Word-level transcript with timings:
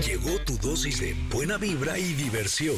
Llegó 0.00 0.38
tu 0.44 0.56
dosis 0.58 1.00
de 1.00 1.14
buena 1.30 1.58
vibra 1.58 1.98
y 1.98 2.14
diversión. 2.14 2.76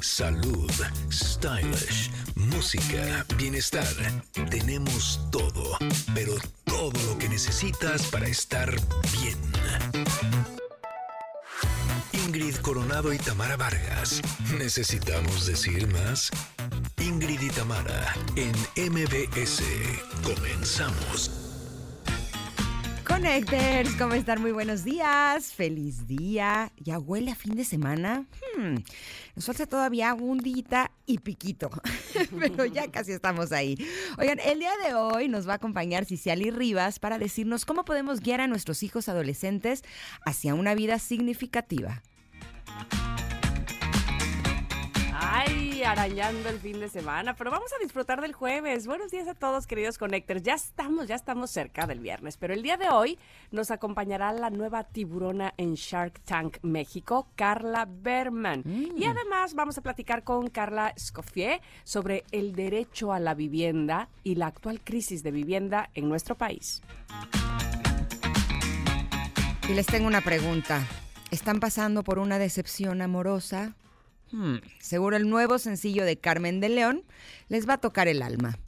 Salud, 0.00 0.70
stylish, 1.12 2.10
música, 2.34 3.26
bienestar. 3.36 3.86
Tenemos 4.50 5.20
todo, 5.30 5.76
pero 6.14 6.34
todo 6.64 6.92
lo 7.06 7.18
que 7.18 7.28
necesitas 7.28 8.02
para 8.06 8.26
estar 8.28 8.74
bien. 9.20 9.38
Ingrid 12.12 12.56
Coronado 12.56 13.12
y 13.12 13.18
Tamara 13.18 13.56
Vargas. 13.56 14.22
¿Necesitamos 14.58 15.46
decir 15.46 15.86
más? 15.88 16.30
Ingrid 16.98 17.40
y 17.40 17.50
Tamara 17.50 18.14
en 18.36 18.52
MBS. 18.90 19.62
Comenzamos. 20.22 21.41
Connectors, 23.06 23.94
¿cómo 23.96 24.14
están? 24.14 24.40
Muy 24.40 24.52
buenos 24.52 24.84
días. 24.84 25.52
Feliz 25.52 26.06
día. 26.06 26.70
¿Ya 26.76 26.98
huele 26.98 27.32
a 27.32 27.34
fin 27.34 27.54
de 27.56 27.64
semana? 27.64 28.26
Hmm. 28.56 28.76
Nos 29.34 29.46
falta 29.46 29.66
todavía 29.66 30.14
un 30.14 30.38
día 30.38 30.90
y 31.06 31.18
piquito, 31.18 31.70
pero 32.38 32.64
ya 32.64 32.90
casi 32.90 33.12
estamos 33.12 33.50
ahí. 33.52 33.76
Oigan, 34.18 34.38
el 34.40 34.60
día 34.60 34.72
de 34.86 34.94
hoy 34.94 35.28
nos 35.28 35.48
va 35.48 35.54
a 35.54 35.56
acompañar 35.56 36.04
Ciciali 36.04 36.50
Rivas 36.50 36.98
para 36.98 37.18
decirnos 37.18 37.64
cómo 37.64 37.84
podemos 37.84 38.20
guiar 38.20 38.40
a 38.40 38.46
nuestros 38.46 38.82
hijos 38.82 39.08
adolescentes 39.08 39.82
hacia 40.24 40.54
una 40.54 40.74
vida 40.74 40.98
significativa. 40.98 42.02
Arañando 45.84 46.48
el 46.48 46.60
fin 46.60 46.78
de 46.78 46.88
semana, 46.88 47.34
pero 47.34 47.50
vamos 47.50 47.72
a 47.72 47.82
disfrutar 47.82 48.20
del 48.20 48.32
jueves. 48.32 48.86
Buenos 48.86 49.10
días 49.10 49.26
a 49.26 49.34
todos, 49.34 49.66
queridos 49.66 49.98
connectors. 49.98 50.42
Ya 50.42 50.54
estamos, 50.54 51.08
ya 51.08 51.16
estamos 51.16 51.50
cerca 51.50 51.86
del 51.88 51.98
viernes, 51.98 52.36
pero 52.36 52.54
el 52.54 52.62
día 52.62 52.76
de 52.76 52.88
hoy 52.88 53.18
nos 53.50 53.72
acompañará 53.72 54.32
la 54.32 54.50
nueva 54.50 54.84
tiburona 54.84 55.54
en 55.56 55.74
Shark 55.74 56.20
Tank 56.20 56.58
México, 56.62 57.26
Carla 57.34 57.88
Berman. 57.90 58.62
Y 58.96 59.06
además 59.06 59.54
vamos 59.54 59.76
a 59.76 59.80
platicar 59.82 60.22
con 60.22 60.48
Carla 60.50 60.94
Scoffier 60.96 61.60
sobre 61.82 62.24
el 62.30 62.54
derecho 62.54 63.12
a 63.12 63.18
la 63.18 63.34
vivienda 63.34 64.08
y 64.22 64.36
la 64.36 64.46
actual 64.46 64.80
crisis 64.82 65.24
de 65.24 65.32
vivienda 65.32 65.90
en 65.94 66.08
nuestro 66.08 66.36
país. 66.36 66.80
Y 69.68 69.74
les 69.74 69.86
tengo 69.86 70.06
una 70.06 70.20
pregunta. 70.20 70.86
¿Están 71.32 71.58
pasando 71.58 72.04
por 72.04 72.20
una 72.20 72.38
decepción 72.38 73.02
amorosa? 73.02 73.74
Hmm, 74.32 74.56
seguro 74.80 75.16
el 75.16 75.28
nuevo 75.28 75.58
sencillo 75.58 76.04
de 76.04 76.16
Carmen 76.16 76.60
de 76.60 76.70
León 76.70 77.04
les 77.48 77.68
va 77.68 77.74
a 77.74 77.78
tocar 77.78 78.08
el 78.08 78.22
alma. 78.22 78.58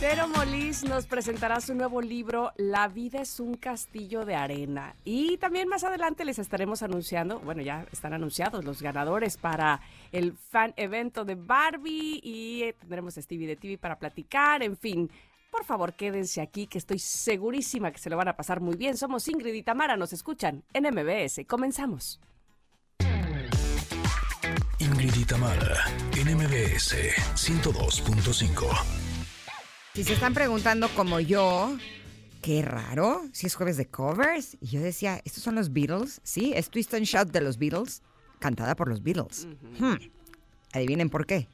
Pero 0.00 0.28
Molis 0.28 0.82
nos 0.84 1.04
presentará 1.04 1.60
su 1.60 1.74
nuevo 1.74 2.00
libro 2.00 2.52
La 2.56 2.88
vida 2.88 3.20
es 3.20 3.38
un 3.38 3.56
castillo 3.56 4.24
de 4.24 4.34
arena. 4.34 4.94
Y 5.04 5.36
también 5.36 5.68
más 5.68 5.84
adelante 5.84 6.24
les 6.24 6.38
estaremos 6.38 6.82
anunciando, 6.82 7.38
bueno, 7.40 7.60
ya 7.60 7.84
están 7.92 8.14
anunciados 8.14 8.64
los 8.64 8.80
ganadores 8.80 9.36
para 9.36 9.82
el 10.10 10.32
fan 10.32 10.72
evento 10.76 11.26
de 11.26 11.34
Barbie 11.34 12.18
y 12.22 12.62
eh, 12.62 12.72
tendremos 12.78 13.18
a 13.18 13.22
Stevie 13.22 13.46
de 13.46 13.56
TV 13.56 13.76
para 13.76 13.98
platicar, 13.98 14.62
en 14.62 14.74
fin. 14.76 15.10
Por 15.50 15.64
favor, 15.64 15.92
quédense 15.92 16.40
aquí, 16.40 16.66
que 16.66 16.78
estoy 16.78 16.98
segurísima 16.98 17.90
que 17.90 17.98
se 17.98 18.08
lo 18.08 18.16
van 18.16 18.28
a 18.28 18.36
pasar 18.36 18.60
muy 18.60 18.76
bien. 18.76 18.96
Somos 18.96 19.28
Ingrid 19.28 19.52
y 19.52 19.62
Tamara, 19.62 19.98
nos 19.98 20.14
escuchan 20.14 20.62
en 20.72 20.84
MBS. 20.84 21.44
Comenzamos. 21.46 22.20
Ingrid 24.80 25.14
y 25.14 25.24
Tamara 25.26 25.84
en 26.16 26.36
MBS 26.36 26.94
102.5. 27.34 28.66
Si 29.92 30.04
se 30.04 30.14
están 30.14 30.32
preguntando 30.32 30.88
como 30.96 31.20
yo, 31.20 31.76
qué 32.40 32.62
raro, 32.62 33.22
si 33.34 33.46
es 33.46 33.54
jueves 33.54 33.76
de 33.76 33.88
covers. 33.88 34.56
Y 34.58 34.68
yo 34.68 34.80
decía, 34.80 35.20
estos 35.26 35.42
son 35.42 35.56
los 35.56 35.74
Beatles, 35.74 36.22
¿sí? 36.24 36.54
Es 36.56 36.70
Twist 36.70 36.94
and 36.94 37.04
Shout 37.04 37.30
de 37.30 37.42
los 37.42 37.58
Beatles, 37.58 38.02
cantada 38.38 38.74
por 38.74 38.88
los 38.88 39.02
Beatles. 39.02 39.46
Hmm. 39.78 39.96
Adivinen 40.72 41.10
por 41.10 41.26
qué. 41.26 41.46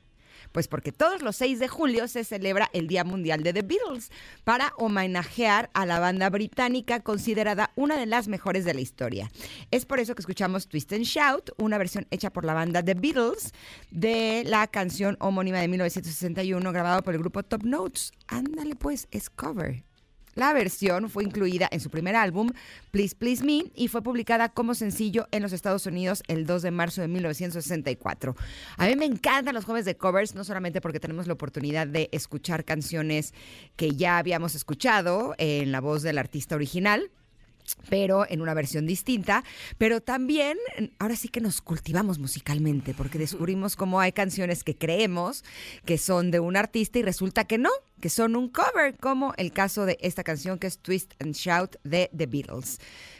Pues 0.57 0.69
porque 0.69 0.91
todos 0.91 1.21
los 1.21 1.37
6 1.37 1.59
de 1.59 1.69
julio 1.69 2.09
se 2.09 2.25
celebra 2.25 2.71
el 2.73 2.87
Día 2.87 3.05
Mundial 3.05 3.43
de 3.43 3.53
The 3.53 3.61
Beatles 3.61 4.11
para 4.43 4.73
homenajear 4.79 5.69
a 5.75 5.85
la 5.85 6.01
banda 6.01 6.31
británica 6.31 7.01
considerada 7.01 7.73
una 7.77 7.99
de 7.99 8.07
las 8.07 8.27
mejores 8.27 8.65
de 8.65 8.73
la 8.73 8.81
historia. 8.81 9.31
Es 9.71 9.85
por 9.85 10.01
eso 10.01 10.15
que 10.15 10.23
escuchamos 10.23 10.67
Twist 10.67 10.95
and 10.95 11.03
Shout, 11.03 11.51
una 11.59 11.77
versión 11.77 12.07
hecha 12.11 12.33
por 12.33 12.47
la 12.47 12.55
banda 12.55 12.83
The 12.83 12.95
Beatles 12.95 13.53
de 13.91 14.45
la 14.47 14.67
canción 14.67 15.19
homónima 15.21 15.59
de 15.59 15.69
1961 15.69 16.73
grabada 16.73 17.03
por 17.03 17.13
el 17.13 17.21
grupo 17.21 17.43
Top 17.43 17.63
Notes. 17.63 18.13
Ándale 18.27 18.77
pues, 18.77 19.09
es 19.11 19.29
cover. 19.29 19.86
La 20.37 20.53
versión 20.53 21.09
fue 21.09 21.25
incluida 21.25 21.67
en 21.73 21.81
su 21.81 21.89
primer 21.89 22.15
álbum, 22.15 22.53
Please 22.91 23.17
Please 23.17 23.43
Me, 23.43 23.65
y 23.75 23.89
fue 23.89 24.03
publicada 24.03 24.51
como 24.51 24.75
sencillo 24.75 25.29
en 25.31 25.43
los 25.43 25.55
Estados 25.55 25.87
Unidos 25.87 26.23
el 26.29 26.45
2 26.45 26.61
de 26.61 26.71
marzo 26.71 27.01
de 27.01 27.09
1964. 27.09 28.37
A 28.77 28.87
mí 28.87 28.97
me 28.97 29.07
encantan 29.07 29.55
los 29.55 29.65
jueves 29.65 29.87
de 29.87 29.97
covers, 29.97 30.35
no 30.35 30.45
solamente 30.45 30.83
porque 30.83 31.01
tenemos 31.01 31.27
la 31.27 31.33
oportunidad 31.33 31.87
de 31.87 32.11
escuchar 32.13 32.67
canciones 32.67 33.33
que 33.77 33.93
ya 33.93 34.19
habíamos 34.19 34.55
escuchado 34.55 35.35
en 35.39 35.73
la 35.73 35.81
voz 35.81 36.03
del 36.03 36.19
artista 36.19 36.55
original, 36.55 37.11
pero 37.89 38.27
en 38.29 38.43
una 38.43 38.53
versión 38.53 38.87
distinta, 38.87 39.43
pero 39.79 40.03
también 40.03 40.59
ahora 40.99 41.17
sí 41.17 41.29
que 41.29 41.41
nos 41.41 41.63
cultivamos 41.63 42.19
musicalmente, 42.19 42.93
porque 42.93 43.19
descubrimos 43.19 43.75
cómo 43.75 44.01
hay 44.01 44.13
canciones 44.13 44.65
que 44.65 44.77
creemos 44.77 45.45
que 45.87 45.97
son 45.97 46.31
de 46.31 46.41
un 46.41 46.57
artista 46.57 46.99
y 46.99 47.03
resulta 47.03 47.45
que 47.45 47.57
no, 47.57 47.71
que 48.01 48.09
son 48.09 48.37
un 48.37 48.49
cover, 48.49 48.97
como 48.99 49.35
el 49.37 49.53
caso 49.53 49.87
de 49.87 49.99
esta 50.01 50.23
canción 50.25 50.59
que 50.59 50.67
es 50.67 50.79
Twist 50.79 51.15
and 51.21 51.35
Shout 51.35 51.77
de 51.85 52.11
The 52.17 52.27
Beatles. 52.27 52.79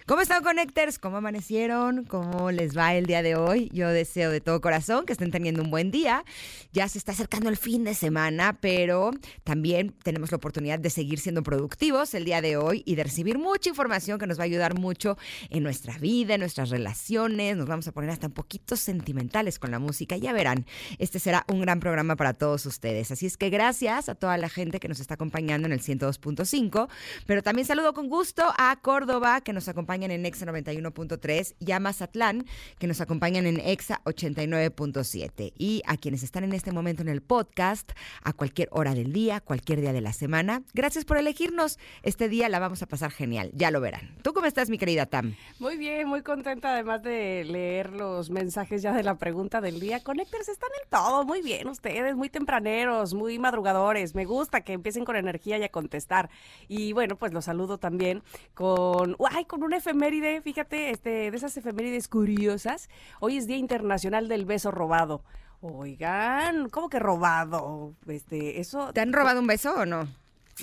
¿Cómo 0.09 0.21
están, 0.21 0.45
Connectors? 0.45 1.01
¿Cómo 1.01 1.17
amanecieron? 1.17 2.05
¿Cómo 2.05 2.53
les 2.53 2.79
va 2.79 2.95
el 2.95 3.07
día 3.07 3.23
de 3.23 3.35
hoy? 3.35 3.69
Yo 3.73 3.89
deseo 3.89 4.31
de 4.31 4.41
todo 4.41 4.61
corazón 4.61 5.05
que 5.05 5.13
estén 5.13 5.33
teniendo 5.33 5.63
un 5.63 5.71
buen 5.73 5.91
día. 5.91 6.25
Ya 6.73 6.89
se 6.89 6.99
está 6.99 7.11
acercando 7.11 7.49
el 7.49 7.57
fin 7.57 7.83
de 7.83 7.93
semana, 7.93 8.57
pero 8.61 9.11
también 9.43 9.97
tenemos 10.05 10.31
la 10.31 10.37
oportunidad 10.37 10.79
de 10.79 10.91
seguir 10.91 11.19
siendo 11.19 11.43
productivos 11.43 12.15
el 12.15 12.25
día 12.25 12.41
de 12.41 12.57
hoy 12.57 12.85
y 12.87 12.95
de 12.95 13.03
recibir 13.03 13.37
mucha 13.37 13.71
información 13.71 14.21
que 14.21 14.29
nos 14.29 14.39
va 14.39 14.43
a 14.43 14.45
ayudar 14.45 14.79
mucho 14.79 15.19
en 15.51 15.65
nuestra 15.65 15.99
vida, 15.99 16.35
en 16.35 16.41
nuestras 16.41 16.71
relaciones. 16.71 17.57
Nos 17.57 17.67
vamos 17.67 17.89
a 17.89 17.93
poner 17.93 18.11
hasta 18.11 18.29
un 18.29 18.33
poquito 18.33 18.77
sentimentales 18.77 19.59
con 19.59 19.73
la 19.73 19.81
música. 19.81 20.17
Ya 20.17 20.33
verán, 20.33 20.67
este 21.01 21.19
será 21.19 21.45
un 21.49 21.63
gran 21.63 21.81
programa 21.81 22.15
para 22.15 22.33
todos 22.33 22.65
ustedes. 22.67 23.11
Así 23.11 23.27
es 23.27 23.37
que 23.37 23.51
gracias 23.51 24.09
a 24.09 24.15
toda 24.15 24.39
la 24.39 24.51
gente 24.51 24.79
que 24.79 24.87
nos 24.87 25.01
está 25.01 25.15
acompañando 25.15 25.67
en 25.67 25.73
el 25.73 25.81
102.5, 25.81 26.89
pero 27.27 27.43
también 27.43 27.67
saludo 27.67 27.93
con 27.93 28.09
gusto 28.09 28.45
a 28.57 28.79
Córdoba 28.81 29.41
que 29.41 29.53
nos 29.53 29.67
acompaña 29.67 29.96
en 30.03 30.27
EXA 30.27 30.47
91.3 30.47 31.55
y 31.59 31.73
a 31.73 31.81
Mazatlán, 31.81 32.45
que 32.79 32.87
nos 32.87 33.01
acompañan 33.01 33.47
en 33.47 33.61
EXA 33.61 34.01
89.7. 34.05 35.53
Y 35.57 35.83
a 35.87 35.97
quienes 35.97 36.23
están 36.23 36.45
en 36.45 36.53
este 36.53 36.73
momento 36.73 37.03
en 37.03 37.09
el 37.09 37.23
podcast, 37.23 37.93
a 38.23 38.33
cualquier 38.33 38.69
hora 38.71 38.95
del 38.95 39.13
día, 39.13 39.41
cualquier 39.41 39.81
día 39.81 39.93
de 39.93 40.01
la 40.01 40.13
semana, 40.13 40.63
gracias 40.75 41.05
por 41.05 41.19
elegirnos. 41.19 41.79
Este 42.03 42.29
día 42.29 42.49
la 42.49 42.59
vamos 42.59 42.83
a 42.83 42.87
pasar 42.87 43.11
genial, 43.11 43.51
ya 43.55 43.71
lo 43.71 43.81
verán. 43.81 44.17
¿Tú 44.23 44.33
cómo 44.33 44.47
estás, 44.47 44.71
mi 44.71 44.79
querida 44.79 45.07
Tam? 45.07 45.35
Muy 45.59 45.77
bien, 45.77 46.09
muy 46.09 46.23
contenta 46.23 46.73
además 46.75 47.03
de 47.03 47.45
leer 47.45 47.91
los 47.93 48.31
mensajes 48.31 48.83
ya 48.83 48.93
de 48.93 49.03
la 49.03 49.17
pregunta 49.17 49.61
del 49.61 49.81
día. 49.81 50.03
Connectors 50.03 50.49
están 50.49 50.71
en 50.83 50.91
todo, 50.91 51.25
muy 51.25 51.43
bien 51.43 51.69
ustedes, 51.69 52.15
muy 52.17 52.29
tempraneros, 52.29 53.15
muy 53.15 53.39
madrugadores. 53.39 54.15
Me 54.15 54.25
gusta 54.25 54.61
que 54.61 54.73
empiecen 54.73 55.05
con 55.05 55.17
energía 55.17 55.59
y 55.59 55.63
a 55.63 55.69
contestar. 55.69 56.31
Y 56.69 56.93
bueno, 56.93 57.17
pues 57.17 57.33
los 57.33 57.47
saludo 57.47 57.79
también 57.79 58.23
con, 58.55 59.17
ay, 59.31 59.45
con 59.45 59.63
una 59.63 59.77
efeméride, 59.87 60.41
fíjate, 60.43 60.91
este, 60.91 61.31
de 61.31 61.37
esas 61.37 61.57
efemérides 61.57 62.09
curiosas. 62.09 62.89
Hoy 63.21 63.37
es 63.37 63.47
Día 63.47 63.57
Internacional 63.57 64.27
del 64.27 64.45
Beso 64.45 64.73
Robado. 64.73 65.23
Oigan, 65.61 66.69
¿cómo 66.71 66.89
que 66.89 66.99
robado? 66.99 67.95
Este, 68.09 68.59
eso. 68.61 68.93
¿Te 68.93 69.01
han 69.01 69.13
robado 69.13 69.39
un 69.39 69.47
beso 69.47 69.75
o 69.77 69.87
no? 69.87 70.09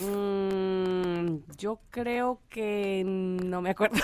Mm, 0.02 1.38
yo 1.58 1.80
creo 1.90 2.42
que 2.50 3.04
no 3.06 3.62
me 3.62 3.70
acuerdo. 3.70 3.96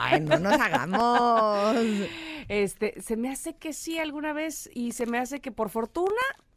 Ay, 0.00 0.20
no 0.20 0.38
nos 0.38 0.60
hagamos. 0.60 1.76
Este, 2.48 3.02
se 3.02 3.16
me 3.16 3.28
hace 3.28 3.56
que 3.56 3.72
sí 3.72 3.98
alguna 3.98 4.32
vez 4.32 4.70
y 4.72 4.92
se 4.92 5.04
me 5.06 5.18
hace 5.18 5.40
que 5.40 5.50
por 5.50 5.68
fortuna 5.68 6.14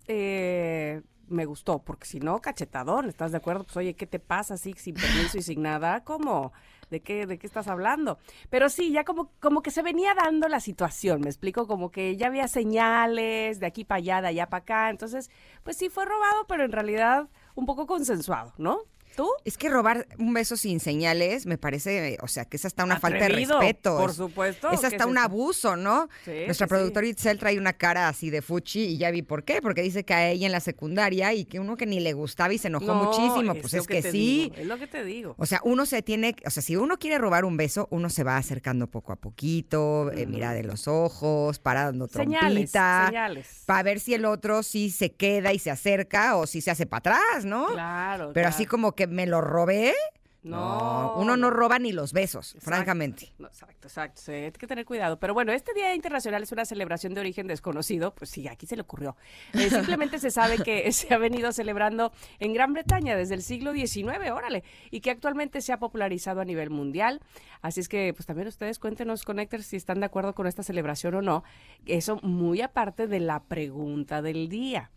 eh, 0.08 1.02
me 1.28 1.46
gustó, 1.46 1.80
porque 1.80 2.06
si 2.06 2.19
no, 2.19 2.40
cachetadón, 2.42 3.10
¿estás 3.10 3.31
de 3.31 3.38
acuerdo? 3.38 3.64
Pues 3.64 3.75
oye, 3.78 3.96
¿qué 3.96 4.06
te 4.06 4.19
pasa 4.19 4.54
así 4.54 4.75
sin 4.78 4.94
permiso 4.94 5.40
y 5.40 5.42
sin 5.42 5.64
nada? 5.64 6.04
¿Cómo? 6.04 6.54
¿De 6.90 7.02
qué, 7.02 7.26
de 7.26 7.38
qué 7.38 7.46
estás 7.46 7.68
hablando? 7.68 8.18
Pero 8.50 8.70
sí, 8.70 8.92
ya 8.92 9.04
como, 9.04 9.32
como 9.40 9.62
que 9.62 9.72
se 9.72 9.84
venía 9.84 10.14
dando 10.16 10.48
la 10.48 10.60
situación, 10.60 11.22
me 11.22 11.28
explico, 11.28 11.68
como 11.68 11.92
que 11.92 12.18
ya 12.18 12.28
había 12.28 12.48
señales 12.48 13.60
de 13.60 13.66
aquí 13.68 13.86
para 13.86 13.98
allá, 13.98 14.22
de 14.22 14.28
allá 14.30 14.50
para 14.50 14.62
acá, 14.62 14.90
entonces, 14.90 15.30
pues 15.64 15.78
sí 15.78 15.90
fue 15.90 16.06
robado, 16.06 16.48
pero 16.48 16.66
en 16.66 16.72
realidad 16.72 17.30
un 17.56 17.66
poco 17.66 17.86
consensuado, 17.86 18.54
¿no? 18.58 18.84
¿Tú? 19.19 19.30
Es 19.44 19.57
que 19.57 19.68
robar 19.68 20.07
un 20.18 20.33
beso 20.33 20.56
sin 20.56 20.80
señales 20.80 21.45
me 21.45 21.57
parece, 21.57 22.18
o 22.21 22.27
sea, 22.30 22.45
que 22.45 22.56
es 22.56 22.63
hasta 22.63 22.86
una 22.86 23.00
falta 23.01 23.19
de 23.25 23.30
respeto. 23.30 23.98
por 23.98 24.12
es- 24.12 24.16
supuesto, 24.16 24.71
Es 24.71 24.80
¿qué 24.80 24.88
hasta 24.88 25.06
un 25.07 25.18
abuso, 25.18 25.75
¿no? 25.75 26.07
Sí, 26.24 26.31
Nuestra 26.45 26.68
sí, 26.68 26.69
sí. 26.69 26.75
productora 26.75 27.06
Itzel 27.07 27.38
trae 27.38 27.57
una 27.57 27.74
cara 27.74 28.07
así 28.07 28.30
de 28.30 28.42
fuchi 28.42 28.80
y 28.81 28.98
ya 28.98 29.12
vi 29.12 29.21
por 29.21 29.44
qué, 29.44 29.62
porque 29.62 29.81
dice 29.81 30.06
que 30.06 30.13
a 30.13 30.30
ella 30.30 30.45
en 30.45 30.54
la 30.54 30.62
secundaria 30.62 31.33
y 31.33 31.44
que 31.44 31.60
uno 31.60 31.75
que 31.75 31.86
ni 31.86 32.00
le 32.00 32.13
gustaba 32.13 32.54
y 32.54 32.57
se 32.57 32.68
enojó 32.69 32.86
No, 32.86 33.04
muchísimo, 33.04 33.56
pues 33.56 33.74
es 33.74 33.88
que, 33.88 34.01
sí. 34.01 34.10
digo, 34.51 34.56
es 34.56 34.68
lo 34.68 34.77
que 34.77 34.88
te 34.88 35.04
digo. 35.04 35.36
O 35.38 35.45
sea, 35.45 35.60
uno 35.66 35.86
se 35.86 36.01
tiene, 36.01 36.36
o 36.45 36.50
sea, 36.50 36.63
si 36.63 36.77
uno 36.77 36.98
quiere 36.98 37.18
robar 37.18 37.44
un 37.44 37.57
beso, 37.57 37.89
uno 37.92 38.10
se 38.10 38.24
va 38.24 38.38
acercando 38.38 38.88
poco 38.88 39.12
a 39.12 39.18
poquito, 39.18 40.12
eh, 40.13 40.25
mira 40.27 40.54
de 40.54 40.63
los 40.63 40.88
ojos, 40.88 41.60
parando 41.60 42.07
trompita, 42.07 43.06
señales. 43.07 43.63
para 43.66 43.83
ver 43.83 44.00
si 44.00 44.13
el 44.13 44.24
otro 44.25 44.63
sí 44.63 44.89
se 44.92 45.12
queda 45.12 45.51
y 45.51 45.60
se 45.60 45.71
acerca 45.71 46.38
o 46.38 46.48
si 46.48 46.62
se 46.62 46.71
hace 46.71 46.86
para 46.86 47.00
atrás, 47.00 47.45
¿no? 47.45 47.68
Claro. 47.68 48.31
Pero 48.33 48.48
así 48.48 48.66
como 48.66 48.94
que 48.94 49.07
me 49.10 49.26
lo 49.28 49.42
robé, 49.42 49.94
No, 50.42 51.16
uno 51.18 51.36
no 51.36 51.38
no. 51.38 51.50
roba 51.50 51.80
ni 51.80 51.92
los 51.92 52.14
besos, 52.14 52.56
Exacto. 52.56 52.66
francamente. 52.66 53.34
No, 53.40 53.48
exacto, 53.48 53.90
exacto. 53.90 54.22
sí, 54.22 54.32
hay 54.32 54.52
que 54.54 54.68
tener 54.68 54.86
cuidado. 54.86 55.20
Pero 55.20 55.34
bueno, 55.34 55.52
este 55.52 55.74
Día 55.74 55.94
Internacional 55.94 56.44
es 56.44 56.52
una 56.54 56.64
celebración 56.64 57.14
de 57.14 57.20
origen 57.20 57.46
desconocido. 57.46 58.16
Pues 58.16 58.30
sí, 58.30 58.48
aquí 58.48 58.66
se 58.66 58.78
le 58.78 58.84
ocurrió. 58.84 59.18
Eh, 59.54 59.70
simplemente 59.70 60.18
se 60.18 60.32
sabe 60.32 60.58
que 60.60 60.90
se 60.94 61.14
ha 61.14 61.18
venido 61.18 61.52
celebrando 61.52 62.14
en 62.40 62.54
Gran 62.54 62.72
Bretaña 62.72 63.18
desde 63.18 63.36
el 63.36 63.42
siglo 63.44 63.74
XIX, 63.74 64.32
órale, 64.32 64.64
y 64.92 65.02
que 65.02 65.12
actualmente 65.12 65.60
se 65.60 65.74
ha 65.74 65.78
popularizado 65.80 66.40
a 66.40 66.46
nivel 66.46 66.70
mundial. 66.70 67.20
Así 67.62 67.82
es 67.82 67.90
que, 67.90 68.14
pues 68.14 68.26
también 68.26 68.48
ustedes 68.48 68.80
cuéntenos, 68.80 69.26
Connectors, 69.26 69.66
si 69.66 69.76
están 69.76 70.00
de 70.00 70.06
acuerdo 70.06 70.34
con 70.36 70.48
esta 70.48 70.64
celebración 70.64 71.16
o 71.16 71.22
no. 71.22 71.44
Eso 71.86 72.18
muy 72.24 72.62
aparte 72.62 73.08
de 73.08 73.20
la 73.20 73.44
pregunta 73.44 74.22
del 74.22 74.48
día, 74.48 74.90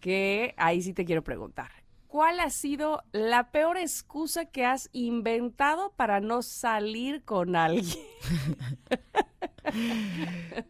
que 0.00 0.54
ahí 0.56 0.80
sí 0.80 0.94
te 0.94 1.04
quiero 1.04 1.22
preguntar. 1.22 1.70
¿Cuál 2.08 2.40
ha 2.40 2.48
sido 2.48 3.02
la 3.12 3.50
peor 3.50 3.76
excusa 3.76 4.46
que 4.46 4.64
has 4.64 4.88
inventado 4.92 5.92
para 5.94 6.20
no 6.20 6.42
salir 6.42 7.22
con 7.24 7.54
alguien? 7.54 7.98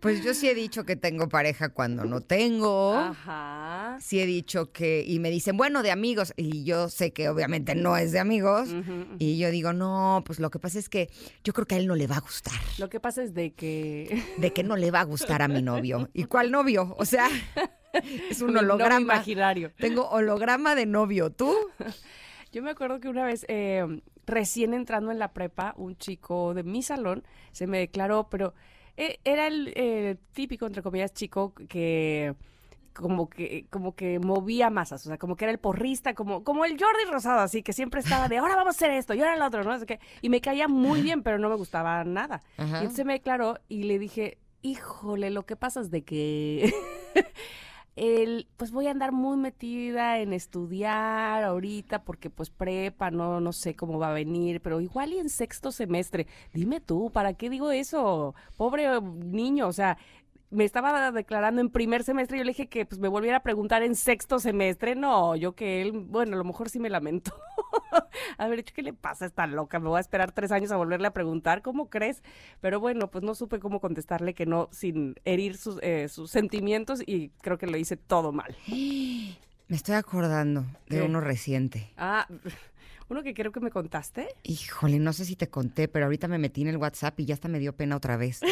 Pues 0.01 0.25
yo 0.25 0.35
sí 0.35 0.49
he 0.49 0.55
dicho 0.55 0.85
que 0.85 0.97
tengo 0.97 1.29
pareja 1.29 1.69
cuando 1.69 2.05
no 2.05 2.21
tengo. 2.21 2.95
Ajá. 2.95 3.97
Sí 4.01 4.21
he 4.21 4.27
dicho 4.27 4.73
que, 4.73 5.05
y 5.07 5.21
me 5.21 5.31
dicen, 5.31 5.57
bueno, 5.57 5.83
de 5.83 5.91
amigos, 5.91 6.33
y 6.37 6.65
yo 6.65 6.89
sé 6.89 7.13
que 7.13 7.29
obviamente 7.29 7.75
no 7.75 7.97
es 7.97 8.13
de 8.13 8.19
amigos, 8.19 8.71
y 9.19 9.39
yo 9.39 9.51
digo, 9.51 9.73
no, 9.73 10.23
pues 10.27 10.41
lo 10.41 10.51
que 10.51 10.59
pasa 10.59 10.79
es 10.79 10.89
que 10.89 11.11
yo 11.45 11.53
creo 11.53 11.67
que 11.67 11.77
a 11.77 11.79
él 11.79 11.87
no 11.87 11.95
le 11.95 12.07
va 12.07 12.17
a 12.17 12.21
gustar, 12.21 12.55
Lo 12.79 12.89
que 12.89 13.01
pasa 13.01 13.23
es 13.23 13.35
de 13.35 13.53
que 13.53 14.23
de 14.39 14.53
que 14.53 14.65
no 14.65 14.77
le 14.77 14.91
va 14.91 15.01
a 15.01 15.05
gustar 15.05 15.43
a 15.43 15.49
mi 15.49 15.63
novio. 15.63 16.09
¿Y 16.13 16.25
cuál 16.25 16.51
novio? 16.51 16.95
O 16.99 17.05
sea, 17.05 17.29
es 18.31 18.43
un 18.43 18.57
holograma. 18.57 19.01
imaginario. 19.01 19.73
Tengo 19.79 20.09
holograma 20.09 20.75
de 20.75 20.87
novio, 20.87 21.31
¿tú? 21.31 21.55
Yo 22.53 22.63
me 22.63 22.71
acuerdo 22.71 23.01
que 23.01 23.09
una 23.09 23.25
vez, 23.25 23.45
eh, 23.49 24.01
recién 24.27 24.75
entrando 24.75 25.11
en 25.11 25.19
la 25.19 25.33
prepa, 25.33 25.75
un 25.77 25.97
chico 25.97 26.55
de 26.55 26.63
mi 26.63 26.83
salón 26.83 27.25
se 27.53 27.67
me 27.67 27.79
declaró, 27.79 28.29
pero 28.31 28.55
eh, 28.97 29.19
era 29.25 29.47
el 29.47 29.73
eh, 29.77 30.17
típico, 30.33 30.67
entre 30.67 30.83
comillas, 30.83 31.13
chico 31.13 31.55
que 31.69 32.35
como 32.95 33.31
que 33.31 33.67
como 33.71 33.95
que 33.95 34.19
movía 34.19 34.71
masas, 34.71 35.07
o 35.07 35.09
sea, 35.09 35.19
como 35.19 35.37
que 35.37 35.45
era 35.45 35.53
el 35.53 35.59
porrista, 35.59 36.15
como 36.15 36.43
como 36.43 36.65
el 36.65 36.73
Jordi 36.73 37.05
Rosado, 37.11 37.41
así 37.41 37.63
que 37.63 37.73
siempre 37.73 38.01
estaba 38.01 38.29
de, 38.29 38.39
ahora 38.39 38.57
vamos 38.57 38.75
a 38.75 38.77
hacer 38.77 38.91
esto, 38.91 39.15
y 39.15 39.21
ahora 39.21 39.35
el 39.35 39.43
otro, 39.43 39.63
¿no? 39.63 39.73
Así 39.73 39.87
que, 39.87 40.01
y 40.21 40.29
me 40.31 40.41
caía 40.41 40.67
muy 40.67 41.01
bien, 41.01 41.23
pero 41.23 41.39
no 41.39 41.49
me 41.49 41.55
gustaba 41.55 42.03
nada. 42.05 42.43
Ajá. 42.57 42.79
Y 42.79 42.81
entonces 42.81 43.05
me 43.05 43.13
declaró 43.13 43.59
y 43.69 43.85
le 43.85 43.99
dije, 43.99 44.39
híjole, 44.63 45.31
lo 45.31 45.47
que 45.47 45.55
pasa 45.55 45.81
es 45.81 45.91
de 45.91 46.03
que 46.03 46.75
el, 47.99 48.47
pues 48.57 48.71
voy 48.71 48.87
a 48.87 48.93
andar 48.93 49.13
muy 49.13 49.37
metida 49.37 50.19
en 50.19 50.33
estudiar 50.33 51.43
ahorita 51.43 52.05
porque 52.05 52.31
pues 52.31 52.51
prepa, 52.51 53.11
no, 53.11 53.41
no 53.41 53.53
sé 53.53 53.75
cómo 53.75 53.99
va 53.99 54.11
a 54.11 54.15
venir, 54.15 54.61
pero 54.61 54.81
igual 54.81 55.13
y 55.13 55.19
en 55.19 55.29
sexto 55.29 55.73
semestre. 55.73 56.27
Dime 56.55 56.81
tú, 56.81 57.11
¿para 57.11 57.35
qué 57.35 57.51
digo 57.51 57.71
eso? 57.73 58.35
Pobre 58.57 59.01
niño, 59.01 59.69
o 59.69 59.73
sea, 59.73 59.99
me 60.51 60.65
estaba 60.65 61.13
declarando 61.13 61.61
en 61.61 61.69
primer 61.69 62.05
semestre 62.05 62.39
yo 62.39 62.45
le 62.45 62.53
dije 62.53 62.69
que 62.69 62.87
pues 62.87 62.99
me 63.01 63.09
volviera 63.09 63.39
a 63.39 63.43
preguntar 63.43 63.83
en 63.83 63.95
sexto 63.95 64.39
semestre. 64.39 64.95
No, 64.95 65.37
yo 65.37 65.55
que 65.55 65.83
él, 65.83 65.93
bueno, 65.93 66.37
a 66.37 66.39
lo 66.39 66.45
mejor 66.45 66.71
sí 66.71 66.79
me 66.79 66.89
lamento. 66.89 67.35
Haber 68.39 68.59
dicho, 68.65 68.73
¿qué 68.75 68.83
le 68.83 68.95
pasa 68.95 69.25
a 69.25 69.29
esta 69.29 69.47
loca? 69.47 69.79
Me 69.79 69.89
voy 69.89 69.99
a 69.99 70.01
esperar 70.01 70.33
tres 70.33 70.51
años 70.51 70.73
a 70.73 70.77
volverle 70.77 71.09
a 71.09 71.13
preguntar, 71.13 71.61
¿cómo 71.63 71.91
crees? 71.91 72.23
Pero 72.61 72.81
bueno, 72.81 73.11
pues 73.11 73.23
no 73.25 73.35
supe 73.35 73.59
cómo 73.59 73.81
contestarle 73.81 74.35
que 74.35 74.47
no, 74.47 74.69
sin 74.73 75.17
herir 75.25 75.57
sus, 75.57 75.79
eh, 75.83 76.09
sus 76.09 76.31
sentimientos 76.31 77.03
y 77.05 77.31
creo 77.43 77.59
que 77.59 77.67
lo 77.67 77.77
hice 77.77 77.97
todo 77.97 78.33
mal. 78.33 78.57
Me 78.67 79.77
estoy 79.77 79.97
acordando 79.97 80.63
de 80.89 81.01
¿Qué? 81.01 81.03
uno 81.03 81.21
reciente. 81.21 81.93
Ah, 81.99 82.27
uno 83.11 83.23
que 83.23 83.35
creo 83.35 83.53
que 83.53 83.61
me 83.61 83.71
contaste. 83.71 84.29
Híjole, 84.45 84.99
no 84.99 85.13
sé 85.13 85.27
si 85.27 85.37
te 85.37 85.49
conté, 85.49 85.89
pero 85.89 86.07
ahorita 86.07 86.27
me 86.27 86.39
metí 86.39 86.63
en 86.63 86.69
el 86.69 86.79
WhatsApp 86.79 87.21
y 87.21 87.27
ya 87.27 87.35
hasta 87.35 87.49
me 87.49 87.59
dio 87.59 87.75
pena 87.75 87.97
otra 87.97 88.17
vez. 88.17 88.41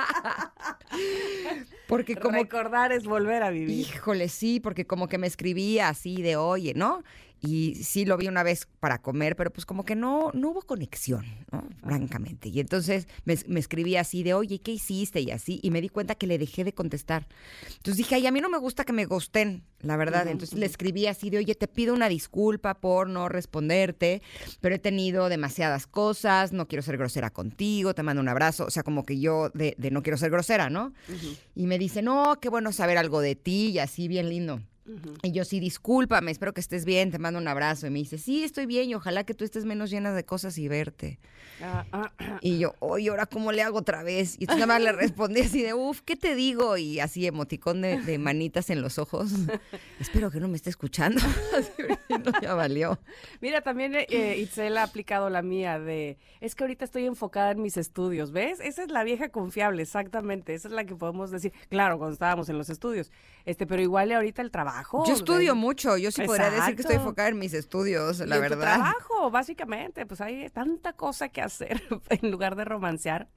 Porque 1.86 2.14
como 2.16 2.38
Recordar 2.38 2.92
es 2.92 3.04
volver 3.04 3.42
a 3.42 3.50
vivir. 3.50 3.80
Híjole, 3.80 4.28
sí, 4.28 4.60
porque 4.60 4.86
como 4.86 5.08
que 5.08 5.18
me 5.18 5.26
escribía 5.26 5.88
así 5.88 6.22
de 6.22 6.36
oye, 6.36 6.72
¿no? 6.74 7.02
Y 7.42 7.76
sí 7.76 8.04
lo 8.04 8.16
vi 8.16 8.28
una 8.28 8.42
vez 8.42 8.68
para 8.80 9.00
comer, 9.00 9.34
pero 9.36 9.50
pues 9.50 9.64
como 9.64 9.84
que 9.84 9.96
no, 9.96 10.30
no 10.34 10.50
hubo 10.50 10.62
conexión, 10.62 11.24
¿no? 11.50 11.64
Francamente. 11.82 12.50
Y 12.50 12.60
entonces 12.60 13.08
me, 13.24 13.38
me 13.46 13.60
escribía 13.60 14.02
así 14.02 14.22
de 14.22 14.34
oye, 14.34 14.60
¿qué 14.60 14.72
hiciste? 14.72 15.20
Y 15.20 15.30
así, 15.30 15.58
y 15.62 15.70
me 15.70 15.80
di 15.80 15.88
cuenta 15.88 16.14
que 16.14 16.26
le 16.26 16.38
dejé 16.38 16.64
de 16.64 16.74
contestar. 16.74 17.26
Entonces 17.68 17.96
dije, 17.96 18.16
ay, 18.16 18.26
a 18.26 18.30
mí 18.30 18.40
no 18.40 18.50
me 18.50 18.58
gusta 18.58 18.84
que 18.84 18.92
me 18.92 19.06
gusten, 19.06 19.64
la 19.80 19.96
verdad. 19.96 20.28
Entonces 20.28 20.58
le 20.58 20.66
escribí 20.66 21.06
así 21.06 21.30
de 21.30 21.38
oye, 21.38 21.54
te 21.54 21.68
pido 21.68 21.94
una 21.94 22.08
disculpa 22.08 22.74
por 22.74 23.08
no 23.08 23.28
responderte, 23.28 24.22
pero 24.60 24.74
he 24.74 24.78
tenido 24.78 25.28
demasiadas 25.28 25.86
cosas, 25.86 26.52
no 26.52 26.68
quiero 26.68 26.82
ser 26.82 26.98
grosera 26.98 27.30
contigo, 27.30 27.94
te 27.94 28.02
mando 28.02 28.20
un 28.20 28.28
abrazo. 28.28 28.66
O 28.66 28.70
sea, 28.70 28.82
como 28.82 29.04
que 29.04 29.18
yo 29.18 29.50
de, 29.54 29.74
de 29.78 29.90
no 29.90 30.02
quiero 30.02 30.18
ser 30.18 30.30
grosera, 30.30 30.68
¿no? 30.68 30.92
Y 31.54 31.66
me 31.66 31.78
dice, 31.78 32.02
no, 32.02 32.38
qué 32.40 32.48
bueno 32.48 32.72
saber 32.72 32.98
algo 32.98 33.20
de 33.20 33.34
ti 33.34 33.70
y 33.70 33.78
así, 33.78 34.08
bien 34.08 34.28
lindo. 34.28 34.60
Y 35.22 35.32
yo 35.32 35.44
sí, 35.44 35.60
discúlpame, 35.60 36.30
espero 36.30 36.54
que 36.54 36.60
estés 36.60 36.84
bien, 36.84 37.10
te 37.10 37.18
mando 37.18 37.38
un 37.38 37.48
abrazo. 37.48 37.86
Y 37.86 37.90
me 37.90 37.98
dice, 37.98 38.18
sí, 38.18 38.44
estoy 38.44 38.66
bien 38.66 38.88
y 38.90 38.94
ojalá 38.94 39.24
que 39.24 39.34
tú 39.34 39.44
estés 39.44 39.64
menos 39.64 39.90
llena 39.90 40.12
de 40.12 40.24
cosas 40.24 40.58
y 40.58 40.68
verte. 40.68 41.18
Ah, 41.62 41.84
ah, 41.92 42.12
ah. 42.18 42.38
Y 42.40 42.58
yo, 42.58 42.74
oye, 42.78 43.10
¿ahora 43.10 43.26
cómo 43.26 43.52
le 43.52 43.62
hago 43.62 43.78
otra 43.78 44.02
vez? 44.02 44.36
Y 44.38 44.46
nada 44.46 44.66
más 44.66 44.80
le 44.80 44.92
respondí 44.92 45.40
así 45.40 45.62
de, 45.62 45.74
uff, 45.74 46.00
¿qué 46.02 46.16
te 46.16 46.34
digo? 46.34 46.76
Y 46.76 47.00
así 47.00 47.26
emoticón 47.26 47.82
de, 47.82 48.00
de 48.00 48.18
manitas 48.18 48.70
en 48.70 48.82
los 48.82 48.98
ojos. 48.98 49.32
Espero 50.00 50.30
que 50.30 50.40
no 50.40 50.48
me 50.48 50.56
esté 50.56 50.70
escuchando. 50.70 51.20
No, 52.10 52.32
ya 52.42 52.54
valió. 52.54 52.98
Mira, 53.40 53.62
también 53.62 53.94
eh, 53.94 54.36
Itzel 54.36 54.76
ha 54.76 54.82
aplicado 54.82 55.30
la 55.30 55.42
mía 55.42 55.78
de, 55.78 56.18
es 56.40 56.54
que 56.54 56.64
ahorita 56.64 56.84
estoy 56.84 57.06
enfocada 57.06 57.52
en 57.52 57.62
mis 57.62 57.76
estudios, 57.76 58.32
¿ves? 58.32 58.60
Esa 58.60 58.82
es 58.82 58.90
la 58.90 59.04
vieja 59.04 59.30
confiable, 59.30 59.82
exactamente, 59.82 60.54
esa 60.54 60.68
es 60.68 60.74
la 60.74 60.84
que 60.84 60.94
podemos 60.94 61.30
decir, 61.30 61.52
claro, 61.68 61.98
cuando 61.98 62.12
estábamos 62.12 62.48
en 62.48 62.58
los 62.58 62.68
estudios, 62.68 63.10
este, 63.46 63.66
pero 63.66 63.80
igual 63.80 64.12
ahorita 64.12 64.42
el 64.42 64.50
trabajo. 64.50 64.79
Yo 65.06 65.14
estudio 65.14 65.54
mucho, 65.54 65.96
yo 65.96 66.10
sí 66.10 66.22
podría 66.22 66.50
decir 66.50 66.74
que 66.76 66.82
estoy 66.82 66.96
enfocada 66.96 67.28
en 67.28 67.38
mis 67.38 67.54
estudios, 67.54 68.20
y 68.20 68.26
la 68.26 68.36
en 68.36 68.42
tu 68.42 68.48
verdad. 68.50 68.74
trabajo, 68.76 69.30
básicamente, 69.30 70.06
pues 70.06 70.20
hay 70.20 70.48
tanta 70.50 70.92
cosa 70.92 71.28
que 71.28 71.42
hacer 71.42 71.82
en 72.10 72.30
lugar 72.30 72.56
de 72.56 72.64
romancear. 72.64 73.28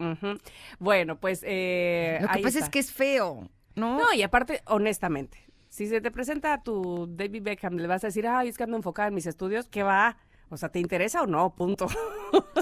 Bueno, 0.79 1.19
pues 1.19 1.41
eh, 1.43 2.19
Lo 2.21 2.27
que 2.27 2.39
pasa 2.39 2.47
está. 2.47 2.59
es 2.65 2.69
que 2.69 2.79
es 2.79 2.91
feo, 2.91 3.49
¿no? 3.75 3.99
No, 3.99 4.13
y 4.13 4.21
aparte, 4.23 4.61
honestamente, 4.67 5.37
si 5.69 5.87
se 5.87 6.01
te 6.01 6.11
presenta 6.11 6.53
a 6.53 6.63
tu 6.63 7.07
David 7.09 7.43
Beckham, 7.43 7.75
le 7.77 7.87
vas 7.87 8.03
a 8.03 8.07
decir, 8.07 8.27
ay, 8.27 8.49
es 8.49 8.57
que 8.57 8.63
ando 8.63 8.77
enfocada 8.77 9.07
en 9.07 9.15
mis 9.15 9.25
estudios, 9.25 9.67
¿qué 9.67 9.83
va? 9.83 10.17
O 10.49 10.57
sea, 10.57 10.69
¿te 10.69 10.77
interesa 10.79 11.23
o 11.23 11.25
no? 11.25 11.55
Punto. 11.55 11.87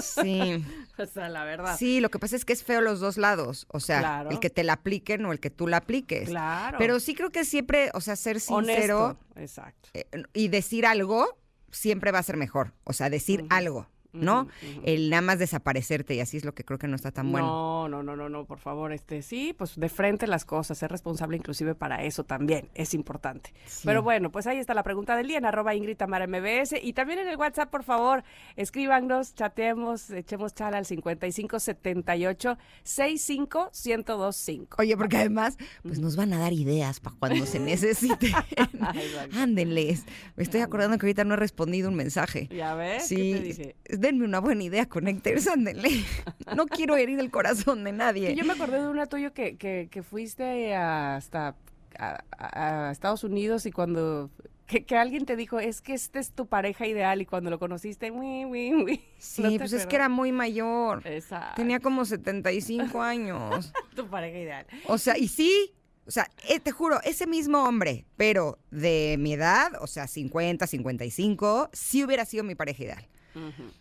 Sí. 0.00 0.64
o 0.98 1.06
sea, 1.06 1.28
la 1.28 1.44
verdad. 1.44 1.76
Sí, 1.78 2.00
lo 2.00 2.10
que 2.10 2.18
pasa 2.18 2.36
es 2.36 2.44
que 2.44 2.52
es 2.52 2.62
feo 2.64 2.80
los 2.80 3.00
dos 3.00 3.16
lados. 3.16 3.66
O 3.68 3.80
sea, 3.80 4.00
Claro. 4.00 4.30
el 4.30 4.40
que 4.40 4.50
te 4.50 4.62
la 4.64 4.74
apliquen 4.74 5.24
o 5.26 5.32
el 5.32 5.40
que 5.40 5.50
tú 5.50 5.66
la 5.66 5.78
apliques. 5.78 6.28
Claro. 6.28 6.78
Pero 6.78 7.00
sí 7.00 7.14
creo 7.14 7.30
que 7.30 7.44
siempre, 7.44 7.90
o 7.94 8.00
sea, 8.00 8.16
ser 8.16 8.40
sincero 8.40 9.04
Honesto. 9.04 9.18
Exacto. 9.36 9.88
eh, 9.94 10.06
y 10.34 10.48
decir 10.48 10.86
algo 10.86 11.38
siempre 11.70 12.10
va 12.12 12.18
a 12.18 12.22
ser 12.22 12.36
mejor. 12.36 12.72
O 12.84 12.92
sea, 12.92 13.08
decir 13.10 13.46
algo, 13.50 13.88
¿no? 14.12 14.48
El 14.84 15.10
nada 15.10 15.22
más 15.22 15.38
desaparecerte 15.38 16.14
y 16.14 16.20
así 16.20 16.36
es 16.36 16.44
lo 16.44 16.54
que 16.54 16.64
creo 16.64 16.78
que 16.78 16.88
no 16.88 16.96
está 16.96 17.10
tan 17.10 17.32
bueno. 17.32 17.46
No, 17.46 17.88
no, 17.88 18.02
no, 18.02 18.16
no, 18.16 18.28
no, 18.28 18.44
por 18.44 18.58
favor, 18.58 18.92
este, 18.92 19.22
sí, 19.22 19.54
pues 19.56 19.76
de 19.76 19.88
frente 19.88 20.26
las 20.26 20.44
cosas, 20.44 20.78
ser 20.78 20.90
responsable 20.90 21.36
inclusive 21.36 21.74
para 21.74 22.04
eso 22.04 22.24
también 22.24 22.68
es 22.74 22.94
importante. 22.94 23.52
Sí. 23.66 23.82
Pero 23.84 24.02
bueno, 24.02 24.30
pues 24.30 24.46
ahí 24.46 24.58
está 24.58 24.74
la 24.74 24.82
pregunta 24.82 25.16
del 25.16 25.28
día 25.28 25.38
en 25.38 25.44
arroba 25.46 25.74
Ingrid 25.74 25.96
Tamara 25.96 26.26
MBS 26.26 26.74
y 26.82 26.92
también 26.92 27.20
en 27.20 27.28
el 27.28 27.36
WhatsApp, 27.36 27.70
por 27.70 27.84
favor, 27.84 28.22
escríbanos, 28.56 29.34
chateemos, 29.34 30.10
echemos 30.10 30.54
chala 30.54 30.78
al 30.78 30.86
5578 30.86 32.58
65 32.82 33.70
1025. 33.84 34.76
Oye, 34.78 34.96
porque 34.96 35.16
además, 35.16 35.56
pues 35.82 35.98
nos 35.98 36.16
van 36.16 36.32
a 36.32 36.38
dar 36.38 36.52
ideas 36.52 37.00
para 37.00 37.16
cuando 37.18 37.46
se 37.46 37.58
necesite. 37.60 38.26
Exacto. 38.50 39.36
Ándenles. 39.38 40.04
Me 40.36 40.42
estoy 40.42 40.60
acordando 40.60 40.98
que 40.98 41.06
ahorita 41.06 41.24
no 41.24 41.34
he 41.34 41.38
respondido 41.38 41.88
un 41.88 41.94
mensaje. 41.94 42.48
¿Ya 42.50 42.74
ves? 42.74 43.06
Sí, 43.06 43.16
¿Qué 43.32 43.54
te? 43.54 43.98
Denme 44.02 44.24
una 44.26 44.40
buena 44.40 44.62
idea, 44.64 44.86
Connectors, 44.86 45.46
ándenle. 45.48 45.88
No 46.56 46.66
quiero 46.66 46.96
herir 46.96 47.18
el 47.20 47.30
corazón 47.30 47.84
de 47.84 47.92
nadie. 47.92 48.32
Y 48.32 48.34
yo 48.36 48.44
me 48.44 48.52
acordé 48.52 48.82
de 48.82 48.88
una 48.88 49.06
tuya 49.06 49.30
que, 49.30 49.56
que, 49.56 49.88
que 49.90 50.02
fuiste 50.02 50.74
hasta 50.74 51.56
a, 51.98 52.22
a- 52.36 52.88
a 52.88 52.92
Estados 52.92 53.24
Unidos 53.24 53.64
y 53.66 53.72
cuando 53.72 54.30
Que, 54.66 54.84
que 54.84 54.96
alguien 54.96 55.24
te 55.26 55.36
dijo, 55.36 55.60
es 55.60 55.80
que 55.80 55.94
este 55.94 56.18
es 56.18 56.32
tu 56.32 56.46
pareja 56.46 56.86
ideal 56.86 57.20
y 57.22 57.26
cuando 57.26 57.48
lo 57.50 57.58
conociste, 57.58 58.10
uy, 58.10 58.44
uy, 58.44 58.74
uy. 58.74 59.00
Sí, 59.18 59.56
pues 59.58 59.72
es 59.72 59.86
que 59.86 59.96
era 59.96 60.08
muy 60.08 60.32
mayor. 60.32 61.02
Exacto. 61.06 61.56
Tenía 61.56 61.80
como 61.80 62.04
75 62.04 63.00
años. 63.02 63.72
tu 63.96 64.06
pareja 64.08 64.38
ideal. 64.38 64.66
O 64.88 64.98
sea, 64.98 65.16
y 65.18 65.28
sí, 65.28 65.72
o 66.06 66.10
sea, 66.10 66.28
eh, 66.48 66.58
te 66.60 66.70
juro, 66.72 67.00
ese 67.04 67.26
mismo 67.26 67.64
hombre, 67.64 68.04
pero 68.16 68.58
de 68.70 69.16
mi 69.18 69.34
edad, 69.34 69.72
o 69.80 69.86
sea, 69.86 70.06
50, 70.06 70.66
55, 70.66 71.70
sí 71.72 72.04
hubiera 72.04 72.24
sido 72.24 72.42
mi 72.44 72.54
pareja 72.54 72.82
ideal. 72.84 73.08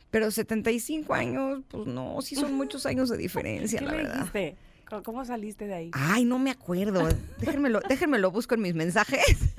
Pero 0.09 0.31
75 0.31 1.13
años, 1.13 1.61
pues 1.69 1.87
no, 1.87 2.21
sí 2.21 2.35
son 2.35 2.53
muchos 2.53 2.85
años 2.85 3.09
de 3.09 3.17
diferencia, 3.17 3.79
¿Qué 3.79 3.85
la 3.85 3.91
le 3.91 3.97
verdad. 3.97 4.15
dijiste? 4.15 4.55
¿Cómo- 4.89 5.03
¿Cómo 5.03 5.25
saliste 5.25 5.67
de 5.67 5.73
ahí? 5.73 5.91
Ay, 5.93 6.25
no 6.25 6.37
me 6.39 6.51
acuerdo. 6.51 7.07
Déjenmelo, 7.39 7.79
déjenmelo 7.89 8.31
busco 8.31 8.55
en 8.55 8.61
mis 8.61 8.75
mensajes. 8.75 9.23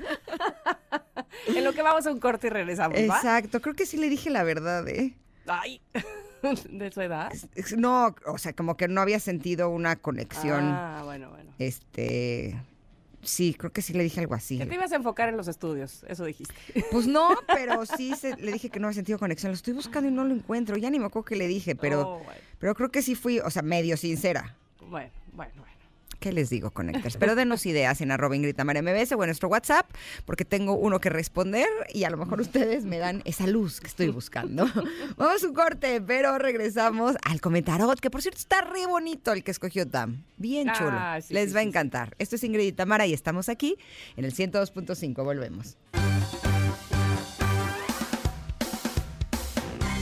En 1.47 1.63
lo 1.63 1.73
que 1.73 1.81
vamos 1.81 2.05
a 2.07 2.11
un 2.11 2.19
corte 2.19 2.47
y 2.47 2.49
regresamos, 2.51 2.97
¿va? 2.97 3.17
Exacto, 3.17 3.61
creo 3.61 3.75
que 3.75 3.85
sí 3.85 3.97
le 3.97 4.07
dije 4.07 4.29
la 4.29 4.43
verdad, 4.43 4.87
¿eh? 4.87 5.13
Ay, 5.47 5.81
de 6.69 6.91
su 6.91 7.01
edad. 7.01 7.31
No, 7.75 8.15
o 8.27 8.37
sea, 8.37 8.53
como 8.53 8.77
que 8.77 8.87
no 8.87 9.01
había 9.01 9.19
sentido 9.19 9.69
una 9.69 9.95
conexión. 9.97 10.63
Ah, 10.63 11.01
bueno, 11.03 11.29
bueno. 11.31 11.51
Este. 11.59 12.55
Sí, 13.23 13.53
creo 13.57 13.71
que 13.71 13.81
sí 13.81 13.93
le 13.93 14.03
dije 14.03 14.19
algo 14.19 14.35
así. 14.35 14.57
Que 14.57 14.65
te 14.65 14.75
ibas 14.75 14.91
a 14.91 14.95
enfocar 14.95 15.29
en 15.29 15.37
los 15.37 15.47
estudios, 15.47 16.03
eso 16.07 16.25
dijiste. 16.25 16.53
Pues 16.91 17.07
no, 17.07 17.29
pero 17.47 17.85
sí 17.85 18.13
se- 18.15 18.35
le 18.37 18.51
dije 18.51 18.69
que 18.69 18.79
no 18.79 18.87
había 18.87 18.95
sentido 18.95 19.17
conexión. 19.19 19.51
Lo 19.51 19.55
estoy 19.55 19.73
buscando 19.73 20.09
y 20.09 20.11
no 20.11 20.23
lo 20.25 20.33
encuentro. 20.33 20.77
Ya 20.77 20.89
ni 20.89 20.99
me 20.99 21.05
acuerdo 21.05 21.25
qué 21.25 21.35
le 21.35 21.47
dije, 21.47 21.75
pero, 21.75 22.01
Oh, 22.01 22.17
bueno. 22.23 22.39
pero 22.59 22.75
creo 22.75 22.91
que 22.91 23.01
sí 23.01 23.15
fui, 23.15 23.39
o 23.39 23.49
sea, 23.49 23.61
medio 23.61 23.97
sincera. 23.97 24.55
bueno, 24.89 25.09
bueno, 25.33 25.51
bueno. 25.57 25.72
¿Qué 26.23 26.31
les 26.31 26.49
digo, 26.49 26.71
Connectors? 26.71 27.17
Pero 27.19 27.35
denos 27.35 27.65
ideas 27.65 27.99
en 27.99 28.09
arroba 28.09 28.37
Ingrid 28.37 28.55
Tamara 28.55 28.81
MBS 28.81 29.11
o 29.11 29.23
en 29.23 29.27
nuestro 29.27 29.49
WhatsApp, 29.49 29.91
porque 30.23 30.45
tengo 30.45 30.73
uno 30.73 31.01
que 31.01 31.09
responder 31.09 31.67
y 31.93 32.05
a 32.05 32.09
lo 32.09 32.15
mejor 32.15 32.39
ustedes 32.39 32.85
me 32.85 32.97
dan 32.97 33.21
esa 33.25 33.45
luz 33.45 33.81
que 33.81 33.87
estoy 33.87 34.07
buscando. 34.07 34.65
Vamos 35.17 35.43
a 35.43 35.47
un 35.47 35.53
corte, 35.53 35.99
pero 35.99 36.37
regresamos 36.37 37.17
al 37.25 37.41
comentarot, 37.41 37.99
que 37.99 38.09
por 38.09 38.21
cierto 38.21 38.39
está 38.39 38.61
re 38.61 38.87
bonito 38.87 39.33
el 39.33 39.43
que 39.43 39.51
escogió 39.51 39.85
Tam. 39.85 40.23
Bien 40.37 40.71
chulo. 40.71 40.91
Ah, 40.93 41.19
sí, 41.21 41.33
les 41.33 41.49
sí, 41.49 41.55
va 41.55 41.59
a 41.59 41.63
sí, 41.63 41.67
encantar. 41.67 42.15
Esto 42.19 42.37
es 42.37 42.43
Ingrid 42.45 42.67
y 42.67 42.71
Tamara 42.71 43.05
y 43.05 43.11
estamos 43.11 43.49
aquí 43.49 43.77
en 44.15 44.23
el 44.23 44.33
102.5. 44.33 45.25
Volvemos. 45.25 45.75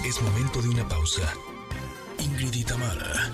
Es 0.06 0.22
momento 0.22 0.62
de 0.62 0.70
una 0.70 0.88
pausa. 0.88 1.34
Ingrid 2.20 2.54
y 2.54 2.64
Tamara, 2.64 3.32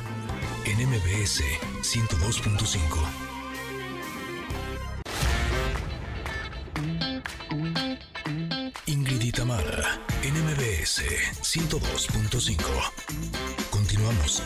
en 0.79 0.89
MBS 0.89 1.43
102.5. 1.81 2.77
Ingrid 8.85 9.21
y 9.21 9.31
Tamara, 9.31 9.99
en 10.23 10.33
MBS 10.33 11.03
102.5. 11.41 12.57
Continuamos. 13.69 14.43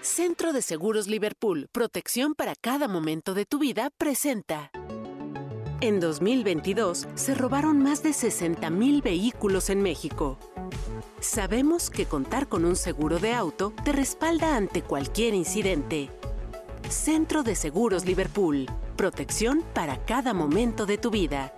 Centro 0.00 0.52
de 0.52 0.62
Seguros 0.62 1.06
Liverpool, 1.06 1.68
protección 1.72 2.34
para 2.34 2.54
cada 2.54 2.88
momento 2.88 3.34
de 3.34 3.46
tu 3.46 3.58
vida, 3.58 3.90
presenta. 3.96 4.70
En 5.80 6.00
2022 6.00 7.08
se 7.14 7.34
robaron 7.34 7.82
más 7.82 8.02
de 8.02 8.10
60.000 8.10 9.02
vehículos 9.02 9.70
en 9.70 9.82
México. 9.82 10.38
Sabemos 11.20 11.90
que 11.90 12.06
contar 12.06 12.48
con 12.48 12.64
un 12.64 12.76
seguro 12.76 13.18
de 13.18 13.32
auto 13.32 13.72
te 13.84 13.92
respalda 13.92 14.56
ante 14.56 14.82
cualquier 14.82 15.34
incidente. 15.34 16.10
Centro 16.88 17.42
de 17.42 17.54
Seguros 17.54 18.04
Liverpool, 18.04 18.66
protección 18.96 19.62
para 19.72 20.04
cada 20.04 20.34
momento 20.34 20.84
de 20.84 20.98
tu 20.98 21.10
vida. 21.10 21.54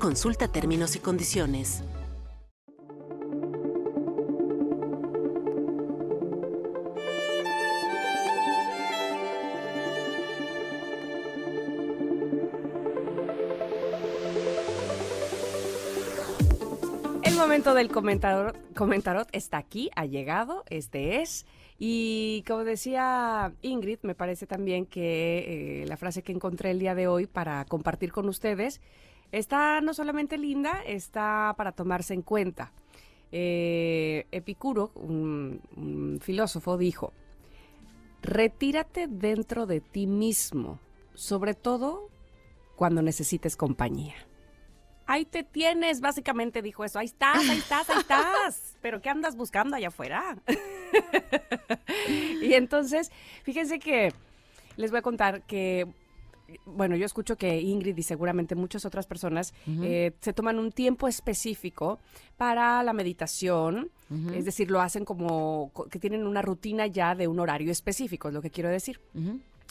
Consulta 0.00 0.48
términos 0.48 0.96
y 0.96 0.98
condiciones. 0.98 1.82
Del 17.74 17.88
comentarot, 17.88 18.56
comentarot 18.74 19.28
está 19.32 19.58
aquí, 19.58 19.90
ha 19.96 20.04
llegado, 20.06 20.64
este 20.68 21.20
es. 21.20 21.46
Y 21.78 22.42
como 22.46 22.64
decía 22.64 23.52
Ingrid, 23.62 23.98
me 24.02 24.14
parece 24.14 24.46
también 24.46 24.86
que 24.86 25.82
eh, 25.82 25.86
la 25.86 25.96
frase 25.96 26.22
que 26.22 26.32
encontré 26.32 26.70
el 26.70 26.78
día 26.78 26.94
de 26.94 27.06
hoy 27.06 27.26
para 27.26 27.64
compartir 27.64 28.12
con 28.12 28.28
ustedes 28.28 28.80
está 29.30 29.80
no 29.80 29.94
solamente 29.94 30.38
linda, 30.38 30.82
está 30.86 31.54
para 31.56 31.72
tomarse 31.72 32.14
en 32.14 32.22
cuenta. 32.22 32.72
Eh, 33.30 34.26
Epicuro, 34.32 34.90
un 34.94 36.18
filósofo, 36.20 36.78
dijo, 36.78 37.12
retírate 38.22 39.06
dentro 39.06 39.66
de 39.66 39.80
ti 39.80 40.06
mismo, 40.06 40.80
sobre 41.14 41.54
todo 41.54 42.08
cuando 42.76 43.02
necesites 43.02 43.56
compañía. 43.56 44.27
Ahí 45.10 45.24
te 45.24 45.42
tienes, 45.42 46.00
básicamente 46.00 46.60
dijo 46.62 46.84
eso. 46.84 46.98
Ahí 46.98 47.06
estás, 47.06 47.38
ahí 47.48 47.58
estás, 47.58 47.88
ahí 47.90 47.98
estás. 47.98 48.76
Pero 48.82 49.00
¿qué 49.00 49.08
andas 49.08 49.36
buscando 49.36 49.74
allá 49.74 49.88
afuera? 49.88 50.36
y 52.42 52.52
entonces, 52.54 53.10
fíjense 53.42 53.78
que 53.78 54.12
les 54.76 54.90
voy 54.90 54.98
a 54.98 55.02
contar 55.02 55.42
que, 55.42 55.86
bueno, 56.64 56.96
yo 56.96 57.04
escucho 57.06 57.36
que 57.36 57.60
Ingrid 57.60 57.96
y 57.96 58.02
seguramente 58.02 58.54
muchas 58.54 58.84
otras 58.84 59.06
personas 59.06 59.52
eh, 59.82 60.12
se 60.20 60.32
toman 60.32 60.58
un 60.58 60.72
tiempo 60.72 61.08
específico 61.08 61.98
para 62.36 62.82
la 62.82 62.92
meditación. 62.92 63.90
Es 64.34 64.44
decir, 64.44 64.70
lo 64.70 64.80
hacen 64.80 65.04
como 65.04 65.70
co- 65.74 65.84
que 65.88 65.98
tienen 65.98 66.26
una 66.26 66.40
rutina 66.42 66.86
ya 66.86 67.14
de 67.14 67.28
un 67.28 67.40
horario 67.40 67.70
específico, 67.72 68.28
es 68.28 68.34
lo 68.34 68.40
que 68.42 68.50
quiero 68.50 68.70
decir. 68.70 69.00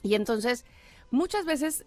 Y 0.04 0.14
entonces, 0.16 0.66
muchas 1.10 1.46
veces 1.46 1.86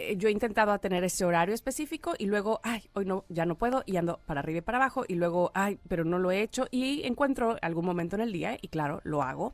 eh, 0.00 0.16
yo 0.16 0.28
he 0.28 0.32
intentado 0.32 0.78
tener 0.78 1.04
ese 1.04 1.24
horario 1.24 1.54
específico 1.54 2.14
y 2.18 2.26
luego, 2.26 2.60
ay, 2.62 2.88
hoy 2.94 3.04
no, 3.04 3.24
ya 3.28 3.44
no 3.44 3.56
puedo 3.56 3.82
y 3.86 3.96
ando 3.96 4.18
para 4.26 4.40
arriba 4.40 4.58
y 4.58 4.62
para 4.62 4.78
abajo 4.78 5.04
y 5.06 5.14
luego, 5.14 5.50
ay, 5.54 5.78
pero 5.88 6.04
no 6.04 6.18
lo 6.18 6.30
he 6.30 6.40
hecho 6.40 6.66
y 6.70 7.02
encuentro 7.06 7.56
algún 7.60 7.84
momento 7.84 8.16
en 8.16 8.22
el 8.22 8.32
día 8.32 8.56
y 8.60 8.68
claro, 8.68 9.00
lo 9.04 9.22
hago. 9.22 9.52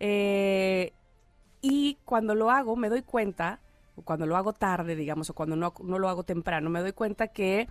Eh, 0.00 0.92
y 1.62 1.98
cuando 2.04 2.34
lo 2.34 2.50
hago 2.50 2.76
me 2.76 2.88
doy 2.88 3.02
cuenta, 3.02 3.60
cuando 4.04 4.26
lo 4.26 4.36
hago 4.36 4.52
tarde, 4.52 4.96
digamos, 4.96 5.30
o 5.30 5.34
cuando 5.34 5.56
no, 5.56 5.72
no 5.82 5.98
lo 5.98 6.08
hago 6.08 6.24
temprano, 6.24 6.68
me 6.70 6.80
doy 6.80 6.92
cuenta 6.92 7.28
que 7.28 7.68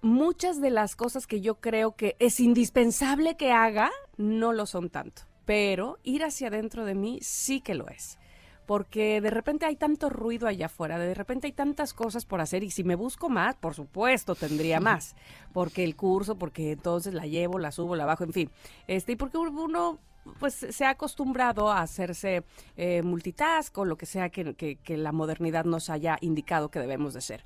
muchas 0.00 0.60
de 0.60 0.70
las 0.70 0.96
cosas 0.96 1.26
que 1.26 1.40
yo 1.40 1.60
creo 1.60 1.94
que 1.94 2.16
es 2.18 2.40
indispensable 2.40 3.36
que 3.36 3.52
haga, 3.52 3.90
no 4.16 4.52
lo 4.52 4.66
son 4.66 4.90
tanto. 4.90 5.22
Pero 5.44 5.98
ir 6.02 6.24
hacia 6.24 6.48
adentro 6.48 6.84
de 6.84 6.94
mí 6.94 7.18
sí 7.22 7.60
que 7.60 7.74
lo 7.74 7.88
es. 7.88 8.18
Porque 8.66 9.20
de 9.20 9.30
repente 9.30 9.66
hay 9.66 9.76
tanto 9.76 10.08
ruido 10.08 10.46
allá 10.46 10.66
afuera, 10.66 10.98
de 10.98 11.14
repente 11.14 11.46
hay 11.48 11.52
tantas 11.52 11.92
cosas 11.92 12.24
por 12.24 12.40
hacer 12.40 12.62
y 12.62 12.70
si 12.70 12.84
me 12.84 12.94
busco 12.94 13.28
más, 13.28 13.56
por 13.56 13.74
supuesto 13.74 14.34
tendría 14.34 14.78
más. 14.80 15.16
Porque 15.52 15.82
el 15.84 15.96
curso, 15.96 16.36
porque 16.36 16.72
entonces 16.72 17.12
la 17.12 17.26
llevo, 17.26 17.58
la 17.58 17.72
subo, 17.72 17.96
la 17.96 18.06
bajo, 18.06 18.24
en 18.24 18.32
fin. 18.32 18.50
Este, 18.86 19.12
y 19.12 19.16
porque 19.16 19.36
uno 19.38 19.98
pues 20.38 20.54
se 20.54 20.84
ha 20.84 20.90
acostumbrado 20.90 21.68
a 21.72 21.80
hacerse 21.80 22.44
eh, 22.76 23.02
multitask 23.02 23.76
o 23.78 23.84
lo 23.84 23.96
que 23.96 24.06
sea 24.06 24.28
que, 24.28 24.54
que- 24.54 24.76
que 24.76 24.96
la 24.96 25.10
modernidad 25.10 25.64
nos 25.64 25.90
haya 25.90 26.16
indicado 26.20 26.70
que 26.70 26.78
debemos 26.78 27.12
de 27.14 27.20
ser. 27.20 27.44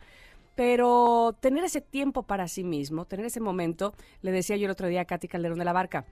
Pero 0.55 1.35
tener 1.41 1.65
ese 1.65 1.81
tiempo 1.81 2.23
para 2.25 2.49
sí 2.49 2.65
mismo, 2.65 3.07
tener 3.07 3.27
ese 3.27 3.41
momento, 3.41 3.95
le 4.21 4.31
decía 4.33 4.57
yo 4.57 4.67
el 4.67 4.71
otro 4.73 4.89
día 4.89 5.03
a 5.03 5.05
Katy 5.07 5.29
Calderón 5.29 5.59
de 5.59 5.65
la 5.65 5.73
Barca, 5.73 6.05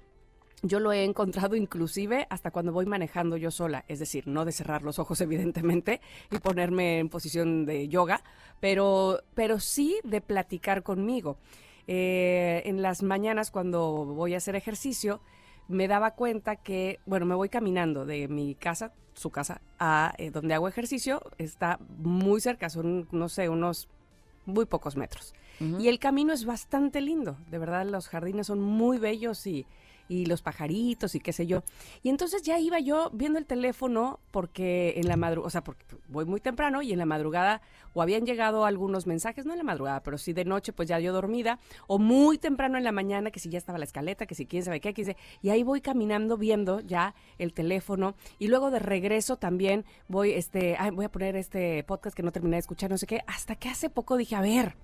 yo 0.62 0.80
lo 0.80 0.92
he 0.92 1.04
encontrado 1.04 1.56
inclusive 1.56 2.26
hasta 2.30 2.50
cuando 2.50 2.72
voy 2.72 2.86
manejando 2.86 3.36
yo 3.36 3.50
sola, 3.50 3.84
es 3.88 3.98
decir, 3.98 4.26
no 4.26 4.44
de 4.44 4.52
cerrar 4.52 4.82
los 4.82 4.98
ojos 4.98 5.20
evidentemente 5.20 6.00
y 6.30 6.38
ponerme 6.38 6.98
en 6.98 7.08
posición 7.08 7.66
de 7.66 7.88
yoga, 7.88 8.22
pero, 8.60 9.20
pero 9.34 9.60
sí 9.60 9.98
de 10.04 10.20
platicar 10.20 10.82
conmigo. 10.82 11.36
Eh, 11.86 12.62
en 12.64 12.80
las 12.80 13.02
mañanas 13.02 13.50
cuando 13.50 14.06
voy 14.06 14.34
a 14.34 14.38
hacer 14.38 14.56
ejercicio, 14.56 15.20
me 15.68 15.88
daba 15.88 16.12
cuenta 16.12 16.56
que, 16.56 16.98
bueno, 17.06 17.26
me 17.26 17.34
voy 17.34 17.48
caminando 17.48 18.06
de 18.06 18.28
mi 18.28 18.54
casa, 18.54 18.92
su 19.14 19.30
casa, 19.30 19.60
a 19.78 20.14
eh, 20.18 20.30
donde 20.30 20.54
hago 20.54 20.68
ejercicio, 20.68 21.22
está 21.38 21.78
muy 21.98 22.40
cerca, 22.40 22.70
son, 22.70 23.06
no 23.12 23.28
sé, 23.28 23.48
unos 23.48 23.88
muy 24.46 24.66
pocos 24.66 24.96
metros. 24.96 25.34
Y 25.78 25.86
el 25.86 26.00
camino 26.00 26.32
es 26.32 26.44
bastante 26.44 27.00
lindo, 27.00 27.38
de 27.48 27.58
verdad 27.58 27.86
los 27.86 28.08
jardines 28.08 28.48
son 28.48 28.60
muy 28.60 28.98
bellos 28.98 29.46
y, 29.46 29.66
y 30.08 30.26
los 30.26 30.42
pajaritos 30.42 31.14
y 31.14 31.20
qué 31.20 31.32
sé 31.32 31.46
yo. 31.46 31.62
Y 32.02 32.10
entonces 32.10 32.42
ya 32.42 32.58
iba 32.58 32.78
yo 32.80 33.10
viendo 33.12 33.38
el 33.38 33.46
teléfono 33.46 34.20
porque 34.30 34.94
en 34.96 35.08
la 35.08 35.16
madrugada, 35.16 35.46
o 35.46 35.50
sea, 35.50 35.64
porque 35.64 35.84
voy 36.08 36.24
muy 36.24 36.40
temprano 36.40 36.82
y 36.82 36.92
en 36.92 36.98
la 36.98 37.06
madrugada 37.06 37.62
o 37.94 38.02
habían 38.02 38.26
llegado 38.26 38.64
algunos 38.64 39.06
mensajes, 39.06 39.46
no 39.46 39.52
en 39.52 39.58
la 39.58 39.64
madrugada, 39.64 40.02
pero 40.02 40.18
sí 40.18 40.32
de 40.32 40.44
noche, 40.44 40.72
pues 40.72 40.88
ya 40.88 40.98
yo 40.98 41.12
dormida, 41.12 41.60
o 41.86 41.98
muy 41.98 42.38
temprano 42.38 42.76
en 42.76 42.84
la 42.84 42.92
mañana, 42.92 43.30
que 43.30 43.38
si 43.40 43.48
ya 43.48 43.58
estaba 43.58 43.78
la 43.78 43.84
escaleta, 43.84 44.26
que 44.26 44.34
si 44.34 44.46
quién 44.46 44.64
sabe 44.64 44.80
qué, 44.80 44.92
que 44.92 45.16
y 45.42 45.50
ahí 45.50 45.62
voy 45.62 45.80
caminando 45.80 46.36
viendo 46.36 46.80
ya 46.80 47.14
el 47.38 47.52
teléfono 47.52 48.14
y 48.38 48.48
luego 48.48 48.70
de 48.70 48.78
regreso 48.78 49.36
también 49.36 49.84
voy, 50.08 50.32
este, 50.32 50.76
voy 50.92 51.04
a 51.04 51.10
poner 51.10 51.36
este 51.36 51.84
podcast 51.84 52.16
que 52.16 52.22
no 52.22 52.32
terminé 52.32 52.56
de 52.56 52.60
escuchar, 52.60 52.90
no 52.90 52.98
sé 52.98 53.06
qué, 53.06 53.22
hasta 53.26 53.56
que 53.56 53.68
hace 53.68 53.90
poco 53.90 54.16
dije, 54.16 54.34
a 54.34 54.40
ver, 54.40 54.76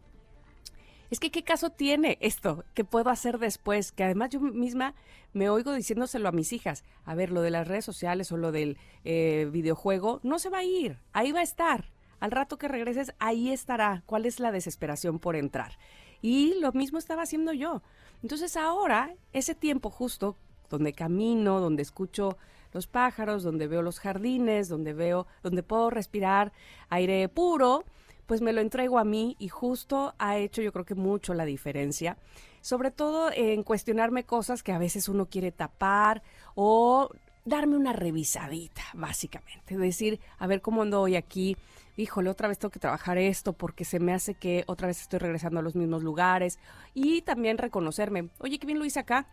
es 1.11 1.21
que 1.21 1.31
qué 1.31 1.43
caso 1.43 1.71
tiene 1.71 2.19
esto 2.21 2.65
que 2.75 2.85
puedo 2.85 3.11
hacer 3.11 3.39
después, 3.39 3.93
que 3.93 4.05
además 4.05 4.31
yo 4.31 4.41
misma 4.41 4.95
me 5.33 5.49
oigo 5.49 5.73
diciéndoselo 5.73 6.29
a 6.29 6.33
mis 6.33 6.53
hijas, 6.53 6.85
a 7.05 7.15
ver, 7.15 7.31
lo 7.31 7.43
de 7.43 7.51
las 7.51 7.67
redes 7.67 7.85
sociales 7.85 8.31
o 8.33 8.37
lo 8.37 8.53
del 8.53 8.79
eh, 9.05 9.49
videojuego, 9.51 10.21
no 10.23 10.39
se 10.39 10.51
va 10.51 10.59
a 10.59 10.65
ir, 10.65 10.99
ahí 11.13 11.33
va 11.33 11.41
a 11.41 11.45
estar. 11.45 11.91
Al 12.21 12.31
rato 12.31 12.59
que 12.59 12.69
regreses, 12.69 13.15
ahí 13.19 13.51
estará. 13.51 14.03
¿Cuál 14.05 14.27
es 14.27 14.41
la 14.41 14.53
desesperación 14.53 15.19
por 15.19 15.37
entrar? 15.37 15.79
Y 16.21 16.61
lo 16.61 16.71
mismo 16.73 16.99
estaba 16.99 17.23
haciendo 17.23 17.55
yo. 17.55 17.83
Entonces 18.23 18.59
ahora, 18.59 19.15
ese 19.33 19.55
tiempo 19.55 19.89
justo 19.89 20.37
donde 20.69 20.93
camino, 20.93 21.61
donde 21.61 21.83
escucho 21.83 22.37
los 22.73 22.87
pájaros, 22.87 23.43
donde 23.43 23.67
veo 23.67 23.83
los 23.83 23.99
jardines, 23.99 24.69
donde 24.69 24.93
veo, 24.93 25.27
donde 25.43 25.63
puedo 25.63 25.91
respirar 25.91 26.53
aire 26.91 27.29
puro, 27.29 27.85
pues 28.31 28.43
me 28.43 28.53
lo 28.53 28.61
entrego 28.61 29.01
a 29.01 29.05
mí 29.05 29.35
y 29.41 29.49
justo 29.49 30.15
ha 30.21 30.37
hecho 30.37 30.63
yo 30.63 30.73
creo 30.73 30.85
que 30.85 30.95
mucho 30.95 31.35
la 31.35 31.45
diferencia, 31.45 32.17
sobre 32.61 32.93
todo 32.93 33.33
en 33.35 33.65
cuestionarme 33.65 34.23
cosas 34.23 34.63
que 34.63 34.71
a 34.71 34.79
veces 34.79 35.09
uno 35.09 35.27
quiere 35.27 35.51
tapar 35.51 36.23
o 36.55 37.11
darme 37.45 37.77
una 37.77 37.93
revisadita, 37.93 38.83
básicamente, 38.95 39.77
decir, 39.77 40.21
a 40.39 40.47
ver 40.47 40.63
cómo 40.63 40.83
ando 40.83 41.01
hoy 41.01 41.17
aquí, 41.17 41.57
híjole, 41.97 42.31
otra 42.31 42.47
vez 42.47 42.61
tengo 42.61 42.71
que 42.71 42.79
trabajar 42.79 43.19
esto 43.19 43.53
porque 43.53 43.85
se 43.85 43.99
me 43.99 44.15
hace 44.15 44.35
que 44.35 44.63
otra 44.69 44.87
vez 44.87 45.01
estoy 45.01 45.19
regresando 45.19 45.59
a 45.59 45.65
los 45.65 45.75
mismos 45.75 46.05
lugares 46.05 46.61
y 46.95 47.23
también 47.23 47.59
reconocerme, 47.59 48.29
oye, 48.39 48.61
qué 48.61 48.67
bien 48.67 48.79
lo 48.79 48.85
hice 48.85 49.01
acá. 49.01 49.27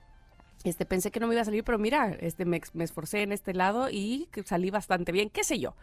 Este, 0.64 0.88
pensé 0.88 1.12
que 1.12 1.20
no 1.20 1.28
me 1.28 1.36
iba 1.36 1.44
a 1.44 1.46
salir, 1.46 1.64
pero 1.64 1.78
mira, 1.78 2.18
este, 2.20 2.46
me, 2.46 2.60
me 2.74 2.84
esforcé 2.84 3.22
en 3.22 3.32
este 3.32 3.54
lado 3.54 3.92
y 3.92 4.28
salí 4.44 4.72
bastante 4.72 5.12
bien, 5.12 5.30
qué 5.30 5.44
sé 5.44 5.60
yo. 5.60 5.76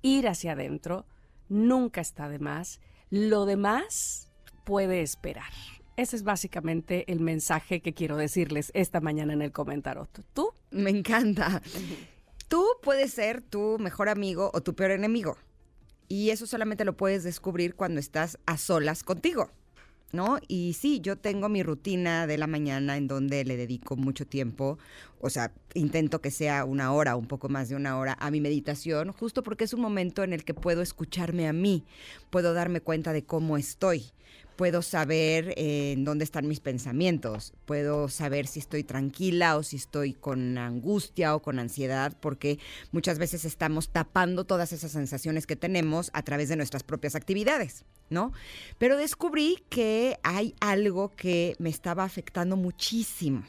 Ir 0.00 0.28
hacia 0.28 0.52
adentro 0.52 1.04
nunca 1.52 2.00
está 2.00 2.28
de 2.28 2.38
más. 2.38 2.80
Lo 3.10 3.44
demás 3.44 4.28
puede 4.64 5.02
esperar. 5.02 5.52
Ese 5.96 6.16
es 6.16 6.24
básicamente 6.24 7.10
el 7.12 7.20
mensaje 7.20 7.80
que 7.82 7.92
quiero 7.92 8.16
decirles 8.16 8.70
esta 8.74 9.00
mañana 9.00 9.34
en 9.34 9.42
el 9.42 9.52
comentario. 9.52 10.08
¿Tú? 10.32 10.52
Me 10.70 10.90
encanta. 10.90 11.62
Tú 12.48 12.66
puedes 12.82 13.12
ser 13.12 13.42
tu 13.42 13.78
mejor 13.78 14.08
amigo 14.08 14.50
o 14.54 14.62
tu 14.62 14.74
peor 14.74 14.92
enemigo. 14.92 15.36
Y 16.08 16.30
eso 16.30 16.46
solamente 16.46 16.84
lo 16.84 16.96
puedes 16.96 17.24
descubrir 17.24 17.74
cuando 17.74 18.00
estás 18.00 18.38
a 18.46 18.56
solas 18.56 19.04
contigo. 19.04 19.50
¿No? 20.12 20.38
Y 20.46 20.74
sí, 20.74 21.00
yo 21.00 21.16
tengo 21.16 21.48
mi 21.48 21.62
rutina 21.62 22.26
de 22.26 22.38
la 22.38 22.46
mañana 22.46 22.96
en 22.96 23.08
donde 23.08 23.44
le 23.44 23.56
dedico 23.56 23.96
mucho 23.96 24.26
tiempo, 24.26 24.78
o 25.20 25.30
sea, 25.30 25.52
intento 25.74 26.20
que 26.20 26.30
sea 26.30 26.64
una 26.64 26.92
hora, 26.92 27.16
un 27.16 27.26
poco 27.26 27.48
más 27.48 27.68
de 27.68 27.76
una 27.76 27.98
hora 27.98 28.16
a 28.20 28.30
mi 28.30 28.40
meditación, 28.40 29.12
justo 29.12 29.42
porque 29.42 29.64
es 29.64 29.72
un 29.72 29.80
momento 29.80 30.22
en 30.22 30.32
el 30.32 30.44
que 30.44 30.54
puedo 30.54 30.82
escucharme 30.82 31.48
a 31.48 31.52
mí, 31.52 31.84
puedo 32.30 32.54
darme 32.54 32.80
cuenta 32.80 33.12
de 33.12 33.24
cómo 33.24 33.56
estoy 33.56 34.12
puedo 34.62 34.80
saber 34.80 35.54
eh, 35.56 35.90
en 35.90 36.04
dónde 36.04 36.22
están 36.22 36.46
mis 36.46 36.60
pensamientos, 36.60 37.52
puedo 37.64 38.08
saber 38.08 38.46
si 38.46 38.60
estoy 38.60 38.84
tranquila 38.84 39.56
o 39.56 39.64
si 39.64 39.74
estoy 39.74 40.12
con 40.12 40.56
angustia 40.56 41.34
o 41.34 41.42
con 41.42 41.58
ansiedad, 41.58 42.16
porque 42.20 42.60
muchas 42.92 43.18
veces 43.18 43.44
estamos 43.44 43.88
tapando 43.88 44.44
todas 44.44 44.72
esas 44.72 44.92
sensaciones 44.92 45.48
que 45.48 45.56
tenemos 45.56 46.12
a 46.12 46.22
través 46.22 46.48
de 46.48 46.54
nuestras 46.54 46.84
propias 46.84 47.16
actividades, 47.16 47.84
¿no? 48.08 48.32
Pero 48.78 48.96
descubrí 48.96 49.64
que 49.68 50.20
hay 50.22 50.54
algo 50.60 51.08
que 51.08 51.56
me 51.58 51.68
estaba 51.68 52.04
afectando 52.04 52.56
muchísimo 52.56 53.42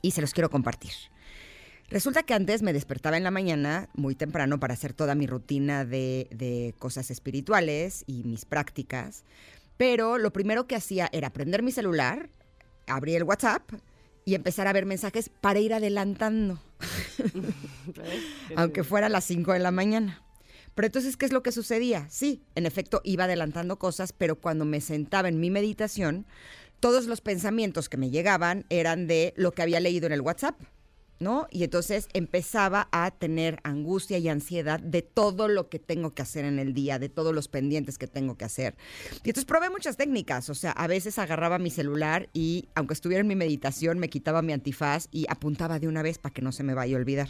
y 0.00 0.12
se 0.12 0.22
los 0.22 0.32
quiero 0.32 0.48
compartir. 0.48 0.92
Resulta 1.90 2.22
que 2.22 2.32
antes 2.32 2.62
me 2.62 2.72
despertaba 2.72 3.18
en 3.18 3.24
la 3.24 3.30
mañana 3.30 3.90
muy 3.92 4.14
temprano 4.14 4.58
para 4.58 4.72
hacer 4.72 4.94
toda 4.94 5.14
mi 5.14 5.26
rutina 5.26 5.84
de, 5.84 6.28
de 6.30 6.74
cosas 6.78 7.10
espirituales 7.10 8.04
y 8.06 8.24
mis 8.24 8.46
prácticas, 8.46 9.24
pero 9.76 10.18
lo 10.18 10.32
primero 10.32 10.66
que 10.66 10.76
hacía 10.76 11.08
era 11.12 11.30
prender 11.30 11.62
mi 11.62 11.72
celular, 11.72 12.30
abrir 12.86 13.16
el 13.16 13.24
WhatsApp 13.24 13.62
y 14.24 14.34
empezar 14.34 14.66
a 14.66 14.72
ver 14.72 14.86
mensajes 14.86 15.28
para 15.28 15.60
ir 15.60 15.74
adelantando. 15.74 16.60
Aunque 18.56 18.84
fuera 18.84 19.06
a 19.06 19.10
las 19.10 19.24
5 19.24 19.52
de 19.52 19.58
la 19.58 19.70
mañana. 19.70 20.22
Pero 20.74 20.86
entonces, 20.86 21.16
¿qué 21.16 21.26
es 21.26 21.32
lo 21.32 21.42
que 21.42 21.52
sucedía? 21.52 22.06
Sí, 22.10 22.42
en 22.54 22.66
efecto, 22.66 23.00
iba 23.04 23.24
adelantando 23.24 23.78
cosas, 23.78 24.12
pero 24.12 24.40
cuando 24.40 24.64
me 24.64 24.80
sentaba 24.80 25.28
en 25.28 25.38
mi 25.38 25.50
meditación, 25.50 26.26
todos 26.80 27.06
los 27.06 27.20
pensamientos 27.20 27.88
que 27.88 27.96
me 27.96 28.10
llegaban 28.10 28.66
eran 28.70 29.06
de 29.06 29.34
lo 29.36 29.52
que 29.52 29.62
había 29.62 29.80
leído 29.80 30.06
en 30.06 30.12
el 30.12 30.20
WhatsApp. 30.20 30.60
¿No? 31.20 31.46
Y 31.50 31.64
entonces 31.64 32.08
empezaba 32.12 32.88
a 32.92 33.10
tener 33.10 33.60
angustia 33.62 34.18
y 34.18 34.28
ansiedad 34.28 34.80
de 34.80 35.02
todo 35.02 35.48
lo 35.48 35.68
que 35.68 35.78
tengo 35.78 36.14
que 36.14 36.22
hacer 36.22 36.44
en 36.44 36.58
el 36.58 36.74
día, 36.74 36.98
de 36.98 37.08
todos 37.08 37.34
los 37.34 37.48
pendientes 37.48 37.98
que 37.98 38.06
tengo 38.06 38.36
que 38.36 38.44
hacer. 38.44 38.76
Y 39.24 39.30
entonces 39.30 39.44
probé 39.44 39.70
muchas 39.70 39.96
técnicas, 39.96 40.50
o 40.50 40.54
sea, 40.54 40.72
a 40.72 40.86
veces 40.86 41.18
agarraba 41.18 41.58
mi 41.58 41.70
celular 41.70 42.28
y 42.32 42.68
aunque 42.74 42.94
estuviera 42.94 43.20
en 43.20 43.28
mi 43.28 43.36
meditación, 43.36 43.98
me 43.98 44.10
quitaba 44.10 44.42
mi 44.42 44.52
antifaz 44.52 45.08
y 45.10 45.26
apuntaba 45.28 45.78
de 45.78 45.88
una 45.88 46.02
vez 46.02 46.18
para 46.18 46.32
que 46.32 46.42
no 46.42 46.52
se 46.52 46.62
me 46.62 46.74
vaya 46.74 46.96
a 46.96 47.00
olvidar. 47.00 47.28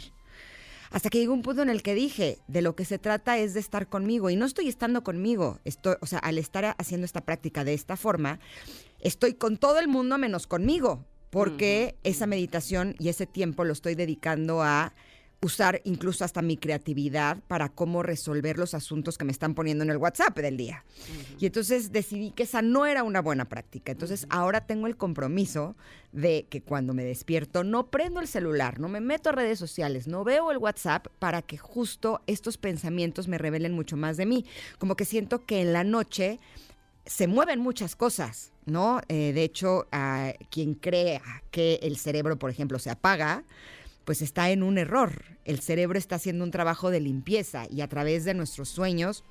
Hasta 0.91 1.09
que 1.09 1.19
llegó 1.19 1.33
un 1.33 1.41
punto 1.41 1.61
en 1.61 1.69
el 1.69 1.81
que 1.81 1.95
dije, 1.95 2.37
de 2.47 2.61
lo 2.61 2.75
que 2.75 2.85
se 2.85 2.99
trata 2.99 3.37
es 3.37 3.53
de 3.53 3.59
estar 3.59 3.89
conmigo 3.89 4.29
y 4.29 4.35
no 4.35 4.45
estoy 4.45 4.67
estando 4.67 5.03
conmigo, 5.03 5.59
estoy, 5.65 5.95
o 5.99 6.05
sea, 6.05 6.19
al 6.19 6.37
estar 6.37 6.75
haciendo 6.77 7.05
esta 7.05 7.21
práctica 7.21 7.63
de 7.63 7.73
esta 7.73 7.97
forma, 7.97 8.39
estoy 9.01 9.33
con 9.33 9.57
todo 9.57 9.79
el 9.79 9.87
mundo 9.87 10.17
menos 10.17 10.47
conmigo, 10.47 11.05
porque 11.29 11.95
esa 12.03 12.27
meditación 12.27 12.95
y 12.99 13.09
ese 13.09 13.25
tiempo 13.25 13.63
lo 13.63 13.73
estoy 13.73 13.95
dedicando 13.95 14.61
a 14.61 14.93
usar 15.41 15.81
incluso 15.83 16.25
hasta 16.25 16.41
mi 16.41 16.57
creatividad 16.57 17.37
para 17.47 17.69
cómo 17.69 18.03
resolver 18.03 18.57
los 18.57 18.73
asuntos 18.73 19.17
que 19.17 19.25
me 19.25 19.31
están 19.31 19.53
poniendo 19.53 19.83
en 19.83 19.91
el 19.91 19.97
WhatsApp 19.97 20.37
del 20.37 20.57
día. 20.57 20.83
Y 21.39 21.45
entonces 21.45 21.91
decidí 21.91 22.31
que 22.31 22.43
esa 22.43 22.61
no 22.61 22.85
era 22.85 23.03
una 23.03 23.21
buena 23.21 23.45
práctica. 23.45 23.91
Entonces 23.91 24.25
ahora 24.29 24.65
tengo 24.65 24.87
el 24.87 24.97
compromiso 24.97 25.75
de 26.11 26.47
que 26.49 26.61
cuando 26.61 26.93
me 26.93 27.03
despierto 27.03 27.63
no 27.63 27.87
prendo 27.91 28.19
el 28.19 28.27
celular, 28.27 28.79
no 28.79 28.89
me 28.89 29.01
meto 29.01 29.29
a 29.29 29.33
redes 29.33 29.59
sociales, 29.59 30.07
no 30.07 30.23
veo 30.23 30.51
el 30.51 30.57
WhatsApp 30.57 31.07
para 31.19 31.41
que 31.41 31.57
justo 31.57 32.21
estos 32.27 32.57
pensamientos 32.57 33.27
me 33.27 33.37
revelen 33.37 33.73
mucho 33.73 33.97
más 33.97 34.17
de 34.17 34.25
mí. 34.25 34.45
Como 34.79 34.95
que 34.95 35.05
siento 35.05 35.45
que 35.45 35.61
en 35.61 35.73
la 35.73 35.83
noche 35.83 36.39
se 37.05 37.27
mueven 37.27 37.59
muchas 37.59 37.95
cosas, 37.95 38.51
¿no? 38.65 39.01
Eh, 39.07 39.31
de 39.33 39.43
hecho, 39.43 39.87
quien 40.49 40.73
cree 40.75 41.21
que 41.51 41.79
el 41.83 41.97
cerebro, 41.97 42.37
por 42.37 42.49
ejemplo, 42.49 42.79
se 42.79 42.89
apaga, 42.89 43.43
pues 44.05 44.21
está 44.21 44.49
en 44.51 44.63
un 44.63 44.77
error. 44.77 45.23
El 45.45 45.59
cerebro 45.59 45.97
está 45.97 46.15
haciendo 46.15 46.43
un 46.43 46.51
trabajo 46.51 46.91
de 46.91 46.99
limpieza 46.99 47.65
y 47.69 47.81
a 47.81 47.87
través 47.87 48.25
de 48.25 48.33
nuestros 48.33 48.69
sueños 48.69 49.23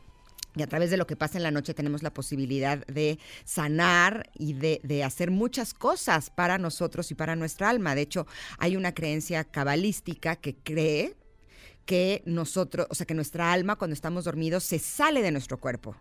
y 0.57 0.63
a 0.63 0.67
través 0.69 0.91
de 0.91 0.97
lo 0.97 1.07
que 1.07 1.17
pasa 1.17 1.37
en 1.37 1.43
la 1.43 1.51
noche 1.51 1.75
tenemos 1.75 2.03
la 2.03 2.13
posibilidad 2.13 2.87
de 2.87 3.19
sanar 3.45 4.31
y 4.35 4.53
de, 4.53 4.81
de, 4.85 5.03
hacer 5.03 5.33
muchas 5.33 5.75
cosas 5.75 6.31
para 6.31 6.59
nosotros 6.59 7.11
y 7.11 7.15
para 7.15 7.35
nuestra 7.35 7.71
alma. 7.71 7.95
De 7.95 8.03
hecho, 8.03 8.27
hay 8.59 8.77
una 8.77 8.95
creencia 8.95 9.43
cabalística 9.43 10.37
que 10.37 10.55
cree 10.55 11.17
que 11.87 12.23
nosotros, 12.25 12.87
o 12.89 12.95
sea, 12.95 13.07
que 13.07 13.15
nuestra 13.15 13.53
alma 13.53 13.77
cuando 13.77 13.95
estamos 13.95 14.25
dormidos 14.25 14.65
se 14.65 14.79
sale 14.79 15.23
de 15.23 15.33
nuestro 15.33 15.59
cuerpo 15.59 15.97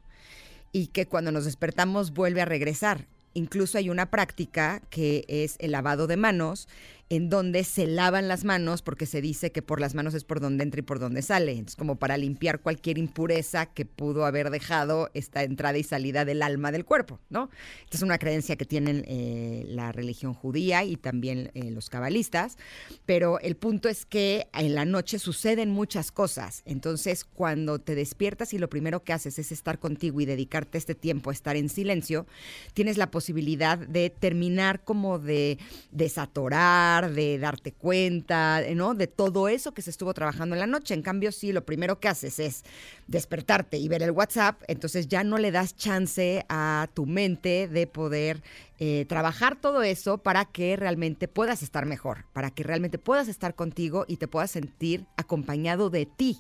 y 0.72 0.88
que 0.88 1.08
cuando 1.08 1.32
nos 1.32 1.46
despertamos 1.46 2.12
vuelve 2.14 2.42
a 2.42 2.46
regresar. 2.46 3.08
Incluso 3.34 3.78
hay 3.78 3.90
una 3.90 4.10
práctica 4.12 4.82
que 4.90 5.26
es 5.28 5.56
el 5.60 5.72
lavado 5.72 6.08
de 6.08 6.18
manos, 6.18 6.68
en 7.10 7.30
donde 7.30 7.64
se 7.64 7.86
lavan 7.86 8.28
las 8.28 8.44
manos 8.44 8.82
porque 8.82 9.06
se 9.06 9.22
dice 9.22 9.52
que 9.52 9.62
por 9.62 9.80
las 9.80 9.94
manos 9.94 10.14
es 10.14 10.24
por 10.24 10.40
donde 10.40 10.64
entra 10.64 10.80
y 10.80 10.84
por 10.84 11.00
donde 11.00 11.22
sale. 11.22 11.52
Entonces, 11.52 11.76
como 11.76 11.98
para 11.98 12.18
limpiar 12.18 12.62
cualquier 12.62 12.98
impureza 12.98 13.68
que 13.68 13.86
pudo 13.86 14.26
haber 14.26 14.50
dejado 14.50 15.10
esta 15.14 15.44
entrada 15.44 15.78
y 15.78 15.84
salida 15.84 16.26
del 16.26 16.42
alma 16.42 16.72
del 16.72 16.86
cuerpo, 16.86 17.20
¿no? 17.30 17.50
Esta 17.84 17.98
es 17.98 18.04
una 18.04 18.18
creencia 18.18 18.56
que 18.56 18.66
tienen 18.66 19.04
eh, 19.08 19.66
la 19.68 19.92
religión 19.92 20.34
judía 20.34 20.84
y 20.84 20.96
también 20.98 21.52
eh, 21.54 21.72
los 21.72 21.90
cabalistas, 21.90 22.58
pero 23.06 23.40
el 23.40 23.56
punto 23.56 23.90
es 23.90 24.06
que 24.06 24.48
en 24.54 24.76
la 24.76 24.86
noche 24.86 25.20
suceden 25.20 25.70
muchas 25.70 26.12
cosas. 26.12 26.64
Entonces, 26.66 27.26
cuando 27.26 27.80
te 27.80 27.96
despiertas 27.96 28.54
y 28.54 28.58
lo 28.58 28.70
primero 28.70 29.04
que 29.04 29.14
haces 29.14 29.40
es 29.40 29.52
estar 29.52 29.80
contigo 29.80 30.22
y 30.22 30.26
dedicarte 30.26 30.78
este 30.78 30.96
tiempo 30.96 31.30
a 31.30 31.34
estar 31.34 31.56
en 31.56 31.70
silencio, 31.70 32.26
tienes 32.74 32.98
la 32.98 33.12
posibilidad 33.12 33.78
de 33.78 34.10
terminar 34.10 34.84
como 34.84 35.20
de 35.20 35.60
desatorar 35.92 36.93
de 37.02 37.40
darte 37.40 37.72
cuenta, 37.72 38.62
¿no? 38.74 38.94
De 38.94 39.08
todo 39.08 39.48
eso 39.48 39.74
que 39.74 39.82
se 39.82 39.90
estuvo 39.90 40.14
trabajando 40.14 40.56
en 40.56 40.60
la 40.60 40.68
noche. 40.68 40.94
En 40.94 41.02
cambio, 41.02 41.32
si 41.32 41.52
lo 41.52 41.66
primero 41.66 42.00
que 42.00 42.08
haces 42.08 42.40
es 42.40 42.64
despertarte 43.08 43.78
y 43.78 43.88
ver 43.88 44.04
el 44.04 44.12
WhatsApp, 44.12 44.62
entonces 44.68 45.08
ya 45.08 45.24
no 45.24 45.38
le 45.38 45.52
das 45.52 45.76
chance 45.76 46.46
a 46.50 46.88
tu 46.94 47.06
mente 47.06 47.68
de 47.68 47.88
poder 47.88 48.42
eh, 48.80 49.06
trabajar 49.08 49.56
todo 49.60 49.84
eso 49.84 50.18
para 50.20 50.46
que 50.46 50.76
realmente 50.76 51.28
puedas 51.28 51.64
estar 51.64 51.86
mejor, 51.86 52.26
para 52.34 52.52
que 52.52 52.64
realmente 52.64 52.98
puedas 52.98 53.28
estar 53.28 53.56
contigo 53.56 54.06
y 54.08 54.18
te 54.18 54.28
puedas 54.28 54.52
sentir 54.52 55.06
acompañado 55.18 55.90
de 55.90 56.06
ti. 56.06 56.40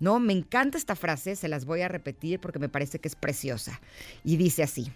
¿No? 0.00 0.20
Me 0.20 0.32
encanta 0.32 0.78
esta 0.78 0.94
frase, 0.94 1.34
se 1.34 1.48
las 1.48 1.64
voy 1.64 1.80
a 1.82 1.88
repetir 1.88 2.38
porque 2.38 2.60
me 2.60 2.68
parece 2.68 3.00
que 3.00 3.08
es 3.08 3.16
preciosa. 3.16 3.80
Y 4.22 4.36
dice 4.36 4.62
así. 4.62 4.92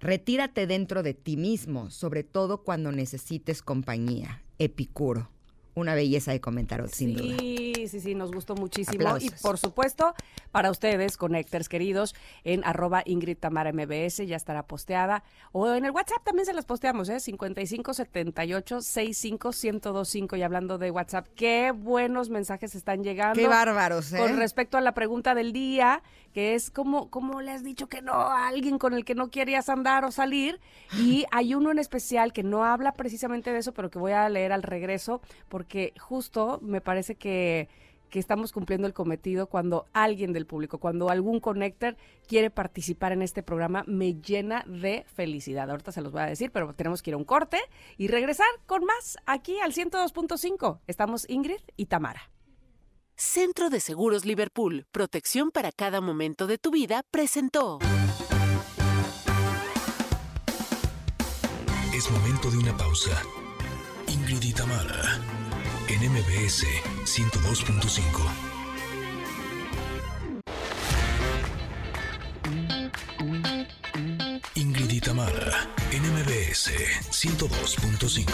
Retírate 0.00 0.66
dentro 0.66 1.02
de 1.02 1.14
ti 1.14 1.36
mismo, 1.36 1.90
sobre 1.90 2.22
todo 2.22 2.62
cuando 2.62 2.92
necesites 2.92 3.62
compañía. 3.62 4.42
Epicuro. 4.58 5.30
Una 5.74 5.94
belleza 5.94 6.32
de 6.32 6.40
comentario, 6.40 6.88
sin 6.88 7.14
duda. 7.14 7.36
Sí, 7.38 7.86
sí, 7.88 8.00
sí, 8.00 8.14
nos 8.16 8.32
gustó 8.32 8.56
muchísimo. 8.56 9.16
Y 9.18 9.30
por 9.42 9.58
supuesto, 9.58 10.12
para 10.50 10.72
ustedes, 10.72 11.16
connectors 11.16 11.68
queridos, 11.68 12.16
en 12.42 12.64
arroba 12.64 13.02
Ingrid 13.06 13.38
Tamara 13.38 13.72
MBS, 13.72 14.26
ya 14.26 14.34
estará 14.34 14.66
posteada. 14.66 15.22
O 15.52 15.72
en 15.72 15.84
el 15.84 15.92
WhatsApp 15.92 16.24
también 16.24 16.46
se 16.46 16.52
las 16.52 16.64
posteamos, 16.64 17.08
¿eh? 17.10 17.20
5578 17.20 18.80
65 18.80 19.50
1025. 19.52 20.34
Y 20.34 20.42
hablando 20.42 20.78
de 20.78 20.90
WhatsApp, 20.90 21.28
qué 21.36 21.70
buenos 21.70 22.28
mensajes 22.28 22.74
están 22.74 23.04
llegando. 23.04 23.40
Qué 23.40 23.46
bárbaros, 23.46 24.12
¿eh? 24.12 24.18
Con 24.18 24.36
respecto 24.36 24.78
a 24.78 24.80
la 24.80 24.94
pregunta 24.94 25.36
del 25.36 25.52
día, 25.52 26.02
que 26.38 26.54
es 26.54 26.70
cómo, 26.70 27.10
cómo 27.10 27.40
le 27.40 27.50
has 27.50 27.64
dicho 27.64 27.88
que 27.88 28.00
no 28.00 28.12
a 28.12 28.46
alguien 28.46 28.78
con 28.78 28.94
el 28.94 29.04
que 29.04 29.16
no 29.16 29.28
querías 29.28 29.68
andar 29.68 30.04
o 30.04 30.12
salir. 30.12 30.60
Y 30.96 31.24
hay 31.32 31.56
uno 31.56 31.72
en 31.72 31.80
especial 31.80 32.32
que 32.32 32.44
no 32.44 32.64
habla 32.64 32.92
precisamente 32.92 33.52
de 33.52 33.58
eso, 33.58 33.74
pero 33.74 33.90
que 33.90 33.98
voy 33.98 34.12
a 34.12 34.28
leer 34.28 34.52
al 34.52 34.62
regreso, 34.62 35.20
porque 35.48 35.68
que 35.68 35.98
justo 35.98 36.60
me 36.62 36.80
parece 36.80 37.16
que, 37.16 37.68
que 38.08 38.20
estamos 38.20 38.52
cumpliendo 38.52 38.86
el 38.86 38.94
cometido 38.94 39.48
cuando 39.48 39.86
alguien 39.92 40.32
del 40.32 40.46
público, 40.46 40.78
cuando 40.78 41.10
algún 41.10 41.40
connector 41.40 41.96
quiere 42.28 42.50
participar 42.50 43.10
en 43.10 43.22
este 43.22 43.42
programa, 43.42 43.82
me 43.88 44.14
llena 44.14 44.64
de 44.68 45.06
felicidad. 45.12 45.68
Ahorita 45.68 45.90
se 45.90 46.02
los 46.02 46.12
voy 46.12 46.22
a 46.22 46.26
decir, 46.26 46.52
pero 46.52 46.72
tenemos 46.72 47.02
que 47.02 47.10
ir 47.10 47.14
a 47.14 47.18
un 47.18 47.24
corte 47.24 47.58
y 47.96 48.06
regresar 48.06 48.46
con 48.66 48.84
más 48.84 49.18
aquí 49.26 49.58
al 49.58 49.72
102.5. 49.72 50.78
Estamos 50.86 51.28
Ingrid 51.28 51.62
y 51.76 51.86
Tamara. 51.86 52.30
Centro 53.20 53.68
de 53.68 53.80
Seguros 53.80 54.24
Liverpool, 54.24 54.86
protección 54.92 55.50
para 55.50 55.72
cada 55.72 56.00
momento 56.00 56.46
de 56.46 56.56
tu 56.56 56.70
vida, 56.70 57.02
presentó. 57.10 57.80
Es 61.92 62.08
momento 62.12 62.48
de 62.48 62.58
una 62.58 62.76
pausa. 62.76 63.20
Ingrid 64.06 64.40
y 64.40 64.52
en 65.88 66.12
MBS 66.12 66.64
102.5. 67.06 68.04
Ingrid 74.54 74.90
y 74.92 75.00
en 75.90 76.02
MBS 76.04 76.70
102.5. 77.10 78.28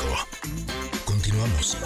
Continuamos. 1.06 1.78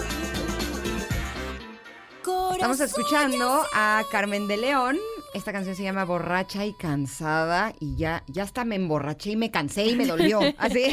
Estamos 2.53 2.79
escuchando 2.81 3.63
a 3.73 4.03
Carmen 4.11 4.47
de 4.47 4.57
León. 4.57 4.97
Esta 5.33 5.53
canción 5.53 5.75
se 5.75 5.83
llama 5.83 6.03
Borracha 6.03 6.65
y 6.65 6.73
Cansada 6.73 7.73
y 7.79 7.95
ya, 7.95 8.23
ya 8.27 8.43
hasta 8.43 8.65
me 8.65 8.75
emborraché 8.75 9.31
y 9.31 9.35
me 9.35 9.49
cansé 9.49 9.85
y 9.85 9.95
me 9.95 10.05
dolió. 10.05 10.39
Así, 10.57 10.83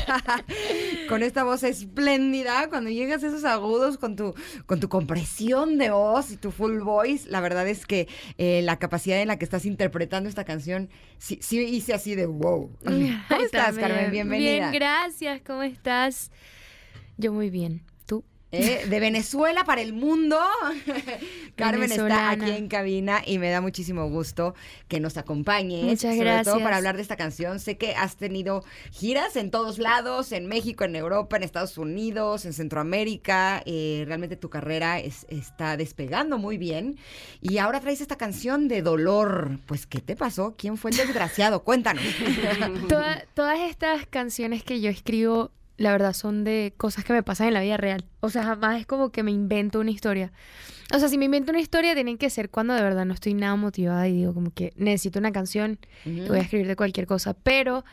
con 1.08 1.22
esta 1.22 1.42
voz 1.42 1.64
espléndida, 1.64 2.68
cuando 2.68 2.90
llegas 2.90 3.24
a 3.24 3.26
esos 3.26 3.44
agudos 3.44 3.98
con 3.98 4.14
tu, 4.14 4.34
con 4.66 4.78
tu 4.78 4.88
compresión 4.88 5.78
de 5.78 5.90
voz 5.90 6.30
y 6.30 6.36
tu 6.36 6.52
full 6.52 6.78
voice, 6.78 7.28
la 7.28 7.40
verdad 7.40 7.66
es 7.66 7.84
que 7.84 8.06
eh, 8.38 8.62
la 8.62 8.78
capacidad 8.78 9.20
en 9.20 9.28
la 9.28 9.38
que 9.38 9.44
estás 9.44 9.66
interpretando 9.66 10.28
esta 10.28 10.44
canción, 10.44 10.88
sí, 11.18 11.38
sí 11.42 11.58
hice 11.60 11.94
así 11.94 12.14
de 12.14 12.26
wow. 12.26 12.70
¿Cómo 12.84 13.42
estás, 13.42 13.76
Carmen? 13.76 14.10
Bienvenida. 14.10 14.70
Bien, 14.70 14.72
gracias. 14.72 15.40
¿Cómo 15.44 15.62
estás? 15.62 16.30
Yo 17.16 17.32
muy 17.32 17.50
bien. 17.50 17.82
¿Eh? 18.56 18.86
de 18.86 19.00
Venezuela 19.00 19.64
para 19.64 19.80
el 19.80 19.92
mundo. 19.92 20.38
Carmen 21.56 21.90
está 21.90 22.30
aquí 22.30 22.50
en 22.50 22.68
cabina 22.68 23.22
y 23.24 23.38
me 23.38 23.50
da 23.50 23.60
muchísimo 23.60 24.08
gusto 24.08 24.54
que 24.88 25.00
nos 25.00 25.16
acompañes. 25.16 25.84
Muchas 25.84 26.14
sobre 26.14 26.30
gracias. 26.30 26.46
todo 26.46 26.62
para 26.62 26.76
hablar 26.76 26.96
de 26.96 27.02
esta 27.02 27.16
canción. 27.16 27.60
Sé 27.60 27.76
que 27.76 27.94
has 27.94 28.16
tenido 28.16 28.64
giras 28.90 29.36
en 29.36 29.50
todos 29.50 29.78
lados, 29.78 30.32
en 30.32 30.46
México, 30.46 30.84
en 30.84 30.96
Europa, 30.96 31.36
en 31.36 31.42
Estados 31.42 31.78
Unidos, 31.78 32.44
en 32.44 32.52
Centroamérica. 32.52 33.62
Eh, 33.66 34.04
realmente 34.06 34.36
tu 34.36 34.50
carrera 34.50 34.98
está 34.98 35.76
despegando 35.76 36.38
muy 36.38 36.58
bien. 36.58 36.98
Y 37.40 37.58
ahora 37.58 37.80
traes 37.80 38.00
esta 38.00 38.16
canción 38.16 38.68
de 38.68 38.82
dolor. 38.82 39.58
Pues, 39.66 39.86
¿qué 39.86 40.00
te 40.00 40.16
pasó? 40.16 40.54
¿Quién 40.56 40.76
fue 40.76 40.90
el 40.90 40.96
desgraciado? 40.96 41.62
Cuéntanos. 41.62 42.04
todas 43.34 43.60
estas 43.60 44.06
canciones 44.06 44.62
que 44.62 44.80
yo 44.80 44.90
escribo 44.90 45.50
la 45.76 45.92
verdad 45.92 46.12
son 46.12 46.44
de 46.44 46.74
cosas 46.76 47.04
que 47.04 47.12
me 47.12 47.22
pasan 47.22 47.48
en 47.48 47.54
la 47.54 47.60
vida 47.60 47.76
real. 47.76 48.04
O 48.20 48.30
sea, 48.30 48.42
jamás 48.42 48.80
es 48.80 48.86
como 48.86 49.10
que 49.10 49.22
me 49.22 49.30
invento 49.30 49.80
una 49.80 49.90
historia. 49.90 50.32
O 50.94 50.98
sea, 50.98 51.08
si 51.08 51.18
me 51.18 51.26
invento 51.26 51.50
una 51.50 51.60
historia, 51.60 51.94
tienen 51.94 52.16
que 52.16 52.30
ser 52.30 52.50
cuando 52.50 52.74
de 52.74 52.82
verdad 52.82 53.04
no 53.04 53.12
estoy 53.12 53.34
nada 53.34 53.56
motivada 53.56 54.08
y 54.08 54.14
digo 54.14 54.34
como 54.34 54.52
que 54.52 54.72
necesito 54.76 55.18
una 55.18 55.32
canción 55.32 55.78
y 56.04 56.20
voy 56.20 56.38
a 56.38 56.42
escribir 56.42 56.66
de 56.66 56.76
cualquier 56.76 57.06
cosa. 57.06 57.34
Pero 57.34 57.84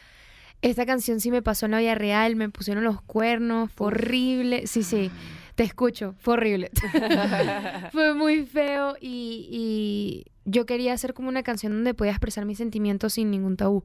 esta 0.61 0.85
canción 0.85 1.19
sí 1.19 1.29
me 1.29 1.41
pasó 1.41 1.65
en 1.65 1.73
la 1.73 1.79
vida 1.79 1.95
real, 1.95 2.35
me 2.35 2.49
pusieron 2.49 2.83
los 2.83 3.01
cuernos, 3.01 3.71
fue 3.71 3.87
horrible. 3.87 4.65
Sí, 4.67 4.83
sí, 4.83 5.11
te 5.55 5.63
escucho, 5.63 6.15
fue 6.19 6.35
horrible. 6.35 6.71
fue 7.91 8.13
muy 8.13 8.45
feo 8.45 8.95
y, 9.01 9.47
y 9.51 10.31
yo 10.45 10.65
quería 10.65 10.93
hacer 10.93 11.13
como 11.13 11.27
una 11.27 11.43
canción 11.43 11.73
donde 11.73 11.93
podía 11.93 12.11
expresar 12.11 12.45
mis 12.45 12.59
sentimientos 12.59 13.13
sin 13.13 13.29
ningún 13.29 13.57
tabú. 13.57 13.83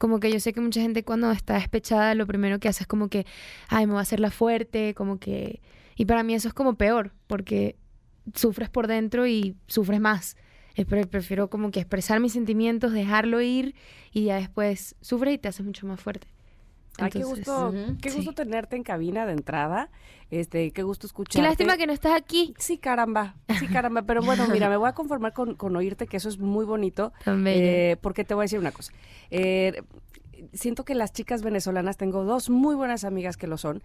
Como 0.00 0.18
que 0.18 0.32
yo 0.32 0.40
sé 0.40 0.54
que 0.54 0.62
mucha 0.62 0.80
gente 0.80 1.04
cuando 1.04 1.30
está 1.30 1.56
despechada 1.56 2.14
lo 2.14 2.26
primero 2.26 2.58
que 2.58 2.68
hace 2.68 2.84
es 2.84 2.86
como 2.86 3.08
que, 3.08 3.26
ay, 3.68 3.86
me 3.86 3.92
voy 3.92 3.98
a 3.98 4.02
hacer 4.02 4.18
la 4.18 4.30
fuerte, 4.30 4.94
como 4.94 5.18
que... 5.18 5.60
Y 5.94 6.06
para 6.06 6.22
mí 6.22 6.32
eso 6.32 6.48
es 6.48 6.54
como 6.54 6.76
peor, 6.76 7.12
porque 7.26 7.76
sufres 8.34 8.70
por 8.70 8.86
dentro 8.86 9.26
y 9.26 9.56
sufres 9.66 10.00
más. 10.00 10.38
Prefiero 11.10 11.50
como 11.50 11.70
que 11.70 11.80
expresar 11.80 12.18
mis 12.18 12.32
sentimientos, 12.32 12.94
dejarlo 12.94 13.42
ir 13.42 13.74
y 14.10 14.24
ya 14.24 14.36
después 14.36 14.96
sufres 15.02 15.34
y 15.34 15.38
te 15.38 15.48
haces 15.48 15.66
mucho 15.66 15.86
más 15.86 16.00
fuerte. 16.00 16.28
Ay, 17.00 17.10
qué 17.10 17.24
gusto, 17.24 17.72
qué 18.00 18.10
gusto 18.10 18.32
tenerte 18.32 18.76
en 18.76 18.82
cabina 18.82 19.26
de 19.26 19.32
entrada. 19.32 19.90
Este, 20.30 20.70
qué 20.70 20.82
gusto 20.82 21.06
escucharte. 21.06 21.38
Qué 21.40 21.48
lástima 21.48 21.76
que 21.76 21.86
no 21.86 21.92
estás 21.92 22.12
aquí. 22.14 22.54
Sí, 22.58 22.78
caramba, 22.78 23.34
sí, 23.58 23.66
caramba. 23.66 24.02
Pero 24.02 24.22
bueno, 24.22 24.46
mira, 24.48 24.68
me 24.68 24.76
voy 24.76 24.88
a 24.88 24.92
conformar 24.92 25.32
con, 25.32 25.54
con 25.56 25.74
oírte, 25.74 26.06
que 26.06 26.18
eso 26.18 26.28
es 26.28 26.38
muy 26.38 26.64
bonito. 26.64 27.12
Eh, 27.26 27.96
porque 28.00 28.24
te 28.24 28.34
voy 28.34 28.42
a 28.42 28.44
decir 28.44 28.58
una 28.58 28.72
cosa. 28.72 28.92
Eh, 29.30 29.82
siento 30.52 30.84
que 30.84 30.94
las 30.94 31.12
chicas 31.12 31.42
venezolanas, 31.42 31.96
tengo 31.96 32.24
dos 32.24 32.50
muy 32.50 32.74
buenas 32.74 33.04
amigas 33.04 33.36
que 33.36 33.46
lo 33.46 33.58
son, 33.58 33.82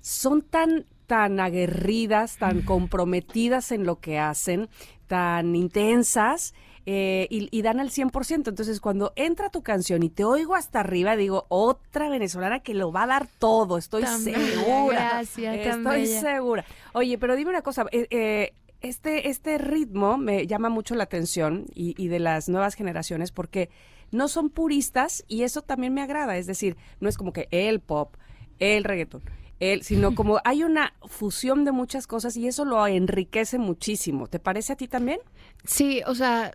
son 0.00 0.42
tan, 0.42 0.86
tan 1.06 1.40
aguerridas, 1.40 2.36
tan 2.36 2.62
comprometidas 2.62 3.72
en 3.72 3.84
lo 3.84 3.98
que 4.00 4.18
hacen, 4.18 4.68
tan 5.06 5.56
intensas 5.56 6.54
eh, 6.90 7.26
y, 7.28 7.60
dan 7.60 7.80
al 7.80 7.90
100%. 7.90 8.48
Entonces, 8.48 8.80
cuando 8.80 9.12
entra 9.14 9.50
tu 9.50 9.62
canción 9.62 10.02
y 10.02 10.08
te 10.08 10.24
oigo 10.24 10.54
hasta 10.54 10.80
arriba, 10.80 11.16
digo, 11.16 11.44
otra 11.50 12.08
venezolana 12.08 12.60
que 12.60 12.72
lo 12.72 12.90
va 12.90 13.02
a 13.02 13.06
dar 13.06 13.28
todo, 13.38 13.76
estoy 13.76 14.06
segura. 14.06 15.10
Gracias, 15.10 15.66
Estoy 15.66 16.06
segura. 16.06 16.64
Oye, 16.94 17.18
pero 17.18 17.36
dime 17.36 17.50
una 17.50 17.60
cosa, 17.60 17.84
eh, 17.92 18.06
eh, 18.08 18.54
este, 18.80 19.28
este 19.28 19.58
ritmo 19.58 20.16
me 20.16 20.46
llama 20.46 20.70
mucho 20.70 20.94
la 20.94 21.04
atención 21.04 21.66
y, 21.74 21.94
y 22.02 22.08
de 22.08 22.20
las 22.20 22.48
nuevas 22.48 22.74
generaciones 22.74 23.32
porque 23.32 23.68
no 24.10 24.26
son 24.28 24.48
puristas 24.48 25.26
y 25.28 25.42
eso 25.42 25.60
también 25.60 25.92
me 25.92 26.00
agrada. 26.00 26.38
Es 26.38 26.46
decir, 26.46 26.78
no 27.00 27.10
es 27.10 27.18
como 27.18 27.34
que 27.34 27.48
el 27.50 27.80
pop, 27.80 28.14
el 28.60 28.84
reggaeton, 28.84 29.20
él, 29.60 29.82
sino 29.82 30.14
como 30.14 30.40
hay 30.42 30.62
una 30.62 30.94
fusión 31.02 31.66
de 31.66 31.72
muchas 31.72 32.06
cosas 32.06 32.34
y 32.38 32.46
eso 32.46 32.64
lo 32.64 32.86
enriquece 32.86 33.58
muchísimo. 33.58 34.26
¿Te 34.26 34.38
parece 34.38 34.72
a 34.72 34.76
ti 34.76 34.88
también? 34.88 35.20
Sí, 35.64 36.00
o 36.06 36.14
sea, 36.14 36.54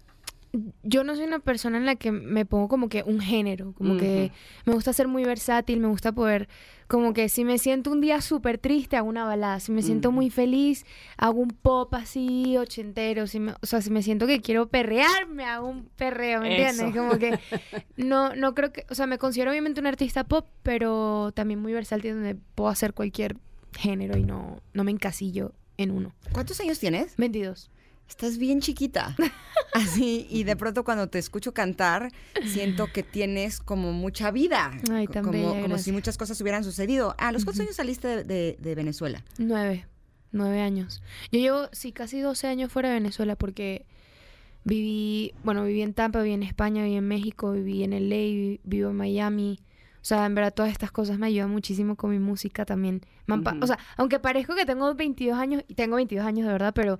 yo 0.83 1.03
no 1.03 1.15
soy 1.15 1.25
una 1.25 1.39
persona 1.39 1.77
en 1.77 1.85
la 1.85 1.95
que 1.95 2.11
me 2.11 2.45
pongo 2.45 2.67
como 2.67 2.87
que 2.87 3.01
un 3.03 3.19
género, 3.19 3.73
como 3.73 3.97
que 3.97 4.31
me 4.65 4.73
gusta 4.73 4.93
ser 4.93 5.07
muy 5.07 5.23
versátil, 5.23 5.79
me 5.79 5.87
gusta 5.87 6.11
poder, 6.11 6.47
como 6.87 7.13
que 7.13 7.27
si 7.27 7.43
me 7.43 7.57
siento 7.57 7.91
un 7.91 8.01
día 8.01 8.21
súper 8.21 8.59
triste, 8.59 8.95
hago 8.95 9.09
una 9.09 9.25
balada, 9.25 9.59
si 9.59 9.71
me 9.71 9.81
siento 9.81 10.11
muy 10.11 10.29
feliz, 10.29 10.85
hago 11.17 11.39
un 11.39 11.49
pop 11.49 11.91
así 11.95 12.55
ochentero, 12.57 13.25
si 13.25 13.39
me, 13.39 13.53
o 13.53 13.65
sea, 13.65 13.81
si 13.81 13.89
me 13.89 14.03
siento 14.03 14.27
que 14.27 14.41
quiero 14.41 14.67
perrear, 14.67 15.27
me 15.27 15.43
hago 15.43 15.67
un 15.67 15.89
perreo, 15.95 16.41
¿me 16.41 16.51
entiendes? 16.51 16.95
Como 16.95 17.17
que 17.17 17.39
no, 17.97 18.35
no 18.35 18.53
creo 18.53 18.71
que, 18.71 18.85
o 18.91 18.95
sea, 18.95 19.07
me 19.07 19.17
considero 19.17 19.49
obviamente 19.49 19.81
un 19.81 19.87
artista 19.87 20.23
pop, 20.23 20.45
pero 20.61 21.31
también 21.33 21.59
muy 21.59 21.73
versátil 21.73 22.13
donde 22.13 22.35
puedo 22.35 22.69
hacer 22.69 22.93
cualquier 22.93 23.37
género 23.71 24.19
y 24.19 24.23
no, 24.23 24.61
no 24.73 24.83
me 24.83 24.91
encasillo 24.91 25.53
en 25.77 25.89
uno. 25.89 26.13
¿Cuántos 26.31 26.59
años 26.59 26.77
tienes? 26.77 27.17
22. 27.17 27.71
Estás 28.07 28.37
bien 28.37 28.61
chiquita. 28.61 29.15
Así, 29.73 30.27
y 30.29 30.43
de 30.43 30.55
pronto 30.55 30.83
cuando 30.83 31.07
te 31.07 31.17
escucho 31.19 31.53
cantar, 31.53 32.11
siento 32.45 32.87
que 32.93 33.01
tienes 33.01 33.59
como 33.59 33.91
mucha 33.91 34.29
vida. 34.31 34.71
Ay, 34.91 35.07
tan 35.07 35.23
como, 35.25 35.31
bella, 35.51 35.61
como 35.63 35.77
si 35.79 35.91
muchas 35.91 36.17
cosas 36.17 36.39
hubieran 36.41 36.63
sucedido. 36.63 37.15
¿A 37.17 37.31
los 37.31 37.43
cuántos 37.43 37.61
años 37.65 37.75
saliste 37.75 38.07
de, 38.07 38.23
de- 38.23 38.57
de 38.59 38.75
Venezuela? 38.75 39.23
Nueve, 39.39 39.87
nueve 40.31 40.61
años. 40.61 41.01
Yo 41.31 41.39
llevo, 41.39 41.69
sí, 41.71 41.91
casi 41.91 42.19
12 42.19 42.45
años 42.47 42.71
fuera 42.71 42.89
de 42.89 42.95
Venezuela 42.95 43.35
porque 43.35 43.85
viví, 44.63 45.33
bueno, 45.43 45.63
viví 45.65 45.81
en 45.81 45.93
Tampa, 45.93 46.21
viví 46.21 46.33
en 46.35 46.43
España, 46.43 46.83
viví 46.83 46.95
en 46.97 47.07
México, 47.07 47.51
viví 47.51 47.83
en 47.83 47.93
LA, 47.93 48.15
vi- 48.15 48.59
vivo 48.63 48.89
en 48.91 48.95
Miami. 48.95 49.59
O 50.03 50.05
sea, 50.05 50.25
en 50.25 50.35
verdad 50.35 50.53
todas 50.53 50.69
estas 50.69 50.91
cosas 50.91 51.17
me 51.17 51.27
ayudan 51.27 51.49
muchísimo 51.49 51.95
con 51.95 52.11
mi 52.11 52.19
música 52.19 52.65
también. 52.65 52.99
O 53.61 53.65
sea, 53.67 53.79
aunque 53.95 54.19
parezco 54.19 54.53
que 54.53 54.65
tengo 54.65 54.93
22 54.93 55.37
años, 55.37 55.63
y 55.69 55.75
tengo 55.75 55.95
22 55.95 56.25
años 56.25 56.45
de 56.45 56.51
verdad, 56.51 56.73
pero 56.75 56.99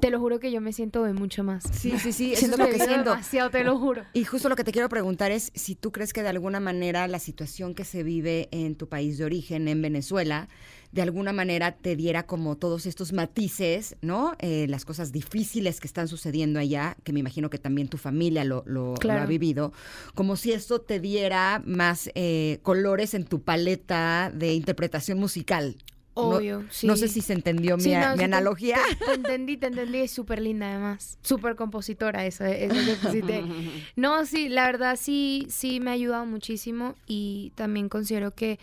te 0.00 0.10
lo 0.10 0.18
juro 0.18 0.40
que 0.40 0.50
yo 0.50 0.60
me 0.60 0.72
siento 0.72 1.04
de 1.04 1.12
mucho 1.12 1.44
más. 1.44 1.62
Sí, 1.70 1.96
sí, 2.00 2.12
sí, 2.12 2.32
eso 2.32 2.32
es 2.32 2.38
Siento 2.40 2.56
lo 2.56 2.64
que 2.66 2.74
siento. 2.84 3.10
demasiado, 3.10 3.50
te 3.50 3.62
lo 3.62 3.78
juro. 3.78 4.02
Y 4.14 4.24
justo 4.24 4.48
lo 4.48 4.56
que 4.56 4.64
te 4.64 4.72
quiero 4.72 4.88
preguntar 4.88 5.30
es 5.30 5.52
si 5.54 5.76
tú 5.76 5.92
crees 5.92 6.12
que 6.12 6.24
de 6.24 6.28
alguna 6.28 6.58
manera 6.58 7.06
la 7.06 7.20
situación 7.20 7.72
que 7.72 7.84
se 7.84 8.02
vive 8.02 8.48
en 8.50 8.74
tu 8.74 8.88
país 8.88 9.16
de 9.16 9.26
origen, 9.26 9.68
en 9.68 9.80
Venezuela, 9.80 10.48
de 10.92 11.02
alguna 11.02 11.32
manera 11.32 11.72
te 11.76 11.94
diera 11.94 12.24
como 12.26 12.56
todos 12.56 12.84
estos 12.86 13.12
matices, 13.12 13.96
¿no? 14.02 14.34
Eh, 14.40 14.66
las 14.68 14.84
cosas 14.84 15.12
difíciles 15.12 15.78
que 15.80 15.86
están 15.86 16.08
sucediendo 16.08 16.58
allá, 16.58 16.96
que 17.04 17.12
me 17.12 17.20
imagino 17.20 17.48
que 17.50 17.58
también 17.58 17.88
tu 17.88 17.96
familia 17.96 18.44
lo, 18.44 18.64
lo- 18.66 18.94
lo 18.94 19.12
ha 19.12 19.26
vivido, 19.26 19.72
como 20.14 20.34
si 20.36 20.52
esto 20.52 20.80
te 20.80 20.98
diera 20.98 21.62
más 21.64 22.10
eh, 22.14 22.58
colores 22.62 23.14
en 23.14 23.24
tu 23.24 23.40
paleta 23.42 24.32
de 24.34 24.52
interpretación 24.54 25.18
musical. 25.18 25.76
No- 26.16 26.22
Obvio, 26.22 26.64
sí. 26.70 26.88
No 26.88 26.96
sé 26.96 27.06
si 27.08 27.20
se 27.20 27.32
entendió 27.34 27.76
mi, 27.76 27.84
Sí, 27.84 27.94
a- 27.94 28.00
no, 28.00 28.08
mi 28.08 28.14
sí 28.14 28.18
te- 28.18 28.24
analogía. 28.24 28.78
Te, 28.88 28.96
te 28.96 29.14
entendí, 29.14 29.56
te 29.56 29.66
entendí, 29.68 29.98
es 29.98 30.10
súper 30.10 30.42
linda 30.42 30.68
además. 30.70 31.18
Súper 31.22 31.54
compositora 31.54 32.26
eso, 32.26 32.44
eso 32.44 32.74
que. 33.00 33.44
No, 33.96 34.26
sí, 34.26 34.48
la 34.48 34.66
verdad 34.66 34.98
sí, 35.00 35.46
sí 35.50 35.78
me 35.78 35.90
ha 35.90 35.94
ayudado 35.94 36.26
muchísimo 36.26 36.96
y 37.06 37.52
también 37.54 37.88
considero 37.88 38.34
que, 38.34 38.58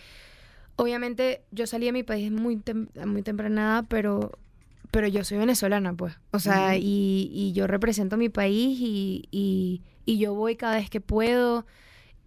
obviamente, 0.78 1.44
yo 1.52 1.68
salí 1.68 1.86
de 1.88 1.92
mi 1.92 2.04
país 2.04 2.32
muy, 2.32 2.56
tem- 2.58 2.88
muy 3.06 3.22
temprana 3.22 3.86
pero, 3.90 4.32
pero 4.90 5.08
yo 5.08 5.24
soy 5.24 5.38
venezolana, 5.38 5.94
pues. 5.94 6.18
O 6.32 6.40
sea, 6.40 6.78
y, 6.78 7.30
y 7.34 7.52
yo 7.52 7.68
represento 7.68 8.16
mi 8.16 8.30
país 8.30 8.80
y, 8.80 9.28
y, 9.32 9.82
y 10.06 10.18
yo 10.18 10.34
voy 10.34 10.56
cada 10.56 10.76
vez 10.78 10.90
que 10.90 11.02
puedo. 11.02 11.66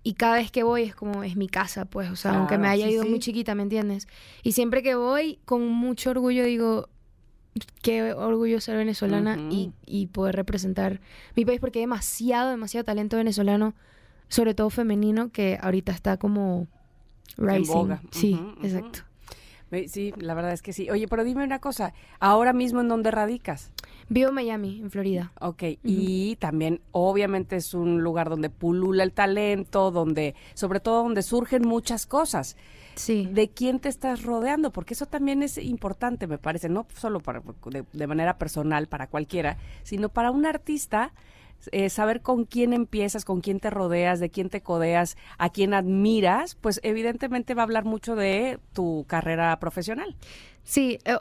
Y 0.03 0.15
cada 0.15 0.37
vez 0.37 0.51
que 0.51 0.63
voy 0.63 0.83
es 0.85 0.95
como, 0.95 1.25
es 1.25 1.37
mi 1.37 1.47
casa, 1.49 1.85
pues, 1.85 2.11
o 2.11 2.17
sea, 2.17 2.35
aunque 2.35 2.57
me 2.57 2.69
haya 2.69 2.87
sí, 2.87 2.93
ido 2.95 3.03
sí. 3.05 3.09
muy 3.11 3.19
chiquita, 3.19 3.55
¿me 3.55 3.63
entiendes? 3.63 4.09
Y 4.43 4.53
siempre 4.53 4.83
que 4.83 4.95
voy, 4.95 5.39
con 5.45 5.67
mucho 5.69 6.11
orgullo 6.11 6.43
digo, 6.45 6.89
qué 7.83 8.15
orgullo 8.15 8.61
ser 8.61 8.79
venezolana 8.79 9.37
y, 9.51 9.73
y 9.85 10.07
poder 10.07 10.37
representar 10.37 11.01
mi 11.37 11.45
país 11.45 11.61
porque 11.61 11.81
hay 11.81 11.83
demasiado, 11.83 12.51
demasiado 12.51 12.85
talento 12.85 13.19
venezolano, 13.19 13.75
sobre 14.29 14.55
todo 14.55 14.71
femenino, 14.71 15.31
que 15.33 15.59
ahorita 15.61 15.93
está 15.93 16.17
como 16.17 16.67
rising. 17.37 17.73
boga. 17.73 18.03
Sí, 18.11 18.40
exacto. 18.62 19.01
Sí, 19.87 20.12
la 20.16 20.35
verdad 20.35 20.53
es 20.53 20.62
que 20.62 20.73
sí. 20.73 20.90
Oye, 20.90 21.07
pero 21.07 21.23
dime 21.23 21.45
una 21.45 21.61
cosa, 21.61 21.95
ahora 22.19 22.53
mismo 22.53 22.81
en 22.81 22.88
dónde 22.88 23.12
radicas? 23.12 23.71
Vivo 24.09 24.31
en 24.31 24.35
Miami, 24.35 24.81
en 24.81 24.90
Florida. 24.90 25.33
Ok, 25.40 25.62
y 25.85 26.35
también 26.37 26.81
obviamente 26.90 27.55
es 27.55 27.73
un 27.73 28.03
lugar 28.03 28.29
donde 28.29 28.51
pulula 28.51 29.05
el 29.05 29.12
talento, 29.12 29.93
donde, 29.93 30.35
sobre 30.55 30.81
todo 30.81 31.05
donde 31.05 31.23
surgen 31.23 31.66
muchas 31.66 32.07
cosas. 32.07 32.57
Sí. 32.97 33.29
¿De 33.33 33.49
quién 33.49 33.79
te 33.79 33.88
estás 33.88 34.25
rodeando? 34.25 34.73
Porque 34.73 34.95
eso 34.95 35.07
también 35.07 35.43
es 35.45 35.57
importante, 35.57 36.27
me 36.27 36.38
parece, 36.38 36.69
no 36.69 36.87
solo 36.97 37.21
para, 37.21 37.40
de, 37.66 37.85
de 37.93 38.07
manera 38.09 38.37
personal 38.38 38.88
para 38.88 39.07
cualquiera, 39.07 39.57
sino 39.85 40.09
para 40.09 40.33
un 40.33 40.45
artista, 40.47 41.12
eh, 41.73 41.90
saber 41.90 42.23
con 42.23 42.44
quién 42.44 42.73
empiezas, 42.73 43.25
con 43.25 43.40
quién 43.40 43.61
te 43.61 43.70
rodeas, 43.70 44.20
de 44.20 44.31
quién 44.31 44.49
te 44.49 44.62
codeas, 44.62 45.16
a 45.38 45.51
quién 45.51 45.75
admiras, 45.75 46.55
pues 46.55 46.81
evidentemente 46.83 47.55
va 47.55 47.62
a 47.62 47.64
hablar 47.64 47.85
mucho 47.85 48.16
de 48.16 48.59
tu 48.73 49.05
carrera 49.09 49.59
profesional. 49.61 50.16
Sí, 50.64 50.99
eh, 51.05 51.16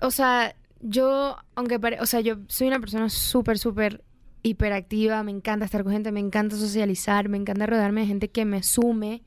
o 0.00 0.10
sea, 0.10 0.54
yo, 0.80 1.36
aunque 1.54 1.78
pare- 1.78 2.00
o 2.00 2.06
sea, 2.06 2.20
yo 2.20 2.36
soy 2.48 2.68
una 2.68 2.80
persona 2.80 3.08
súper, 3.08 3.58
súper 3.58 4.02
hiperactiva, 4.42 5.22
me 5.22 5.30
encanta 5.32 5.64
estar 5.66 5.82
con 5.84 5.92
gente, 5.92 6.12
me 6.12 6.20
encanta 6.20 6.56
socializar, 6.56 7.28
me 7.28 7.36
encanta 7.36 7.66
rodearme 7.66 8.00
de 8.02 8.06
gente 8.06 8.28
que 8.30 8.44
me 8.44 8.62
sume, 8.62 9.22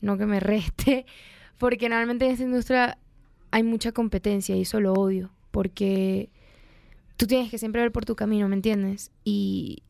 no 0.00 0.16
que 0.18 0.26
me 0.26 0.40
reste, 0.40 1.06
porque 1.58 1.88
normalmente 1.88 2.26
en 2.26 2.32
esta 2.32 2.44
industria 2.44 2.98
hay 3.50 3.62
mucha 3.62 3.92
competencia 3.92 4.54
y 4.56 4.62
eso 4.62 4.80
lo 4.80 4.92
odio, 4.92 5.30
porque 5.50 6.30
tú 7.16 7.26
tienes 7.26 7.50
que 7.50 7.58
siempre 7.58 7.82
ver 7.82 7.92
por 7.92 8.04
tu 8.04 8.16
camino, 8.16 8.48
¿me 8.48 8.56
entiendes? 8.56 9.10
Y 9.24 9.82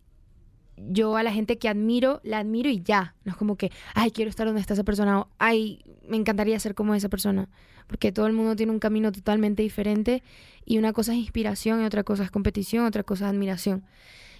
yo 0.76 1.16
a 1.16 1.22
la 1.22 1.32
gente 1.32 1.58
que 1.58 1.68
admiro, 1.68 2.20
la 2.22 2.38
admiro 2.38 2.68
y 2.68 2.82
ya, 2.82 3.14
no 3.24 3.32
es 3.32 3.36
como 3.36 3.56
que, 3.56 3.70
ay, 3.94 4.10
quiero 4.10 4.28
estar 4.28 4.46
donde 4.46 4.60
está 4.60 4.74
esa 4.74 4.84
persona, 4.84 5.20
o, 5.20 5.28
ay, 5.38 5.82
me 6.08 6.16
encantaría 6.16 6.58
ser 6.60 6.74
como 6.74 6.94
esa 6.94 7.08
persona 7.08 7.48
porque 7.86 8.12
todo 8.12 8.26
el 8.26 8.32
mundo 8.32 8.56
tiene 8.56 8.72
un 8.72 8.78
camino 8.78 9.12
totalmente 9.12 9.62
diferente 9.62 10.22
y 10.64 10.78
una 10.78 10.92
cosa 10.92 11.12
es 11.12 11.18
inspiración 11.18 11.82
y 11.82 11.84
otra 11.84 12.02
cosa 12.02 12.24
es 12.24 12.30
competición, 12.30 12.84
otra 12.84 13.02
cosa 13.02 13.26
es 13.26 13.30
admiración. 13.30 13.84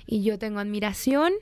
Y 0.07 0.23
yo 0.23 0.39
tengo 0.39 0.59
admiración 0.59 1.33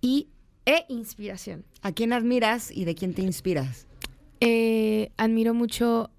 y 0.00 0.28
e 0.66 0.84
inspiración. 0.88 1.64
¿A 1.82 1.92
quién 1.92 2.12
admiras 2.12 2.70
y 2.70 2.84
de 2.84 2.94
quién 2.94 3.14
te 3.14 3.22
inspiras? 3.22 3.86
Eh, 4.40 5.10
admiro 5.16 5.54
mucho, 5.54 6.10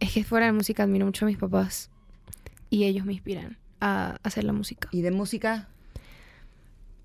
es 0.00 0.12
que 0.12 0.24
fuera 0.24 0.46
de 0.46 0.52
música 0.52 0.82
admiro 0.84 1.06
mucho 1.06 1.24
a 1.24 1.28
mis 1.28 1.38
papás 1.38 1.90
y 2.70 2.84
ellos 2.84 3.04
me 3.04 3.12
inspiran 3.12 3.58
a 3.84 4.18
hacer 4.22 4.44
la 4.44 4.52
música. 4.52 4.88
¿Y 4.92 5.02
de 5.02 5.10
música? 5.10 5.68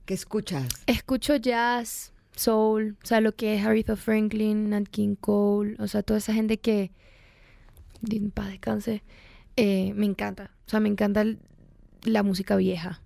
¿Qué 0.05 0.13
escuchas? 0.13 0.67
Escucho 0.85 1.35
jazz, 1.35 2.13
soul, 2.35 2.95
o 3.03 3.05
sea, 3.07 3.19
lo 3.19 3.33
que 3.35 3.55
es 3.55 3.65
Aretha 3.65 3.95
Franklin, 3.95 4.69
Nat 4.69 4.87
King 4.87 5.15
Cole, 5.19 5.75
o 5.79 5.87
sea, 5.87 6.03
toda 6.03 6.19
esa 6.19 6.33
gente 6.33 6.59
que, 6.59 6.91
en 8.09 8.31
paz 8.31 8.47
descanse, 8.49 9.03
eh, 9.55 9.91
me 9.95 10.05
encanta. 10.05 10.51
O 10.67 10.69
sea, 10.69 10.79
me 10.79 10.87
encanta 10.89 11.21
el- 11.21 11.39
la 12.03 12.23
música 12.23 12.55
vieja, 12.55 13.01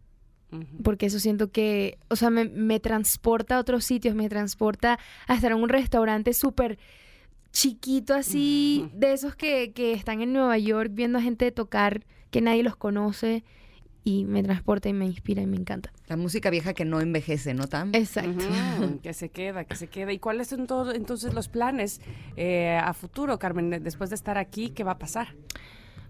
porque 0.84 1.06
eso 1.06 1.18
siento 1.20 1.50
que, 1.50 1.98
o 2.10 2.18
sea, 2.18 2.30
me, 2.30 2.44
me 2.44 2.82
transporta 2.82 3.56
a 3.56 3.60
otros 3.60 3.86
sitios, 3.86 4.16
me 4.16 4.28
transporta 4.28 5.00
a 5.28 5.34
estar 5.34 5.54
en 5.54 5.58
un 5.60 5.70
restaurante 5.70 6.34
súper 6.34 6.78
chiquito 7.54 8.14
así, 8.14 8.90
de 8.94 9.14
esos 9.14 9.34
que, 9.36 9.72
que 9.72 9.94
están 9.94 10.22
en 10.22 10.34
Nueva 10.34 10.58
York 10.58 10.90
viendo 10.94 11.18
a 11.20 11.22
gente 11.22 11.52
tocar 11.54 12.04
que 12.32 12.42
nadie 12.42 12.64
los 12.64 12.76
conoce 12.76 13.44
y 14.04 14.26
me 14.26 14.42
transporta 14.42 14.90
y 14.90 14.94
me 14.94 15.06
inspira 15.06 15.42
y 15.42 15.46
me 15.48 15.58
encanta. 15.58 15.92
La 16.08 16.18
música 16.18 16.50
vieja 16.50 16.74
que 16.74 16.86
no 16.86 17.02
envejece, 17.02 17.54
¿no, 17.54 17.68
Tam? 17.68 17.92
Exacto. 17.94 18.46
Que 19.04 19.14
se 19.14 19.30
queda, 19.30 19.64
que 19.66 19.76
se 19.76 19.88
queda. 19.88 20.12
¿Y 20.12 20.20
cuáles 20.20 20.48
son 20.48 20.66
todos 20.68 20.96
entonces 20.96 21.34
los 21.34 21.48
planes 21.50 22.02
eh, 22.36 22.80
a 22.84 22.94
futuro, 22.94 23.38
Carmen? 23.40 23.70
Después 23.84 24.10
de 24.10 24.16
estar 24.16 24.38
aquí, 24.38 24.70
¿qué 24.70 24.84
va 24.84 24.94
a 24.94 24.98
pasar? 25.00 25.36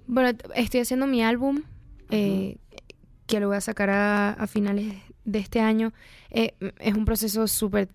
Bueno, 0.08 0.38
estoy 0.56 0.80
haciendo 0.82 1.06
mi 1.08 1.21
álbum, 1.23 1.63
eh, 2.10 2.58
que 3.27 3.39
lo 3.39 3.47
voy 3.47 3.58
a 3.58 3.62
sacar 3.62 3.89
a, 3.89 4.32
a 4.34 4.47
finales 4.47 4.93
de 5.25 5.39
este 5.39 5.60
año. 5.60 5.93
Eh, 6.32 6.54
es 6.80 6.95
un 6.95 7.06
proceso 7.06 7.47
súper 7.47 7.89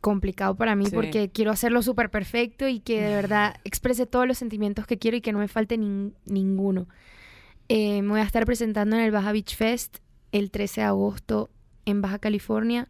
complicado 0.00 0.54
para 0.54 0.76
mí 0.76 0.86
Sí. 0.86 0.92
porque 0.94 1.28
quiero 1.30 1.50
hacerlo 1.50 1.82
súper 1.82 2.08
perfecto 2.10 2.68
y 2.68 2.78
que 2.80 3.02
de 3.02 3.14
verdad 3.14 3.56
exprese 3.64 4.06
todos 4.06 4.26
los 4.28 4.38
sentimientos 4.38 4.86
que 4.86 4.96
quiero 4.98 5.16
y 5.16 5.20
que 5.20 5.32
no 5.32 5.40
me 5.40 5.48
falte 5.48 5.76
nin- 5.78 6.12
ninguno. 6.26 6.86
Eh, 7.68 8.02
me 8.02 8.08
voy 8.10 8.20
a 8.20 8.24
estar 8.24 8.44
presentando 8.46 8.96
en 8.96 9.02
el 9.02 9.10
Baja 9.10 9.32
Beach 9.32 9.56
Fest 9.56 9.98
el 10.32 10.50
13 10.50 10.80
de 10.82 10.86
agosto 10.86 11.50
en 11.84 12.00
Baja 12.00 12.18
California. 12.18 12.88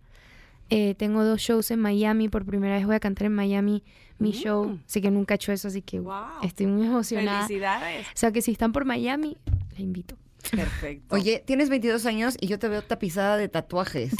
Eh, 0.70 0.94
tengo 0.96 1.24
dos 1.24 1.40
shows 1.40 1.70
en 1.70 1.80
Miami. 1.80 2.28
Por 2.28 2.44
primera 2.44 2.76
vez 2.76 2.86
voy 2.86 2.94
a 2.94 3.00
cantar 3.00 3.26
en 3.26 3.34
Miami 3.34 3.82
mi 4.18 4.32
show. 4.32 4.66
Mm. 4.68 4.82
Así 4.86 5.00
que 5.00 5.10
nunca 5.10 5.34
he 5.34 5.36
hecho 5.36 5.52
eso, 5.52 5.68
así 5.68 5.82
que 5.82 6.00
Wow. 6.00 6.14
estoy 6.42 6.66
muy 6.66 6.86
emocionada. 6.86 7.46
Felicidades. 7.46 8.06
O 8.06 8.10
sea 8.14 8.32
que 8.32 8.42
si 8.42 8.52
están 8.52 8.72
por 8.72 8.84
Miami, 8.84 9.36
la 9.76 9.80
invito. 9.82 10.16
Perfecto. 10.52 11.14
Oye, 11.14 11.42
tienes 11.44 11.68
22 11.68 12.06
años 12.06 12.36
y 12.40 12.46
yo 12.46 12.58
te 12.58 12.68
veo 12.68 12.82
tapizada 12.82 13.36
de 13.36 13.48
tatuajes. 13.48 14.12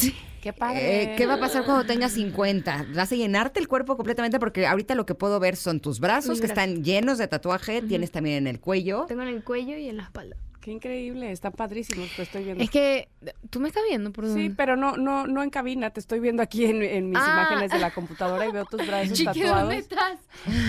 qué 0.42 0.52
padre. 0.52 1.02
Eh, 1.12 1.14
¿Qué 1.16 1.26
va 1.26 1.34
a 1.34 1.40
pasar 1.40 1.64
cuando 1.64 1.84
tengas 1.86 2.12
50? 2.12 2.86
¿Vas 2.94 3.12
a 3.12 3.14
llenarte 3.14 3.60
el 3.60 3.68
cuerpo 3.68 3.96
completamente? 3.96 4.38
Porque 4.40 4.66
ahorita 4.66 4.94
lo 4.96 5.06
que 5.06 5.14
puedo 5.14 5.38
ver 5.38 5.54
son 5.56 5.80
tus 5.80 6.00
brazos 6.00 6.30
Mis 6.30 6.40
que 6.40 6.48
brazos. 6.48 6.64
están 6.68 6.84
llenos 6.84 7.18
de 7.18 7.28
tatuaje, 7.28 7.82
tienes 7.82 8.10
también 8.10 8.36
en 8.38 8.46
el 8.48 8.58
cuello. 8.60 9.04
Tengo 9.06 9.22
en 9.22 9.28
el 9.28 9.44
cuello 9.44 9.76
y 9.78 9.88
en 9.88 9.96
la 9.98 10.02
espalda. 10.04 10.36
Qué 10.68 10.72
increíble, 10.74 11.32
están 11.32 11.52
padrísimos, 11.52 12.14
te 12.14 12.20
estoy 12.24 12.44
viendo. 12.44 12.62
Es 12.62 12.68
que 12.68 13.08
tú 13.48 13.58
me 13.58 13.68
estás 13.68 13.82
viendo 13.88 14.12
por 14.12 14.26
Sí, 14.34 14.50
pero 14.54 14.76
no, 14.76 14.98
no, 14.98 15.26
no 15.26 15.42
en 15.42 15.48
cabina, 15.48 15.88
te 15.88 15.98
estoy 15.98 16.20
viendo 16.20 16.42
aquí 16.42 16.66
en, 16.66 16.82
en 16.82 17.08
mis 17.08 17.18
Ah. 17.18 17.30
imágenes 17.48 17.70
de 17.70 17.78
la 17.78 17.90
computadora 17.90 18.46
y 18.46 18.52
veo 18.52 18.66
tus 18.66 18.86
brazos 18.86 19.16
Chiqui, 19.16 19.24
tatuados. 19.40 19.60
¿dónde 19.60 19.78
estás? 19.78 20.18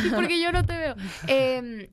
¿Y 0.05 0.09
porque 0.11 0.41
yo 0.41 0.53
no 0.53 0.63
te 0.63 0.77
veo? 0.77 0.95
Eh, 1.27 1.89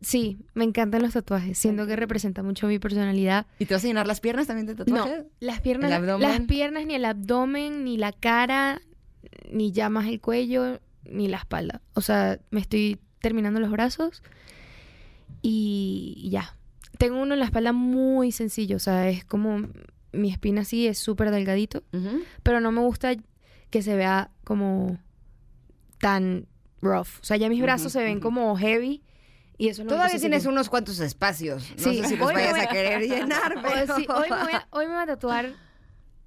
sí, 0.00 0.38
me 0.54 0.64
encantan 0.64 1.02
los 1.02 1.12
tatuajes. 1.12 1.58
Siento 1.58 1.86
que 1.86 1.94
representa 1.94 2.42
mucho 2.42 2.66
mi 2.68 2.78
personalidad. 2.78 3.44
¿Y 3.58 3.66
te 3.66 3.74
vas 3.74 3.84
a 3.84 3.86
llenar 3.86 4.06
las 4.06 4.20
piernas 4.20 4.46
también 4.46 4.66
de 4.66 4.72
No, 4.74 4.84
tatuaje? 4.86 5.24
las 5.40 5.60
piernas, 5.60 5.90
¿El 5.90 5.96
abdomen? 5.98 6.28
las 6.30 6.40
piernas, 6.40 6.86
ni 6.86 6.94
el 6.94 7.04
abdomen, 7.04 7.84
ni 7.84 7.98
la 7.98 8.12
cara, 8.12 8.80
ni 9.50 9.72
ya 9.72 9.90
más 9.90 10.06
el 10.06 10.22
cuello, 10.22 10.80
ni 11.04 11.28
la 11.28 11.36
espalda. 11.36 11.82
O 11.92 12.00
sea, 12.00 12.38
me 12.50 12.60
estoy 12.60 12.98
terminando 13.20 13.60
los 13.60 13.70
brazos 13.70 14.22
y 15.42 16.28
ya. 16.30 16.56
Tengo 17.02 17.20
uno 17.20 17.34
en 17.34 17.40
la 17.40 17.46
espalda 17.46 17.72
muy 17.72 18.30
sencillo, 18.30 18.76
o 18.76 18.78
sea, 18.78 19.08
es 19.08 19.24
como 19.24 19.66
mi 20.12 20.30
espina 20.30 20.60
así, 20.60 20.86
es 20.86 20.98
súper 20.98 21.32
delgadito, 21.32 21.82
pero 22.44 22.60
no 22.60 22.70
me 22.70 22.80
gusta 22.80 23.14
que 23.70 23.82
se 23.82 23.96
vea 23.96 24.30
como 24.44 24.98
tan 25.98 26.46
rough. 26.80 27.18
O 27.20 27.24
sea, 27.24 27.36
ya 27.36 27.48
mis 27.48 27.60
brazos 27.60 27.90
se 27.90 28.04
ven 28.04 28.20
como 28.20 28.56
heavy 28.56 29.02
y 29.58 29.66
eso 29.68 29.82
no 29.82 29.90
Todavía 29.90 30.16
tienes 30.18 30.46
unos 30.46 30.68
cuantos 30.68 31.00
espacios. 31.00 31.68
No 31.78 31.90
Sí, 31.90 31.98
sé 32.02 32.08
si 32.10 32.16
los 32.16 32.32
vayas 32.32 32.52
voy 32.52 32.60
a 32.60 32.62
a- 32.64 32.68
querer 32.68 33.00
llenar, 33.02 33.56
Hoy, 33.56 33.62
pero... 33.62 33.96
sí, 33.96 34.06
hoy, 34.08 34.30
me 34.30 34.42
voy 34.44 34.52
a, 34.52 34.68
hoy 34.70 34.86
me 34.86 34.92
voy 34.94 35.02
a 35.02 35.06
tatuar. 35.06 35.46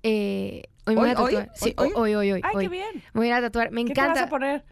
eh, 0.03 0.63
hoy 0.87 0.95
me 0.95 1.01
¿Hoy, 1.01 1.07
voy 1.07 1.09
a 1.09 1.21
hoy? 1.21 1.33
tatuar. 1.35 1.51
Sí, 1.55 1.73
¿Hoy, 1.77 1.89
hoy, 1.95 2.15
hoy, 2.15 2.31
hoy. 2.33 2.41
Ay, 2.43 2.55
hoy. 2.55 2.63
qué 2.65 2.69
bien. 2.69 3.03
Me 3.13 3.21
voy 3.21 3.29
a 3.31 3.39
tatuar. 3.39 3.71
Me 3.71 3.85
¿Qué 3.85 3.93
te 3.93 4.01
vas 4.01 4.09
encanta. 4.09 4.23
a 4.25 4.29
poner? 4.29 4.65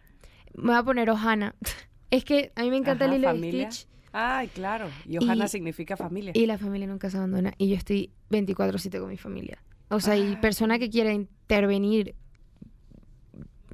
Me 0.56 0.68
voy 0.72 0.76
a 0.76 0.84
poner 0.84 1.10
Ohana. 1.10 1.56
Es 2.12 2.26
que 2.26 2.52
a 2.56 2.62
mí 2.62 2.70
me 2.70 2.78
encanta 2.78 3.06
Ajá, 3.06 3.14
de 3.16 3.22
familia. 3.24 3.72
Stitch 3.72 3.88
Ay, 4.14 4.48
claro. 4.50 4.90
Y 5.10 5.18
Ohana 5.18 5.46
Y- 5.46 5.50
significa 5.50 5.98
familia. 5.98 6.32
y 6.36 6.46
la 6.46 6.58
familia 6.58 6.88
nunca 6.88 7.10
se 7.10 7.18
abandona. 7.18 7.54
Y 7.58 7.70
yo 7.70 7.76
estoy 7.76 8.12
24-7 8.30 9.00
con 9.00 9.10
mi 9.10 9.18
familia. 9.18 9.58
O 9.90 10.00
sea, 10.00 10.16
y 10.16 10.34
Ah. 10.36 10.42
persona 10.42 10.78
que 10.80 10.90
quiera 10.90 11.12
intervenir 11.12 12.16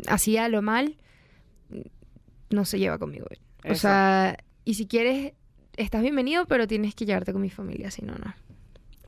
así 0.08 0.38
a 0.38 0.48
lo 0.50 0.62
mal, 0.62 0.96
no 2.50 2.66
se 2.66 2.80
lleva 2.80 2.98
conmigo. 2.98 3.28
O 3.66 3.68
Eso. 3.68 3.82
sea, 3.82 4.38
y 4.66 4.74
si 4.76 4.88
quieres, 4.88 5.34
estás 5.78 6.02
bienvenido, 6.02 6.46
pero 6.48 6.68
tienes 6.68 6.96
que 6.96 7.06
llevarte 7.06 7.34
con 7.34 7.42
mi 7.42 7.50
familia, 7.50 7.92
si 7.92 8.02
no, 8.04 8.16
no. 8.16 8.34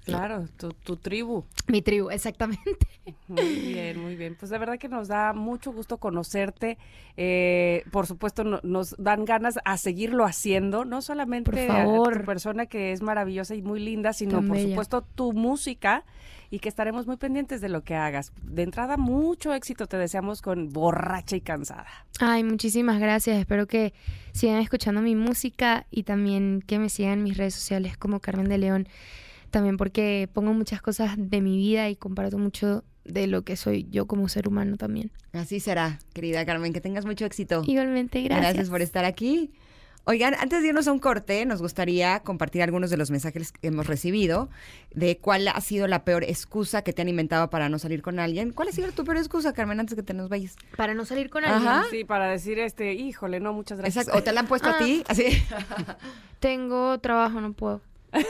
Claro, 0.05 0.45
tu, 0.57 0.69
tu 0.73 0.95
tribu. 0.97 1.43
Mi 1.67 1.81
tribu, 1.81 2.09
exactamente. 2.09 2.87
Muy 3.27 3.43
bien, 3.55 3.99
muy 3.99 4.15
bien. 4.15 4.35
Pues 4.39 4.49
de 4.49 4.57
verdad 4.57 4.77
que 4.79 4.89
nos 4.89 5.07
da 5.07 5.33
mucho 5.33 5.71
gusto 5.71 5.97
conocerte. 5.97 6.77
Eh, 7.17 7.83
por 7.91 8.07
supuesto, 8.07 8.43
no- 8.43 8.59
nos 8.63 8.95
dan 8.97 9.25
ganas 9.25 9.59
a 9.63 9.77
seguirlo 9.77 10.25
haciendo, 10.25 10.85
no 10.85 11.01
solamente 11.01 11.51
Por 11.51 11.59
a 11.59 11.67
favor. 11.67 12.19
tu 12.19 12.25
persona 12.25 12.65
que 12.65 12.91
es 12.91 13.01
maravillosa 13.01 13.55
y 13.55 13.61
muy 13.61 13.79
linda, 13.79 14.13
sino 14.13 14.37
Tan 14.39 14.47
por 14.47 14.57
bella. 14.57 14.69
supuesto 14.69 15.01
tu 15.15 15.33
música 15.33 16.03
y 16.49 16.59
que 16.59 16.67
estaremos 16.67 17.07
muy 17.07 17.15
pendientes 17.17 17.61
de 17.61 17.69
lo 17.69 17.83
que 17.83 17.95
hagas. 17.95 18.33
De 18.43 18.63
entrada, 18.63 18.97
mucho 18.97 19.53
éxito 19.53 19.87
te 19.87 19.97
deseamos 19.97 20.41
con 20.41 20.69
Borracha 20.73 21.35
y 21.37 21.41
Cansada. 21.41 21.87
Ay, 22.19 22.43
muchísimas 22.43 22.99
gracias. 22.99 23.37
Espero 23.39 23.67
que 23.67 23.93
sigan 24.33 24.59
escuchando 24.59 25.01
mi 25.01 25.15
música 25.15 25.85
y 25.91 26.03
también 26.03 26.61
que 26.65 26.77
me 26.79 26.89
sigan 26.89 27.13
en 27.19 27.23
mis 27.23 27.37
redes 27.37 27.55
sociales 27.55 27.97
como 27.97 28.19
Carmen 28.19 28.49
de 28.49 28.57
León. 28.57 28.87
También 29.51 29.77
porque 29.77 30.29
pongo 30.33 30.53
muchas 30.53 30.81
cosas 30.81 31.13
de 31.17 31.41
mi 31.41 31.57
vida 31.57 31.89
y 31.89 31.95
comparto 31.95 32.37
mucho 32.37 32.83
de 33.03 33.27
lo 33.27 33.43
que 33.43 33.55
soy 33.57 33.87
yo 33.89 34.07
como 34.07 34.29
ser 34.29 34.47
humano 34.47 34.77
también. 34.77 35.11
Así 35.33 35.59
será, 35.59 35.99
querida 36.13 36.45
Carmen, 36.45 36.71
que 36.73 36.81
tengas 36.81 37.05
mucho 37.05 37.25
éxito. 37.25 37.63
Igualmente, 37.67 38.21
gracias. 38.21 38.41
Gracias 38.53 38.69
por 38.69 38.81
estar 38.81 39.05
aquí. 39.05 39.51
Oigan, 40.05 40.33
antes 40.39 40.61
de 40.63 40.69
irnos 40.69 40.87
a 40.87 40.91
un 40.91 40.97
corte, 40.97 41.45
nos 41.45 41.61
gustaría 41.61 42.21
compartir 42.21 42.63
algunos 42.63 42.89
de 42.89 42.97
los 42.97 43.11
mensajes 43.11 43.51
que 43.51 43.67
hemos 43.67 43.85
recibido 43.85 44.49
de 44.95 45.17
cuál 45.19 45.47
ha 45.47 45.61
sido 45.61 45.85
la 45.87 46.03
peor 46.03 46.23
excusa 46.23 46.81
que 46.81 46.91
te 46.91 47.03
han 47.03 47.09
inventado 47.09 47.51
para 47.51 47.69
no 47.69 47.77
salir 47.77 48.01
con 48.01 48.17
alguien. 48.19 48.51
¿Cuál 48.51 48.69
ha 48.69 48.71
sido 48.71 48.91
tu 48.93 49.03
peor 49.03 49.17
excusa, 49.17 49.53
Carmen, 49.53 49.79
antes 49.79 49.95
que 49.95 50.01
te 50.01 50.15
nos 50.15 50.27
vayas? 50.27 50.55
Para 50.75 50.95
no 50.95 51.05
salir 51.05 51.29
con 51.29 51.43
alguien, 51.45 51.67
Ajá. 51.67 51.83
Sí, 51.91 52.03
para 52.03 52.27
decir, 52.31 52.57
este, 52.57 52.93
híjole, 52.93 53.39
no, 53.39 53.53
muchas 53.53 53.77
gracias. 53.77 54.05
Exacto. 54.05 54.19
¿O 54.19 54.23
te 54.23 54.31
la 54.31 54.39
han 54.39 54.47
puesto 54.47 54.69
a 54.69 54.77
Ah. 54.77 54.79
ti? 54.79 55.03
Así. 55.07 55.25
tengo 56.39 56.99
trabajo, 56.99 57.39
no 57.41 57.53
puedo. 57.53 57.81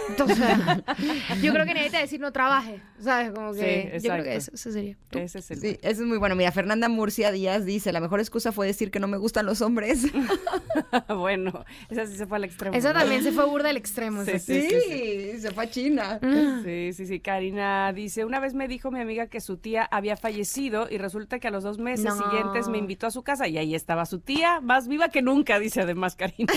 Entonces, 0.09 0.37
yo 1.41 1.53
creo 1.53 1.65
que 1.65 1.73
necesita 1.73 1.99
decir 1.99 2.19
no 2.19 2.31
trabaje, 2.31 2.79
¿sabes? 2.99 3.31
Como 3.31 3.53
que 3.53 3.93
Sí, 3.99 4.07
yo 4.07 4.13
creo 4.13 4.23
que 4.23 4.35
eso, 4.35 4.51
eso 4.53 4.71
sería. 4.71 4.95
¿Tú? 5.09 5.19
Ese 5.19 5.39
es 5.39 5.51
el... 5.51 5.59
Sí, 5.59 5.77
eso 5.81 6.01
es 6.01 6.07
muy 6.07 6.17
bueno. 6.17 6.35
Mira, 6.35 6.51
Fernanda 6.51 6.87
Murcia 6.89 7.31
Díaz 7.31 7.65
dice, 7.65 7.91
la 7.91 7.99
mejor 7.99 8.19
excusa 8.19 8.51
fue 8.51 8.67
decir 8.67 8.91
que 8.91 8.99
no 8.99 9.07
me 9.07 9.17
gustan 9.17 9.45
los 9.45 9.61
hombres. 9.61 10.05
bueno, 11.09 11.65
esa 11.89 12.05
sí 12.05 12.15
se 12.15 12.25
fue 12.27 12.37
al 12.37 12.43
extremo. 12.43 12.75
Eso 12.75 12.93
¿no? 12.93 12.99
también 12.99 13.23
se 13.23 13.31
fue 13.31 13.45
burda 13.45 13.67
del 13.67 13.77
extremo. 13.77 14.23
Sí, 14.25 14.39
sí, 14.39 14.61
Sí, 14.69 14.77
sí, 14.87 15.39
se 15.41 15.51
fue 15.51 15.63
a 15.65 15.69
China. 15.69 16.19
Mm. 16.21 16.63
Sí, 16.63 16.93
sí, 16.93 17.05
sí. 17.07 17.19
Karina 17.19 17.91
dice, 17.93 18.25
una 18.25 18.39
vez 18.39 18.53
me 18.53 18.67
dijo 18.67 18.91
mi 18.91 18.99
amiga 18.99 19.27
que 19.27 19.41
su 19.41 19.57
tía 19.57 19.83
había 19.83 20.15
fallecido 20.17 20.87
y 20.89 20.97
resulta 20.97 21.39
que 21.39 21.47
a 21.47 21.51
los 21.51 21.63
dos 21.63 21.79
meses 21.79 22.05
No. 22.05 22.17
siguientes 22.17 22.67
me 22.69 22.77
invitó 22.77 23.07
a 23.07 23.11
su 23.11 23.23
casa 23.23 23.47
y 23.47 23.57
ahí 23.57 23.75
estaba 23.75 24.05
su 24.05 24.19
tía, 24.19 24.61
más 24.61 24.87
viva 24.87 25.09
que 25.09 25.21
nunca, 25.21 25.59
dice 25.59 25.81
además 25.81 26.15
Karina. 26.15 26.53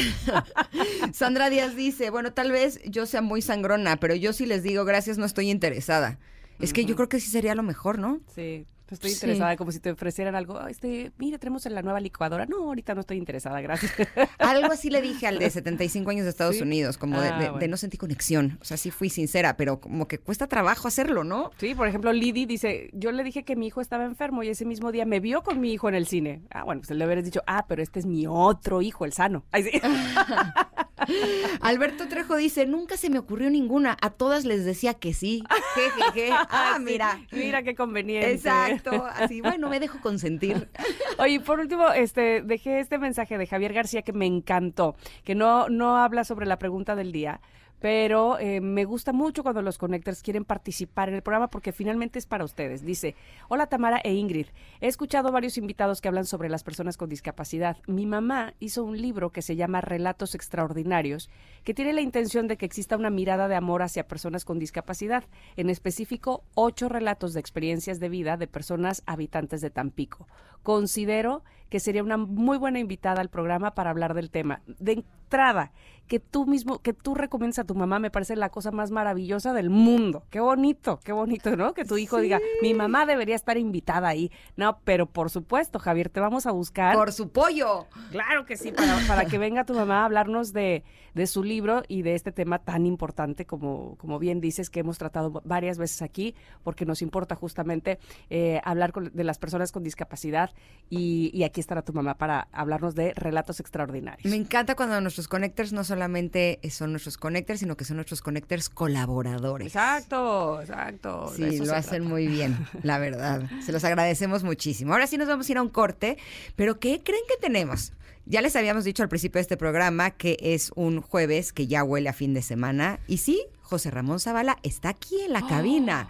Sandra 1.13 1.51
Díaz 1.51 1.77
dice, 1.77 2.11
bueno, 2.11 2.33
tal 2.33 2.53
vez 2.53 2.81
yo 2.85 3.07
sea 3.15 3.23
muy 3.23 3.43
sangrona, 3.43 3.97
pero 3.97 4.17
yo 4.17 4.33
sí 4.33 4.45
les 4.45 4.65
digo, 4.65 4.85
gracias, 4.85 5.19
no 5.19 5.25
estoy 5.25 5.49
interesada. 5.49 6.19
Es 6.59 6.73
que 6.73 6.85
yo 6.85 6.97
creo 6.97 7.09
que 7.09 7.21
sí 7.21 7.31
sería 7.31 7.55
lo 7.55 7.63
mejor, 7.63 8.01
¿no? 8.01 8.21
Sí, 8.35 8.67
estoy 8.91 9.11
Sí. 9.11 9.17
interesada, 9.17 9.57
como 9.57 9.73
si 9.73 9.81
te 9.81 9.91
ofrecieran 9.91 10.35
algo. 10.35 10.59
"Ah, 10.59 10.69
Este, 10.71 11.13
mire, 11.19 11.39
tenemos 11.39 11.65
la 11.67 11.83
nueva 11.83 12.01
licuadora. 12.01 12.47
No, 12.47 12.57
ahorita 12.65 12.95
no 12.95 13.01
estoy 13.01 13.17
interesada, 13.17 13.61
gracias. 13.61 13.93
Algo 14.39 14.71
así 14.73 14.91
le 14.91 15.01
dije 15.01 15.27
al 15.27 15.39
de 15.39 15.49
75 15.51 16.11
años 16.11 16.25
de 16.25 16.31
Estados 16.31 16.57
¿Sí? 16.57 16.63
Unidos, 16.63 16.99
como 16.99 17.21
de, 17.21 17.29
Ah, 17.29 17.39
de- 17.39 17.45
de 17.45 17.51
bueno. 17.51 17.67
no 17.69 17.77
sentí 17.77 17.97
conexión. 17.97 18.59
O 18.61 18.65
sea, 18.65 18.77
sí 18.77 18.91
fui 18.91 19.09
sincera, 19.11 19.57
pero 19.57 19.81
como 19.81 20.07
que 20.09 20.19
cuesta 20.19 20.47
trabajo 20.47 20.87
hacerlo, 20.89 21.25
¿no? 21.25 21.51
Sí, 21.59 21.75
por 21.75 21.89
ejemplo, 21.89 22.13
Lidi 22.13 22.45
dice, 22.47 22.91
yo 22.93 23.11
le 23.13 23.25
dije 23.25 23.45
que 23.45 23.57
mi 23.57 23.69
hijo 23.69 23.81
estaba 23.81 24.05
enfermo 24.05 24.43
y 24.43 24.49
ese 24.49 24.65
mismo 24.65 24.93
día 24.93 25.05
me 25.07 25.21
vio 25.21 25.43
con 25.43 25.61
mi 25.61 25.73
hijo 25.73 25.89
en 25.89 25.95
el 25.95 26.07
cine. 26.07 26.43
Ah, 26.51 26.65
bueno, 26.65 26.81
pues 26.83 26.91
le 26.97 27.05
hubieras 27.05 27.25
dicho, 27.25 27.43
ah, 27.47 27.65
pero 27.69 27.83
este 27.83 28.01
es 28.01 28.07
mi 28.07 28.27
otro 28.27 28.83
hijo, 28.83 29.05
el 29.05 29.13
sano. 29.13 29.45
Ay, 29.53 29.65
sí. 29.65 29.71
Alberto 31.61 32.09
Trejo 32.09 32.37
dice, 32.37 32.67
nunca 32.67 32.97
se 32.97 33.11
me 33.11 33.19
ocurrió 33.19 33.51
ninguna, 33.51 33.97
a 34.01 34.11
todas 34.11 34.45
les 34.45 34.65
decía 34.65 34.95
que 34.95 35.13
sí. 35.13 35.43
Je, 35.75 35.91
je, 35.91 36.21
je. 36.29 36.31
Ah, 36.33 36.79
mira. 36.81 37.21
Mira 37.33 37.63
qué 37.63 37.75
conveniente. 37.75 38.33
Exacto, 38.33 38.74
así, 39.15 39.41
bueno, 39.41 39.69
me 39.69 39.81
dejo 39.81 40.01
consentir. 40.01 40.69
Oye, 41.19 41.41
por 41.41 41.61
último, 41.61 41.91
este, 41.91 42.43
dejé 42.43 42.81
este 42.81 42.99
mensaje 42.99 43.39
de 43.39 43.47
Javier 43.47 43.73
García 43.73 44.03
que 44.03 44.13
me 44.13 44.27
encantó, 44.27 44.97
que 45.25 45.35
no, 45.35 45.69
no 45.69 45.97
habla 45.97 46.25
sobre 46.25 46.47
la 46.47 46.59
pregunta 46.59 46.97
del 46.97 47.13
día, 47.13 47.41
pero 47.85 48.39
eh, 48.39 48.63
me 48.63 48.87
gusta 48.87 49.13
mucho 49.13 49.43
cuando 49.43 49.61
los 49.61 49.77
connectors 49.77 50.23
quieren 50.23 50.47
participar 50.47 51.11
en 51.11 51.17
el 51.17 51.23
programa 51.23 51.49
porque 51.49 51.71
finalmente 51.71 52.19
es 52.19 52.25
para 52.25 52.43
ustedes. 52.43 52.83
Dice, 52.83 53.15
hola 53.51 53.67
Tamara 53.67 54.01
e 54.03 54.15
Ingrid, 54.15 54.47
he 54.81 54.87
escuchado 54.87 55.31
varios 55.31 55.59
invitados 55.59 56.01
que 56.01 56.09
hablan 56.09 56.25
sobre 56.25 56.49
las 56.49 56.65
personas 56.65 56.97
con 56.97 57.11
discapacidad. 57.11 57.77
Mi 57.87 58.07
mamá 58.07 58.55
hizo 58.59 58.85
un 58.85 58.97
libro 58.97 59.33
que 59.33 59.43
se 59.43 59.57
llama 59.57 59.83
Relatos 59.83 60.35
Extraordinarios, 60.35 61.29
que 61.63 61.75
tiene 61.75 61.93
la 61.93 62.01
intención 62.01 62.49
de 62.49 62.57
que 62.57 62.65
exista 62.65 62.97
una 62.97 63.11
mirada 63.11 63.49
de 63.49 63.55
amor 63.55 63.83
hacia 63.83 64.09
personas 64.09 64.47
con 64.47 64.59
discapacidad, 64.59 65.25
en 65.59 65.69
específico 65.69 66.43
ocho 66.55 66.89
relatos 66.89 67.35
de 67.35 67.41
experiencias 67.41 68.01
de 68.01 68.09
vida 68.09 68.39
de 68.39 68.47
personas 68.47 69.03
habitantes 69.05 69.61
de 69.61 69.69
Tampico. 69.69 70.27
Considero 70.63 71.43
que 71.69 71.81
sería 71.81 72.03
una 72.03 72.17
muy 72.17 72.57
buena 72.57 72.79
invitada 72.79 73.21
al 73.21 73.29
programa 73.29 73.75
para 73.75 73.91
hablar 73.91 74.15
del 74.15 74.31
tema. 74.31 74.63
De 74.67 74.93
entrada, 74.93 75.73
que 76.07 76.21
tú 76.21 76.47
mismo, 76.47 76.81
que 76.81 76.93
tú 76.93 77.15
recomiendas 77.15 77.59
a 77.61 77.65
tu 77.65 77.75
mamá, 77.75 77.99
me 77.99 78.11
parece 78.11 78.37
la 78.37 78.51
cosa 78.51 78.71
más 78.71 78.91
maravillosa 78.91 79.53
del 79.53 79.71
mundo. 79.71 80.25
Qué 80.31 80.41
bonito, 80.41 81.01
qué 81.03 81.13
bonito, 81.13 81.57
¿no? 81.57 81.75
Que 81.75 81.85
tu 81.85 81.97
hijo 81.97 82.19
diga, 82.19 82.41
mi 82.63 82.75
mamá 82.75 83.07
debería 83.07 83.35
estar 83.35 83.57
invitada 83.57 84.09
ahí. 84.09 84.31
No, 84.57 84.79
pero 84.85 85.07
por 85.07 85.31
supuesto, 85.31 85.79
Javier, 85.79 86.11
te 86.11 86.21
vamos 86.21 86.47
a 86.47 86.53
buscar. 86.53 86.95
Por 86.95 87.13
su 87.13 87.31
pollo. 87.31 87.87
Claro 88.11 88.45
que 88.45 88.57
sí, 88.57 88.73
para, 88.73 88.99
para 89.07 89.25
que 89.25 89.39
venga 89.39 89.65
tu 89.65 89.75
mamá 89.75 90.03
a 90.03 90.05
hablarnos 90.05 90.53
de, 90.53 90.85
de 91.15 91.27
su 91.27 91.43
libro 91.45 91.83
y 91.89 92.03
de 92.03 92.15
este 92.15 92.33
tema 92.33 92.59
tan 92.59 92.87
importante 92.87 93.47
como, 93.47 93.97
como 93.99 94.19
bien 94.19 94.41
dices, 94.41 94.69
que 94.71 94.81
hemos 94.81 94.99
tratado 94.99 95.43
varias 95.45 95.79
veces 95.79 96.03
aquí, 96.03 96.35
porque 96.63 96.85
nos 96.87 97.03
importa 97.03 97.35
justamente 97.35 97.99
eh, 98.31 98.61
hablar 98.65 98.93
con- 98.93 99.11
de 99.15 99.25
las 99.25 99.39
personas 99.39 99.73
con 99.73 99.83
discapacidad 99.85 100.51
y, 100.91 101.31
y 101.33 101.45
aquí 101.45 101.61
estará 101.61 101.83
tu 101.83 101.93
mamá 101.93 102.15
para 102.15 102.49
hablarnos 102.53 102.95
de 102.95 103.13
relatos 103.15 103.61
extraordinarios. 103.61 104.31
Me 104.31 104.37
encanta 104.37 104.75
cuando 104.75 105.01
nuestros 105.01 105.29
connectors 105.29 105.73
no 105.73 105.85
solamente 105.85 106.59
son 106.71 106.91
nuestros 106.91 107.17
connectors, 107.17 107.61
sino 107.61 107.77
que 107.77 107.85
son 107.85 107.97
nuestros 107.97 108.21
connectors 108.21 108.69
colaboradores. 108.69 109.67
Exacto, 109.69 110.61
exacto. 110.61 111.33
Sí, 111.35 111.59
lo 111.59 111.75
hacen 111.75 111.91
trata. 112.03 112.05
muy 112.09 112.27
bien, 112.27 112.57
la 112.83 112.99
verdad. 112.99 113.43
Se 113.65 113.73
los 113.73 113.85
agradecemos 113.85 114.43
muchísimo. 114.45 114.93
Ahora 114.93 115.07
sí 115.07 115.17
nos 115.19 115.29
vamos 115.29 115.49
a 115.49 115.53
ir 115.53 115.59
a 115.59 115.63
un 115.63 115.69
corte, 115.69 116.19
pero 116.57 116.79
¿qué 116.81 117.03
creen 117.03 117.23
que 117.29 117.37
tenemos? 117.41 117.93
Ya 118.27 118.41
les 118.41 118.57
habíamos 118.57 118.85
dicho 118.85 119.03
al 119.03 119.09
principio 119.09 119.39
de 119.39 119.43
este 119.43 119.57
programa 119.57 120.11
que 120.11 120.39
es 120.41 120.73
un 120.77 121.03
jueves 121.03 121.53
que 121.53 121.67
ya 121.67 121.85
huele 121.85 122.09
a 122.09 122.13
fin 122.15 122.33
de 122.33 122.41
semana. 122.43 122.99
Y 123.07 123.19
sí, 123.19 123.45
José 123.61 123.91
Ramón 123.91 124.19
Zavala 124.19 124.59
está 124.63 124.89
aquí 124.91 125.21
en 125.27 125.33
la 125.33 125.47
cabina. 125.47 126.09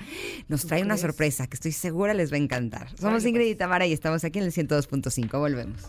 Nos 0.49 0.63
¿tú 0.63 0.69
trae 0.69 0.83
una 0.83 0.95
crees? 0.95 1.01
sorpresa 1.01 1.47
que 1.49 1.55
estoy 1.55 1.73
segura 1.73 2.15
les 2.15 2.33
va 2.33 2.37
a 2.37 2.41
encantar. 2.41 2.89
Somos 2.99 3.25
Ingrid 3.25 3.49
y. 3.49 3.55
Tamara 3.57 3.87
y 3.87 3.93
estamos 3.93 4.23
aquí 4.25 4.39
en 4.39 4.45
el 4.45 4.53
102.5. 4.53 5.39
Volvemos. 5.39 5.81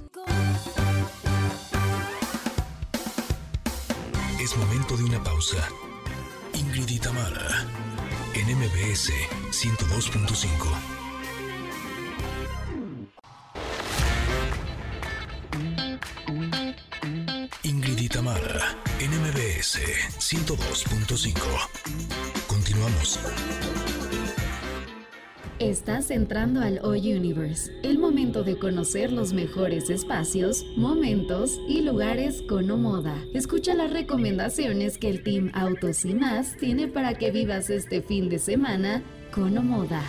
Es 4.42 4.58
momento 4.58 4.98
de 4.98 5.04
una 5.04 5.24
pausa. 5.24 5.68
Ingrid 6.54 6.90
y 6.90 7.00
Tamara, 7.00 7.66
en 8.34 8.58
MBS 8.58 9.12
102.5. 9.52 11.05
Ingrid 18.26 18.40
y 18.40 18.40
Tamara, 18.40 18.76
en 19.00 19.12
MBS 19.12 19.80
102.5. 20.20 21.36
Continuamos. 22.48 23.20
Estás 25.60 26.12
entrando 26.12 26.62
al 26.62 26.80
O 26.80 26.90
Universe, 26.90 27.72
el 27.84 27.98
momento 28.00 28.44
de 28.44 28.58
conocer 28.58 29.12
los 29.12 29.32
mejores 29.32 29.90
espacios, 29.90 30.66
momentos 30.76 31.60
y 31.68 31.82
lugares 31.82 32.42
con 32.42 32.70
Omoda. 32.70 33.16
Escucha 33.34 33.74
las 33.74 33.92
recomendaciones 33.92 34.98
que 34.98 35.10
el 35.10 35.24
Team 35.24 35.52
Autos 35.54 36.04
y 36.04 36.14
más 36.14 36.58
tiene 36.58 36.88
para 36.88 37.14
que 37.14 37.32
vivas 37.32 37.70
este 37.70 38.02
fin 38.02 38.28
de 38.28 38.40
semana 38.40 39.02
con 39.32 39.58
Omoda. 39.58 40.04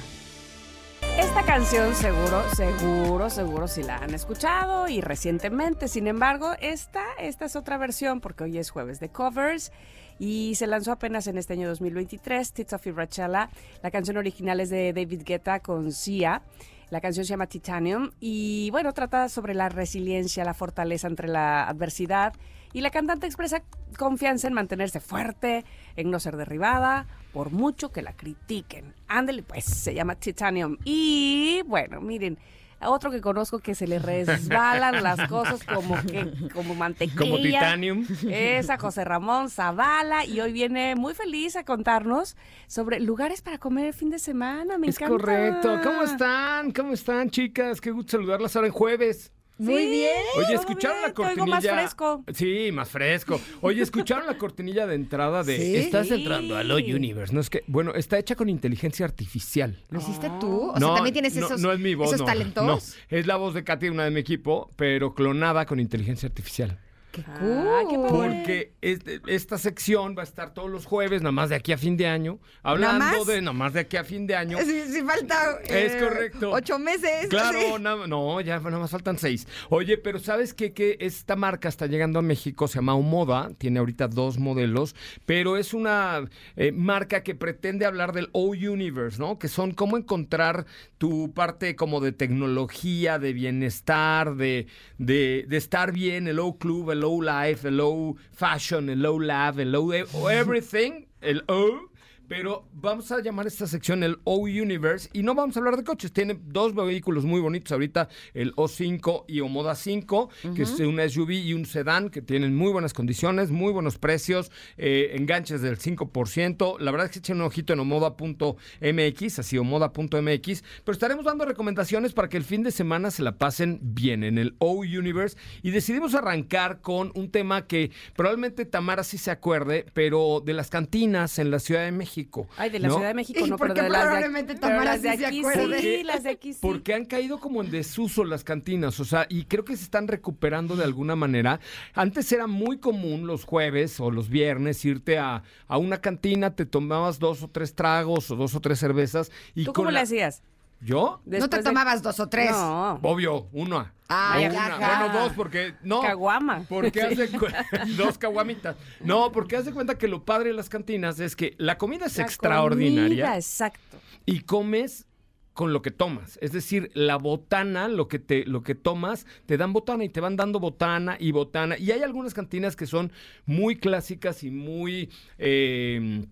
Esta 1.19 1.43
canción 1.45 1.95
seguro, 1.95 2.43
seguro, 2.55 3.31
seguro 3.31 3.69
si 3.69 3.83
la 3.83 3.97
han 3.97 4.13
escuchado 4.13 4.87
y 4.87 5.01
recientemente. 5.01 5.89
Sin 5.89 6.09
embargo, 6.09 6.53
esta, 6.61 7.05
esta 7.19 7.47
es 7.47 7.57
otra 7.57 7.79
versión 7.79 8.21
porque 8.21 8.45
hoy 8.45 8.59
es 8.59 8.69
jueves 8.69 9.01
de 9.01 9.09
covers 9.09 9.73
y 10.19 10.55
se 10.57 10.67
lanzó 10.67 10.93
apenas 10.93 11.27
en 11.27 11.39
este 11.39 11.55
año 11.55 11.69
2023, 11.69 12.53
Tits 12.53 12.75
of 12.75 12.87
Irachella. 12.87 13.49
La 13.83 13.91
canción 13.91 14.19
original 14.19 14.61
es 14.61 14.69
de 14.69 14.93
David 14.93 15.23
Guetta 15.25 15.61
con 15.61 15.91
Sia. 15.91 16.43
La 16.91 17.01
canción 17.01 17.25
se 17.25 17.31
llama 17.31 17.47
Titanium 17.47 18.11
y 18.21 18.71
bueno, 18.71 18.93
trata 18.93 19.31
sobre 19.31 19.55
la 19.55 19.71
resiliencia, 19.71 20.45
la 20.45 20.55
fortaleza 20.55 21.09
entre 21.09 21.29
la 21.29 21.67
adversidad 21.67 22.35
y 22.75 22.83
la 22.83 22.91
cantante 22.91 23.27
expresa 23.27 23.63
confianza 23.97 24.49
en 24.49 24.53
mantenerse 24.53 25.01
fuerte, 25.01 25.65
en 25.97 26.11
no 26.11 26.21
ser 26.21 26.37
derribada, 26.37 27.07
por 27.33 27.53
mucho 27.53 27.91
que 27.91 28.03
la 28.03 28.13
critiquen. 28.13 28.95
Ándale, 29.09 29.43
pues 29.43 29.65
se 29.65 29.95
llama 29.95 30.15
Titanium. 30.17 30.77
Y 30.85 31.63
bueno, 31.67 32.01
miren, 32.01 32.39
otro 32.81 33.11
que 33.11 33.21
conozco 33.21 33.59
que 33.59 33.75
se 33.75 33.87
le 33.87 33.99
resbalan 33.99 35.03
las 35.03 35.29
cosas 35.29 35.63
como 35.65 35.97
que 36.03 36.31
como 36.53 36.75
mantequilla. 36.75 37.19
Como 37.19 37.37
titanium. 37.39 38.07
Es 38.29 38.69
a 38.71 38.79
José 38.79 39.05
Ramón 39.05 39.49
Zavala 39.51 40.25
y 40.25 40.41
hoy 40.41 40.53
viene 40.53 40.95
muy 40.95 41.15
feliz 41.15 41.57
a 41.57 41.65
contarnos 41.65 42.37
sobre 42.67 43.01
lugares 43.01 43.43
para 43.43 43.59
comer 43.59 43.87
el 43.87 43.95
fin 43.95 44.11
de 44.11 44.19
semana. 44.19 44.77
Me 44.79 44.89
es 44.89 44.97
encanta. 44.97 45.17
correcto. 45.17 45.81
¿Cómo 45.83 46.03
están? 46.03 46.73
¿Cómo 46.73 46.93
están, 46.93 47.31
chicas? 47.31 47.81
Qué 47.81 47.91
gusto 47.91 48.13
saludarlas 48.13 48.55
ahora 48.57 48.69
en 48.69 48.75
jueves. 48.75 49.33
Muy 49.59 49.87
bien. 49.87 50.11
Oye, 50.37 50.55
¿escucharon 50.55 50.99
bien, 50.99 51.09
la 51.09 51.15
cortinilla? 51.15 51.47
más 51.47 51.65
fresco. 51.65 52.25
Sí, 52.35 52.71
más 52.73 52.89
fresco. 52.89 53.41
Oye, 53.63 53.83
¿escucharon 53.83 54.27
la 54.27 54.37
cortinilla 54.37 54.87
de 54.87 54.95
entrada 54.95 55.43
de 55.43 55.57
Sí. 55.57 55.77
Estás 55.77 56.11
entrando 56.11 56.57
a 56.57 56.63
Lo 56.63 56.77
Universe? 56.77 57.33
No 57.35 57.41
es 57.41 57.49
que, 57.49 57.65
bueno, 57.67 57.95
está 57.95 58.19
hecha 58.19 58.35
con 58.35 58.49
inteligencia 58.49 59.07
artificial. 59.07 59.83
¿Lo 59.91 60.01
hiciste 60.01 60.31
tú? 60.41 60.71
O 60.71 60.79
no, 60.79 60.87
sea, 60.89 60.95
también 60.97 61.15
tienes 61.15 61.35
no, 61.37 61.47
esos, 61.47 61.61
no 61.61 61.73
es 61.73 61.79
mi 61.79 61.95
voz, 61.95 62.09
esos 62.09 62.21
no, 62.21 62.27
talentos. 62.27 62.65
No, 62.65 62.79
es 63.09 63.27
la 63.27 63.37
voz 63.37 63.55
de 63.55 63.65
Katy, 63.65 63.89
una 63.89 64.05
de 64.05 64.11
mi 64.11 64.21
equipo, 64.21 64.71
pero 64.77 65.15
clonada 65.15 65.65
con 65.65 65.81
inteligencia 65.81 66.27
artificial. 66.27 66.79
Qué 67.17 67.23
Ah, 67.27 67.39
cool. 67.41 67.89
qué 67.91 67.97
padre. 67.97 68.09
Porque 68.11 68.73
este- 68.83 69.21
esta 69.27 69.57
sección 69.59 70.15
va 70.17 70.21
a 70.21 70.25
estar 70.25 70.53
todos 70.53 70.71
los 70.71 70.85
jueves, 70.85 71.23
nada 71.23 71.33
más 71.33 71.49
de 71.49 71.57
aquí 71.57 71.73
a 71.73 71.79
fin 71.79 71.97
de 71.97 72.07
año. 72.07 72.39
Hablando 72.63 73.05
más? 73.05 73.27
de 73.27 73.41
nada 73.41 73.53
más 73.55 73.73
de 73.73 73.81
aquí 73.81 73.97
a 73.97 74.05
fin 74.05 74.27
de 74.27 74.37
año. 74.37 74.59
Sí, 74.59 74.83
sí 74.93 75.03
falta. 75.03 75.59
Es 75.65 75.95
eh, 75.95 75.99
correcto. 75.99 76.51
Ocho 76.53 76.79
meses. 76.79 77.29
Claro, 77.31 77.59
sí. 77.59 77.67
nada- 77.83 78.07
no, 78.07 78.41
ya 78.43 78.61
nada 78.61 78.79
más 78.79 78.91
faltan 78.91 79.19
seis. 79.19 79.49
Oye, 79.71 79.97
pero 79.99 80.19
¿sabes 80.19 80.53
qué? 80.55 80.73
Que 80.75 80.99
esta 81.01 81.37
marca 81.37 81.69
está 81.69 81.87
llegando 81.87 82.19
a 82.19 82.23
México, 82.23 82.69
se 82.69 82.77
llama 82.77 82.95
Omoda, 82.95 83.51
tiene 83.59 83.79
ahorita 83.79 84.09
dos 84.09 84.39
modelos, 84.39 84.95
pero 85.25 85.57
es 85.57 85.73
una 85.75 86.29
eh, 86.57 86.71
marca 86.73 87.23
que 87.23 87.35
pretende 87.35 87.87
hablar 87.87 88.13
del 88.13 88.29
O-Universe, 88.33 89.19
¿no? 89.19 89.39
Que 89.39 89.49
son 89.49 89.73
cómo 89.73 89.97
encontrar 89.97 90.67
tu 90.99 91.33
parte 91.33 91.77
como 91.77 92.01
de 92.01 92.13
tecnología, 92.13 93.19
de 93.19 93.33
bienestar, 93.33 94.35
de, 94.37 94.67
de, 94.99 95.45
de 95.49 95.57
estar 95.57 95.93
bien, 95.93 96.29
el 96.29 96.39
O-Club, 96.39 96.91
el 96.91 97.05
O-Life, 97.07 97.69
el 97.69 97.81
O-Fashion, 97.81 98.89
el 98.91 99.07
O-Lab, 99.07 99.61
el 99.61 99.75
O-Everything, 99.75 101.07
el 101.21 101.43
O. 101.49 101.89
Pero 102.29 102.67
vamos 102.73 103.13
a 103.13 103.21
llamar 103.21 103.47
esta 103.47 103.67
sección 103.67 104.03
el 104.03 104.19
O-Universe 104.25 105.09
y 105.13 105.23
no 105.23 105.35
vamos 105.35 105.57
a 105.57 105.61
hablar 105.61 105.77
de 105.77 105.85
coches. 105.85 106.13
Tiene 106.13 106.39
dos 106.43 106.75
vehículos 106.75 107.25
muy 107.25 107.41
bonitos 107.41 107.71
ahorita, 107.71 108.09
el 108.35 108.55
O5 108.57 109.25
y 109.29 109.41
Omoda 109.41 109.77
5, 109.77 110.31
que 110.55 110.63
es 110.63 110.81
un 110.81 110.99
SUV 110.99 111.31
y 111.31 111.55
un 111.55 111.67
sedán 111.67 112.11
que 112.11 112.23
tienen 112.23 112.57
muy 112.57 112.73
buenas 112.73 112.93
condiciones, 112.93 113.51
muy 113.51 113.73
buenos 113.73 113.99
precios, 113.99 114.51
eh, 114.77 115.13
enganches 115.15 115.63
del 115.63 115.79
5%. 115.79 116.79
La 116.81 116.91
verdad 116.91 117.07
es 117.07 117.13
que 117.13 117.19
echen 117.21 117.37
un 117.37 117.47
ojito 117.47 117.73
en 117.73 117.81
omoda.mx, 117.81 119.39
así 119.39 119.59
omoda.mx. 119.59 120.65
Pero 120.85 120.93
estaremos 120.93 121.25
dando 121.25 121.45
recomendaciones 121.45 122.13
para 122.13 122.29
que 122.29 122.37
el 122.37 122.45
fin 122.45 122.65
de 122.65 122.73
semana 122.73 123.13
se 123.13 123.23
la 123.23 123.39
pasen 123.39 123.79
bien 123.83 124.25
en 124.25 124.39
el 124.39 124.57
O-Universe. 124.59 125.37
Y 125.63 125.71
decidimos 125.71 126.15
arrancar 126.15 126.81
con 126.81 127.13
un 127.15 127.31
tema 127.31 127.67
que 127.67 127.93
probablemente 128.17 128.65
Tamara 128.65 129.05
sí 129.05 129.17
se 129.17 129.31
acuerde, 129.31 129.87
pero 129.93 130.43
de 130.45 130.55
las 130.55 130.71
cantinas 130.71 131.39
en 131.39 131.53
la 131.53 131.61
Ciudad 131.61 131.85
de 131.85 131.93
México. 131.93 132.16
Ay, 132.57 132.71
de 132.71 132.79
la 132.79 132.89
¿no? 132.89 132.95
Ciudad 132.95 133.09
de 133.09 133.15
México, 133.15 133.45
¿Y 133.47 133.51
no, 133.51 133.57
por 133.57 133.67
pero 133.69 133.75
qué 133.75 133.83
de 133.83 133.89
las 133.91 134.01
de, 134.01 134.07
probablemente 134.07 134.53
aquí- 134.53 134.61
pero 134.61 134.73
Tamara 134.73 134.93
las 134.93 135.03
de 135.03 135.11
aquí 135.11 135.39
acuerde? 135.41 135.81
sí, 135.81 136.03
las 136.05 136.23
de 136.23 136.31
aquí 136.31 136.53
sí. 136.53 136.59
Porque 136.63 136.95
han 136.95 137.05
caído 137.05 137.39
como 137.39 137.63
en 137.63 137.71
desuso 137.71 138.25
las 138.25 138.45
cantinas, 138.45 138.99
o 139.01 139.05
sea, 139.05 139.27
y 139.29 139.45
creo 139.45 139.65
que 139.65 139.77
se 139.77 139.85
están 139.85 140.09
recuperando 140.09 140.77
de 140.77 140.85
alguna 140.85 141.17
manera. 141.17 141.61
Antes 141.95 142.31
era 142.33 142.47
muy 142.47 142.79
común 142.79 143.27
los 143.27 143.45
jueves 143.45 144.01
o 144.01 144.11
los 144.11 144.29
viernes 144.29 144.85
irte 144.85 145.19
a, 145.19 145.43
a 145.69 145.79
una 145.79 146.01
cantina, 146.01 146.55
te 146.55 146.67
tomabas 146.67 147.19
dos 147.19 147.43
o 147.43 147.49
tres 147.49 147.75
tragos 147.75 148.31
o 148.31 148.37
dos 148.37 148.55
o 148.55 148.61
tres 148.61 148.79
cervezas 148.79 149.31
y 149.55 149.65
¿Tú 149.65 149.73
con 149.73 149.85
cómo 149.85 149.91
le 149.91 149.95
la- 149.97 150.01
hacías? 150.03 150.43
¿Yo? 150.81 151.21
No 151.25 151.49
te 151.49 151.57
de- 151.59 151.63
tomabas 151.63 152.03
dos 152.03 152.21
o 152.21 152.29
tres. 152.29 152.51
No. 152.51 153.01
Obvio, 153.03 153.49
una. 153.53 153.93
Ah, 154.09 154.35
Una. 154.39 154.53
ya, 154.53 154.79
ya. 154.79 154.99
Bueno, 155.09 155.19
dos, 155.21 155.33
porque 155.33 155.75
no. 155.83 156.01
Caguama. 156.03 156.65
Porque 156.69 157.29
cu- 157.39 157.47
dos 157.97 158.19
caguamitas. 158.19 158.77
No, 159.01 159.33
porque 159.33 159.57
haz 159.57 159.65
de 159.65 159.73
cuenta 159.73 159.97
que 159.99 160.07
lo 160.07 160.25
padre 160.25 160.51
de 160.51 160.55
las 160.55 160.69
cantinas 160.69 161.19
es 161.19 161.35
que 161.35 161.55
la 161.59 161.77
comida 161.79 162.07
es 162.07 162.17
La 162.19 162.25
extraordinaria 162.25 163.25
comida, 163.25 163.37
exacto. 163.37 163.99
y 164.27 164.41
comes 164.41 165.07
con 165.55 165.73
lo 165.73 165.81
que 165.83 165.91
tomas. 165.91 166.39
Es 166.43 166.53
decir, 166.53 166.91
la 166.95 167.17
botana, 167.17 167.89
lo 167.89 168.07
que 168.09 168.19
te, 168.19 168.45
lo 168.45 168.63
que 168.63 168.75
tomas, 168.75 169.25
te 169.47 169.57
dan 169.57 169.73
botana 169.73 170.05
y 170.05 170.11
te 170.11 170.21
van 170.21 170.37
dando 170.37 170.61
botana 170.61 171.17
y 171.19 171.33
botana. 171.33 171.79
Y 171.79 171.91
hay 171.93 172.03
algunas 172.03 172.35
cantinas 172.35 172.77
que 172.77 172.87
son 172.87 173.11
muy 173.47 173.77
clásicas 173.77 174.45
y 174.45 174.51
muy 174.51 175.11
eh, 175.39 176.27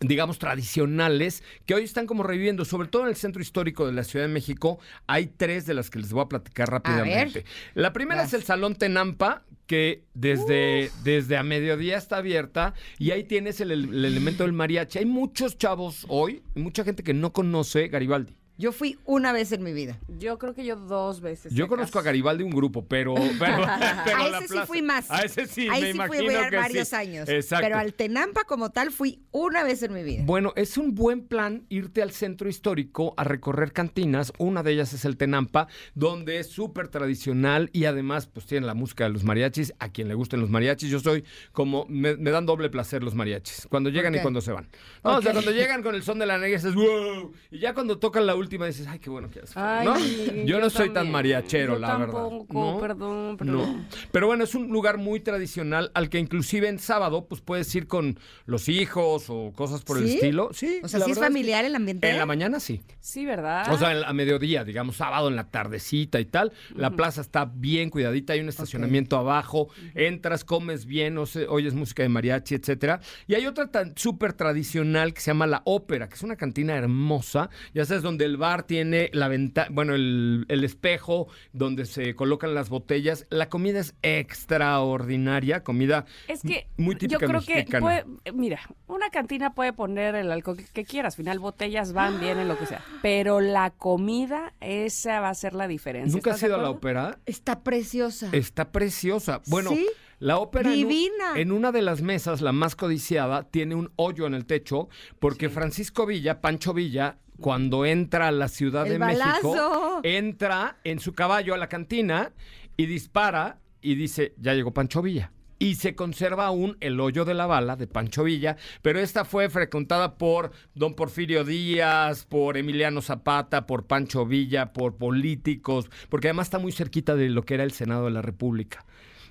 digamos, 0.00 0.38
tradicionales, 0.38 1.42
que 1.66 1.74
hoy 1.74 1.84
están 1.84 2.06
como 2.06 2.22
reviviendo, 2.22 2.64
sobre 2.64 2.88
todo 2.88 3.02
en 3.02 3.08
el 3.08 3.16
centro 3.16 3.42
histórico 3.42 3.86
de 3.86 3.92
la 3.92 4.04
Ciudad 4.04 4.26
de 4.26 4.32
México. 4.32 4.78
Hay 5.06 5.26
tres 5.26 5.66
de 5.66 5.74
las 5.74 5.90
que 5.90 5.98
les 5.98 6.12
voy 6.12 6.22
a 6.22 6.28
platicar 6.28 6.70
rápidamente. 6.70 7.44
La 7.74 7.92
primera 7.92 8.22
Vas. 8.22 8.28
es 8.28 8.34
el 8.34 8.42
Salón 8.44 8.74
Tenampa, 8.74 9.44
que 9.66 10.04
desde, 10.14 10.90
desde 11.04 11.36
a 11.36 11.42
mediodía 11.42 11.98
está 11.98 12.18
abierta 12.18 12.74
y 12.98 13.10
ahí 13.10 13.24
tienes 13.24 13.60
el, 13.60 13.70
el 13.70 14.04
elemento 14.04 14.44
del 14.44 14.52
mariachi. 14.52 14.98
Hay 14.98 15.06
muchos 15.06 15.58
chavos 15.58 16.06
hoy, 16.08 16.42
mucha 16.54 16.84
gente 16.84 17.02
que 17.02 17.12
no 17.12 17.32
conoce 17.32 17.88
Garibaldi. 17.88 18.34
Yo 18.58 18.72
fui 18.72 18.98
una 19.04 19.32
vez 19.32 19.52
en 19.52 19.62
mi 19.62 19.72
vida. 19.72 20.00
Yo 20.08 20.36
creo 20.36 20.52
que 20.52 20.64
yo 20.64 20.74
dos 20.74 21.20
veces. 21.20 21.54
Yo 21.54 21.68
conozco 21.68 22.00
a. 22.00 22.02
Garibaldi 22.02 22.42
un 22.42 22.50
grupo, 22.50 22.84
pero... 22.84 23.14
pero, 23.38 23.66
pero 24.04 24.16
a 24.16 24.28
la 24.28 24.38
ese 24.38 24.48
sí 24.48 24.58
fui 24.66 24.82
más. 24.82 25.08
A 25.12 25.20
ese 25.20 25.46
sí, 25.46 25.68
Ahí 25.70 25.82
me 25.82 25.90
sí 25.92 25.94
imagino 25.94 26.16
fui 26.24 26.34
que 26.50 26.56
varios 26.56 26.88
sí. 26.88 26.96
años. 26.96 27.28
Exacto. 27.28 27.64
Pero 27.64 27.78
al 27.78 27.94
Tenampa 27.94 28.42
como 28.44 28.70
tal 28.70 28.90
fui 28.90 29.20
una 29.30 29.62
vez 29.62 29.84
en 29.84 29.92
mi 29.92 30.02
vida. 30.02 30.24
Bueno, 30.24 30.52
es 30.56 30.76
un 30.76 30.96
buen 30.96 31.28
plan 31.28 31.66
irte 31.68 32.02
al 32.02 32.10
centro 32.10 32.48
histórico 32.48 33.14
a 33.16 33.22
recorrer 33.22 33.72
cantinas. 33.72 34.32
Una 34.38 34.64
de 34.64 34.72
ellas 34.72 34.92
es 34.92 35.04
el 35.04 35.16
Tenampa, 35.16 35.68
donde 35.94 36.40
es 36.40 36.48
súper 36.48 36.88
tradicional 36.88 37.70
y 37.72 37.84
además 37.84 38.26
pues 38.26 38.46
tiene 38.46 38.66
la 38.66 38.74
música 38.74 39.04
de 39.04 39.10
los 39.10 39.22
mariachis. 39.22 39.72
A 39.78 39.90
quien 39.90 40.08
le 40.08 40.14
gusten 40.14 40.40
los 40.40 40.50
mariachis, 40.50 40.90
yo 40.90 40.98
soy 40.98 41.22
como, 41.52 41.86
me, 41.88 42.16
me 42.16 42.32
dan 42.32 42.44
doble 42.44 42.70
placer 42.70 43.04
los 43.04 43.14
mariachis, 43.14 43.68
cuando 43.70 43.88
llegan 43.88 44.16
y 44.16 44.18
cuando 44.18 44.40
se 44.40 44.50
van. 44.50 44.68
No, 45.04 45.18
O 45.18 45.22
sea, 45.22 45.30
cuando 45.32 45.52
llegan 45.52 45.84
con 45.84 45.94
el 45.94 46.02
son 46.02 46.18
de 46.18 46.26
la 46.26 46.38
negra 46.38 46.58
dices, 46.58 46.74
wow. 46.74 47.32
Y 47.52 47.60
ya 47.60 47.72
cuando 47.72 48.00
tocan 48.00 48.26
la 48.26 48.34
última 48.34 48.47
dices, 48.48 48.86
ay, 48.88 48.98
qué 48.98 49.10
bueno 49.10 49.30
que 49.30 49.40
haces. 49.40 49.56
¿No? 49.56 49.96
Yo 50.44 50.60
no 50.60 50.70
soy 50.70 50.90
tan 50.90 51.10
mariachero, 51.10 51.74
Yo 51.74 51.78
la 51.78 51.96
verdad. 51.98 52.22
¿No? 52.48 52.78
perdón, 52.80 53.30
No. 53.30 53.36
perdón. 53.36 53.86
Pero 54.12 54.26
bueno, 54.26 54.44
es 54.44 54.54
un 54.54 54.68
lugar 54.68 54.98
muy 54.98 55.20
tradicional 55.20 55.90
al 55.94 56.08
que 56.08 56.18
inclusive 56.18 56.68
en 56.68 56.78
sábado 56.78 57.26
pues 57.28 57.40
puedes 57.40 57.74
ir 57.74 57.86
con 57.86 58.18
los 58.46 58.68
hijos 58.68 59.26
o 59.28 59.52
cosas 59.54 59.82
por 59.82 59.98
el 59.98 60.04
estilo. 60.08 60.50
Sí. 60.52 60.80
O 60.82 60.88
sea, 60.88 61.00
¿sí 61.00 61.10
es 61.10 61.18
que 61.18 61.24
familiar 61.24 61.64
el 61.64 61.74
ambiente? 61.74 62.08
En 62.08 62.18
la 62.18 62.26
mañana 62.26 62.60
sí. 62.60 62.80
Sí, 63.00 63.26
¿verdad? 63.26 63.72
O 63.72 63.78
sea, 63.78 63.96
en- 63.96 64.04
a 64.04 64.12
mediodía, 64.12 64.64
digamos, 64.64 64.96
sábado 64.96 65.28
en 65.28 65.36
la 65.36 65.50
tardecita 65.50 66.20
y 66.20 66.24
tal. 66.24 66.52
La 66.74 66.90
plaza 66.90 67.20
está 67.20 67.44
bien 67.44 67.90
cuidadita, 67.90 68.32
hay 68.32 68.40
un 68.40 68.48
estacionamiento 68.48 69.16
abajo. 69.16 69.68
Entras, 69.94 70.44
comes 70.44 70.86
bien, 70.86 71.18
o 71.18 71.26
se- 71.26 71.46
oyes 71.48 71.74
música 71.74 72.02
de 72.02 72.08
mariachi, 72.08 72.54
etcétera. 72.54 73.00
Y 73.26 73.34
hay 73.34 73.46
otra 73.46 73.70
tan 73.70 73.96
súper 73.96 74.32
tradicional 74.32 75.12
que 75.12 75.20
se 75.20 75.30
llama 75.30 75.46
La 75.46 75.62
Ópera, 75.64 76.08
que 76.08 76.14
es 76.14 76.22
una 76.22 76.36
cantina 76.36 76.76
hermosa. 76.76 77.50
Ya 77.74 77.84
sabes, 77.84 78.02
donde 78.02 78.24
el 78.24 78.36
bar 78.38 78.62
tiene 78.62 79.10
la 79.12 79.28
ventana, 79.28 79.68
bueno, 79.70 79.94
el, 79.94 80.46
el 80.48 80.64
espejo 80.64 81.28
donde 81.52 81.84
se 81.84 82.14
colocan 82.14 82.54
las 82.54 82.70
botellas. 82.70 83.26
La 83.28 83.48
comida 83.50 83.80
es 83.80 83.94
extraordinaria, 84.02 85.62
comida 85.62 86.06
Es 86.28 86.42
que 86.42 86.68
muy 86.76 86.94
típica 86.96 87.20
yo 87.20 87.26
creo 87.28 87.40
que 87.40 87.54
mexicana. 87.54 87.80
puede- 88.24 88.32
mira, 88.32 88.60
una 88.86 89.10
cantina 89.10 89.54
puede 89.54 89.72
poner 89.72 90.14
el 90.14 90.30
alcohol 90.30 90.56
que, 90.56 90.64
que 90.64 90.84
quieras, 90.84 91.14
al 91.14 91.16
final 91.24 91.38
botellas 91.38 91.92
van 91.92 92.20
bien 92.20 92.38
en 92.38 92.48
lo 92.48 92.58
que 92.58 92.66
sea, 92.66 92.82
pero 93.02 93.40
la 93.40 93.70
comida 93.70 94.54
esa 94.60 95.20
va 95.20 95.28
a 95.30 95.34
ser 95.34 95.54
la 95.54 95.68
diferencia. 95.68 96.12
¿Nunca 96.12 96.30
has 96.30 96.36
¿estás 96.36 96.48
de 96.48 96.54
ido 96.54 96.56
a 96.60 96.62
la 96.62 96.70
ópera? 96.70 97.18
Está 97.26 97.62
preciosa. 97.62 98.28
Está 98.32 98.70
preciosa. 98.72 99.40
Bueno, 99.46 99.70
¿Sí? 99.70 99.86
la 100.18 100.38
ópera 100.38 100.72
en 100.72 100.82
un- 100.84 100.88
Divina. 100.88 101.32
En, 101.36 101.52
una 101.52 101.72
de 101.72 101.82
las 101.82 102.02
mesas, 102.02 102.40
la 102.40 102.52
más 102.52 102.76
codiciada, 102.76 103.44
tiene 103.44 103.74
un 103.74 103.90
hoyo 103.96 104.26
en 104.26 104.34
el 104.34 104.46
techo 104.46 104.88
porque 105.18 105.48
Francisco 105.48 106.06
Villa, 106.06 106.40
Pancho 106.40 106.74
Villa, 106.74 107.18
cuando 107.40 107.84
entra 107.84 108.28
a 108.28 108.32
la 108.32 108.48
Ciudad 108.48 108.86
El 108.86 108.94
de 108.94 108.98
México, 108.98 110.00
entra 110.02 110.78
en 110.84 110.98
su 110.98 111.14
caballo 111.14 111.54
a 111.54 111.58
la 111.58 111.68
cantina 111.68 112.32
y 112.76 112.86
dispara 112.86 113.60
y 113.80 113.94
dice, 113.94 114.34
ya 114.38 114.54
llegó 114.54 114.72
Pancho 114.72 115.02
Villa. 115.02 115.32
Y 115.60 115.74
se 115.74 115.96
conserva 115.96 116.46
aún 116.46 116.76
el 116.80 117.00
hoyo 117.00 117.24
de 117.24 117.34
la 117.34 117.46
bala 117.46 117.74
de 117.74 117.88
Pancho 117.88 118.22
Villa, 118.22 118.56
pero 118.80 119.00
esta 119.00 119.24
fue 119.24 119.50
frecuentada 119.50 120.16
por 120.16 120.52
don 120.74 120.94
Porfirio 120.94 121.42
Díaz, 121.42 122.24
por 122.26 122.56
Emiliano 122.56 123.02
Zapata, 123.02 123.66
por 123.66 123.86
Pancho 123.86 124.24
Villa, 124.24 124.72
por 124.72 124.96
políticos, 124.96 125.90
porque 126.08 126.28
además 126.28 126.46
está 126.46 126.60
muy 126.60 126.70
cerquita 126.70 127.16
de 127.16 127.28
lo 127.28 127.42
que 127.42 127.54
era 127.54 127.64
el 127.64 127.72
Senado 127.72 128.04
de 128.04 128.12
la 128.12 128.22
República. 128.22 128.84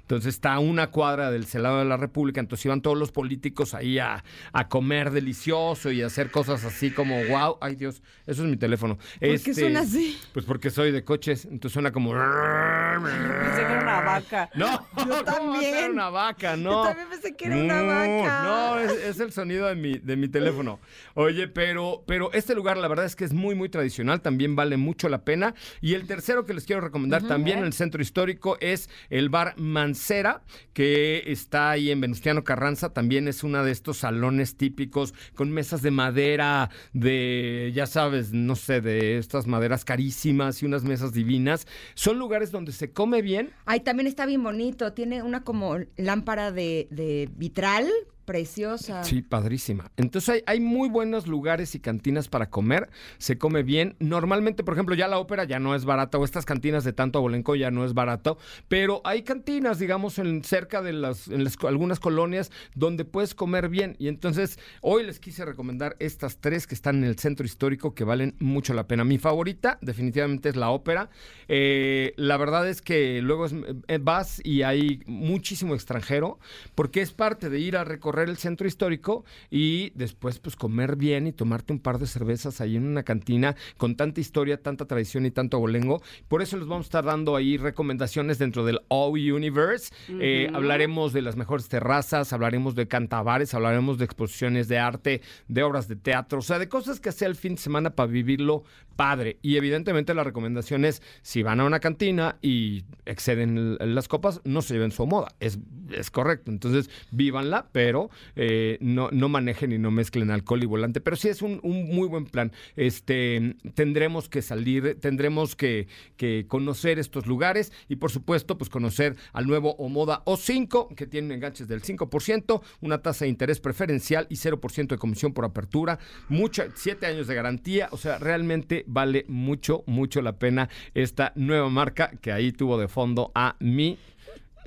Entonces 0.08 0.36
está 0.36 0.54
a 0.54 0.60
una 0.60 0.88
cuadra 0.88 1.32
del 1.32 1.46
Senado 1.48 1.80
de 1.80 1.86
la 1.86 1.98
República, 1.98 2.40
entonces 2.40 2.66
iban 2.66 2.82
todos 2.82 2.98
los 2.98 3.12
políticos 3.12 3.74
ahí 3.74 4.00
a, 4.00 4.24
a 4.54 4.70
comer 4.70 5.12
delicioso 5.12 5.92
y 5.92 6.02
a 6.02 6.06
hacer 6.06 6.32
cosas 6.32 6.64
así 6.64 6.92
como, 6.92 7.22
wow, 7.26 7.58
ay 7.60 7.76
Dios, 7.76 8.02
eso 8.26 8.44
es 8.46 8.50
mi 8.50 8.56
teléfono. 8.56 8.98
¿Por 9.20 9.42
qué 9.42 9.54
suena 9.54 9.82
así? 9.82 10.18
Pues 10.32 10.46
porque 10.46 10.70
soy 10.70 10.92
de 10.92 11.04
coches, 11.04 11.44
entonces 11.44 11.74
suena 11.74 11.92
como... 11.92 12.12
Pensé 12.12 13.66
que 13.66 13.72
era 13.74 13.82
una 13.84 14.02
vaca. 14.02 14.50
No, 14.56 14.88
¿cómo 14.96 15.10
va 15.10 15.16
a 15.20 15.26
ser 15.26 15.26
también. 15.26 15.92
una 15.92 16.10
vaca, 16.10 16.56
Yo 16.56 16.62
no. 16.64 16.84
también 16.84 17.10
pensé 17.10 17.36
que 17.36 17.46
era 17.46 17.58
una 17.58 17.82
No, 17.82 17.88
vaca. 17.88 18.44
No, 18.44 18.80
es, 18.80 18.92
es 19.04 19.20
el 19.20 19.34
sonido 19.34 19.68
de 19.68 19.76
mi, 19.76 19.98
de 19.98 20.16
mi 20.16 20.30
teléfono. 20.30 20.80
Oye, 21.16 21.50
pero, 21.50 22.04
pero 22.08 22.32
este 22.32 22.56
lugar 22.56 22.78
la 22.78 22.88
verdad 22.88 23.06
es 23.06 23.16
que 23.18 23.26
es 23.26 23.34
muy, 23.34 23.56
muy 23.56 23.68
tradicional, 23.70 24.22
también 24.22 24.56
vale 24.56 24.78
mucho 24.78 25.10
la 25.10 25.26
pena. 25.26 25.54
Y 25.82 25.96
el 25.96 26.08
tercero 26.08 26.46
que 26.46 26.54
les 26.54 26.66
quiero 26.66 26.82
recomendar 26.82 27.28
también 27.28 27.60
en 27.60 27.66
el 27.66 27.74
centro 27.74 28.02
histórico 28.02 28.58
es 28.62 28.90
el 29.10 29.30
bar 29.30 29.54
Mancera, 29.98 30.44
que 30.74 31.24
está 31.26 31.72
ahí 31.72 31.90
en 31.90 32.00
Venustiano 32.00 32.44
Carranza. 32.44 32.94
También 32.94 33.28
es 33.28 33.44
uno 33.44 33.64
de 33.64 33.72
estos 33.72 33.98
salones 33.98 34.56
típicos 34.56 35.16
con 35.34 35.50
mesas 35.50 35.82
de 35.82 35.90
madera, 35.90 36.70
de, 36.94 37.72
ya 37.74 37.88
sabes, 37.88 38.32
no 38.32 38.56
sé, 38.56 38.80
de 38.80 39.18
estas 39.18 39.48
maderas 39.48 39.86
carísimas 39.86 40.62
y 40.62 40.68
unas 40.68 40.84
mesas 40.84 41.14
divinas. 41.14 41.66
Son 41.96 42.20
lugares 42.20 42.52
donde 42.52 42.74
se 42.74 42.92
come 42.92 43.24
bien, 43.24 43.50
Ay, 43.66 43.80
también 43.80 44.06
está 44.06 44.28
bien 44.28 44.44
bonito. 44.44 44.94
Tiene 44.94 45.24
una 45.24 45.44
como 45.44 45.78
lámpara 45.96 46.52
de, 46.52 46.88
de 46.92 47.28
vitral 47.36 47.88
preciosa. 48.28 49.06
Sí, 49.06 49.22
padrísima. 49.22 49.90
Entonces 49.96 50.30
hay, 50.30 50.42
hay 50.46 50.60
muy 50.60 50.90
buenos 50.90 51.28
lugares 51.28 51.74
y 51.76 51.80
cantinas 51.80 52.28
para 52.28 52.50
comer, 52.50 52.90
se 53.20 53.38
come 53.38 53.64
bien. 53.64 53.96
Normalmente, 54.00 54.66
por 54.66 54.74
ejemplo, 54.74 54.96
ya 54.96 55.08
la 55.08 55.18
ópera 55.18 55.46
ya 55.46 55.60
no 55.60 55.74
es 55.74 55.86
barata, 55.86 56.18
o 56.18 56.26
estas 56.26 56.44
cantinas 56.44 56.84
de 56.84 56.92
tanto 56.92 57.20
abolenco 57.20 57.56
ya 57.56 57.72
no 57.72 57.86
es 57.86 57.94
barato, 57.94 58.38
pero 58.68 59.00
hay 59.06 59.24
cantinas, 59.24 59.80
digamos, 59.80 60.20
en 60.20 60.44
cerca 60.44 60.82
de 60.82 60.92
las, 60.92 61.30
en 61.30 61.46
las 61.46 61.56
algunas 61.64 62.02
colonias 62.02 62.52
donde 62.76 63.06
puedes 63.06 63.34
comer 63.34 63.70
bien. 63.70 63.96
Y 63.98 64.10
entonces, 64.10 64.60
hoy 64.82 65.06
les 65.06 65.22
quise 65.22 65.46
recomendar 65.46 65.96
estas 66.00 66.40
tres 66.40 66.68
que 66.68 66.76
están 66.76 66.98
en 66.98 67.06
el 67.06 67.18
centro 67.18 67.46
histórico 67.46 67.96
que 67.96 68.04
valen 68.04 68.36
mucho 68.40 68.74
la 68.74 68.88
pena. 68.88 69.06
Mi 69.06 69.20
favorita, 69.20 69.80
definitivamente, 69.82 70.50
es 70.50 70.58
la 70.58 70.70
ópera. 70.70 71.10
Eh, 71.48 72.14
la 72.18 72.36
verdad 72.36 72.68
es 72.68 72.82
que 72.82 73.22
luego 73.22 73.48
eh, 73.88 74.00
vas 74.02 74.42
y 74.44 74.64
hay 74.64 75.02
muchísimo 75.06 75.76
extranjero, 75.76 76.40
porque 76.76 77.02
es 77.02 77.14
parte 77.14 77.50
de 77.50 77.60
ir 77.60 77.78
a 77.78 77.86
recorrer 77.86 78.17
el 78.24 78.38
centro 78.38 78.68
histórico 78.68 79.26
y 79.50 79.92
después 79.96 80.40
pues 80.40 80.56
comer 80.56 80.96
bien 80.96 81.28
y 81.28 81.32
tomarte 81.32 81.74
un 81.74 81.80
par 81.80 82.00
de 82.00 82.08
cervezas 82.08 82.62
ahí 82.62 82.76
en 82.76 82.88
una 82.88 83.04
cantina 83.04 83.56
con 83.78 83.96
tanta 83.96 84.20
historia, 84.20 84.62
tanta 84.62 84.86
tradición 84.86 85.26
y 85.26 85.32
tanto 85.32 85.58
abolengo. 85.58 86.02
Por 86.28 86.42
eso 86.42 86.58
les 86.58 86.68
vamos 86.68 86.86
a 86.86 86.88
estar 86.88 87.06
dando 87.06 87.36
ahí 87.36 87.58
recomendaciones 87.58 88.38
dentro 88.40 88.66
del 88.66 88.80
All 88.90 89.12
Universe. 89.12 89.94
Eh, 90.10 90.50
hablaremos 90.54 91.14
de 91.14 91.22
las 91.22 91.36
mejores 91.36 91.68
terrazas, 91.70 92.34
hablaremos 92.34 92.76
de 92.76 92.88
cantabares, 92.88 93.54
hablaremos 93.54 93.98
de 93.98 94.06
exposiciones 94.06 94.68
de 94.68 94.80
arte, 94.80 95.22
de 95.48 95.64
obras 95.64 95.88
de 95.88 95.96
teatro, 95.96 96.40
o 96.40 96.42
sea, 96.42 96.60
de 96.60 96.70
cosas 96.70 97.00
que 97.00 97.10
hacer 97.10 97.28
el 97.28 97.36
fin 97.36 97.56
de 97.56 97.62
semana 97.62 97.92
para 97.92 98.08
vivirlo 98.08 98.64
padre. 98.98 99.38
Y 99.42 99.56
evidentemente 99.56 100.14
la 100.14 100.26
recomendación 100.26 100.84
es, 100.84 101.02
si 101.22 101.44
van 101.44 101.62
a 101.62 101.66
una 101.66 101.80
cantina 101.80 102.38
y 102.42 102.84
exceden 103.06 103.78
las 103.80 104.10
copas, 104.10 104.42
no 104.44 104.62
se 104.62 104.74
lleven 104.74 104.92
su 104.92 105.06
moda. 105.06 105.30
Es, 105.40 105.60
es 105.92 106.12
correcto. 106.12 106.52
Entonces, 106.52 106.90
vívanla, 107.12 107.70
pero 107.72 108.10
eh, 108.36 108.78
no, 108.82 109.10
no 109.12 109.30
manejen 109.30 109.72
y 109.72 109.78
no 109.78 109.92
mezclen 109.92 110.32
alcohol 110.32 110.64
y 110.64 110.66
volante. 110.66 111.00
Pero 111.00 111.16
sí 111.16 111.30
es 111.30 111.42
un, 111.42 111.62
un 111.64 111.96
muy 111.96 112.10
buen 112.10 112.26
plan. 112.26 112.52
Este, 112.76 113.56
tendremos 113.76 114.28
que 114.28 114.42
salir, 114.42 114.98
tendremos 115.00 115.56
que, 115.56 115.88
que 116.18 116.46
conocer 116.48 117.00
estos 117.00 117.28
lugares 117.28 117.72
y, 117.88 117.98
por 117.98 118.12
supuesto, 118.12 118.58
pues 118.58 118.70
conocer 118.70 119.16
al 119.32 119.48
nuevo 119.48 119.76
Omoda 119.76 120.24
O5, 120.26 120.96
que 120.96 121.08
tiene 121.08 121.36
enganches 121.36 121.68
del 121.68 121.82
5%, 121.82 122.62
una 122.82 123.02
tasa 123.02 123.26
de 123.26 123.30
interés 123.30 123.60
preferencial 123.60 124.26
y 124.30 124.36
0% 124.36 124.88
de 124.88 124.98
comisión 124.98 125.34
por 125.34 125.46
apertura, 125.46 126.00
mucha, 126.28 126.68
7 126.74 127.06
años 127.06 127.28
de 127.28 127.36
garantía. 127.36 127.90
O 127.92 127.98
sea, 127.98 128.18
realmente 128.18 128.84
vale 128.88 129.26
mucho, 129.28 129.84
mucho 129.86 130.22
la 130.22 130.34
pena 130.40 130.70
esta 130.94 131.34
nueva 131.36 131.70
marca 131.70 132.12
que 132.22 132.32
ahí 132.32 132.52
tuvo 132.52 132.80
de 132.80 132.88
fondo 132.88 133.32
a 133.36 133.56
mi, 133.60 133.98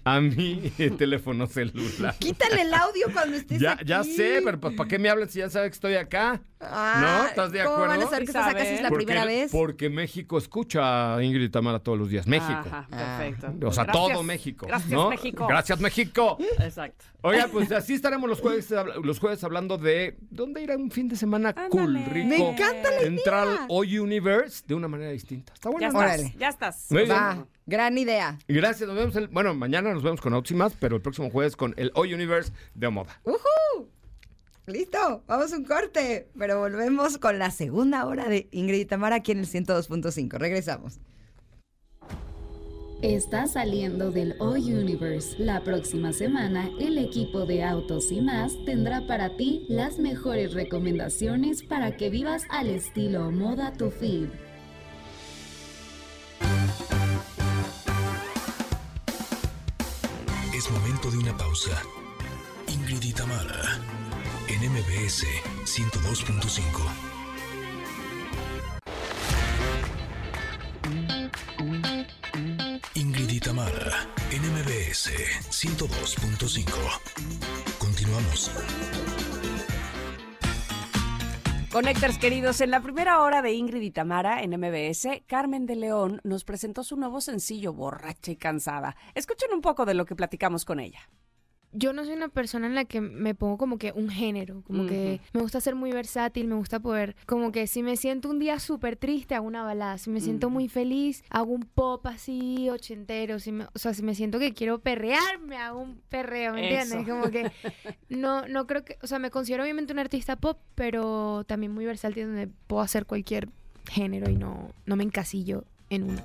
a 0.04 0.20
mi 0.20 0.56
teléfono 0.98 1.46
celular. 1.46 2.14
Quítale 2.18 2.62
el 2.62 2.72
audio 2.74 3.06
cuando 3.12 3.36
estés 3.36 3.60
Ya, 3.60 3.72
aquí. 3.72 3.84
ya 3.86 4.04
sé, 4.04 4.40
pero 4.44 4.60
pues, 4.60 4.74
¿para 4.74 4.88
qué 4.88 4.98
me 4.98 5.08
hablan 5.08 5.28
si 5.28 5.40
ya 5.40 5.50
sabes 5.50 5.70
que 5.70 5.74
estoy 5.74 5.94
acá? 5.94 6.40
Ah, 6.62 6.98
¿No? 7.22 7.26
¿Estás 7.28 7.52
de 7.52 7.64
¿Cómo 7.64 7.78
van 7.78 7.90
a 7.90 7.94
acuerdo? 7.94 8.10
saber 8.10 8.26
que 8.26 8.32
Sí 8.32 8.38
estás 8.38 8.50
acá 8.54 8.60
si 8.60 8.66
es 8.66 8.70
sabe. 8.72 8.82
la 8.82 8.88
porque, 8.90 9.04
primera 9.06 9.24
vez? 9.24 9.50
Porque 9.50 9.88
México 9.88 10.36
escucha 10.36 11.16
a 11.16 11.22
Ingrid 11.24 11.44
y 11.44 11.48
Tamara 11.48 11.78
todos 11.78 11.98
los 11.98 12.10
días. 12.10 12.26
México. 12.26 12.52
Ajá, 12.70 12.86
perfecto. 12.90 13.66
O 13.66 13.72
sea, 13.72 13.84
Gracias. 13.84 13.92
todo 14.10 14.22
México. 14.22 14.66
Gracias, 14.66 14.90
¿no? 14.90 15.08
México. 15.08 15.46
Gracias, 15.46 15.80
México. 15.80 16.36
Exacto. 16.58 17.04
Oiga, 17.22 17.48
pues 17.52 17.70
así 17.72 17.94
estaremos 17.94 18.28
los 18.28 18.40
jueves, 18.40 18.72
los 19.02 19.18
jueves 19.18 19.44
hablando 19.44 19.76
de 19.78 20.16
dónde 20.30 20.62
ir 20.62 20.72
a 20.72 20.76
un 20.76 20.90
fin 20.90 21.08
de 21.08 21.16
semana 21.16 21.54
cool, 21.68 22.02
rico. 22.06 22.28
Me 22.28 22.50
encanta 22.50 22.90
la 22.90 23.02
Entrar 23.02 23.46
idea. 23.46 23.66
All 23.68 24.00
Universe 24.00 24.64
de 24.66 24.74
una 24.74 24.88
manera 24.88 25.10
distinta. 25.10 25.52
Está 25.52 25.68
bueno. 25.70 25.82
Ya 25.82 25.88
estás, 25.88 26.02
Órale. 26.02 26.34
ya 26.38 26.48
estás. 26.48 26.86
Muy 26.90 27.02
bien. 27.04 27.16
Va, 27.16 27.46
gran 27.66 27.98
idea. 27.98 28.38
Gracias, 28.48 28.88
nos 28.88 28.96
vemos 28.96 29.16
el, 29.16 29.28
bueno, 29.28 29.54
mañana 29.54 29.92
nos 29.92 30.02
vemos 30.02 30.20
con 30.20 30.32
Autos 30.34 30.50
y 30.50 30.54
más, 30.54 30.74
pero 30.80 30.96
el 30.96 31.02
próximo 31.02 31.30
jueves 31.30 31.56
con 31.56 31.74
el 31.76 31.90
All 31.94 32.12
Universe 32.12 32.52
de 32.74 32.88
Moda. 32.88 33.20
¡Uhú! 33.24 33.88
Listo, 34.66 35.24
vamos 35.26 35.52
a 35.52 35.56
un 35.56 35.64
corte, 35.64 36.28
pero 36.38 36.60
volvemos 36.60 37.18
con 37.18 37.38
la 37.38 37.50
segunda 37.50 38.06
hora 38.06 38.28
de 38.28 38.48
Ingrid 38.52 38.80
y 38.80 38.84
Tamara 38.84 39.16
aquí 39.16 39.32
en 39.32 39.38
el 39.40 39.46
102.5. 39.46 40.38
Regresamos. 40.38 41.00
Está 43.02 43.46
saliendo 43.46 44.10
del 44.10 44.36
O 44.40 44.50
Universe. 44.50 45.34
La 45.38 45.64
próxima 45.64 46.12
semana, 46.12 46.68
el 46.78 46.98
equipo 46.98 47.46
de 47.46 47.64
Autos 47.64 48.12
y 48.12 48.20
más 48.20 48.52
tendrá 48.66 49.06
para 49.06 49.38
ti 49.38 49.64
las 49.68 49.98
mejores 49.98 50.52
recomendaciones 50.52 51.62
para 51.62 51.96
que 51.96 52.10
vivas 52.10 52.44
al 52.50 52.68
estilo 52.68 53.30
moda 53.30 53.72
tu 53.72 53.90
feed. 53.90 54.28
Es 60.54 60.70
momento 60.70 61.10
de 61.10 61.16
una 61.16 61.34
pausa. 61.38 61.82
Ingrid 62.68 63.02
y 63.02 63.14
en 64.52 64.72
MBS 64.72 65.24
102.5. 65.64 67.09
MBS 75.00 75.50
102.5. 75.50 77.78
Continuamos. 77.78 78.50
Conectors 81.72 82.18
queridos, 82.18 82.60
en 82.60 82.70
la 82.70 82.82
primera 82.82 83.22
hora 83.22 83.40
de 83.40 83.52
Ingrid 83.52 83.80
y 83.80 83.92
Tamara 83.92 84.42
en 84.42 84.50
MBS, 84.50 85.22
Carmen 85.26 85.64
de 85.64 85.76
León 85.76 86.20
nos 86.22 86.44
presentó 86.44 86.84
su 86.84 86.96
nuevo 86.96 87.22
sencillo, 87.22 87.72
Borracha 87.72 88.32
y 88.32 88.36
Cansada. 88.36 88.94
Escuchen 89.14 89.54
un 89.54 89.62
poco 89.62 89.86
de 89.86 89.94
lo 89.94 90.04
que 90.04 90.16
platicamos 90.16 90.66
con 90.66 90.80
ella. 90.80 91.08
Yo 91.72 91.92
no 91.92 92.04
soy 92.04 92.14
una 92.14 92.28
persona 92.28 92.66
en 92.66 92.74
la 92.74 92.84
que 92.84 93.00
me 93.00 93.34
pongo 93.34 93.56
como 93.58 93.78
que 93.78 93.92
un 93.92 94.08
género, 94.08 94.62
como 94.66 94.86
que 94.86 95.20
me 95.32 95.40
gusta 95.40 95.60
ser 95.60 95.74
muy 95.74 95.92
versátil, 95.92 96.46
me 96.48 96.54
gusta 96.56 96.80
poder, 96.80 97.14
como 97.26 97.52
que 97.52 97.66
si 97.66 97.82
me 97.82 97.96
siento 97.96 98.28
un 98.28 98.38
día 98.38 98.58
súper 98.58 98.96
triste, 98.96 99.34
hago 99.34 99.46
una 99.46 99.62
balada, 99.62 99.96
si 99.98 100.10
me 100.10 100.20
siento 100.20 100.50
muy 100.50 100.68
feliz, 100.68 101.22
hago 101.30 101.52
un 101.52 101.62
pop 101.62 102.06
así 102.06 102.68
ochentero, 102.70 103.38
si 103.38 103.52
me- 103.52 103.66
o 103.72 103.78
sea, 103.78 103.94
si 103.94 104.02
me 104.02 104.14
siento 104.14 104.38
que 104.38 104.52
quiero 104.52 104.80
perrear, 104.80 105.38
me 105.46 105.56
hago 105.56 105.80
un 105.80 106.00
perreo, 106.08 106.54
¿me 106.54 106.62
entiendes? 106.62 107.08
Como 107.08 107.30
que 107.30 107.50
no, 108.08 108.46
no 108.48 108.66
creo 108.66 108.84
que, 108.84 108.98
o 109.02 109.06
sea, 109.06 109.18
me 109.18 109.30
considero 109.30 109.62
obviamente 109.62 109.92
un 109.92 109.98
artista 110.00 110.36
pop, 110.36 110.58
pero 110.74 111.44
también 111.44 111.72
muy 111.72 111.84
versátil 111.84 112.26
donde 112.26 112.48
puedo 112.66 112.82
hacer 112.82 113.06
cualquier 113.06 113.48
género 113.88 114.28
y 114.30 114.36
no, 114.36 114.70
no 114.86 114.96
me 114.96 115.04
encasillo 115.04 115.64
en 115.88 116.02
uno. 116.04 116.22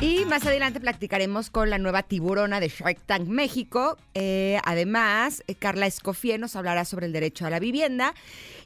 Y 0.00 0.24
más 0.24 0.46
adelante 0.46 0.80
platicaremos 0.80 1.50
con 1.50 1.68
la 1.68 1.76
nueva 1.76 2.02
tiburona 2.02 2.58
de 2.58 2.68
Shark 2.68 2.98
Tank 3.04 3.28
México. 3.28 3.98
Eh, 4.14 4.58
además, 4.64 5.44
eh, 5.46 5.54
Carla 5.54 5.86
Escofié 5.86 6.38
nos 6.38 6.56
hablará 6.56 6.86
sobre 6.86 7.04
el 7.04 7.12
derecho 7.12 7.44
a 7.44 7.50
la 7.50 7.58
vivienda. 7.58 8.14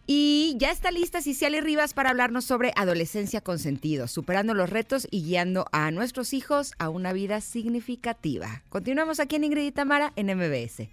Y 0.06 0.54
ya 0.58 0.70
está 0.70 0.92
lista 0.92 1.22
Ciciali 1.22 1.60
Rivas 1.60 1.92
para 1.92 2.10
hablarnos 2.10 2.44
sobre 2.44 2.72
adolescencia 2.76 3.40
con 3.40 3.58
sentido, 3.58 4.06
superando 4.06 4.54
los 4.54 4.70
retos 4.70 5.08
y 5.10 5.24
guiando 5.24 5.66
a 5.72 5.90
nuestros 5.90 6.34
hijos 6.34 6.72
a 6.78 6.88
una 6.88 7.12
vida 7.12 7.40
significativa. 7.40 8.62
Continuamos 8.68 9.18
aquí 9.18 9.34
en 9.34 9.44
Ingrid 9.44 9.66
y 9.66 9.72
Tamara 9.72 10.12
en 10.14 10.26
MBS. 10.36 10.88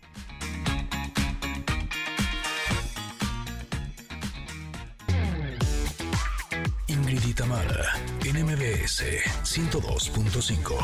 Ingrid 7.11 7.27
y 7.27 7.33
Tamara, 7.33 7.93
en 8.23 8.45
MBS 8.45 9.03
102.5. 9.43 10.77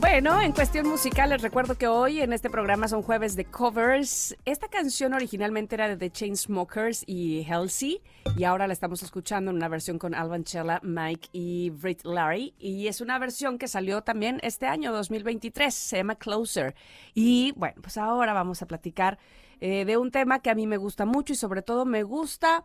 Bueno, 0.00 0.40
en 0.40 0.50
cuestión 0.50 0.88
musical 0.88 1.30
les 1.30 1.42
recuerdo 1.42 1.78
que 1.78 1.86
hoy 1.86 2.20
en 2.20 2.32
este 2.32 2.50
programa 2.50 2.88
son 2.88 3.02
jueves 3.02 3.36
de 3.36 3.44
covers. 3.44 4.36
Esta 4.46 4.66
canción 4.66 5.14
originalmente 5.14 5.76
era 5.76 5.86
de 5.86 5.96
The 5.96 6.10
Chainsmokers 6.10 7.04
y 7.06 7.46
Halsey 7.48 8.02
y 8.36 8.42
ahora 8.42 8.66
la 8.66 8.72
estamos 8.72 9.04
escuchando 9.04 9.52
en 9.52 9.58
una 9.58 9.68
versión 9.68 9.96
con 9.96 10.16
Alban 10.16 10.42
Chella, 10.42 10.80
Mike 10.82 11.28
y 11.30 11.70
Britt 11.70 12.04
Larry 12.04 12.54
y 12.58 12.88
es 12.88 13.00
una 13.00 13.20
versión 13.20 13.56
que 13.56 13.68
salió 13.68 14.02
también 14.02 14.40
este 14.42 14.66
año 14.66 14.92
2023, 14.92 15.72
se 15.72 15.98
llama 15.98 16.16
Closer. 16.16 16.74
Y 17.14 17.52
bueno, 17.52 17.80
pues 17.80 17.96
ahora 17.96 18.32
vamos 18.32 18.60
a 18.60 18.66
platicar 18.66 19.18
eh, 19.60 19.84
de 19.84 19.96
un 19.98 20.10
tema 20.10 20.40
que 20.40 20.50
a 20.50 20.56
mí 20.56 20.66
me 20.66 20.78
gusta 20.78 21.06
mucho 21.06 21.32
y 21.32 21.36
sobre 21.36 21.62
todo 21.62 21.84
me 21.84 22.02
gusta 22.02 22.64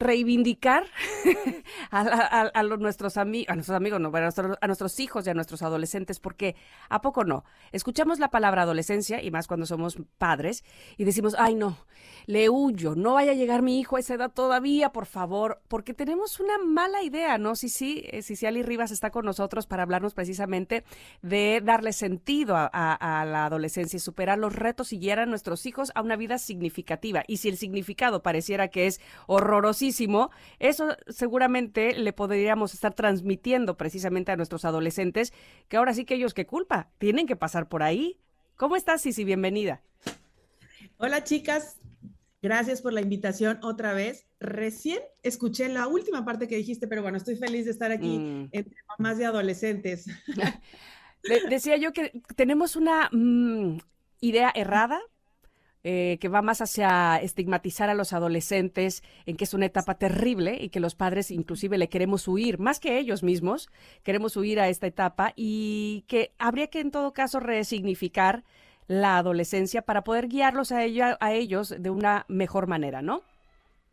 reivindicar 0.00 0.86
a, 1.90 2.62
nuestros, 2.62 3.18
amigos, 3.18 3.50
a 3.50 3.54
nuestros 3.54 3.76
amigos, 3.76 4.00
a, 4.60 4.66
nuestros 4.66 4.98
hijos 4.98 5.26
y 5.26 5.30
a 5.30 5.34
nuestros 5.34 5.62
adolescentes, 5.62 6.18
porque 6.18 6.56
¿a 6.88 7.02
poco 7.02 7.22
no? 7.22 7.44
Escuchamos 7.70 8.18
la 8.18 8.30
palabra 8.30 8.62
adolescencia, 8.62 9.22
y 9.22 9.30
más 9.30 9.46
cuando 9.46 9.66
somos 9.66 9.98
padres, 10.18 10.64
y 10.96 11.04
decimos, 11.04 11.36
ay 11.38 11.54
no, 11.54 11.76
le 12.26 12.48
huyo, 12.48 12.94
no 12.96 13.14
vaya 13.14 13.32
a 13.32 13.34
llegar 13.34 13.62
mi 13.62 13.78
hijo 13.78 13.96
a 13.96 14.00
esa 14.00 14.14
edad 14.14 14.32
todavía, 14.32 14.90
por 14.90 15.04
favor, 15.04 15.60
porque 15.68 15.92
tenemos 15.92 16.40
una 16.40 16.56
mala 16.58 17.02
idea, 17.02 17.36
¿no? 17.36 17.54
Sí, 17.54 17.68
sí, 17.68 18.02
eh, 18.06 18.22
si 18.22 18.46
Ali 18.46 18.62
Rivas 18.62 18.90
está 18.90 19.10
con 19.10 19.26
nosotros 19.26 19.66
para 19.66 19.82
hablarnos 19.82 20.14
precisamente 20.14 20.82
de 21.20 21.60
darle 21.62 21.92
sentido 21.92 22.56
a, 22.56 22.66
a 22.66 23.24
la 23.26 23.44
adolescencia 23.44 23.98
y 23.98 24.00
superar 24.00 24.38
los 24.38 24.54
retos 24.54 24.94
y 24.94 24.98
guiar 24.98 25.18
a 25.18 25.26
nuestros 25.26 25.66
hijos 25.66 25.92
a 25.94 26.00
una 26.00 26.16
vida 26.16 26.38
significativa. 26.38 27.22
Y 27.26 27.36
si 27.36 27.50
el 27.50 27.58
significado 27.58 28.22
pareciera 28.22 28.68
que 28.68 28.86
es 28.86 29.00
horrorosísimo, 29.26 29.89
eso 30.58 30.96
seguramente 31.08 31.94
le 31.94 32.12
podríamos 32.12 32.74
estar 32.74 32.94
transmitiendo 32.94 33.76
precisamente 33.76 34.32
a 34.32 34.36
nuestros 34.36 34.64
adolescentes, 34.64 35.32
que 35.68 35.76
ahora 35.76 35.94
sí 35.94 36.04
que 36.04 36.14
ellos 36.14 36.34
qué 36.34 36.46
culpa, 36.46 36.90
tienen 36.98 37.26
que 37.26 37.36
pasar 37.36 37.68
por 37.68 37.82
ahí. 37.82 38.18
¿Cómo 38.56 38.76
estás, 38.76 39.02
Sisi? 39.02 39.24
Bienvenida. 39.24 39.82
Hola, 40.98 41.24
chicas. 41.24 41.78
Gracias 42.42 42.80
por 42.80 42.92
la 42.92 43.02
invitación 43.02 43.58
otra 43.62 43.92
vez. 43.92 44.26
Recién 44.38 45.00
escuché 45.22 45.68
la 45.68 45.86
última 45.86 46.24
parte 46.24 46.48
que 46.48 46.56
dijiste, 46.56 46.88
pero 46.88 47.02
bueno, 47.02 47.18
estoy 47.18 47.36
feliz 47.36 47.66
de 47.66 47.70
estar 47.70 47.90
aquí 47.90 48.18
mm. 48.18 48.48
entre 48.52 48.76
mamás 48.88 49.18
de 49.18 49.26
adolescentes. 49.26 50.06
decía 51.50 51.76
yo 51.76 51.92
que 51.92 52.22
tenemos 52.36 52.76
una 52.76 53.10
mm, 53.12 53.78
idea 54.20 54.50
errada 54.54 55.00
eh, 55.82 56.18
que 56.20 56.28
va 56.28 56.42
más 56.42 56.60
hacia 56.60 57.16
estigmatizar 57.16 57.88
a 57.88 57.94
los 57.94 58.12
adolescentes 58.12 59.02
en 59.24 59.36
que 59.36 59.44
es 59.44 59.54
una 59.54 59.66
etapa 59.66 59.94
terrible 59.94 60.58
y 60.60 60.68
que 60.68 60.78
los 60.78 60.94
padres 60.94 61.30
inclusive 61.30 61.78
le 61.78 61.88
queremos 61.88 62.28
huir, 62.28 62.58
más 62.58 62.80
que 62.80 62.98
ellos 62.98 63.22
mismos, 63.22 63.70
queremos 64.02 64.36
huir 64.36 64.60
a 64.60 64.68
esta 64.68 64.86
etapa 64.86 65.32
y 65.36 66.04
que 66.06 66.32
habría 66.38 66.66
que 66.66 66.80
en 66.80 66.90
todo 66.90 67.14
caso 67.14 67.40
resignificar 67.40 68.44
la 68.88 69.16
adolescencia 69.16 69.82
para 69.82 70.04
poder 70.04 70.28
guiarlos 70.28 70.70
a, 70.72 70.80
a 71.20 71.32
ellos 71.32 71.74
de 71.78 71.90
una 71.90 72.26
mejor 72.28 72.66
manera, 72.66 73.00
¿no? 73.00 73.22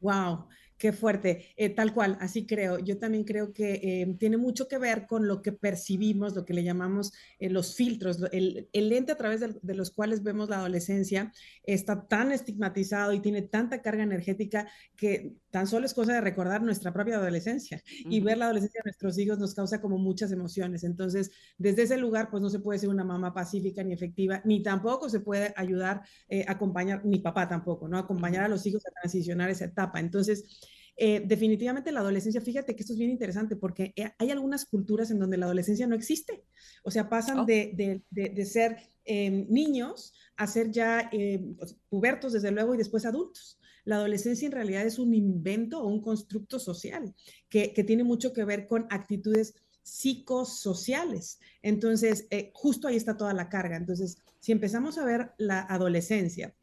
Wow. 0.02 0.46
Qué 0.78 0.94
fuerte, 0.94 1.48
eh, 1.56 1.70
tal 1.70 1.92
cual, 1.92 2.18
así 2.22 2.46
creo. 2.46 2.78
Yo 2.78 3.00
también 3.00 3.24
creo 3.24 3.52
que 3.52 3.74
eh, 3.82 4.16
tiene 4.20 4.38
mucho 4.38 4.68
que 4.68 4.78
ver 4.78 5.08
con 5.08 5.28
lo 5.28 5.42
que 5.42 5.52
percibimos, 5.52 6.36
lo 6.36 6.46
que 6.46 6.54
le 6.54 6.64
llamamos 6.64 7.14
eh, 7.40 7.50
los 7.50 7.76
filtros, 7.76 8.20
el, 8.32 8.70
lente 8.72 9.12
a 9.12 9.18
través 9.18 9.40
de, 9.40 9.74
los 9.74 9.90
cuales 9.90 10.22
vemos 10.22 10.50
la 10.50 10.58
adolescencia 10.58 11.32
está 11.64 12.08
tan 12.08 12.32
estigmatizado 12.32 13.14
y 13.14 13.22
tiene 13.22 13.42
tanta 13.42 13.82
carga 13.82 14.04
energética 14.04 14.70
que 14.96 15.34
tan 15.52 15.68
solo 15.68 15.86
es 15.86 15.94
cosa 15.94 16.14
de 16.14 16.22
recordar 16.22 16.62
nuestra 16.62 16.94
propia 16.94 17.16
adolescencia 17.18 17.82
y 18.10 18.20
ver 18.20 18.38
la 18.38 18.46
adolescencia 18.46 18.82
de 18.84 18.90
nuestros 18.90 19.18
hijos 19.18 19.40
nos 19.40 19.54
causa 19.54 19.82
como 19.82 19.98
muchas 19.98 20.32
emociones. 20.32 20.84
Entonces, 20.84 21.32
desde 21.58 21.84
ese 21.84 21.98
lugar, 21.98 22.30
pues 22.30 22.42
no 22.42 22.50
se 22.50 22.60
puede 22.60 22.80
ser 22.80 22.90
una 22.90 23.04
mamá 23.04 23.34
pacífica 23.34 23.84
ni 23.84 23.94
efectiva, 23.94 24.42
ni 24.46 24.62
tampoco 24.62 25.10
se 25.10 25.20
puede 25.20 25.54
ayudar 25.56 26.02
a 26.48 26.52
acompañar, 26.52 27.06
ni 27.06 27.20
papá 27.20 27.48
tampoco, 27.48 27.88
¿no? 27.88 27.98
Acompañar 27.98 28.44
a 28.44 28.48
los 28.48 28.66
hijos 28.66 28.84
a 28.86 28.92
transicionar 29.02 29.50
esa 29.50 29.66
etapa. 29.66 30.00
Entonces, 30.00 30.60
eh, 30.98 31.22
definitivamente 31.26 31.92
la 31.92 32.00
adolescencia, 32.00 32.42
fíjate 32.42 32.76
que 32.76 32.82
esto 32.82 32.94
es 32.94 33.00
bien 33.00 33.12
interesante 33.12 33.56
porque 33.56 33.94
eh, 33.96 34.12
hay 34.18 34.32
algunas 34.32 34.66
culturas 34.66 35.12
en 35.12 35.20
donde 35.20 35.38
la 35.38 35.46
adolescencia 35.46 35.88
no 35.88 35.96
existe. 35.96 36.44
O 36.84 36.92
sea, 36.92 37.08
pasan 37.08 37.40
oh. 37.40 37.46
de, 37.46 38.04
ser 38.46 38.78
em, 39.06 39.48
niños 39.50 40.14
a 40.36 40.48
ser 40.48 40.72
ya 40.72 41.10
pues, 41.58 41.78
pubertos, 41.90 42.34
desde 42.34 42.52
luego, 42.52 42.76
y 42.76 42.78
después 42.78 43.06
adultos. 43.06 43.58
La 43.88 43.96
adolescencia 43.96 44.46
en 44.46 44.52
realidad 44.52 44.86
es 44.86 45.00
un 45.00 45.14
invento 45.14 45.80
o 45.82 45.88
un 45.88 46.02
constructo 46.02 46.60
social 46.60 47.16
que, 47.48 47.70
tiene 47.70 48.04
mucho 48.04 48.34
que 48.34 48.44
ver 48.44 48.68
con 48.68 48.86
actitudes 48.90 49.56
psicosociales. 49.82 51.40
Entonces, 51.62 52.28
eh, 52.30 52.52
justo 52.54 52.90
ahí 52.90 52.98
está 52.98 53.16
toda 53.16 53.34
la 53.34 53.48
carga. 53.48 53.78
Entonces, 53.78 54.18
si 54.42 54.52
empezamos 54.52 54.98
a 54.98 55.06
ver 55.06 55.32
la 55.38 55.62
adolescencia 55.62 56.54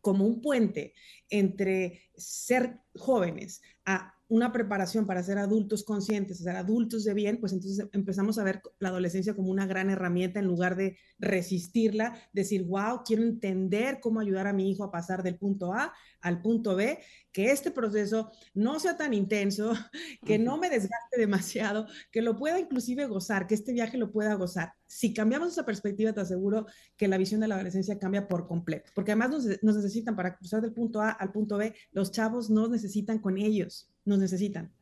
como 0.00 0.26
un 0.26 0.40
puente 0.40 0.94
entre 1.30 2.10
ser 2.16 2.80
jóvenes 2.96 3.62
a 3.86 4.13
una 4.28 4.52
preparación 4.52 5.06
para 5.06 5.22
ser 5.22 5.38
adultos 5.38 5.84
conscientes, 5.84 6.38
ser 6.38 6.56
adultos 6.56 7.04
de 7.04 7.14
bien, 7.14 7.38
pues 7.38 7.52
entonces 7.52 7.86
empezamos 7.92 8.38
a 8.38 8.44
ver 8.44 8.62
la 8.78 8.88
adolescencia 8.88 9.34
como 9.34 9.50
una 9.50 9.66
gran 9.66 9.90
herramienta 9.90 10.40
en 10.40 10.46
lugar 10.46 10.76
de 10.76 10.96
resistirla, 11.18 12.16
decir, 12.32 12.64
wow, 12.64 13.02
quiero 13.04 13.22
entender 13.22 14.00
cómo 14.00 14.20
ayudar 14.20 14.46
a 14.46 14.52
mi 14.52 14.70
hijo 14.70 14.82
a 14.84 14.90
pasar 14.90 15.22
del 15.22 15.36
punto 15.36 15.72
A 15.72 15.92
al 16.22 16.40
punto 16.40 16.74
B, 16.74 17.00
que 17.32 17.50
este 17.50 17.70
proceso 17.70 18.30
no 18.54 18.80
sea 18.80 18.96
tan 18.96 19.12
intenso, 19.12 19.72
que 20.24 20.38
no 20.38 20.56
me 20.56 20.70
desgaste 20.70 21.18
demasiado, 21.18 21.86
que 22.10 22.22
lo 22.22 22.36
pueda 22.36 22.58
inclusive 22.58 23.06
gozar, 23.06 23.46
que 23.46 23.54
este 23.54 23.74
viaje 23.74 23.98
lo 23.98 24.10
pueda 24.10 24.34
gozar. 24.34 24.72
Si 24.86 25.12
cambiamos 25.12 25.52
esa 25.52 25.66
perspectiva, 25.66 26.14
te 26.14 26.20
aseguro 26.20 26.66
que 26.96 27.08
la 27.08 27.18
visión 27.18 27.40
de 27.42 27.48
la 27.48 27.56
adolescencia 27.56 27.98
cambia 27.98 28.26
por 28.26 28.46
completo, 28.46 28.90
porque 28.94 29.12
además 29.12 29.30
nos, 29.30 29.62
nos 29.62 29.76
necesitan 29.76 30.16
para 30.16 30.36
cruzar 30.36 30.62
del 30.62 30.72
punto 30.72 31.02
A 31.02 31.10
al 31.10 31.30
punto 31.30 31.58
B, 31.58 31.74
los 31.92 32.10
chavos 32.10 32.48
nos 32.48 32.70
necesitan 32.70 33.18
con 33.18 33.36
ellos 33.36 33.93
nos 34.04 34.18
necesitan. 34.18 34.72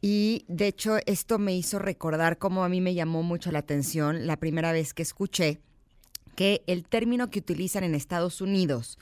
Y 0.00 0.44
de 0.48 0.66
hecho 0.66 0.98
esto 1.06 1.38
me 1.38 1.54
hizo 1.56 1.78
recordar 1.78 2.38
cómo 2.38 2.64
a 2.64 2.68
mí 2.68 2.80
me 2.80 2.94
llamó 2.94 3.22
mucho 3.22 3.52
la 3.52 3.60
atención 3.60 4.26
la 4.26 4.36
primera 4.36 4.72
vez 4.72 4.92
que 4.92 5.02
escuché 5.02 5.60
que 6.34 6.62
el 6.66 6.84
término 6.84 7.30
que 7.30 7.38
utilizan 7.38 7.84
en 7.84 7.94
Estados 7.94 8.40
Unidos 8.40 8.98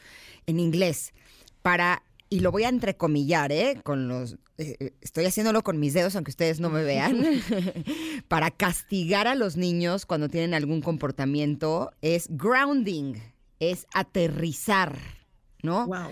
en 0.46 0.60
inglés 0.60 1.14
para 1.62 2.02
y 2.28 2.40
lo 2.40 2.50
voy 2.50 2.64
a 2.64 2.70
entrecomillar, 2.70 3.52
¿eh? 3.52 3.80
Con 3.82 4.08
los, 4.08 4.38
eh, 4.56 4.76
eh, 4.80 4.92
estoy 5.02 5.26
haciéndolo 5.26 5.62
con 5.62 5.78
mis 5.78 5.92
dedos, 5.92 6.16
aunque 6.16 6.30
ustedes 6.30 6.60
no 6.60 6.70
me 6.70 6.82
vean, 6.84 7.22
para 8.28 8.50
castigar 8.50 9.28
a 9.28 9.34
los 9.34 9.58
niños 9.58 10.06
cuando 10.06 10.30
tienen 10.30 10.54
algún 10.54 10.80
comportamiento, 10.80 11.92
es 12.00 12.28
grounding, 12.30 13.16
es 13.60 13.86
aterrizar. 13.92 15.21
¿No? 15.62 15.86
Wow. 15.86 16.10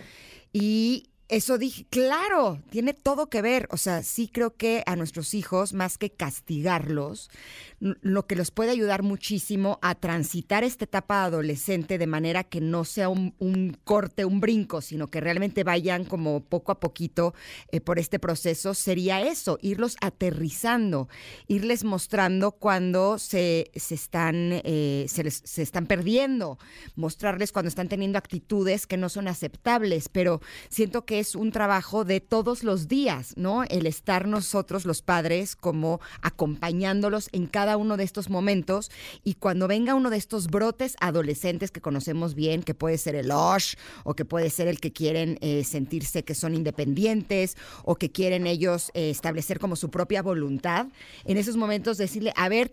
Y 0.52 1.09
eso 1.30 1.58
dije, 1.58 1.86
claro, 1.88 2.60
tiene 2.70 2.92
todo 2.92 3.30
que 3.30 3.40
ver. 3.40 3.68
O 3.70 3.76
sea, 3.76 4.02
sí 4.02 4.28
creo 4.28 4.56
que 4.56 4.82
a 4.86 4.96
nuestros 4.96 5.32
hijos, 5.32 5.72
más 5.72 5.96
que 5.96 6.10
castigarlos, 6.10 7.30
lo 7.78 8.26
que 8.26 8.36
los 8.36 8.50
puede 8.50 8.72
ayudar 8.72 9.02
muchísimo 9.02 9.78
a 9.80 9.94
transitar 9.94 10.64
esta 10.64 10.84
etapa 10.84 11.24
adolescente 11.24 11.98
de 11.98 12.06
manera 12.06 12.44
que 12.44 12.60
no 12.60 12.84
sea 12.84 13.08
un, 13.08 13.78
corte, 13.84 14.24
un 14.24 14.40
brinco, 14.40 14.82
sino 14.82 15.06
que 15.06 15.20
realmente 15.20 15.64
vayan 15.64 16.04
como 16.04 16.40
poco 16.40 16.72
a 16.72 16.80
poquito 16.80 17.32
eh, 17.70 17.80
por 17.80 17.98
este 17.98 18.18
proceso, 18.18 18.74
sería 18.74 19.22
eso, 19.22 19.58
irlos 19.62 19.96
aterrizando, 20.02 21.08
irles 21.46 21.84
mostrando 21.84 22.52
cuando 22.52 23.18
se, 23.18 23.70
se 23.74 23.94
están, 23.94 24.60
eh, 24.64 25.06
se, 25.08 25.30
se 25.30 25.62
están 25.62 25.86
perdiendo, 25.86 26.58
mostrarles 26.96 27.52
cuando 27.52 27.68
están 27.68 27.88
teniendo 27.88 28.18
actitudes 28.18 28.86
que 28.86 28.96
no 28.96 29.08
son 29.08 29.28
aceptables, 29.28 30.08
pero 30.08 30.40
siento 30.68 31.06
que 31.06 31.19
es 31.20 31.34
un 31.34 31.52
trabajo 31.52 32.04
de 32.04 32.20
todos 32.20 32.64
los 32.64 32.88
días, 32.88 33.34
¿no? 33.36 33.64
El 33.64 33.86
estar 33.86 34.26
nosotros, 34.26 34.84
los 34.84 35.02
padres, 35.02 35.54
como 35.54 36.00
acompañándolos 36.22 37.28
en 37.32 37.46
cada 37.46 37.76
uno 37.76 37.96
de 37.96 38.04
estos 38.04 38.30
momentos 38.30 38.90
y 39.22 39.34
cuando 39.34 39.68
venga 39.68 39.94
uno 39.94 40.10
de 40.10 40.16
estos 40.16 40.48
brotes 40.48 40.96
adolescentes 41.00 41.70
que 41.70 41.80
conocemos 41.80 42.34
bien, 42.34 42.62
que 42.62 42.74
puede 42.74 42.98
ser 42.98 43.14
el 43.14 43.30
OSH 43.30 43.76
o 44.04 44.14
que 44.14 44.24
puede 44.24 44.50
ser 44.50 44.66
el 44.68 44.80
que 44.80 44.92
quieren 44.92 45.38
eh, 45.40 45.64
sentirse 45.64 46.24
que 46.24 46.34
son 46.34 46.54
independientes 46.54 47.56
o 47.84 47.96
que 47.96 48.10
quieren 48.10 48.46
ellos 48.46 48.90
eh, 48.94 49.10
establecer 49.10 49.58
como 49.58 49.76
su 49.76 49.90
propia 49.90 50.22
voluntad, 50.22 50.86
en 51.24 51.36
esos 51.36 51.56
momentos 51.56 51.98
decirle, 51.98 52.32
a 52.36 52.48
ver, 52.48 52.70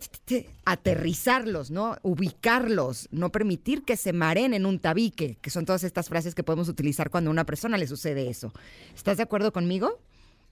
aterrizarlos, 0.64 1.70
¿no? 1.70 1.96
Ubicarlos, 2.02 3.08
no 3.10 3.30
permitir 3.30 3.82
que 3.82 3.96
se 3.96 4.12
mareen 4.12 4.54
en 4.54 4.66
un 4.66 4.78
tabique, 4.78 5.36
que 5.42 5.50
son 5.50 5.66
todas 5.66 5.84
estas 5.84 6.08
frases 6.08 6.34
que 6.34 6.42
podemos 6.42 6.68
utilizar 6.68 7.10
cuando 7.10 7.30
a 7.30 7.32
una 7.32 7.44
persona 7.44 7.76
le 7.76 7.86
sucede 7.86 8.28
eso. 8.28 8.37
¿Estás 8.94 9.16
de 9.16 9.22
acuerdo 9.22 9.52
conmigo? 9.52 9.98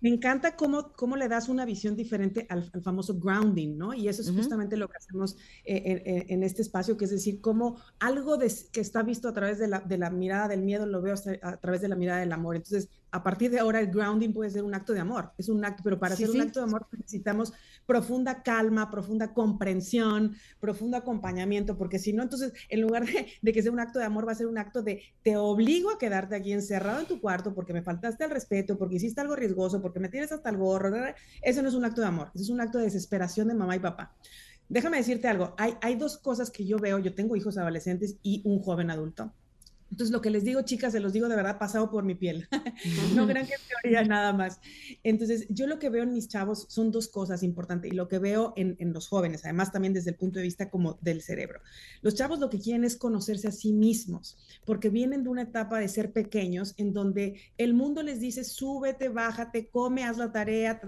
Me 0.01 0.11
encanta 0.11 0.57
cómo, 0.57 0.93
cómo 0.93 1.17
le 1.17 1.27
das 1.27 1.49
una 1.49 1.65
visión 1.65 1.97
diferente 1.97 2.47
al, 2.51 2.71
famoso 2.83 3.19
grounding, 3.19 3.79
¿no? 3.79 3.95
Y 3.95 4.09
eso 4.09 4.21
es 4.21 4.31
justamente 4.31 4.77
lo 4.77 4.89
que 4.89 4.99
hacemos 4.99 5.37
eh, 5.65 6.27
en, 6.29 6.43
este 6.43 6.61
espacio, 6.61 6.99
que 6.99 7.07
es 7.07 7.11
decir, 7.11 7.41
cómo 7.41 7.79
algo 7.99 8.39
que 8.39 8.81
está 8.81 9.03
visto 9.03 9.27
a 9.29 9.33
través 9.33 9.59
de 9.59 9.69
la, 9.69 9.81
de 9.81 9.97
la, 9.97 10.11
mirada 10.11 10.49
del 10.49 10.63
miedo 10.63 10.85
lo 10.85 11.01
veo 11.01 11.15
a 11.43 11.57
través 11.57 11.81
de 11.81 11.89
la 11.89 11.97
mirada 11.97 12.21
del 12.21 12.33
amor. 12.33 12.57
Entonces, 12.57 12.91
a 13.11 13.23
partir 13.23 13.51
de 13.51 13.59
ahora 13.59 13.81
el 13.81 13.89
grounding 13.89 14.33
puede 14.33 14.51
ser 14.51 14.63
un 14.63 14.75
acto 14.75 14.93
de 14.93 15.01
amor, 15.01 15.33
es 15.39 15.49
un 15.49 15.65
acto, 15.65 15.83
pero 15.83 15.99
para 15.99 16.15
hacer 16.15 16.31
un 16.31 16.41
acto 16.41 16.61
de 16.61 16.65
amor 16.65 16.87
necesitamos 16.93 17.53
profunda 17.87 18.43
calma, 18.43 18.91
profunda 18.91 19.33
comprensión, 19.33 20.35
profundo 20.61 20.97
acompañamiento, 20.97 21.79
porque 21.79 21.99
si 21.99 22.13
no, 22.13 22.23
entonces 22.23 22.53
en 22.69 22.81
lugar 22.81 23.07
de, 23.07 23.27
de, 23.41 23.53
que 23.53 23.63
sea 23.63 23.73
un 23.73 23.81
acto 23.81 23.99
de 23.99 24.05
amor, 24.05 24.27
va 24.27 24.33
a 24.33 24.37
ser 24.37 24.47
un 24.47 24.59
acto 24.59 24.83
de 24.83 25.03
te 25.23 25.37
obligo 25.37 25.91
a 25.91 25.99
quedarte 25.99 26.35
aquí 26.35 26.53
encerrado 26.53 27.01
en 27.01 27.07
tu 27.07 27.21
cuarto 27.21 27.55
porque 27.55 27.73
me 27.73 27.83
faltaste 27.83 28.25
el 28.25 28.31
respeto, 28.31 28.77
porque 28.77 28.97
hiciste 28.97 29.21
algo 29.21 29.37
riesgoso, 29.37 29.81
porque 29.81 30.01
me 30.01 30.09
tienes 30.09 30.33
hasta 30.33 30.51
el 30.51 30.57
gorro. 30.57 30.87
Eso 31.43 31.63
no 31.63 31.69
es 31.69 31.75
un 31.75 31.85
acto 31.85 32.01
de 32.01 32.07
amor, 32.09 32.31
es 32.35 32.51
un 32.51 32.61
acto 32.61 32.79
de 32.79 32.85
desesperación 32.85 33.49
de 33.49 33.55
mamá 33.55 33.77
y 33.77 33.81
papá. 33.81 34.15
Déjame 34.69 34.97
decirte 34.97 35.29
algo, 35.29 35.55
hay, 35.59 35.75
hay 35.81 35.95
dos 35.95 36.19
cosas 36.19 36.51
que 36.51 36.67
yo 36.67 36.79
veo, 36.79 36.99
yo 36.99 37.15
tengo 37.15 37.37
hijos 37.37 37.57
adolescentes 37.57 38.17
y 38.23 38.43
un 38.45 38.61
joven 38.61 38.91
adulto. 38.91 39.33
Entonces, 39.91 40.13
lo 40.13 40.21
que 40.21 40.31
les 40.31 40.45
digo, 40.45 40.63
chicas, 40.63 40.93
se 40.93 41.01
los 41.01 41.13
digo 41.13 41.29
de 41.29 41.37
verdad 41.37 41.59
pasado 41.59 41.91
por 41.91 42.05
mi 42.05 42.15
piel. 42.15 42.49
no 43.15 43.27
crean 43.27 43.47
que 43.47 43.55
teoría 43.83 44.05
nada 44.05 44.33
más. 44.33 44.61
Entonces, 45.03 45.47
yo 45.49 45.67
lo 45.67 45.79
que 45.79 45.91
veo 45.91 46.03
en 46.03 46.13
mis 46.13 46.29
chavos 46.29 46.67
son 46.69 46.91
dos 46.91 47.09
cosas 47.09 47.43
importantes 47.43 47.93
y 47.93 47.95
lo 47.95 48.09
que 48.09 48.19
veo 48.19 48.53
en, 48.57 48.77
en, 48.79 48.93
los 48.93 49.09
jóvenes, 49.09 49.45
además 49.45 49.73
también 49.73 49.95
desde 49.95 50.11
el 50.11 50.17
punto 50.17 50.39
de 50.39 50.45
vista 50.45 50.71
como 50.71 50.99
del 51.01 51.23
cerebro. 51.23 51.61
Los 52.03 52.15
chavos 52.15 52.39
lo 52.39 52.51
que 52.51 52.61
quieren 52.61 52.85
es 52.85 52.97
conocerse 52.97 53.49
a 53.49 53.53
sí 53.53 53.73
mismos, 53.73 54.37
porque 54.65 54.91
vienen 54.91 55.23
de 55.23 55.31
una 55.31 55.43
etapa 55.43 55.79
de 55.79 55.89
ser 55.89 56.13
pequeños 56.13 56.75
en 56.77 56.93
donde 56.93 57.41
el 57.57 57.75
mundo 57.75 58.03
les 58.03 58.21
dice, 58.21 58.45
súbete, 58.45 59.09
bájate, 59.09 59.69
come, 59.69 60.05
haz 60.05 60.19
la 60.19 60.33
tarea. 60.33 60.81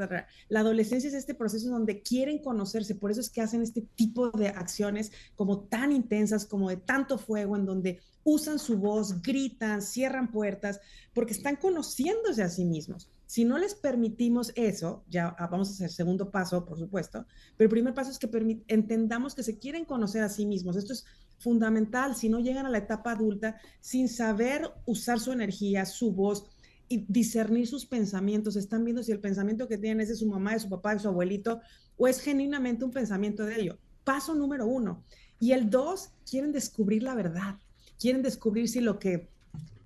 La 0.48 0.60
adolescencia 0.60 1.08
es 1.08 1.14
este 1.14 1.34
proceso 1.34 1.70
donde 1.70 2.02
quieren 2.02 2.38
conocerse, 2.38 2.94
por 2.94 3.10
eso 3.10 3.20
es 3.20 3.30
que 3.30 3.40
hacen 3.40 3.62
este 3.62 3.82
tipo 3.82 4.30
de 4.30 4.48
acciones 4.48 5.12
como 5.36 5.60
tan 5.60 5.92
intensas, 5.92 6.44
como 6.44 6.68
de 6.68 6.76
tanto 6.76 7.18
fuego, 7.18 7.56
en 7.56 7.66
donde 7.66 8.00
usan 8.28 8.58
su 8.58 8.76
voz, 8.76 9.22
gritan, 9.22 9.80
cierran 9.80 10.30
puertas, 10.30 10.80
porque 11.14 11.32
están 11.32 11.56
conociéndose 11.56 12.42
a 12.42 12.50
sí 12.50 12.64
mismos. 12.64 13.10
Si 13.26 13.44
no 13.44 13.58
les 13.58 13.74
permitimos 13.74 14.52
eso, 14.54 15.04
ya 15.08 15.34
ah, 15.38 15.46
vamos 15.46 15.68
a 15.68 15.72
hacer 15.72 15.90
segundo 15.90 16.30
paso, 16.30 16.64
por 16.64 16.78
supuesto, 16.78 17.26
pero 17.56 17.66
el 17.66 17.70
primer 17.70 17.94
paso 17.94 18.10
es 18.10 18.18
que 18.18 18.28
entendamos 18.68 19.34
que 19.34 19.42
se 19.42 19.58
quieren 19.58 19.84
conocer 19.84 20.22
a 20.22 20.28
sí 20.28 20.44
mismos. 20.44 20.76
Esto 20.76 20.92
es 20.92 21.06
fundamental. 21.38 22.16
Si 22.16 22.28
no 22.28 22.40
llegan 22.40 22.66
a 22.66 22.70
la 22.70 22.78
etapa 22.78 23.12
adulta 23.12 23.56
sin 23.80 24.08
saber 24.08 24.70
usar 24.84 25.20
su 25.20 25.32
energía, 25.32 25.86
su 25.86 26.12
voz, 26.12 26.44
y 26.90 27.04
discernir 27.06 27.66
sus 27.66 27.84
pensamientos, 27.84 28.56
están 28.56 28.82
viendo 28.82 29.02
si 29.02 29.12
el 29.12 29.20
pensamiento 29.20 29.68
que 29.68 29.76
tienen 29.76 30.00
es 30.00 30.08
de 30.08 30.16
su 30.16 30.26
mamá, 30.26 30.54
de 30.54 30.60
su 30.60 30.70
papá, 30.70 30.94
de 30.94 31.00
su 31.00 31.08
abuelito, 31.08 31.60
o 31.98 32.08
es 32.08 32.20
genuinamente 32.20 32.84
un 32.84 32.90
pensamiento 32.90 33.44
de 33.44 33.60
ello. 33.60 33.78
Paso 34.04 34.34
número 34.34 34.66
uno. 34.66 35.04
Y 35.38 35.52
el 35.52 35.68
dos, 35.68 36.12
quieren 36.24 36.50
descubrir 36.50 37.02
la 37.02 37.14
verdad 37.14 37.58
quieren 37.98 38.22
descubrir 38.22 38.68
si 38.68 38.80
lo 38.80 38.98
que 38.98 39.28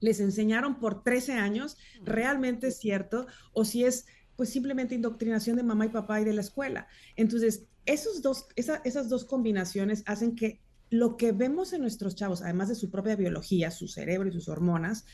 les 0.01 0.21
enseñaron 0.21 0.79
por 0.79 1.03
13 1.03 1.35
años 1.35 1.77
realmente 2.05 2.69
es 2.69 2.79
cierto 2.79 3.27
o 3.53 3.65
si 3.65 3.85
es 3.85 4.07
pues 4.37 4.51
simplemente 4.51 4.95
indoctrinación 4.95 5.57
de 5.57 5.63
mamá 5.63 5.87
y 5.87 5.91
papá 5.91 6.21
y 6.21 6.25
de 6.25 6.33
la 6.33 6.41
escuela. 6.41 6.89
Entonces, 7.17 7.65
esos 7.87 8.23
dos, 8.23 8.47
esas 8.57 9.09
dos 9.09 9.25
combinaciones 9.25 10.03
hacen 10.07 10.35
que 10.35 10.61
lo 10.91 11.17
que 11.17 11.33
vemos 11.33 11.73
en 11.73 11.81
nuestros 11.81 12.15
chavos, 12.15 12.43
además 12.43 12.69
de 12.69 12.75
su 12.75 12.91
propia 12.91 13.17
biología, 13.17 13.71
su 13.71 13.89
cerebro 13.89 14.29
y 14.29 14.33
sus 14.33 14.49
hormonas, 14.49 15.05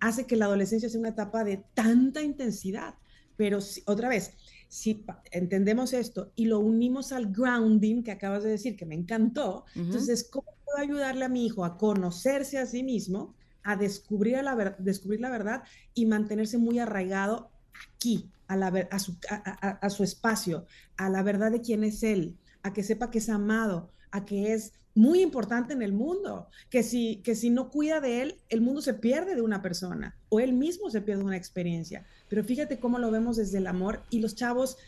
hace 0.00 0.26
que 0.26 0.36
la 0.36 0.46
adolescencia 0.46 0.88
sea 0.88 1.00
una 1.00 1.10
etapa 1.10 1.44
de 1.44 1.64
tanta 1.74 2.22
intensidad. 2.22 2.94
Pero 3.36 3.58
otra 3.86 4.08
vez, 4.08 4.32
si 4.68 5.04
entendemos 5.30 5.92
esto 5.92 6.32
y 6.34 6.46
lo 6.46 6.58
unimos 6.58 7.12
al 7.12 7.32
grounding 7.32 8.02
que 8.02 8.10
acabas 8.10 8.42
de 8.42 8.50
decir, 8.50 8.76
que 8.76 8.86
me 8.86 8.94
encantó, 8.94 9.64
entonces, 9.74 10.28
¿cómo 10.28 10.48
ayudarle 10.78 11.24
a 11.24 11.28
mi 11.28 11.46
hijo 11.46 11.64
a 11.64 11.76
conocerse 11.76 12.58
a 12.58 12.66
sí 12.66 12.82
mismo, 12.82 13.34
a 13.62 13.76
descubrir 13.76 14.42
la, 14.42 14.76
descubrir 14.78 15.20
la 15.20 15.30
verdad 15.30 15.62
y 15.94 16.06
mantenerse 16.06 16.58
muy 16.58 16.78
arraigado 16.78 17.50
aquí, 17.94 18.30
a, 18.48 18.56
la, 18.56 18.68
a, 18.90 18.98
su, 18.98 19.16
a, 19.28 19.90
su 19.90 20.02
espacio, 20.02 20.66
a 20.96 21.08
la 21.08 21.22
verdad 21.22 21.52
de 21.52 21.60
quién 21.60 21.84
es 21.84 22.02
él, 22.02 22.36
a 22.62 22.72
que 22.72 22.82
sepa 22.82 23.10
que 23.10 23.18
es 23.18 23.28
amado, 23.28 23.92
a 24.10 24.24
que 24.24 24.52
es 24.52 24.72
muy 24.94 25.22
importante 25.22 25.72
en 25.72 25.82
el 25.82 25.92
mundo, 25.92 26.48
que 26.68 26.82
si, 26.82 27.22
que 27.22 27.36
si 27.36 27.50
no 27.50 27.70
cuida 27.70 28.00
de 28.00 28.22
él, 28.22 28.40
el 28.48 28.60
mundo 28.60 28.82
se 28.82 28.94
pierde 28.94 29.34
de 29.34 29.42
una 29.42 29.62
persona 29.62 30.16
o 30.28 30.40
él 30.40 30.52
mismo 30.52 30.90
se 30.90 31.00
pierde 31.00 31.22
una 31.22 31.36
experiencia. 31.36 32.06
Pero 32.28 32.42
fíjate 32.42 32.80
cómo 32.80 32.98
lo 32.98 33.10
vemos 33.10 33.36
desde 33.36 33.58
el 33.58 33.66
amor 33.66 34.02
y 34.10 34.18
los 34.18 34.34
chavos, 34.34 34.78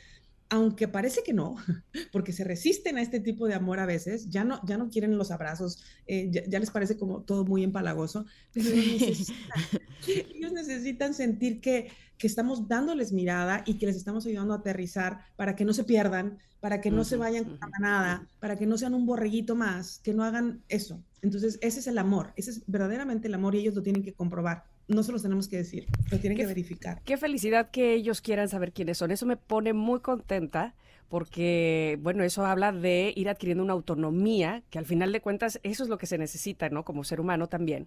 aunque 0.53 0.87
parece 0.87 1.23
que 1.23 1.33
no, 1.33 1.57
porque 2.13 2.35
se 2.35 2.45
resisten 2.45 2.99
a 2.99 3.03
este 3.03 3.21
tipo 3.21 3.47
de 3.47 3.55
amor 3.55 3.81
a 3.81 3.87
veces, 3.87 4.29
ya 4.29 4.45
no, 4.45 4.61
ya 4.67 4.77
no 4.77 4.91
quieren 4.91 5.17
los 5.17 5.31
abrazos, 5.31 5.83
eh, 6.07 6.31
ya, 6.31 6.59
les 6.59 6.71
parece 6.71 6.99
como 6.99 7.23
todo 7.23 7.47
muy 7.47 7.65
empalagoso, 7.65 8.27
pero 8.53 8.69
ellos 8.71 10.53
necesitan, 10.53 11.15
sentir 11.15 11.63
que, 11.63 11.91
que 12.19 12.27
estamos 12.27 12.69
dándoles 12.69 13.13
mirada 13.13 13.63
y 13.65 13.79
que 13.79 13.87
les 13.87 13.97
estamos 13.97 14.27
ayudando 14.27 14.53
a 14.53 14.59
aterrizar 14.59 15.21
para 15.37 15.57
que 15.57 15.65
no 15.65 15.73
se 15.73 15.85
pierdan, 15.85 16.37
para 16.61 16.83
que 16.83 16.91
no 16.91 17.05
se 17.05 17.17
vayan 17.17 17.45
con 17.45 17.59
la 17.59 17.69
manada, 17.69 18.29
para 18.39 18.57
que 18.57 18.67
no 18.67 18.77
sean 18.77 18.93
un 18.93 19.07
borreguito 19.07 19.57
más, 19.57 20.01
que 20.01 20.13
no 20.13 20.23
hagan 20.23 20.63
eso. 20.69 21.03
Entonces, 21.23 21.59
ese 21.63 21.81
es 21.81 21.87
el 21.87 21.97
amor, 21.97 22.35
ese 22.37 22.51
es 22.51 22.63
verdaderamente 22.67 23.27
el 23.27 23.35
amor 23.35 23.55
y 23.55 23.61
ellos 23.61 23.75
lo 23.75 23.83
tienen 23.83 24.03
que 24.03 24.13
comprobar 24.13 24.65
no 24.89 25.03
se 25.03 25.13
los 25.13 25.23
tenemos 25.23 25.49
que 25.49 25.57
decir, 25.57 25.87
lo 26.11 26.19
tienen 26.19 26.37
que 26.37 26.47
verificar. 26.47 27.01
Qué 27.05 27.17
felicidad 27.17 27.71
que 27.71 27.95
ellos 27.95 28.21
quieran 28.21 28.49
saber 28.49 28.73
quiénes 28.73 28.99
son. 28.99 29.11
Eso 29.11 29.27
me 29.27 29.37
pone 29.37 29.73
muy 29.73 30.01
contenta 30.01 30.75
porque, 31.13 31.99
bueno, 32.01 32.25
eso 32.25 32.47
habla 32.47 32.73
de 32.73 33.13
ir 33.15 33.29
adquiriendo 33.29 33.63
una 33.63 33.75
autonomía, 33.75 34.63
que 34.71 34.79
al 34.79 34.87
final 34.87 35.13
de 35.13 35.21
cuentas 35.21 35.61
eso 35.63 35.83
es 35.83 35.91
lo 35.91 35.99
que 35.99 36.07
se 36.07 36.17
necesita, 36.17 36.71
¿no? 36.71 36.87
Como 36.87 37.05
ser 37.05 37.21
humano 37.21 37.49
también. 37.49 37.87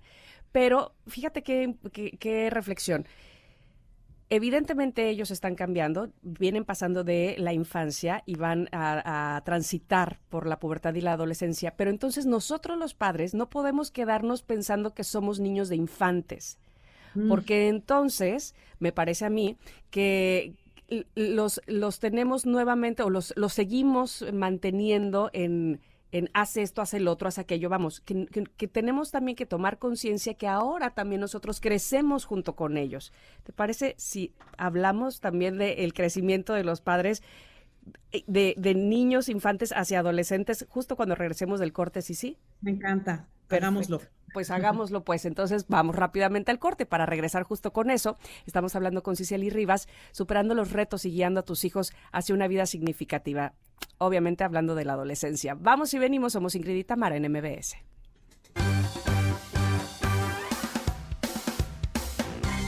Pero 0.52 0.94
fíjate 1.08 1.42
qué, 1.42 1.74
qué, 2.20 2.50
reflexión. 2.52 3.08
Evidentemente 4.30 5.10
ellos 5.10 5.32
están 5.32 5.56
cambiando, 5.56 6.12
vienen 6.22 6.66
pasando 6.66 7.04
de 7.04 7.36
la 7.40 7.52
infancia 7.52 8.22
y 8.28 8.36
van 8.36 8.70
a, 8.72 9.38
a, 9.38 9.44
transitar 9.44 10.20
por 10.30 10.46
la 10.46 10.60
pubertad 10.60 10.94
y 10.94 11.02
la 11.02 11.14
adolescencia, 11.14 11.76
pero 11.76 11.90
entonces 11.90 12.28
nosotros 12.28 12.78
los 12.78 12.94
padres 12.94 13.34
no 13.34 13.50
podemos 13.50 13.90
quedarnos 13.90 14.44
pensando 14.44 14.94
que 14.94 15.04
somos 15.04 15.40
niños 15.40 15.68
de 15.70 15.78
infantes. 15.78 16.60
Mm. 17.16 17.30
porque 17.30 17.68
entonces 17.70 18.54
me 18.80 18.92
parece 18.92 19.26
a 19.26 19.30
mí 19.30 19.58
que 19.90 20.54
los, 21.16 21.62
los 21.66 22.00
tenemos 22.00 22.46
nuevamente 22.46 23.04
o 23.04 23.10
los, 23.10 23.34
los 23.36 23.54
seguimos 23.54 24.24
manteniendo 24.34 25.30
en, 25.34 25.80
en 26.12 26.30
hace 26.34 26.62
esto, 26.62 26.82
hace 26.82 26.98
el 26.98 27.08
otro, 27.08 27.28
hace 27.28 27.42
aquello, 27.42 27.70
vamos, 27.70 28.00
que, 28.02 28.28
que, 28.56 28.68
tenemos 28.68 29.12
también 29.12 29.36
que 29.36 29.46
tomar 29.46 29.80
conciencia 29.80 30.36
que 30.36 30.48
ahora 30.48 30.92
también 30.92 31.22
nosotros 31.22 31.60
crecemos 31.60 32.26
junto 32.26 32.56
con 32.56 32.78
ellos. 32.78 33.12
¿Te 33.44 33.52
parece 33.52 33.96
si 33.98 34.32
hablamos 34.58 35.20
también 35.20 35.58
del 35.58 35.94
crecimiento 35.94 36.54
de 36.54 36.64
los 36.64 36.82
padres? 36.82 37.24
Eh, 38.12 38.24
de, 38.28 38.56
de, 38.58 38.74
niños, 38.76 39.30
infantes 39.30 39.72
hacia 39.72 40.00
adolescentes, 40.00 40.66
justo 40.70 40.96
cuando 40.96 41.16
regresemos 41.16 41.60
del 41.60 41.74
corte, 41.74 42.02
sí, 42.02 42.16
sí. 42.16 42.38
Me 42.62 42.72
encanta, 42.72 43.28
hagámoslo 43.50 44.02
pues 44.36 44.52
hagámoslo 44.52 45.06
pues. 45.06 45.24
Entonces 45.24 45.66
vamos 45.70 45.96
rápidamente 45.96 46.52
al 46.52 46.60
corte 46.60 46.86
para 46.86 47.06
regresar 47.06 47.44
justo 47.44 47.72
con 47.72 47.90
eso. 47.90 48.18
Estamos 48.46 48.76
hablando 48.76 49.02
con 49.02 49.16
Cicely 49.16 49.50
Rivas, 49.50 49.88
superando 50.12 50.54
los 50.56 50.74
retos 50.74 51.06
y 51.06 51.12
guiando 51.12 51.40
a 51.40 51.44
tus 51.44 51.64
hijos 51.64 51.94
hacia 52.12 52.36
una 52.36 52.50
vida 52.50 52.66
significativa. 52.66 53.54
Obviamente 53.98 54.44
hablando 54.44 54.76
de 54.76 54.84
la 54.84 54.92
adolescencia. 54.92 55.56
Vamos 55.58 55.94
y 55.94 56.00
venimos, 56.00 56.34
somos 56.34 56.54
Ingrid 56.54 56.76
y 56.76 56.84
Tamara 56.84 57.16
en 57.16 57.32
MBS. 57.32 57.78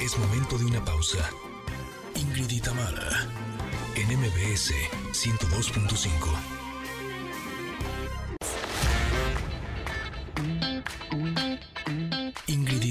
Es 0.02 0.18
momento 0.18 0.58
de 0.58 0.66
una 0.68 0.86
pausa. 0.86 1.30
Ingrid 2.16 2.50
y 2.50 2.62
Tamara 2.62 3.28
en 3.98 4.20
MBS 4.20 4.74
102.5. 5.12 6.58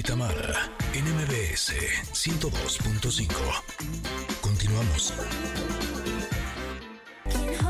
Tamara, 0.07 0.71
NMBS 0.93 1.73
102.5. 2.13 3.27
Continuamos. 4.41 5.13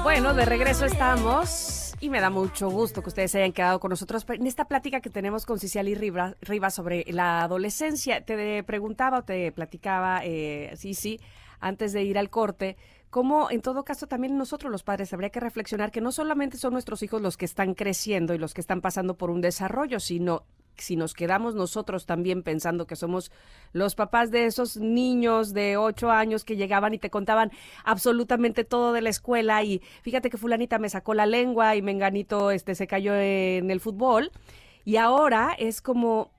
Bueno, 0.04 0.36
de 0.36 0.46
regreso 0.46 0.86
estamos 0.86 1.96
y 2.00 2.12
me 2.12 2.22
da 2.22 2.30
mucho 2.30 2.70
gusto 2.70 3.02
que 3.02 3.10
ustedes 3.10 3.34
hayan 3.34 3.54
quedado 3.54 3.80
con 3.80 3.90
nosotros 3.90 4.24
en 4.30 4.46
esta 4.46 4.66
plática 4.66 5.02
que 5.02 5.10
tenemos 5.10 5.48
con 5.48 5.58
Ciciali 5.58 5.96
Rivas 5.96 6.76
sobre 6.76 7.04
la 7.08 7.42
adolescencia. 7.42 8.24
Te 8.24 8.64
preguntaba 8.64 9.18
o 9.18 9.24
te 9.24 9.52
platicaba, 9.52 10.22
eh, 10.24 10.74
sí, 10.76 10.94
sí, 10.94 11.20
antes 11.60 11.92
de 11.92 12.04
ir 12.04 12.20
al 12.20 12.30
corte, 12.30 12.78
cómo 13.18 13.50
en 13.50 13.64
todo 13.64 13.84
caso 13.84 14.06
también 14.06 14.38
nosotros 14.38 14.72
los 14.72 14.84
padres 14.84 15.12
habría 15.12 15.32
que 15.32 15.40
reflexionar 15.40 15.90
que 15.90 16.02
no 16.02 16.12
solamente 16.12 16.56
son 16.56 16.74
nuestros 16.74 17.02
hijos 17.02 17.20
los 17.20 17.36
que 17.36 17.46
están 17.46 17.74
creciendo 17.74 18.36
y 18.36 18.38
los 18.38 18.54
que 18.54 18.62
están 18.62 18.80
pasando 18.80 19.18
por 19.18 19.32
un 19.32 19.42
desarrollo, 19.42 20.00
sino 20.00 20.44
si 20.76 20.98
nos 20.98 21.16
quedamos 21.16 21.56
nosotros 21.56 22.06
también 22.06 22.44
pensando 22.44 22.86
que 22.86 22.96
somos 22.96 23.32
los 23.74 23.96
papás 23.96 24.30
de 24.30 24.46
esos 24.46 24.78
niños 24.78 25.56
de 25.56 25.78
ocho 25.78 26.12
años 26.12 26.46
que 26.46 26.58
llegaban 26.58 26.94
y 26.94 27.00
te 27.00 27.10
contaban 27.10 27.50
absolutamente 27.84 28.64
todo 28.64 28.94
de 28.94 29.02
la 29.02 29.10
escuela 29.10 29.64
y 29.64 29.82
fíjate 30.04 30.30
que 30.30 30.38
fulanita 30.38 30.78
me 30.78 30.88
sacó 30.88 31.16
la 31.16 31.26
lengua 31.26 31.76
y 31.76 31.82
menganito 31.82 32.52
este 32.52 32.76
se 32.76 32.86
cayó 32.86 33.16
en 33.16 33.72
el 33.72 33.80
fútbol 33.80 34.30
y 34.86 34.98
ahora 34.98 35.56
es 35.58 35.82
como 35.82 36.30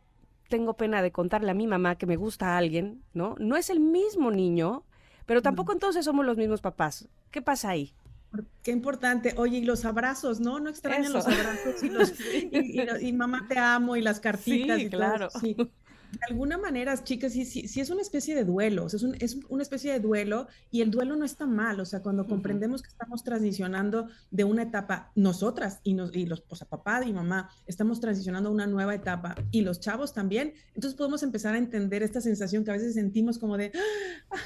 tengo 0.49 0.74
pena 0.74 1.03
de 1.03 1.11
contarle 1.11 1.51
a 1.51 1.55
mi 1.55 1.66
mamá 1.66 1.97
que 1.97 2.07
me 2.07 2.14
gusta 2.14 2.55
a 2.55 2.59
alguien, 2.59 3.03
¿no? 3.14 3.35
No 3.41 3.57
es 3.57 3.68
el 3.68 3.81
mismo 3.81 4.31
niño, 4.31 4.85
pero 5.29 5.43
tampoco 5.43 5.72
entonces 5.72 6.07
somos 6.07 6.24
los 6.24 6.39
mismos 6.39 6.62
papás. 6.62 7.07
¿Qué 7.31 7.43
pasa 7.43 7.68
ahí? 7.68 7.93
Qué 8.62 8.70
importante. 8.70 9.35
Oye, 9.37 9.59
y 9.59 9.64
los 9.64 9.85
abrazos, 9.85 10.41
¿no? 10.41 10.59
No 10.59 10.70
extrañan 10.70 11.12
los 11.12 11.26
abrazos 11.26 11.83
y, 11.83 11.91
los, 11.91 12.12
y, 13.03 13.12
mamá 13.12 13.45
te 13.47 13.59
amo 13.59 13.95
y 13.97 14.01
las 14.01 14.20
cartitas. 14.20 14.81
y 14.81 14.89
claro. 14.89 15.29
sí 15.39 15.55
de 16.13 16.19
alguna 16.29 16.57
manera, 16.59 17.03
chicas, 17.03 17.33
sí, 17.33 17.45
sí, 17.45 17.69
sí, 17.69 17.81
es 17.81 17.91
una 17.91 18.03
especie 18.03 18.35
de 18.35 18.45
duelo, 18.45 18.85
o 18.85 18.89
sea, 18.89 18.97
es, 18.97 19.03
un, 19.03 19.15
es, 19.21 19.39
una 19.49 19.63
especie 19.63 19.93
de 19.93 20.01
duelo 20.01 20.49
y 20.71 20.81
el 20.81 20.91
duelo 20.91 21.17
no 21.17 21.25
está 21.25 21.47
mal, 21.47 21.81
o 21.81 21.85
sea, 21.85 22.01
cuando 22.01 22.27
comprendemos 22.27 22.83
que 22.83 22.89
estamos 22.89 23.23
transicionando 23.25 24.09
de 24.31 24.45
una 24.45 24.63
etapa, 24.63 25.13
nosotras 25.15 25.81
y, 25.83 25.95
nos, 25.95 26.15
y 26.15 26.27
los, 26.27 26.43
o 26.49 26.57
sea, 26.57 26.67
papá 26.67 27.05
y 27.05 27.13
mamá, 27.13 27.51
estamos 27.67 28.01
transicionando 28.01 28.49
a 28.49 28.53
una 28.53 28.67
nueva 28.67 28.95
etapa 28.95 29.35
y 29.51 29.61
los 29.61 29.81
chavos 29.81 30.15
también, 30.15 30.55
entonces 30.75 30.97
podemos 30.97 31.23
empezar 31.23 31.55
a 31.55 31.59
entender 31.59 32.03
esta 32.03 32.21
sensación 32.21 32.65
que 32.65 32.71
a 32.71 32.75
veces 32.75 32.95
sentimos 32.95 33.39
como 33.39 33.57
de, 33.57 33.73
ah, 34.31 34.37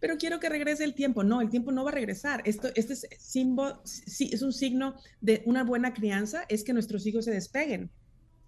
pero 0.00 0.16
quiero 0.18 0.40
que 0.40 0.48
regrese 0.48 0.84
el 0.84 0.94
tiempo. 0.94 1.24
No, 1.24 1.40
el 1.40 1.50
tiempo 1.50 1.72
no 1.72 1.84
va 1.84 1.90
a 1.90 1.94
regresar. 1.94 2.42
Esto, 2.44 2.68
este 2.74 2.94
es, 2.94 3.06
símbolo, 3.18 3.80
sí, 3.84 4.30
es 4.32 4.42
un 4.42 4.52
signo 4.52 4.96
de 5.20 5.42
una 5.46 5.64
buena 5.64 5.94
crianza, 5.94 6.44
es 6.48 6.64
que 6.64 6.72
nuestros 6.72 7.06
hijos 7.06 7.24
se 7.24 7.30
despeguen 7.30 7.90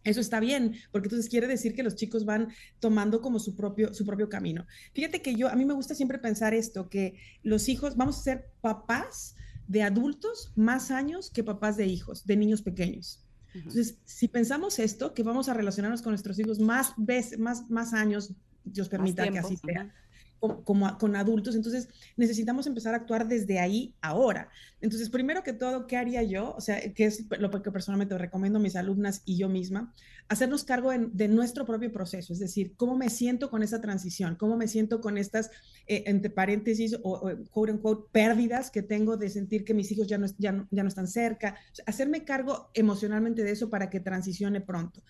eso 0.05 0.21
está 0.21 0.41
bien, 0.41 0.77
porque 0.91 1.07
entonces 1.07 1.29
quiere 1.29 1.47
decir 1.47 1.75
que 1.75 1.83
los 1.83 1.95
chicos 1.95 2.25
van 2.25 2.49
tomando 2.81 3.21
como 3.21 3.39
su 3.39 3.55
propio, 3.55 3.93
su 3.93 4.05
propio 4.05 4.29
camino. 4.29 4.67
Fíjate 4.95 5.23
que 5.23 5.35
yo, 5.35 5.49
a 5.49 5.57
mí 5.57 5.65
me 5.65 5.75
gusta 5.75 5.95
siempre 5.95 6.19
pensar 6.19 6.55
esto, 6.55 6.89
que 6.89 7.19
los 7.43 7.69
hijos, 7.69 7.97
vamos 7.97 8.19
a 8.19 8.23
ser 8.23 8.51
papás 8.61 9.35
de 9.67 9.83
adultos 9.83 10.53
más 10.57 10.91
años 10.91 11.31
que 11.31 11.45
papás 11.45 11.77
de 11.77 11.87
hijos, 11.87 12.27
de 12.27 12.37
niños 12.37 12.63
pequeños. 12.63 13.25
Entonces, 13.55 13.99
si 14.05 14.29
pensamos 14.29 14.79
esto, 14.79 15.15
que 15.15 15.23
vamos 15.23 15.49
a 15.49 15.55
relacionarnos 15.55 16.03
con 16.03 16.13
nuestros 16.13 16.39
hijos 16.39 16.59
más 16.59 16.93
veces, 16.97 17.39
más, 17.39 17.69
más 17.71 17.93
años, 17.93 18.33
Dios 18.65 18.89
permita 18.89 19.29
que 19.31 19.39
así 19.39 19.57
sea 19.57 19.93
como, 20.39 20.99
con 20.99 21.17
adultos. 21.17 21.55
Entonces, 21.55 21.89
necesitamos 22.17 22.67
empezar 22.67 22.95
a 22.95 22.99
actuar 22.99 23.27
desde 23.27 23.59
ahí 23.59 23.95
ahora. 24.01 24.51
Entonces, 24.81 25.11
primero 25.11 25.43
que 25.43 25.53
todo, 25.53 25.87
¿qué 25.87 25.97
haría 25.97 26.23
yo? 26.23 26.55
O 26.57 26.61
sea, 26.61 26.81
que 26.93 27.05
es 27.05 27.25
lo 27.39 27.51
que 27.51 27.73
personalmente 27.73 28.17
recomiendo 28.17 28.59
a 28.59 28.63
mis 28.63 28.77
alumnas 28.77 29.23
y 29.25 29.37
yo 29.37 29.49
misma, 29.49 29.93
hacernos 30.29 30.65
cargo 30.65 30.91
de 30.93 31.29
nuestro 31.29 31.65
propio 31.65 31.91
proceso, 31.91 32.33
es 32.33 32.39
decir, 32.39 32.75
cómo 32.77 32.97
me 32.97 33.09
siento 33.09 33.51
con 33.51 33.63
esa 33.63 33.81
transición, 33.81 34.37
cómo 34.37 34.57
me 34.57 34.69
siento 34.69 35.01
con 35.01 35.17
estas, 35.17 35.51
eh, 35.87 36.05
entre 36.07 36.31
paréntesis, 36.31 36.97
o, 37.03 37.31
quote 37.51 37.73
unquote, 37.73 38.09
pérdidas 38.13 38.71
que 38.71 38.83
tengo 38.83 39.17
de 39.17 39.31
sentir 39.31 39.65
que 39.65 39.75
mis 39.75 39.91
hijos 39.91 40.07
ya 40.07 40.19
no 40.19 40.89
están 40.89 41.09
cerca, 41.09 41.57
hacerme 41.87 42.25
cargo 42.25 42.71
emocionalmente 42.75 43.43
de 43.43 43.53
eso 43.53 43.71
para 43.71 43.89
que 43.91 44.01
transicione 44.01 44.61
pronto. 44.61 45.03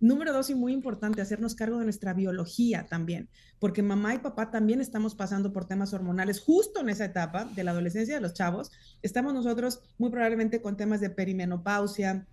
Número 0.00 0.32
dos, 0.32 0.50
y 0.50 0.54
muy 0.54 0.72
importante, 0.72 1.22
hacernos 1.22 1.54
cargo 1.54 1.78
de 1.78 1.84
nuestra 1.84 2.12
biología 2.12 2.86
también, 2.88 3.28
porque 3.58 3.82
mamá 3.82 4.14
y 4.14 4.18
papá 4.18 4.50
también 4.50 4.80
estamos 4.80 5.14
pasando 5.14 5.52
por 5.52 5.66
temas 5.66 5.94
hormonales 5.94 6.40
justo 6.40 6.80
en 6.80 6.90
esa 6.90 7.06
etapa 7.06 7.44
de 7.44 7.64
la 7.64 7.70
adolescencia 7.70 8.14
de 8.14 8.20
los 8.20 8.34
chavos. 8.34 8.70
Estamos 9.02 9.32
nosotros 9.32 9.80
muy 9.96 10.10
probablemente 10.10 10.60
con 10.60 10.76
temas 10.76 11.00
de 11.00 11.10
perimenopausia, 11.10 12.26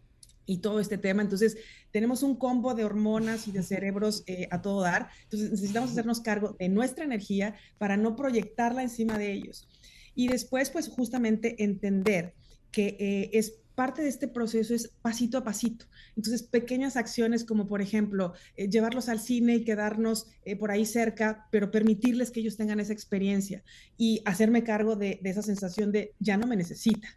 y 0.45 0.57
todo 0.57 0.80
este 0.80 0.97
tema. 0.97 1.22
Entonces, 1.22 1.57
tenemos 1.91 2.24
un 2.24 2.36
combo 2.36 2.74
de 2.74 2.84
hormonas 2.84 3.47
y 3.47 3.51
de 3.51 3.64
cerebros 3.64 4.24
eh, 4.28 4.47
a 4.51 4.62
todo 4.62 4.82
dar. 4.82 5.09
Entonces, 5.24 5.51
necesitamos 5.51 5.91
hacernos 5.91 6.20
cargo 6.20 6.55
de 6.59 6.70
nuestra 6.70 7.05
energía 7.05 7.55
para 7.78 7.97
no 7.97 8.16
proyectarla 8.16 8.84
encima 8.84 9.18
de 9.18 9.32
ellos. 9.32 9.68
Y 10.16 10.28
después, 10.28 10.70
pues 10.70 10.89
justamente 10.89 11.64
entender 11.64 12.34
que 12.72 12.97
eh, 12.99 13.30
es 13.34 13.59
parte 13.82 14.04
de 14.04 14.10
este 14.10 14.28
proceso 14.28 14.76
es 14.76 14.90
pasito 15.02 15.40
a 15.40 15.44
pasito. 15.44 15.88
Entonces, 16.16 16.44
pequeñas 16.44 16.98
acciones 16.98 17.44
como, 17.44 17.68
por 17.68 17.82
ejemplo, 17.82 18.34
eh, 18.56 18.70
llevarlos 18.70 19.10
al 19.10 19.20
cine 19.20 19.56
y 19.56 19.64
quedarnos 19.64 20.28
eh, 20.46 20.56
por 20.56 20.70
ahí 20.70 20.86
cerca, 20.86 21.48
pero 21.52 21.72
permitirles 21.72 22.30
que 22.30 22.42
ellos 22.42 22.58
tengan 22.58 22.80
esa 22.80 22.94
experiencia 22.94 23.64
y 23.98 24.22
hacerme 24.24 24.64
cargo 24.64 24.96
de, 24.96 25.20
esa 25.24 25.42
sensación 25.42 25.92
de 25.92 26.14
ya 26.20 26.38
no 26.38 26.46
me 26.46 26.56
necesita. 26.56 27.08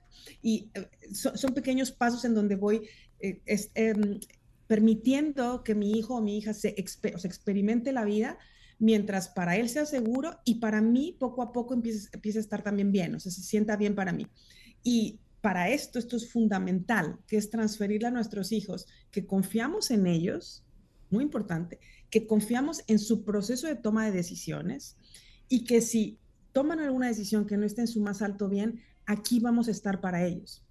Y 0.41 0.71
eh, 0.73 0.89
son 1.12 1.53
pequeños 1.53 1.93
pasos 1.93 2.25
en 2.25 2.35
donde 2.35 2.57
voy 2.57 2.89
em, 3.21 4.19
permitiendo 4.67 5.65
que 5.65 5.75
mi 5.75 5.93
hijo 5.93 6.15
o 6.15 6.23
mi 6.23 6.39
hija 6.39 6.55
se, 6.55 6.71
experimente 6.79 7.93
la 7.93 8.07
vida 8.07 8.39
mientras 8.79 9.29
para 9.29 9.57
él 9.57 9.69
sea 9.69 9.85
seguro 9.85 10.41
y 10.47 10.61
para 10.61 10.81
mí 10.81 11.15
poco 11.21 11.43
a 11.43 11.53
poco 11.53 11.75
empiece, 11.75 12.09
empiece 12.15 12.39
a 12.39 12.41
estar 12.41 12.62
también 12.62 12.91
bien, 12.91 13.15
o 13.17 13.21
sea, 13.21 13.31
se 13.31 13.43
sienta 13.43 13.77
bien 13.77 13.95
para 13.95 14.15
mí. 14.15 14.27
Y 14.83 15.21
para 15.45 15.68
esto, 15.68 15.99
esto 15.99 16.16
es 16.16 16.32
fundamental, 16.32 17.18
que 17.26 17.36
es 17.36 17.51
transferirle 17.51 18.09
a 18.09 18.11
nuestros 18.11 18.51
hijos 18.51 18.86
que 19.11 19.26
confiamos 19.26 19.90
en 19.90 20.07
ellos, 20.07 20.64
muy 21.11 21.22
importante, 21.22 21.80
que 22.09 22.26
confiamos 22.26 22.82
en 22.86 22.99
su 22.99 23.26
proceso 23.26 23.66
de 23.66 23.74
toma 23.76 24.07
de 24.07 24.12
decisiones 24.12 24.97
y 25.51 25.64
que 25.64 25.82
si 25.82 26.18
toman 26.53 26.80
alguna 26.80 27.09
decisión 27.09 27.45
que 27.45 27.59
no 27.59 27.66
esté 27.66 27.82
en 27.82 27.88
su 27.88 28.01
más 28.01 28.22
alto 28.22 28.49
bien, 28.49 28.80
aquí 29.05 29.38
vamos 29.38 29.68
a 29.68 29.72
estar 29.72 30.01
para 30.01 30.24
ellos. 30.24 30.64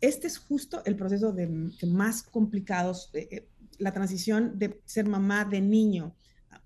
Este 0.00 0.28
es 0.28 0.38
justo 0.38 0.80
el 0.84 0.94
proceso 0.94 1.32
de, 1.32 1.72
que 1.76 1.86
más 1.86 2.22
complicados, 2.22 3.10
eh, 3.14 3.26
eh, 3.32 3.48
la 3.78 3.92
transición 3.92 4.60
de 4.60 4.80
ser 4.84 5.08
mamá 5.08 5.44
de 5.44 5.60
niño 5.60 6.14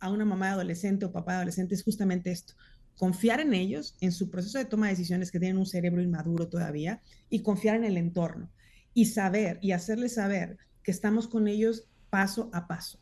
a 0.00 0.10
una 0.10 0.26
mamá 0.26 0.48
de 0.48 0.52
adolescente 0.52 1.06
o 1.06 1.12
papá 1.12 1.32
de 1.32 1.36
adolescente 1.38 1.74
es 1.74 1.82
justamente 1.82 2.30
esto 2.30 2.52
confiar 2.98 3.40
en 3.40 3.54
ellos, 3.54 3.96
en 4.00 4.12
su 4.12 4.28
proceso 4.28 4.58
de 4.58 4.66
toma 4.66 4.86
de 4.86 4.92
decisiones 4.92 5.30
que 5.30 5.38
tienen 5.38 5.56
un 5.56 5.66
cerebro 5.66 6.02
inmaduro 6.02 6.48
todavía, 6.48 7.00
y 7.30 7.40
confiar 7.40 7.76
en 7.76 7.84
el 7.84 7.96
entorno, 7.96 8.50
y 8.92 9.06
saber 9.06 9.58
y 9.62 9.72
hacerles 9.72 10.14
saber 10.14 10.58
que 10.82 10.90
estamos 10.90 11.28
con 11.28 11.48
ellos 11.48 11.84
paso 12.10 12.50
a 12.52 12.66
paso. 12.66 12.98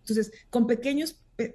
Entonces, 0.00 0.32
con 0.50 0.66
pequeños 0.66 1.22
eh, 1.38 1.54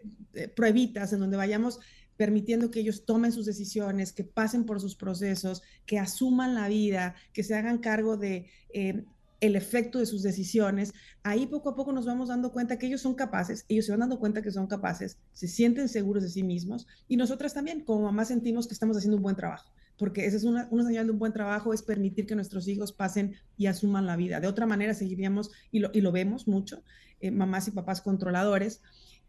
pruebitas 0.56 1.12
en 1.12 1.20
donde 1.20 1.38
vayamos 1.38 1.80
permitiendo 2.16 2.72
que 2.72 2.80
ellos 2.80 3.06
tomen 3.06 3.32
sus 3.32 3.46
decisiones, 3.46 4.14
que 4.14 4.24
pasen 4.24 4.66
por 4.66 4.80
sus 4.80 4.96
procesos, 4.96 5.62
que 5.86 6.00
asuman 6.00 6.56
la 6.56 6.68
vida, 6.68 7.16
que 7.34 7.44
se 7.44 7.56
hagan 7.56 7.80
cargo 7.80 8.16
de 8.16 8.50
eh, 8.70 9.04
el 9.44 9.58
efecto 9.58 10.00
de 10.00 10.06
sus 10.06 10.24
decisiones, 10.24 10.94
ahí 11.22 11.48
poco 11.48 11.70
a 11.70 11.76
poco 11.76 11.92
nos 11.92 12.06
vamos 12.06 12.30
dando 12.30 12.54
cuenta 12.54 12.80
que 12.80 12.88
ellos 12.88 13.02
son 13.02 13.14
capaces, 13.14 13.66
ellos 13.68 13.86
se 13.86 13.92
van 13.92 14.00
dando 14.00 14.18
cuenta 14.18 14.42
que 14.42 14.52
son 14.52 14.68
capaces, 14.68 15.18
se 15.34 15.50
sienten 15.50 15.90
seguros 15.90 16.24
de 16.24 16.30
sí 16.30 16.44
mismos 16.44 16.88
y 17.10 17.18
nosotras 17.18 17.54
también 17.54 17.82
como 17.82 18.04
mamá 18.04 18.24
sentimos 18.24 18.68
que 18.68 18.74
estamos 18.74 18.96
haciendo 18.96 19.18
un 19.18 19.24
buen 19.24 19.36
trabajo, 19.36 19.74
porque 19.98 20.26
esa 20.26 20.38
es 20.38 20.46
una, 20.46 20.70
señal 20.70 21.08
de 21.08 21.12
un 21.12 21.20
buen 21.20 21.34
trabajo, 21.34 21.74
es 21.74 21.82
permitir 21.82 22.26
que 22.26 22.36
nuestros 22.36 22.70
hijos 22.70 22.94
pasen 22.94 23.36
y 23.58 23.66
asuman 23.66 24.06
la 24.06 24.16
vida. 24.16 24.40
De 24.40 24.48
otra 24.48 24.66
manera 24.66 24.94
seguiríamos, 24.94 25.52
y 25.72 25.80
lo, 25.80 25.92
y 25.94 26.00
lo 26.00 26.14
vemos 26.14 26.48
mucho, 26.48 26.82
eh, 27.20 27.30
mamás 27.30 27.68
y 27.68 27.72
papás 27.72 28.00
controladores, 28.00 28.82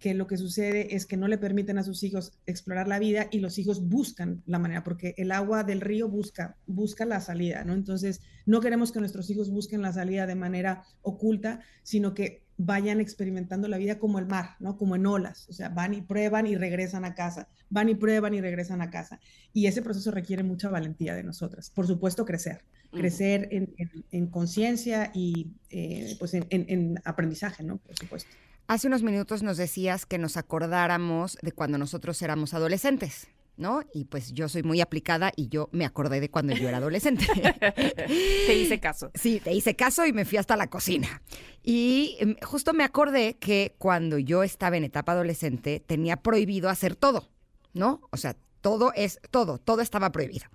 que 0.05 0.13
lo 0.13 0.27
que 0.27 0.37
sucede 0.37 0.95
es 0.95 1.07
que 1.07 1.17
no 1.17 1.29
le 1.29 1.39
permiten 1.39 1.79
a 1.79 1.83
sus 1.83 2.03
hijos 2.03 2.39
explorar 2.45 2.89
la 2.89 2.99
vida 2.99 3.27
y 3.31 3.39
los 3.39 3.59
hijos 3.59 3.89
buscan 3.89 4.43
la 4.45 4.59
manera, 4.59 4.85
porque 4.85 5.15
el 5.17 5.33
agua 5.33 5.65
del 5.65 5.81
río 5.81 6.11
busca, 6.11 6.59
busca 6.67 7.07
la 7.07 7.23
salida, 7.23 7.65
¿no? 7.65 7.73
Entonces, 7.73 8.21
no 8.45 8.61
queremos 8.61 8.93
que 8.93 9.01
nuestros 9.01 9.31
hijos 9.31 9.49
busquen 9.49 9.81
la 9.81 9.95
salida 9.95 10.27
de 10.27 10.35
manera 10.35 10.85
oculta, 11.01 11.61
sino 11.85 12.13
que 12.13 12.43
vayan 12.59 13.01
experimentando 13.01 13.67
la 13.67 13.79
vida 13.79 13.99
como 13.99 14.19
el 14.19 14.27
mar, 14.27 14.57
¿no? 14.61 14.77
Como 14.77 14.95
en 14.95 15.07
olas, 15.07 15.49
o 15.49 15.55
sea, 15.55 15.71
van 15.71 15.95
y 15.95 16.03
prueban 16.03 16.47
y 16.47 16.55
regresan 16.55 17.07
a 17.07 17.15
casa, 17.15 17.49
van 17.71 17.89
y 17.89 17.95
prueban 17.95 18.35
y 18.35 18.43
regresan 18.43 18.83
a 18.83 18.91
casa. 18.91 19.21
Y 19.55 19.69
ese 19.69 19.81
proceso 19.81 20.11
requiere 20.11 20.43
mucha 20.43 20.69
valentía 20.69 21.15
de 21.15 21.23
nosotras. 21.23 21.71
Por 21.71 21.87
supuesto, 21.87 22.27
crecer, 22.27 22.63
crecer 22.93 23.49
en, 23.51 24.27
conciencia 24.27 25.11
y 25.15 25.55
eh, 25.71 26.15
pues 26.19 26.35
en, 26.35 26.47
en 26.51 27.01
aprendizaje, 27.07 27.65
¿no? 27.65 27.79
Por 27.79 27.97
supuesto. 27.97 28.29
Hace 28.67 28.87
unos 28.87 29.03
minutos 29.03 29.43
nos 29.43 29.57
decías 29.57 30.07
que 30.07 30.19
nos 30.19 30.37
acordáramos 30.37 31.37
de 31.43 31.53
cuando 31.53 31.79
nosotros 31.79 32.21
éramos 32.23 32.55
adolescentes. 32.55 33.29
¿no? 33.57 33.83
Y 33.93 34.07
pues 34.07 34.33
yo 34.33 34.49
soy 34.49 34.63
muy 34.63 34.81
aplicada 34.81 35.33
y 35.37 35.49
yo 35.49 35.69
me 35.73 35.85
acordé 35.85 36.21
de 36.21 36.29
cuando 36.29 36.55
yo 36.55 36.69
era 36.69 36.79
adolescente. 36.79 37.27
te 38.47 38.55
hice 38.55 38.81
caso. 38.81 39.11
Sí, 39.15 39.41
te 39.41 39.53
hice 39.53 39.77
caso 39.77 40.07
y 40.07 40.13
me 40.13 40.25
fui 40.25 40.39
hasta 40.39 40.57
la 40.57 40.69
cocina. 40.69 41.23
Y 41.63 42.17
em, 42.19 42.37
justo 42.43 42.73
me 42.73 42.85
acordé 42.85 43.37
que 43.37 43.75
cuando 43.79 44.19
yo 44.19 44.43
estaba 44.43 44.77
en 44.77 44.85
etapa 44.85 45.13
adolescente 45.13 45.81
tenía 45.81 46.17
prohibido 46.17 46.69
hacer 46.69 46.97
todo, 46.97 47.29
¿no? 47.73 48.01
O 48.11 48.17
sea, 48.17 48.37
todo 48.61 48.93
es 48.95 49.21
todo, 49.31 49.59
todo 49.59 49.83
estaba 49.83 50.11
prohibido. 50.11 50.47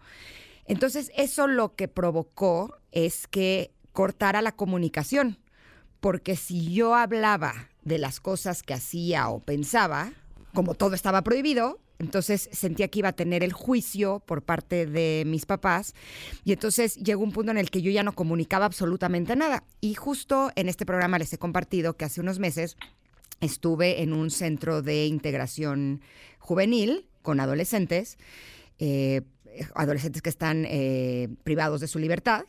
Entonces, 0.66 1.12
eso 1.16 1.48
lo 1.48 1.76
que 1.76 1.88
provocó 1.88 2.78
es 2.92 3.28
que 3.28 3.72
cortara 3.92 4.42
la 4.42 4.52
comunicación, 4.52 5.40
porque 6.00 6.36
si 6.36 6.74
yo 6.74 6.96
hablaba 6.96 7.70
de 7.84 7.98
las 7.98 8.20
cosas 8.20 8.64
que 8.64 8.74
hacía 8.74 9.30
o 9.30 9.40
pensaba, 9.40 10.12
como 10.54 10.76
todo 10.76 10.96
estaba 10.96 11.22
prohibido, 11.24 11.80
entonces 12.00 12.50
sentía 12.54 12.88
que 12.88 13.00
iba 13.00 13.10
a 13.10 13.14
tener 13.14 13.44
el 13.44 13.52
juicio 13.52 14.22
por 14.26 14.42
parte 14.42 14.86
de 14.86 15.24
mis 15.28 15.46
papás 15.46 15.94
y 16.46 16.54
entonces 16.54 16.96
llegó 16.96 17.24
un 17.24 17.34
punto 17.34 17.52
en 17.52 17.58
el 17.58 17.70
que 17.70 17.82
yo 17.82 17.92
ya 17.92 18.04
no 18.04 18.14
comunicaba 18.14 18.66
absolutamente 18.66 19.36
nada. 19.36 19.64
Y 19.82 19.96
justo 19.96 20.52
en 20.56 20.70
este 20.70 20.86
programa 20.86 21.20
les 21.20 21.34
he 21.34 21.38
compartido 21.38 21.98
que 21.98 22.06
hace 22.06 22.22
unos 22.22 22.40
meses 22.40 22.78
estuve 23.42 24.02
en 24.02 24.14
un 24.14 24.32
centro 24.32 24.82
de 24.82 25.08
integración 25.08 26.02
juvenil 26.40 27.06
con 27.22 27.42
adolescentes, 27.42 28.18
eh, 28.80 29.22
adolescentes 29.76 30.22
que 30.22 30.30
están 30.30 30.66
eh, 30.66 31.28
privados 31.44 31.82
de 31.82 31.88
su 31.88 32.00
libertad, 32.00 32.46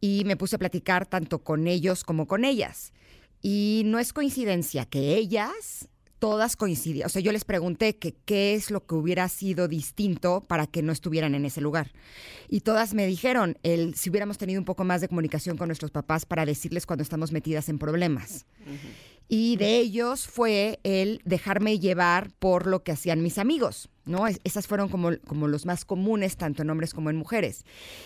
y 0.00 0.24
me 0.24 0.36
puse 0.36 0.56
a 0.56 0.58
platicar 0.58 1.06
tanto 1.06 1.40
con 1.40 1.66
ellos 1.66 2.04
como 2.04 2.26
con 2.26 2.44
ellas. 2.44 2.92
Y 3.42 3.82
no 3.86 3.98
es 3.98 4.12
coincidencia 4.12 4.86
que 4.86 5.16
ellas 5.16 5.88
todas 6.18 6.56
coincidían. 6.56 7.06
O 7.06 7.08
sea, 7.08 7.22
yo 7.22 7.32
les 7.32 7.44
pregunté 7.44 7.96
que 7.96 8.14
qué 8.24 8.54
es 8.54 8.70
lo 8.70 8.86
que 8.86 8.94
hubiera 8.94 9.28
sido 9.28 9.68
distinto 9.68 10.40
para 10.40 10.66
que 10.66 10.82
no 10.82 10.92
estuvieran 10.92 11.34
en 11.34 11.44
ese 11.44 11.60
lugar. 11.60 11.92
Y 12.48 12.60
todas 12.60 12.94
me 12.94 13.06
dijeron, 13.06 13.58
el, 13.62 13.94
si 13.94 14.10
hubiéramos 14.10 14.38
tenido 14.38 14.60
un 14.60 14.64
poco 14.64 14.84
más 14.84 15.00
de 15.00 15.08
comunicación 15.08 15.56
con 15.56 15.68
nuestros 15.68 15.90
papás 15.90 16.24
para 16.26 16.46
decirles 16.46 16.86
cuando 16.86 17.02
estamos 17.02 17.32
metidas 17.32 17.68
en 17.68 17.78
problemas. 17.78 18.46
Y 19.28 19.56
de 19.56 19.78
ellos 19.78 20.26
fue 20.26 20.80
el 20.82 21.20
dejarme 21.24 21.78
llevar 21.78 22.30
por 22.38 22.66
lo 22.66 22.82
que 22.82 22.92
hacían 22.92 23.22
mis 23.22 23.38
amigos. 23.38 23.88
¿no? 24.06 24.26
esas 24.44 24.66
fueron 24.68 24.88
como, 24.88 25.10
como 25.26 25.48
los 25.48 25.66
más 25.66 25.84
comunes, 25.84 26.36
tanto 26.36 26.62
en 26.62 26.70
hombres 26.70 26.94
como 26.94 27.10
en 27.10 27.16
mujeres. 27.16 27.64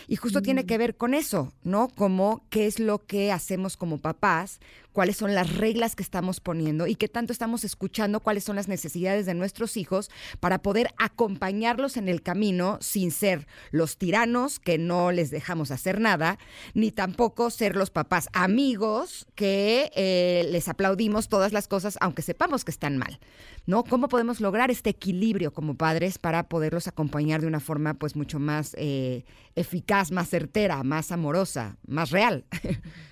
Y 0.08 0.16
justo 0.16 0.42
tiene 0.42 0.64
que 0.64 0.78
ver 0.78 0.96
con 0.96 1.14
eso, 1.14 1.52
¿no? 1.62 1.88
Como 1.88 2.46
qué 2.48 2.66
es 2.66 2.80
lo 2.80 3.04
que 3.04 3.30
hacemos 3.30 3.76
como 3.76 3.98
papás, 3.98 4.60
cuáles 4.92 5.16
son 5.16 5.34
las 5.34 5.56
reglas 5.56 5.94
que 5.94 6.02
estamos 6.02 6.40
poniendo 6.40 6.86
y 6.86 6.96
qué 6.96 7.08
tanto 7.08 7.32
estamos 7.32 7.64
escuchando 7.64 8.20
cuáles 8.20 8.44
son 8.44 8.56
las 8.56 8.66
necesidades 8.66 9.26
de 9.26 9.34
nuestros 9.34 9.76
hijos 9.76 10.10
para 10.40 10.62
poder 10.62 10.88
acompañarlos 10.98 11.96
en 11.96 12.08
el 12.08 12.22
camino 12.22 12.78
sin 12.80 13.10
ser 13.10 13.46
los 13.70 13.98
tiranos 13.98 14.58
que 14.58 14.78
no 14.78 15.12
les 15.12 15.30
dejamos 15.30 15.70
hacer 15.70 16.00
nada, 16.00 16.38
ni 16.74 16.90
tampoco 16.90 17.50
ser 17.50 17.76
los 17.76 17.90
papás 17.90 18.28
amigos 18.32 19.26
que 19.34 19.92
eh, 19.94 20.46
les 20.50 20.68
aplaudimos 20.68 21.09
todas 21.28 21.52
las 21.52 21.68
cosas 21.68 21.98
aunque 22.00 22.22
sepamos 22.22 22.64
que 22.64 22.70
están 22.70 22.96
mal, 22.98 23.18
¿no? 23.66 23.84
¿Cómo 23.84 24.08
podemos 24.08 24.40
lograr 24.40 24.70
este 24.70 24.90
equilibrio 24.90 25.52
como 25.52 25.74
padres 25.74 26.18
para 26.18 26.48
poderlos 26.48 26.88
acompañar 26.88 27.40
de 27.40 27.46
una 27.46 27.60
forma 27.60 27.94
pues 27.94 28.16
mucho 28.16 28.38
más 28.38 28.74
eh, 28.78 29.24
eficaz, 29.54 30.10
más 30.10 30.28
certera, 30.28 30.82
más 30.82 31.12
amorosa, 31.12 31.76
más 31.86 32.10
real? 32.10 32.44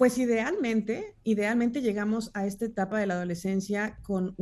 Pues 0.00 0.16
idealmente, 0.16 1.14
idealmente 1.24 1.82
llegamos 1.82 2.30
a 2.32 2.46
esta 2.46 2.64
etapa 2.64 2.98
de 2.98 3.06
la 3.06 3.16
adolescencia 3.16 3.98
con, 4.02 4.34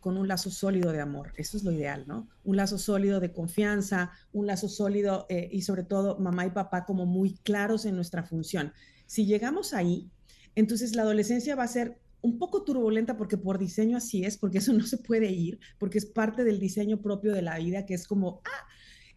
con 0.00 0.18
un 0.18 0.28
lazo 0.28 0.50
sólido 0.50 0.92
de 0.92 1.00
amor. 1.00 1.32
Eso 1.38 1.56
es 1.56 1.64
lo 1.64 1.72
ideal, 1.72 2.04
¿no? 2.06 2.28
Un 2.44 2.58
lazo 2.58 2.76
sólido 2.76 3.18
de 3.18 3.32
confianza, 3.32 4.10
un 4.34 4.46
lazo 4.46 4.68
sólido 4.68 5.24
eh, 5.30 5.48
y 5.50 5.62
sobre 5.62 5.84
todo 5.84 6.18
mamá 6.18 6.44
y 6.44 6.50
papá 6.50 6.84
como 6.84 7.06
muy 7.06 7.32
claros 7.44 7.86
en 7.86 7.96
nuestra 7.96 8.24
función. 8.24 8.74
Si 9.06 9.24
llegamos 9.24 9.72
ahí, 9.72 10.10
entonces 10.54 10.94
la 10.94 11.00
adolescencia 11.00 11.56
va 11.56 11.62
a 11.62 11.68
ser 11.68 11.96
un 12.26 12.38
poco 12.38 12.64
turbulenta 12.64 13.16
porque 13.16 13.38
por 13.38 13.56
diseño 13.56 13.96
así 13.96 14.24
es, 14.24 14.36
porque 14.36 14.58
eso 14.58 14.72
no 14.74 14.84
se 14.84 14.98
puede 14.98 15.30
ir, 15.30 15.60
porque 15.78 15.98
es 15.98 16.06
parte 16.06 16.44
del 16.44 16.58
diseño 16.58 17.00
propio 17.00 17.32
de 17.32 17.42
la 17.42 17.58
vida, 17.58 17.86
que 17.86 17.94
es 17.94 18.06
como, 18.06 18.42
ah, 18.44 18.66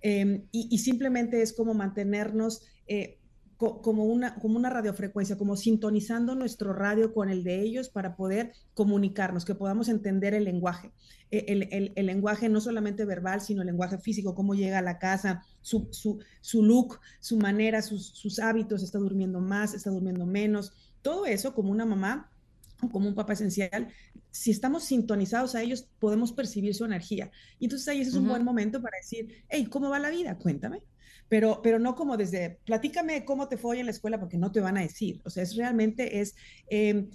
em, 0.02 0.48
y, 0.52 0.78
simplemente 0.78 1.42
es 1.42 1.54
como 1.54 1.74
mantenernos 1.74 2.62
eh, 2.88 3.18
como 3.58 4.06
una, 4.06 4.36
como 4.36 4.56
una 4.56 4.70
radiofrecuencia, 4.70 5.38
como 5.38 5.58
sintonizando 5.58 6.34
nuestro 6.34 6.72
radio 6.72 7.14
con 7.14 7.30
el 7.30 7.44
de 7.44 7.60
ellos 7.60 7.90
para 7.90 8.16
poder 8.16 8.54
comunicarnos, 8.74 9.44
que 9.44 9.54
podamos 9.54 9.90
entender 9.90 10.34
el 10.34 10.46
lenguaje. 10.46 10.94
E, 11.30 11.44
el, 11.50 11.92
el, 11.94 12.06
lenguaje 12.06 12.48
no 12.48 12.62
solamente 12.62 13.04
verbal, 13.04 13.42
sino 13.42 13.62
el 13.62 13.68
lenguaje 13.68 13.98
físico, 13.98 14.34
cómo 14.34 14.56
llega 14.56 14.80
a 14.80 14.82
la 14.82 14.98
casa, 14.98 15.44
su, 15.60 15.90
su, 15.92 16.20
su 16.40 16.64
look, 16.64 17.02
su 17.20 17.38
manera, 17.38 17.82
sus, 17.82 18.08
sus 18.08 18.40
hábitos, 18.40 18.82
está 18.82 18.98
durmiendo 18.98 19.42
más, 19.42 19.74
está 19.74 19.90
durmiendo 19.90 20.26
menos. 20.26 20.72
Todo 21.02 21.26
eso 21.26 21.54
como 21.54 21.72
una 21.72 21.86
mamá 21.86 22.32
como 22.92 23.08
un 23.08 23.16
papá 23.16 23.34
esencial, 23.34 23.90
si 24.32 24.52
estamos 24.52 24.84
sintonizados 24.86 25.56
a 25.56 25.62
ellos, 25.62 25.90
podemos 26.00 26.32
percibir 26.32 26.74
su 26.74 26.86
energía. 26.86 27.32
Y 27.60 27.66
entonces 27.66 27.88
ahí 27.88 28.02
ese 28.02 28.12
es 28.12 28.16
un 28.16 28.28
buen 28.28 28.44
momento 28.44 28.82
para 28.82 28.98
decir, 29.02 29.44
hey, 29.50 29.68
¿cómo 29.70 29.90
va 29.90 30.00
la 30.00 30.10
vida? 30.10 30.38
Cuéntame 30.38 30.84
pero, 31.30 31.62
pero 31.62 31.80
no 31.80 31.96
como 31.96 32.18
desde, 32.18 32.60
platícame 32.66 33.24
cómo 33.24 33.48
te 33.48 33.58
fue 33.58 33.80
en 33.80 33.86
la 33.86 33.92
escuela, 33.92 34.20
porque 34.20 34.38
no 34.38 34.52
te 34.52 34.60
van 34.60 34.78
a 34.78 34.82
decir. 34.82 35.22
O 35.24 35.30
sea, 35.30 35.44
es 35.44 35.56
realmente 35.56 36.20
es 36.20 36.36
em, 36.70 37.08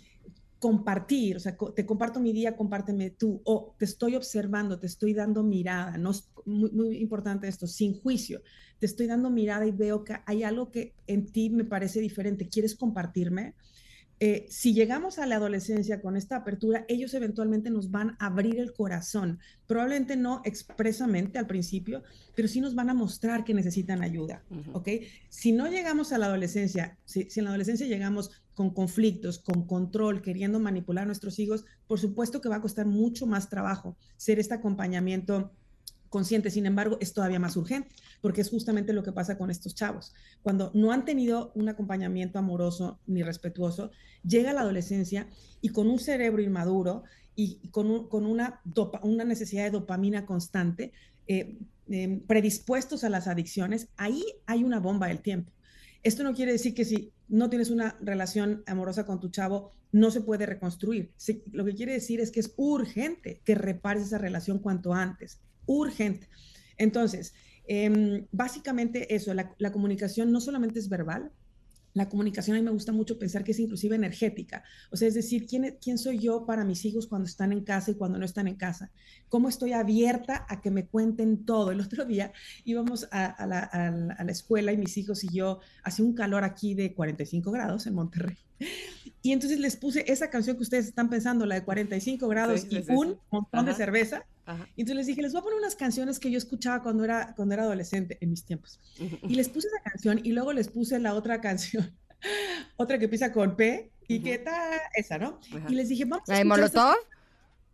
compartir, 0.61 1.37
o 1.37 1.41
sea, 1.41 1.57
te 1.75 1.85
comparto 1.85 2.21
mi 2.21 2.33
día, 2.33 2.57
compárteme 2.57 3.11
tú, 3.11 3.43
o 3.45 3.75
te 3.77 3.85
estoy 3.85 4.15
observando, 4.15 4.79
te 4.79 4.87
estoy 4.87 5.13
dando 5.13 5.43
mirada, 5.43 5.99
no 5.99 6.13
es 6.13 6.31
muy, 6.47 6.71
muy 6.71 6.97
importante 6.99 7.49
esto, 7.49 7.67
sin 7.67 8.01
juicio, 8.01 8.41
te 8.79 8.87
estoy 8.87 9.07
dando 9.07 9.31
mirada 9.31 9.67
y 9.67 9.73
veo 9.73 10.05
que 10.05 10.17
hay 10.25 10.45
algo 10.45 10.71
que 10.71 10.95
en 11.07 11.27
ti 11.27 11.51
me 11.51 11.65
parece 11.65 12.01
diferente, 12.01 12.49
¿quieres 12.49 12.77
compartirme? 12.77 13.55
Eh, 14.21 14.47
si 14.49 14.73
llegamos 14.75 15.19
a 15.19 15.27
la 15.27 15.37
adolescencia 15.37 16.01
con 16.01 16.17
esta 16.17 16.37
apertura, 16.37 16.85
ellos 16.89 17.15
eventualmente 17.15 17.71
nos 17.71 17.91
van 17.91 18.17
a 18.19 18.27
abrir 18.27 18.59
el 18.59 18.73
corazón. 18.73 19.41
Probablemente 19.67 20.17
no 20.17 20.41
expresamente 20.45 21.39
al 21.39 21.47
principio, 21.47 22.03
pero 22.35 22.49
sí 22.49 22.61
nos 22.61 22.75
van 22.75 22.91
a 22.91 22.95
mostrar 22.95 23.45
que 23.45 23.55
necesitan 23.55 24.03
ayuda, 24.03 24.45
¿ok? 24.73 24.89
Si 25.29 25.53
no 25.53 25.69
llegamos 25.69 26.13
a 26.13 26.19
la 26.19 26.27
adolescencia, 26.27 26.97
si, 27.05 27.29
si 27.29 27.41
en 27.41 27.45
la 27.45 27.51
adolescencia 27.51 27.87
llegamos 27.87 28.31
con 28.55 28.71
conflictos, 28.71 29.39
con 29.39 29.67
control, 29.67 30.23
queriendo 30.23 30.61
manipular 30.61 31.03
a 31.03 31.07
nuestros 31.07 31.39
hijos, 31.39 31.65
por 31.87 31.99
supuesto 31.99 32.41
que 32.41 32.49
va 32.49 32.57
a 32.57 32.63
costar 32.63 32.87
mucho 32.87 33.27
más 33.27 33.49
trabajo 33.49 33.97
ser 34.17 34.39
este 34.39 34.55
acompañamiento 34.55 35.53
consciente. 36.15 36.49
Sin 36.49 36.65
embargo, 36.65 36.97
es 37.01 37.13
todavía 37.13 37.41
más 37.41 37.57
urgente, 37.57 37.89
porque 38.21 38.41
es 38.41 38.49
justamente 38.49 38.93
lo 38.93 39.03
que 39.03 39.11
pasa 39.11 39.37
con 39.37 39.51
estos 39.51 39.75
chavos. 39.75 40.15
Cuando 40.43 40.71
no 40.73 40.93
han 40.93 41.05
tenido 41.05 41.51
un 41.57 41.69
acompañamiento 41.69 42.39
amoroso 42.39 43.01
ni 43.09 43.25
respetuoso, 43.25 43.91
llega 44.23 44.53
la 44.53 44.61
adolescencia 44.61 45.27
y 45.61 45.71
con 45.71 45.91
un 45.91 45.99
cerebro 45.99 46.41
inmaduro 46.41 47.03
y 47.35 47.69
con, 47.71 48.07
con 48.09 48.27
una, 48.27 48.61
una 49.03 49.25
necesidad 49.25 49.65
de 49.65 49.73
dopamina 49.73 50.25
constante, 50.25 50.93
eh, 51.27 51.59
em, 51.89 52.21
predispuestos 52.21 53.03
a 53.03 53.11
las 53.11 53.27
adicciones, 53.27 53.89
ahí 53.97 54.23
hay 54.47 54.63
una 54.63 54.79
bomba 54.79 55.09
del 55.09 55.19
tiempo. 55.19 55.51
Esto 56.05 56.23
no 56.23 56.33
quiere 56.33 56.53
decir 56.53 56.75
que 56.75 56.85
si 56.85 57.11
no 57.27 57.51
tienes 57.51 57.71
una 57.71 57.97
relación 58.01 58.63
amorosa 58.67 59.05
con 59.05 59.19
tu 59.19 59.31
chavo, 59.31 59.73
no 59.91 60.13
se 60.13 60.21
puede 60.21 60.47
reconstruir. 60.47 61.11
lo 61.51 61.65
que 61.65 61.75
quiere 61.75 61.95
decir 61.95 62.21
es 62.21 62.31
que 62.31 62.39
es 62.39 62.53
urgente 62.57 63.41
que 63.45 63.57
repares 63.57 64.05
esa 64.05 64.19
relación 64.19 64.61
cuanto 64.61 64.93
antes 64.93 65.41
urgente. 65.67 66.29
Entonces, 66.77 67.35
em, 67.67 68.27
básicamente 68.33 69.15
eso, 69.15 69.33
la, 69.35 69.55
la, 69.59 69.73
comunicación 69.73 70.33
no 70.33 70.41
solamente 70.41 70.79
es 70.79 70.89
verbal, 70.89 71.33
la 71.95 72.09
comunicación 72.09 72.57
a 72.57 72.61
mí 72.61 72.65
me 72.65 72.73
gusta 72.73 72.93
mucho 72.93 73.19
pensar 73.19 73.45
que 73.45 73.53
es 73.53 73.61
inclusive 73.61 73.95
energética. 73.95 74.65
O 74.91 74.97
sea, 74.97 75.07
es 75.07 75.15
decir, 75.15 75.47
¿quién, 75.47 75.79
¿quién 75.81 75.97
soy 75.97 76.19
yo 76.19 76.45
para 76.45 76.65
mis 76.65 76.85
hijos 76.85 77.07
cuando 77.07 77.27
están 77.27 77.53
en 77.53 77.63
casa 77.63 77.93
y 77.93 77.95
cuando 77.95 78.19
no 78.19 78.25
están 78.25 78.49
en 78.49 78.57
casa? 78.57 78.91
¿Cómo 79.29 79.49
estoy 79.49 79.73
abierta 79.73 80.45
a 80.49 80.61
que 80.61 80.73
me 80.73 80.87
cuenten 80.87 81.47
todo? 81.47 81.71
El 81.71 81.81
otro 81.81 82.05
día 82.05 82.33
íbamos 82.65 83.09
a, 83.13 83.47
la, 83.47 83.61
a 83.61 84.25
la, 84.25 84.33
escuela 84.33 84.73
y 84.73 84.77
mis 84.77 84.97
hijos 84.97 85.23
y 85.23 85.29
yo, 85.33 85.61
hacía 85.85 86.05
un 86.05 86.15
calor 86.15 86.43
aquí 86.43 86.75
de 86.75 86.93
45 86.95 87.53
grados 87.53 87.87
en 87.87 87.95
Monterrey. 87.95 88.37
Y 89.23 89.33
entonces 89.33 89.61
les 89.61 89.77
puse 89.77 90.05
esa 90.11 90.31
canción 90.31 90.57
que 90.57 90.65
ustedes 90.65 90.87
están 90.87 91.09
pensando, 91.09 91.47
la 91.47 91.55
de 91.55 91.65
45 91.65 92.27
grados 92.27 92.67
y 92.69 92.85
un 92.91 93.19
montón 93.31 93.67
de 93.67 93.75
cerveza. 93.75 94.27
Y 94.77 94.83
entonces 94.83 94.97
les 94.97 95.07
dije, 95.07 95.23
les 95.23 95.33
voy 95.33 95.41
a 95.41 95.43
poner 95.43 95.59
unas 95.59 95.75
canciones 95.75 96.19
que 96.19 96.31
yo 96.31 96.39
escuchaba 96.39 96.83
cuando 96.83 97.05
era, 97.05 97.35
cuando 97.35 97.55
era 97.55 97.65
adolescente, 97.65 98.19
en 98.21 98.31
mis 98.31 98.45
tiempos. 98.45 98.81
Y 98.99 99.35
les 99.35 99.49
puse 99.49 99.69
esa 99.69 99.81
canción 99.83 100.21
y 100.23 100.33
luego 100.33 100.53
les 100.53 100.69
puse 100.69 100.99
la 100.99 101.15
otra 101.15 101.41
canción, 101.41 101.97
otra 102.77 102.99
que 102.99 103.05
empieza 103.05 103.33
con 103.33 103.57
P 103.57 103.91
y 104.07 104.21
que 104.21 104.35
está 104.35 104.83
esa, 104.95 105.19
¿no? 105.19 105.41
Y 105.69 105.75
les 105.75 105.89
dije, 105.89 106.05
vamos 106.05 106.29
a 106.29 106.33
¿La 106.33 106.39
de 106.39 106.45
Molotov? 106.45 106.97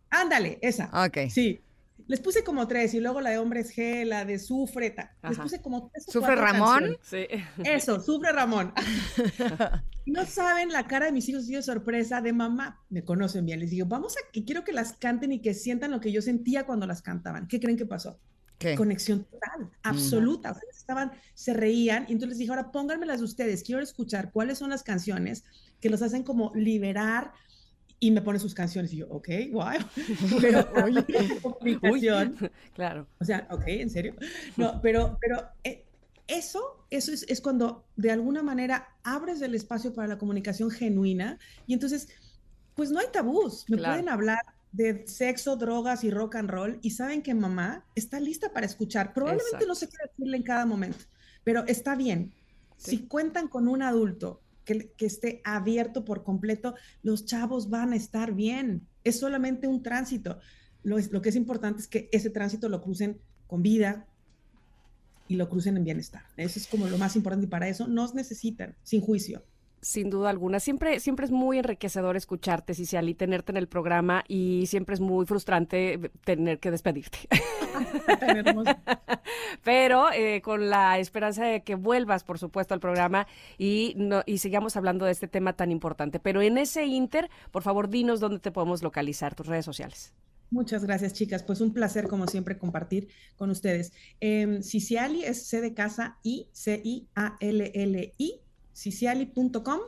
Ándale, 0.09 0.59
esa. 0.61 0.89
Ok. 1.05 1.29
Sí. 1.29 1.61
Les 2.07 2.19
puse 2.19 2.43
como 2.43 2.67
tres 2.67 2.93
y 2.93 2.99
luego 2.99 3.21
la 3.21 3.29
de 3.29 3.37
hombres 3.37 3.75
G, 3.75 4.05
la 4.05 4.25
de 4.25 4.39
Sufre. 4.39 4.95
Les 5.23 5.37
puse 5.37 5.61
como 5.61 5.89
tres. 5.89 6.05
¿Sufre 6.07 6.35
Ramón? 6.35 6.97
Sí. 7.01 7.27
Eso, 7.63 8.01
Sufre 8.01 8.31
Ramón. 8.31 8.73
no 10.05 10.25
saben 10.25 10.69
la 10.69 10.87
cara 10.87 11.05
de 11.05 11.11
mis 11.11 11.27
hijos 11.29 11.47
de 11.47 11.61
sorpresa 11.61 12.21
de 12.21 12.33
mamá. 12.33 12.79
Me 12.89 13.03
conocen 13.03 13.45
bien. 13.45 13.59
Les 13.59 13.69
digo, 13.69 13.85
vamos 13.85 14.15
a 14.17 14.31
que 14.31 14.43
quiero 14.43 14.63
que 14.63 14.73
las 14.73 14.93
canten 14.93 15.31
y 15.31 15.39
que 15.39 15.53
sientan 15.53 15.91
lo 15.91 15.99
que 15.99 16.11
yo 16.11 16.21
sentía 16.21 16.65
cuando 16.65 16.87
las 16.87 17.01
cantaban. 17.01 17.47
¿Qué 17.47 17.59
creen 17.59 17.77
que 17.77 17.85
pasó? 17.85 18.19
¿Qué? 18.57 18.75
Conexión 18.75 19.25
total, 19.25 19.71
absoluta. 19.81 20.55
estaban, 20.71 21.11
se 21.33 21.53
reían 21.53 22.05
y 22.07 22.13
entonces 22.13 22.29
les 22.29 22.37
dije, 22.39 22.51
ahora 22.51 22.71
pónganmelas 22.71 23.19
de 23.19 23.25
ustedes. 23.25 23.63
Quiero 23.63 23.81
escuchar 23.81 24.31
cuáles 24.31 24.59
son 24.59 24.69
las 24.69 24.83
canciones 24.83 25.43
que 25.79 25.89
los 25.89 26.01
hacen 26.01 26.23
como 26.23 26.51
liberar 26.53 27.33
y 28.03 28.09
me 28.09 28.21
pone 28.21 28.39
sus 28.39 28.55
canciones 28.55 28.91
y 28.93 28.97
yo, 28.97 29.07
ok, 29.09 29.29
wow, 29.51 29.69
pero 30.41 30.67
oye, 30.83 31.05
comunicación, 31.41 32.35
claro. 32.73 33.07
O 33.19 33.25
sea, 33.25 33.47
ok, 33.51 33.63
¿en 33.67 33.89
serio? 33.91 34.15
No, 34.57 34.81
pero, 34.81 35.17
pero 35.21 35.47
eh, 35.63 35.85
eso, 36.31 36.85
eso 36.89 37.11
es, 37.11 37.23
es, 37.27 37.41
cuando 37.41 37.85
de 37.97 38.09
alguna 38.09 38.41
manera 38.41 38.87
abres 39.03 39.41
el 39.41 39.53
espacio 39.53 39.93
para 39.93 40.07
la 40.07 40.17
comunicación 40.17 40.71
genuina 40.71 41.37
y 41.67 41.73
entonces, 41.73 42.07
pues 42.73 42.89
no 42.89 42.99
hay 42.99 43.07
tabús, 43.11 43.65
me 43.69 43.77
pueden 43.77 44.07
hablar 44.07 44.39
de 44.71 45.05
sexo, 45.07 45.57
drogas 45.57 46.03
y 46.05 46.09
rock 46.09 46.35
and 46.35 46.49
roll 46.49 46.79
y 46.81 46.91
saben 46.91 47.21
que 47.21 47.33
mamá 47.33 47.85
está 47.95 48.19
lista 48.19 48.53
para 48.53 48.65
escuchar. 48.65 49.13
Probablemente 49.13 49.67
no 49.67 49.75
se 49.75 49.89
quiera 49.89 50.05
decirle 50.09 50.37
en 50.37 50.43
cada 50.43 50.65
momento, 50.65 51.05
pero 51.43 51.65
está 51.67 51.95
bien. 51.95 52.33
Si 52.77 53.05
cuentan 53.07 53.47
con 53.47 53.67
un 53.67 53.81
adulto 53.83 54.41
que, 54.63 54.93
esté 54.99 55.41
abierto 55.43 56.05
por 56.05 56.23
completo, 56.23 56.75
los 57.03 57.25
chavos 57.25 57.69
van 57.69 57.91
a 57.91 57.97
estar 57.97 58.33
bien. 58.33 58.87
Es 59.03 59.19
solamente 59.19 59.67
un 59.67 59.83
tránsito. 59.83 60.39
Lo, 60.83 60.97
lo 60.97 61.21
que 61.21 61.29
es 61.29 61.35
importante 61.35 61.81
es 61.81 61.87
que 61.87 62.09
ese 62.11 62.29
tránsito 62.29 62.69
lo 62.69 62.81
crucen 62.81 63.19
con 63.47 63.61
vida 63.61 64.07
y 65.31 65.37
lo 65.37 65.47
crucen 65.47 65.77
en 65.77 65.85
bienestar. 65.85 66.23
Eso 66.35 66.59
es 66.59 66.67
como 66.67 66.87
lo 66.87 66.97
más 66.97 67.15
importante 67.15 67.45
y 67.45 67.49
para 67.49 67.69
eso 67.69 67.87
nos 67.87 68.13
necesitan, 68.13 68.75
sin 68.83 68.99
juicio. 68.99 69.41
Sin 69.79 70.09
duda 70.09 70.29
alguna. 70.29 70.59
Siempre, 70.59 70.99
siempre 70.99 71.25
es 71.25 71.31
muy 71.31 71.57
enriquecedor 71.57 72.17
escucharte, 72.17 72.73
Ciciali, 72.73 73.15
tenerte 73.15 73.53
en 73.53 73.57
el 73.57 73.69
programa 73.69 74.25
y 74.27 74.65
siempre 74.67 74.93
es 74.93 74.99
muy 74.99 75.25
frustrante 75.25 76.11
tener 76.25 76.59
que 76.59 76.69
despedirte. 76.69 77.19
Pero 79.63 80.11
eh, 80.11 80.41
con 80.41 80.69
la 80.69 80.99
esperanza 80.99 81.45
de 81.45 81.63
que 81.63 81.75
vuelvas, 81.75 82.25
por 82.25 82.37
supuesto, 82.37 82.73
al 82.73 82.81
programa 82.81 83.25
y, 83.57 83.93
no, 83.95 84.23
y 84.25 84.39
sigamos 84.39 84.75
hablando 84.75 85.05
de 85.05 85.13
este 85.13 85.29
tema 85.29 85.53
tan 85.53 85.71
importante. 85.71 86.19
Pero 86.19 86.41
en 86.41 86.57
ese 86.57 86.85
inter, 86.85 87.29
por 87.51 87.63
favor, 87.63 87.87
dinos 87.87 88.19
dónde 88.19 88.39
te 88.39 88.51
podemos 88.51 88.83
localizar, 88.83 89.33
tus 89.33 89.47
redes 89.47 89.63
sociales. 89.63 90.13
Muchas 90.51 90.83
gracias, 90.83 91.13
chicas. 91.13 91.43
Pues 91.43 91.61
un 91.61 91.73
placer, 91.73 92.09
como 92.09 92.27
siempre, 92.27 92.57
compartir 92.57 93.07
con 93.37 93.49
ustedes. 93.49 93.93
Eh, 94.19 94.59
Ciciali 94.61 95.23
es 95.23 95.47
C 95.47 95.61
de 95.61 95.73
casa 95.73 96.19
I, 96.23 96.49
C-I-A-L-L-I, 96.51 98.41
ciciali.com 98.75 99.79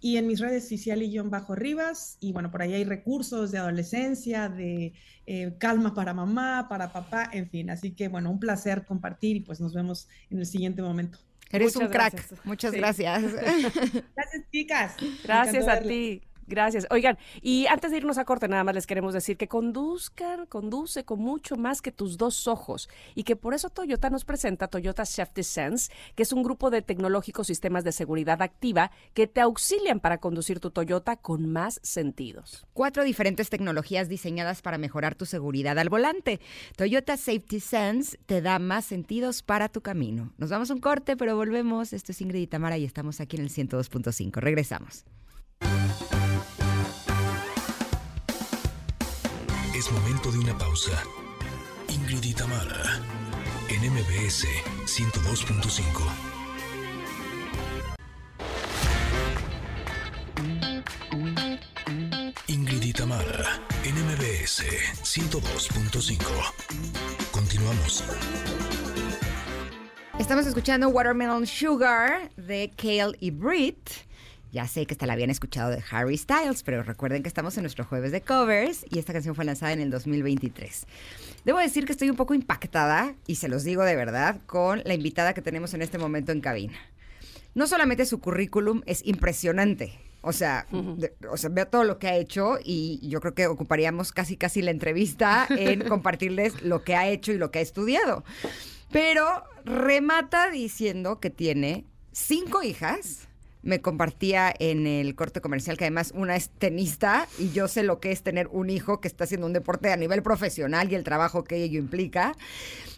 y 0.00 0.16
en 0.16 0.26
mis 0.26 0.40
redes 0.40 0.68
Ciciali-Rivas. 0.68 2.18
Y 2.20 2.32
bueno, 2.32 2.50
por 2.50 2.62
ahí 2.62 2.74
hay 2.74 2.84
recursos 2.84 3.52
de 3.52 3.58
adolescencia, 3.58 4.48
de 4.48 4.92
eh, 5.26 5.54
calma 5.58 5.94
para 5.94 6.12
mamá, 6.12 6.66
para 6.68 6.92
papá, 6.92 7.30
en 7.32 7.48
fin. 7.48 7.70
Así 7.70 7.92
que 7.92 8.08
bueno, 8.08 8.30
un 8.30 8.40
placer 8.40 8.84
compartir 8.84 9.36
y 9.36 9.40
pues 9.40 9.60
nos 9.60 9.72
vemos 9.72 10.08
en 10.30 10.40
el 10.40 10.46
siguiente 10.46 10.82
momento. 10.82 11.18
Eres 11.50 11.76
un 11.76 11.86
crack. 11.86 12.44
Muchas 12.44 12.72
gracias. 12.72 13.22
Gracias, 13.32 14.44
chicas. 14.52 14.96
Gracias 15.24 15.66
a 15.66 15.80
ti. 15.80 16.22
Gracias. 16.48 16.86
Oigan, 16.90 17.18
y 17.42 17.66
antes 17.66 17.90
de 17.90 17.98
irnos 17.98 18.16
a 18.16 18.24
corte, 18.24 18.48
nada 18.48 18.64
más 18.64 18.74
les 18.74 18.86
queremos 18.86 19.12
decir 19.12 19.36
que 19.36 19.48
conduzcan, 19.48 20.46
conduce 20.46 21.04
con 21.04 21.20
mucho 21.20 21.56
más 21.56 21.82
que 21.82 21.92
tus 21.92 22.16
dos 22.16 22.48
ojos 22.48 22.88
y 23.14 23.24
que 23.24 23.36
por 23.36 23.52
eso 23.52 23.68
Toyota 23.68 24.08
nos 24.08 24.24
presenta 24.24 24.68
Toyota 24.68 25.04
Safety 25.04 25.42
Sense, 25.42 25.92
que 26.14 26.22
es 26.22 26.32
un 26.32 26.42
grupo 26.42 26.70
de 26.70 26.80
tecnológicos 26.80 27.46
sistemas 27.46 27.84
de 27.84 27.92
seguridad 27.92 28.40
activa 28.40 28.90
que 29.12 29.26
te 29.26 29.42
auxilian 29.42 30.00
para 30.00 30.18
conducir 30.18 30.58
tu 30.58 30.70
Toyota 30.70 31.16
con 31.16 31.50
más 31.52 31.80
sentidos. 31.82 32.66
Cuatro 32.72 33.04
diferentes 33.04 33.50
tecnologías 33.50 34.08
diseñadas 34.08 34.62
para 34.62 34.78
mejorar 34.78 35.14
tu 35.14 35.26
seguridad 35.26 35.78
al 35.78 35.90
volante. 35.90 36.40
Toyota 36.76 37.16
Safety 37.18 37.60
Sense 37.60 38.18
te 38.24 38.40
da 38.40 38.58
más 38.58 38.86
sentidos 38.86 39.42
para 39.42 39.68
tu 39.68 39.82
camino. 39.82 40.32
Nos 40.38 40.48
vamos 40.48 40.70
a 40.70 40.74
un 40.74 40.80
corte, 40.80 41.16
pero 41.16 41.36
volvemos. 41.36 41.92
Esto 41.92 42.12
es 42.12 42.20
Ingrid 42.22 42.40
y 42.40 42.46
Tamara 42.46 42.78
y 42.78 42.84
estamos 42.84 43.20
aquí 43.20 43.36
en 43.36 43.42
el 43.42 43.50
102.5. 43.50 44.40
Regresamos. 44.40 45.04
De 50.26 50.38
una 50.38 50.58
pausa. 50.58 51.00
Ingrid 51.88 52.24
y 52.24 52.34
en 53.68 53.92
MBS 53.92 54.46
102.5. 54.84 56.02
Ingrid 62.48 62.82
y 62.82 62.92
en 63.84 63.94
MBS 63.94 64.64
102.5. 65.04 66.18
Continuamos. 67.30 68.02
Estamos 70.18 70.46
escuchando 70.46 70.88
Watermelon 70.88 71.46
Sugar 71.46 72.30
de 72.36 72.72
Kale 72.76 73.16
y 73.20 73.30
Brit. 73.30 74.07
Ya 74.52 74.66
sé 74.66 74.86
que 74.86 74.94
esta 74.94 75.06
la 75.06 75.12
habían 75.12 75.28
escuchado 75.30 75.70
de 75.70 75.82
Harry 75.90 76.16
Styles, 76.16 76.62
pero 76.62 76.82
recuerden 76.82 77.22
que 77.22 77.28
estamos 77.28 77.56
en 77.58 77.64
nuestro 77.64 77.84
jueves 77.84 78.12
de 78.12 78.22
covers 78.22 78.86
y 78.90 78.98
esta 78.98 79.12
canción 79.12 79.34
fue 79.34 79.44
lanzada 79.44 79.72
en 79.72 79.80
el 79.80 79.90
2023. 79.90 80.86
Debo 81.44 81.58
decir 81.58 81.84
que 81.84 81.92
estoy 81.92 82.08
un 82.08 82.16
poco 82.16 82.32
impactada, 82.34 83.14
y 83.26 83.34
se 83.36 83.48
los 83.48 83.62
digo 83.64 83.84
de 83.84 83.94
verdad, 83.96 84.40
con 84.46 84.80
la 84.84 84.94
invitada 84.94 85.34
que 85.34 85.42
tenemos 85.42 85.74
en 85.74 85.82
este 85.82 85.98
momento 85.98 86.32
en 86.32 86.40
cabina. 86.40 86.78
No 87.54 87.66
solamente 87.66 88.06
su 88.06 88.20
currículum 88.20 88.82
es 88.86 89.04
impresionante, 89.06 89.98
o 90.22 90.32
sea, 90.32 90.66
de- 90.96 91.12
o 91.30 91.36
sea, 91.36 91.50
veo 91.50 91.66
todo 91.68 91.84
lo 91.84 91.98
que 91.98 92.08
ha 92.08 92.16
hecho 92.16 92.58
y 92.64 93.00
yo 93.08 93.20
creo 93.20 93.34
que 93.34 93.46
ocuparíamos 93.46 94.12
casi 94.12 94.36
casi 94.36 94.62
la 94.62 94.70
entrevista 94.70 95.46
en 95.50 95.86
compartirles 95.88 96.62
lo 96.62 96.82
que 96.84 96.96
ha 96.96 97.06
hecho 97.08 97.32
y 97.32 97.38
lo 97.38 97.50
que 97.50 97.58
ha 97.58 97.62
estudiado. 97.62 98.24
Pero 98.90 99.44
remata 99.64 100.50
diciendo 100.50 101.20
que 101.20 101.28
tiene 101.30 101.84
cinco 102.12 102.62
hijas. 102.62 103.27
Me 103.62 103.80
compartía 103.80 104.54
en 104.58 104.86
el 104.86 105.14
corte 105.14 105.40
comercial 105.40 105.76
que 105.76 105.84
además 105.84 106.12
una 106.14 106.36
es 106.36 106.48
tenista 106.48 107.26
y 107.38 107.50
yo 107.50 107.66
sé 107.68 107.82
lo 107.82 107.98
que 108.00 108.12
es 108.12 108.22
tener 108.22 108.48
un 108.48 108.70
hijo 108.70 109.00
que 109.00 109.08
está 109.08 109.24
haciendo 109.24 109.46
un 109.46 109.52
deporte 109.52 109.92
a 109.92 109.96
nivel 109.96 110.22
profesional 110.22 110.90
y 110.90 110.94
el 110.94 111.04
trabajo 111.04 111.44
que 111.44 111.56
ello 111.56 111.78
implica. 111.78 112.34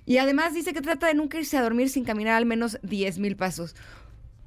Y 0.07 0.19
además 0.19 0.55
dice 0.55 0.73
que 0.73 0.81
trata 0.81 1.07
de 1.07 1.15
nunca 1.15 1.39
irse 1.39 1.57
a 1.57 1.63
dormir 1.63 1.89
sin 1.89 2.05
caminar 2.05 2.35
al 2.35 2.47
menos 2.47 2.79
10 2.83 3.19
mil 3.19 3.37
pasos. 3.37 3.75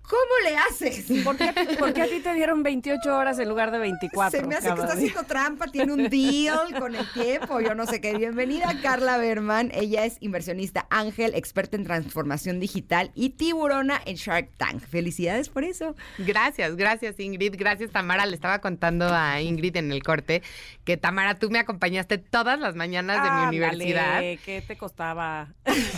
¿Cómo 0.08 0.22
le 0.49 0.58
haces? 0.58 1.06
¿Por 1.24 1.38
qué, 1.38 1.54
por 1.80 1.93
qué 1.93 2.01
a 2.01 2.08
ti 2.08 2.20
te 2.20 2.34
dieron 2.34 2.62
28 2.62 3.16
horas 3.18 3.39
en 3.39 3.47
lugar 3.47 3.72
de 3.72 3.80
24? 3.80 4.38
Se 4.41 4.45
me 4.45 4.56
hace 4.56 4.68
que 4.74 4.82
está 4.82 4.93
haciendo 4.93 5.24
trampa, 5.24 5.68
tiene 5.68 5.93
un 5.93 6.10
deal 6.10 6.78
con 6.78 6.93
el 6.93 7.08
tiempo, 7.14 7.62
yo 7.62 7.74
no 7.74 7.86
sé 7.86 8.01
qué. 8.01 8.16
Bienvenida 8.18 8.68
Carla 8.82 9.18
Berman, 9.18 9.72
ella 9.74 10.04
es 10.04 10.18
inversionista 10.20 10.88
ángel, 10.89 11.34
experta 11.36 11.78
en 11.78 11.86
transformación 11.86 12.60
digital 12.60 13.12
y 13.16 13.30
tiburona 13.30 14.01
en 14.06 14.18
Shark 14.18 14.49
Tank. 14.58 14.82
Felicidades 14.82 15.47
por 15.47 15.64
eso. 15.64 15.95
Gracias, 16.18 16.76
gracias 16.76 17.18
Ingrid, 17.20 17.56
gracias 17.58 17.89
Tamara. 17.91 18.26
Le 18.26 18.36
estaba 18.36 18.60
contando 18.60 19.08
a 19.10 19.41
Ingrid 19.41 19.78
en 19.78 19.91
el 19.93 20.04
corte 20.04 20.43
que 20.84 20.97
Tamara, 20.97 21.39
tú 21.39 21.49
me 21.49 21.60
acompañaste 21.60 22.18
todas 22.18 22.60
las 22.60 22.76
mañanas 22.76 23.24
de 23.24 23.32
mi 23.32 23.47
universidad. 23.47 24.20
¿Qué 24.20 24.62
te 24.68 24.76
costaba? 24.78 25.47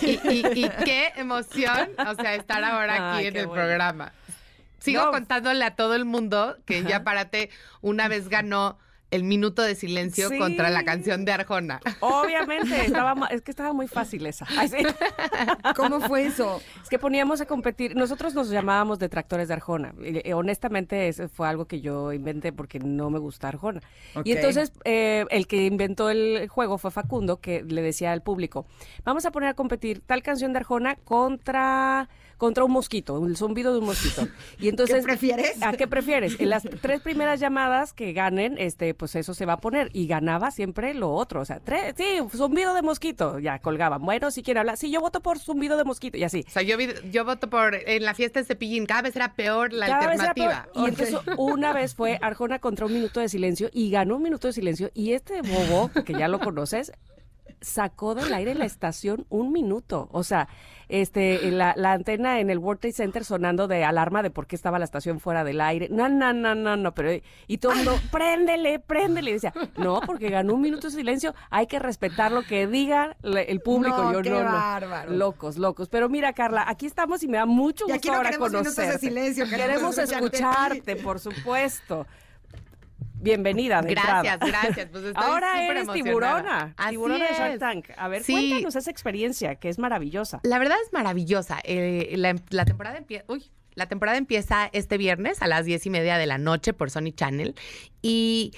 Y, 0.03 0.20
y- 0.30 0.66
y 0.66 0.70
qué 0.86 1.10
emoción, 1.16 1.89
o 2.08 2.14
sea, 2.16 2.36
estar 2.36 2.64
ahora 2.64 3.14
aquí 3.16 3.26
en 3.28 3.36
el 3.36 3.47
bueno. 3.47 3.64
programa. 3.64 3.95
Sigo 4.86 5.05
No. 5.05 5.11
contándole 5.11 5.63
a 5.65 5.75
todo 5.75 5.95
el 5.95 6.05
mundo 6.05 6.55
que 6.65 6.83
ya 6.83 7.03
Párate 7.03 7.49
una 7.81 8.07
vez 8.07 8.29
ganó 8.29 8.77
el 9.11 9.23
minuto 9.23 9.61
de 9.61 9.75
silencio 9.75 10.29
Sí. 10.29 10.38
contra 10.39 10.69
la 10.71 10.83
canción 10.83 11.23
de 11.25 11.31
Arjona. 11.31 11.79
Obviamente, 12.01 12.86
estaba, 12.86 13.15
ma- 13.15 13.27
es 13.27 13.41
que 13.43 13.51
estaba 13.51 13.71
muy 13.71 13.88
fácil 13.88 14.25
esa. 14.25 14.45
Ay, 14.57 14.67
sí. 14.67 14.77
¿Cómo 15.75 16.01
fue 16.01 16.25
eso? 16.25 16.59
Es 16.81 16.89
que 16.89 16.99
poníamos 16.99 17.39
a 17.39 17.45
competir, 17.45 17.95
nosotros 17.95 18.33
nos 18.33 18.49
llamábamos 18.49 18.99
detractores 18.99 19.47
de 19.47 19.53
Arjona. 19.53 19.93
Y, 20.01 20.27
eh, 20.27 20.33
honestamente, 20.33 21.07
eso 21.07 21.29
fue 21.29 21.47
algo 21.47 21.65
que 21.65 21.81
yo 21.81 22.11
inventé 22.13 22.51
porque 22.51 22.79
no 22.79 23.09
me 23.09 23.19
gusta 23.19 23.47
Arjona. 23.47 23.79
Y 24.23 24.33
entonces, 24.33 24.73
eh, 24.83 25.25
el 25.29 25.47
que 25.47 25.65
inventó 25.65 26.09
el 26.09 26.47
juego 26.49 26.77
fue 26.77 26.91
Facundo, 26.91 27.39
que 27.39 27.63
le 27.63 27.81
decía 27.83 28.11
al 28.11 28.21
público, 28.23 28.65
vamos 29.05 29.25
a 29.25 29.31
poner 29.31 29.49
a 29.49 29.53
competir 29.53 30.01
tal 30.01 30.23
canción 30.23 30.51
de 30.51 30.59
Arjona 30.59 30.95
contra, 30.95 32.09
contra 32.38 32.63
un 32.63 32.71
mosquito, 32.71 33.25
el 33.25 33.38
zumbido 33.38 33.73
de 33.73 33.79
un 33.79 33.86
mosquito. 33.86 34.27
Y 34.59 34.69
entonces, 34.69 34.97
¿Qué 34.97 35.03
prefieres? 35.03 35.61
¿A 35.61 35.73
qué 35.73 35.88
prefieres? 35.88 36.39
En 36.39 36.49
las 36.49 36.63
tres 36.81 37.01
primeras 37.01 37.39
llamadas 37.39 37.93
que 37.93 38.13
ganen, 38.13 38.55
este, 38.57 38.93
pues 38.93 39.15
eso 39.15 39.33
se 39.33 39.45
va 39.45 39.53
a 39.53 39.57
poner. 39.57 39.89
Y 39.93 40.07
ganaba 40.07 40.51
siempre 40.51 40.93
lo 40.93 41.11
otro. 41.13 41.41
O 41.41 41.45
sea, 41.45 41.59
tres, 41.59 41.93
sí, 41.97 42.03
zumbido 42.36 42.73
de 42.73 42.81
mosquito. 42.81 43.39
Ya 43.39 43.59
colgaban. 43.59 44.01
Bueno, 44.01 44.31
si 44.31 44.43
quiere 44.43 44.59
hablar, 44.59 44.77
sí, 44.77 44.89
yo 44.91 45.01
voto 45.01 45.21
por 45.21 45.39
zumbido 45.39 45.77
de 45.77 45.83
mosquito. 45.83 46.17
Y 46.17 46.23
así. 46.23 46.43
O 46.47 46.51
sea, 46.51 46.61
yo, 46.61 46.77
yo 47.11 47.25
voto 47.25 47.49
por 47.49 47.75
en 47.75 48.03
la 48.03 48.13
fiesta 48.13 48.39
de 48.39 48.45
Cepillín, 48.45 48.86
cada 48.86 49.03
vez 49.03 49.15
era 49.15 49.33
peor 49.36 49.73
la 49.73 49.88
Cada 49.88 50.07
vez 50.07 50.19
era 50.19 50.29
alternativa. 50.29 50.67
peor. 50.73 50.86
Y 50.86 50.89
entonces 50.89 51.15
una 51.38 51.73
vez 51.73 51.95
fue 51.95 52.17
Arjona 52.21 52.59
contra 52.59 52.86
un 52.86 52.93
minuto 52.93 53.19
de 53.19 53.29
silencio 53.29 53.69
y 53.73 53.89
ganó 53.91 54.15
un 54.17 54.23
minuto 54.23 54.47
de 54.47 54.53
silencio. 54.53 54.91
Y 54.93 55.13
este 55.13 55.41
bobo, 55.41 55.89
que 56.05 56.13
ya 56.13 56.27
lo 56.27 56.39
conoces, 56.39 56.91
sacó 57.62 58.16
del 58.16 58.34
aire 58.34 58.56
la 58.56 58.66
estación 58.66 59.26
un 59.30 59.51
minuto. 59.51 60.08
O 60.12 60.24
sea, 60.24 60.47
este, 60.88 61.49
la, 61.51 61.74
la 61.78 61.93
antena 61.93 62.39
en 62.39 62.49
el 62.51 62.60
World 62.60 62.80
Trade 62.82 62.93
Center 62.93 63.26
sonando 63.26 63.68
de 63.68 63.84
alarma 63.84 64.22
de 64.22 64.30
por 64.30 64.45
qué 64.45 64.56
estaba 64.56 64.78
la 64.78 64.86
estación 64.86 65.20
fuera 65.20 65.43
del 65.43 65.60
aire. 65.62 65.88
No, 65.89 66.08
no, 66.10 66.32
no, 66.34 66.53
no, 66.53 66.78
no. 66.78 66.93
Pero, 66.93 67.12
y 67.47 67.58
todo 67.58 67.72
el 67.72 67.78
mundo, 67.80 67.99
préndele, 68.12 68.80
préndele. 68.80 69.32
Y 69.32 69.34
decía, 69.34 69.53
no, 69.78 69.99
porque 70.06 70.30
ganó 70.30 70.53
un 70.53 70.62
minuto 70.62 70.88
de 70.89 70.93
silencio. 70.95 71.34
Hay 71.49 71.66
que 71.68 71.80
respetar 71.80 72.32
lo 72.32 72.43
que 72.43 72.68
diga 72.68 73.18
el 73.24 73.60
público. 73.62 73.97
No, 73.97 74.14
Yo 74.14 74.22
qué 74.22 74.30
no, 74.30 74.43
no. 74.43 74.51
bárbaro. 74.51 75.12
Locos, 75.12 75.58
locos. 75.58 75.89
Pero 75.89 76.08
mira, 76.10 76.34
Carla, 76.34 76.66
aquí 76.68 76.86
estamos 76.86 77.24
y 77.24 77.28
me 77.28 77.38
da 77.38 77.45
mucho 77.47 77.86
Y 77.88 77.91
gusto 77.91 77.95
aquí 77.97 78.08
no 78.10 78.16
ahora 78.16 78.30
queremos 78.30 78.51
minutos 78.51 78.76
de 78.76 78.82
conocerte. 78.84 79.08
silencio, 79.08 79.49
queremos 79.49 79.97
escucharte, 79.97 80.95
por 80.97 81.20
supuesto. 81.20 82.06
Bienvenida 83.20 83.82
de 83.82 83.91
Gracias, 83.91 84.34
entrada. 84.34 84.38
gracias. 84.63 84.89
Pues 84.91 85.03
estoy 85.05 85.24
Ahora 85.24 85.66
eres 85.66 85.88
tiburona, 85.91 86.74
Así 86.78 86.91
tiburona 86.91 87.26
de 87.28 87.34
Shark. 87.34 87.59
Tank. 87.59 87.89
A 87.97 88.07
ver, 88.07 88.24
Sí. 88.24 88.34
cuéntanos 88.34 88.76
esa 88.76 88.91
experiencia 88.91 89.55
que 89.55 89.70
es 89.70 89.80
maravillosa. 89.80 90.39
La 90.43 90.59
verdad 90.59 90.78
es 90.86 90.93
maravillosa. 90.93 91.59
Eh, 91.63 92.13
la, 92.18 92.36
la 92.49 92.66
temporada 92.66 92.97
empieza. 92.97 93.26
Uy. 93.28 93.49
La 93.74 93.88
temporada 93.88 94.18
empieza 94.18 94.70
este 94.72 94.97
viernes 94.97 95.41
a 95.41 95.47
las 95.47 95.66
diez 95.66 95.86
y 95.86 95.89
media 95.89 96.18
de 96.18 96.26
la 96.28 96.38
noche 96.38 96.72
por 96.74 96.89
Sony 96.91 97.11
Channel. 97.13 97.55
Y 98.01 98.53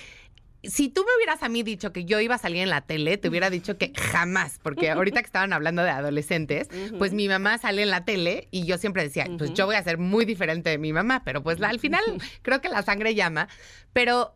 si 0.63 0.89
tú 0.89 1.01
me 1.01 1.15
hubieras 1.17 1.43
a 1.43 1.49
mí 1.49 1.63
dicho 1.63 1.93
que 1.93 2.05
yo 2.05 2.19
iba 2.19 2.35
a 2.35 2.37
salir 2.39 2.61
en 2.61 2.69
la 2.69 2.81
tele, 2.81 3.17
te 3.17 3.29
hubiera 3.29 3.49
dicho 3.49 3.77
que 3.77 3.93
jamás, 3.95 4.59
porque 4.61 4.89
ahorita 4.91 5.21
que 5.21 5.25
estaban 5.27 5.53
hablando 5.53 5.83
de 5.83 5.89
adolescentes, 5.91 6.67
pues 6.97 7.13
mi 7.13 7.27
mamá 7.27 7.57
sale 7.57 7.83
en 7.83 7.89
la 7.89 8.05
tele 8.05 8.47
y 8.51 8.65
yo 8.65 8.77
siempre 8.77 9.03
decía, 9.03 9.27
pues 9.37 9.53
yo 9.53 9.65
voy 9.65 9.75
a 9.75 9.83
ser 9.83 9.97
muy 9.97 10.25
diferente 10.25 10.69
de 10.69 10.77
mi 10.77 10.93
mamá, 10.93 11.23
pero 11.23 11.43
pues 11.43 11.59
la- 11.59 11.69
al 11.69 11.79
final 11.79 12.03
creo 12.41 12.59
que 12.61 12.69
la 12.69 12.81
sangre 12.83 13.13
llama. 13.15 13.47
Pero 13.93 14.35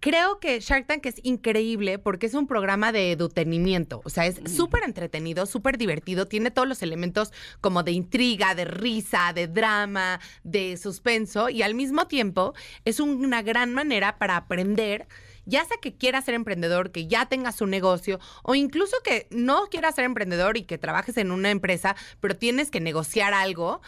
creo 0.00 0.40
que 0.40 0.60
Shark 0.60 0.86
Tank 0.86 1.04
es 1.06 1.20
increíble 1.24 1.98
porque 1.98 2.26
es 2.26 2.34
un 2.34 2.46
programa 2.46 2.90
de 2.90 3.12
edutenimiento. 3.12 4.00
O 4.04 4.08
sea, 4.10 4.24
es 4.26 4.40
súper 4.54 4.82
entretenido, 4.84 5.44
súper 5.46 5.76
divertido. 5.78 6.26
Tiene 6.26 6.50
todos 6.50 6.66
los 6.66 6.82
elementos 6.82 7.32
como 7.60 7.82
de 7.82 7.92
intriga, 7.92 8.54
de 8.54 8.64
risa, 8.64 9.32
de 9.34 9.46
drama, 9.46 10.18
de 10.42 10.76
suspenso. 10.78 11.48
Y 11.50 11.62
al 11.62 11.74
mismo 11.74 12.06
tiempo 12.06 12.54
es 12.84 12.98
un- 12.98 13.24
una 13.24 13.42
gran 13.42 13.74
manera 13.74 14.16
para 14.18 14.36
aprender. 14.36 15.06
Ya 15.46 15.64
sea 15.64 15.76
que 15.80 15.94
quieras 15.94 16.24
ser 16.24 16.34
emprendedor, 16.34 16.92
que 16.92 17.06
ya 17.06 17.26
tengas 17.26 17.60
un 17.60 17.70
negocio, 17.70 18.20
o 18.42 18.54
incluso 18.54 18.96
que 19.04 19.26
no 19.30 19.66
quieras 19.66 19.94
ser 19.94 20.04
emprendedor 20.04 20.56
y 20.56 20.62
que 20.62 20.78
trabajes 20.78 21.16
en 21.16 21.30
una 21.30 21.50
empresa, 21.50 21.96
pero 22.20 22.36
tienes 22.36 22.70
que 22.70 22.80
negociar 22.80 23.34
algo, 23.34 23.80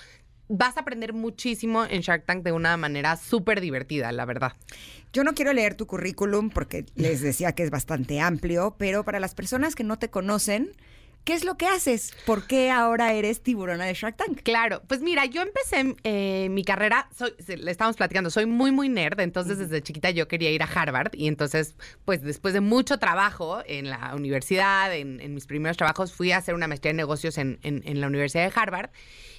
vas 0.48 0.76
a 0.76 0.80
aprender 0.80 1.12
muchísimo 1.12 1.84
en 1.84 2.00
Shark 2.02 2.26
Tank 2.26 2.42
de 2.42 2.52
una 2.52 2.76
manera 2.76 3.16
súper 3.16 3.60
divertida, 3.60 4.12
la 4.12 4.24
verdad. 4.24 4.52
Yo 5.12 5.24
no 5.24 5.34
quiero 5.34 5.52
leer 5.52 5.74
tu 5.74 5.86
currículum 5.86 6.50
porque 6.50 6.84
les 6.94 7.20
decía 7.20 7.52
que 7.52 7.62
es 7.62 7.70
bastante 7.70 8.20
amplio, 8.20 8.76
pero 8.78 9.04
para 9.04 9.20
las 9.20 9.34
personas 9.34 9.74
que 9.74 9.84
no 9.84 9.98
te 9.98 10.10
conocen, 10.10 10.72
¿qué 11.24 11.34
es 11.34 11.44
lo 11.44 11.56
que 11.56 11.66
haces? 11.66 12.14
¿Por 12.26 12.46
qué 12.46 12.70
ahora 12.70 13.12
eres 13.12 13.42
tiburona 13.42 13.84
de 13.84 13.94
Shark 13.94 14.16
Tank? 14.16 14.42
Claro, 14.42 14.82
pues 14.88 15.00
mira, 15.02 15.24
yo 15.26 15.42
empecé 15.42 15.94
eh, 16.04 16.48
mi 16.50 16.64
carrera, 16.64 17.08
soy, 17.16 17.32
le 17.56 17.70
estamos 17.70 17.96
platicando, 17.96 18.30
soy 18.30 18.46
muy, 18.46 18.72
muy 18.72 18.88
nerd, 18.88 19.20
entonces 19.20 19.58
desde 19.58 19.82
chiquita 19.82 20.10
yo 20.10 20.28
quería 20.28 20.50
ir 20.50 20.62
a 20.62 20.66
Harvard 20.66 21.12
y 21.14 21.28
entonces, 21.28 21.74
pues 22.04 22.22
después 22.22 22.54
de 22.54 22.60
mucho 22.60 22.98
trabajo 22.98 23.62
en 23.66 23.88
la 23.90 24.14
universidad, 24.14 24.94
en, 24.94 25.20
en 25.20 25.34
mis 25.34 25.46
primeros 25.46 25.76
trabajos, 25.76 26.12
fui 26.12 26.32
a 26.32 26.38
hacer 26.38 26.54
una 26.54 26.66
maestría 26.68 26.90
en 26.90 26.96
negocios 26.96 27.38
en, 27.38 27.58
en- 27.62 27.82
en 27.84 28.00
la 28.00 28.06
Universidad 28.08 28.44
de 28.50 28.52
Harvard 28.60 28.90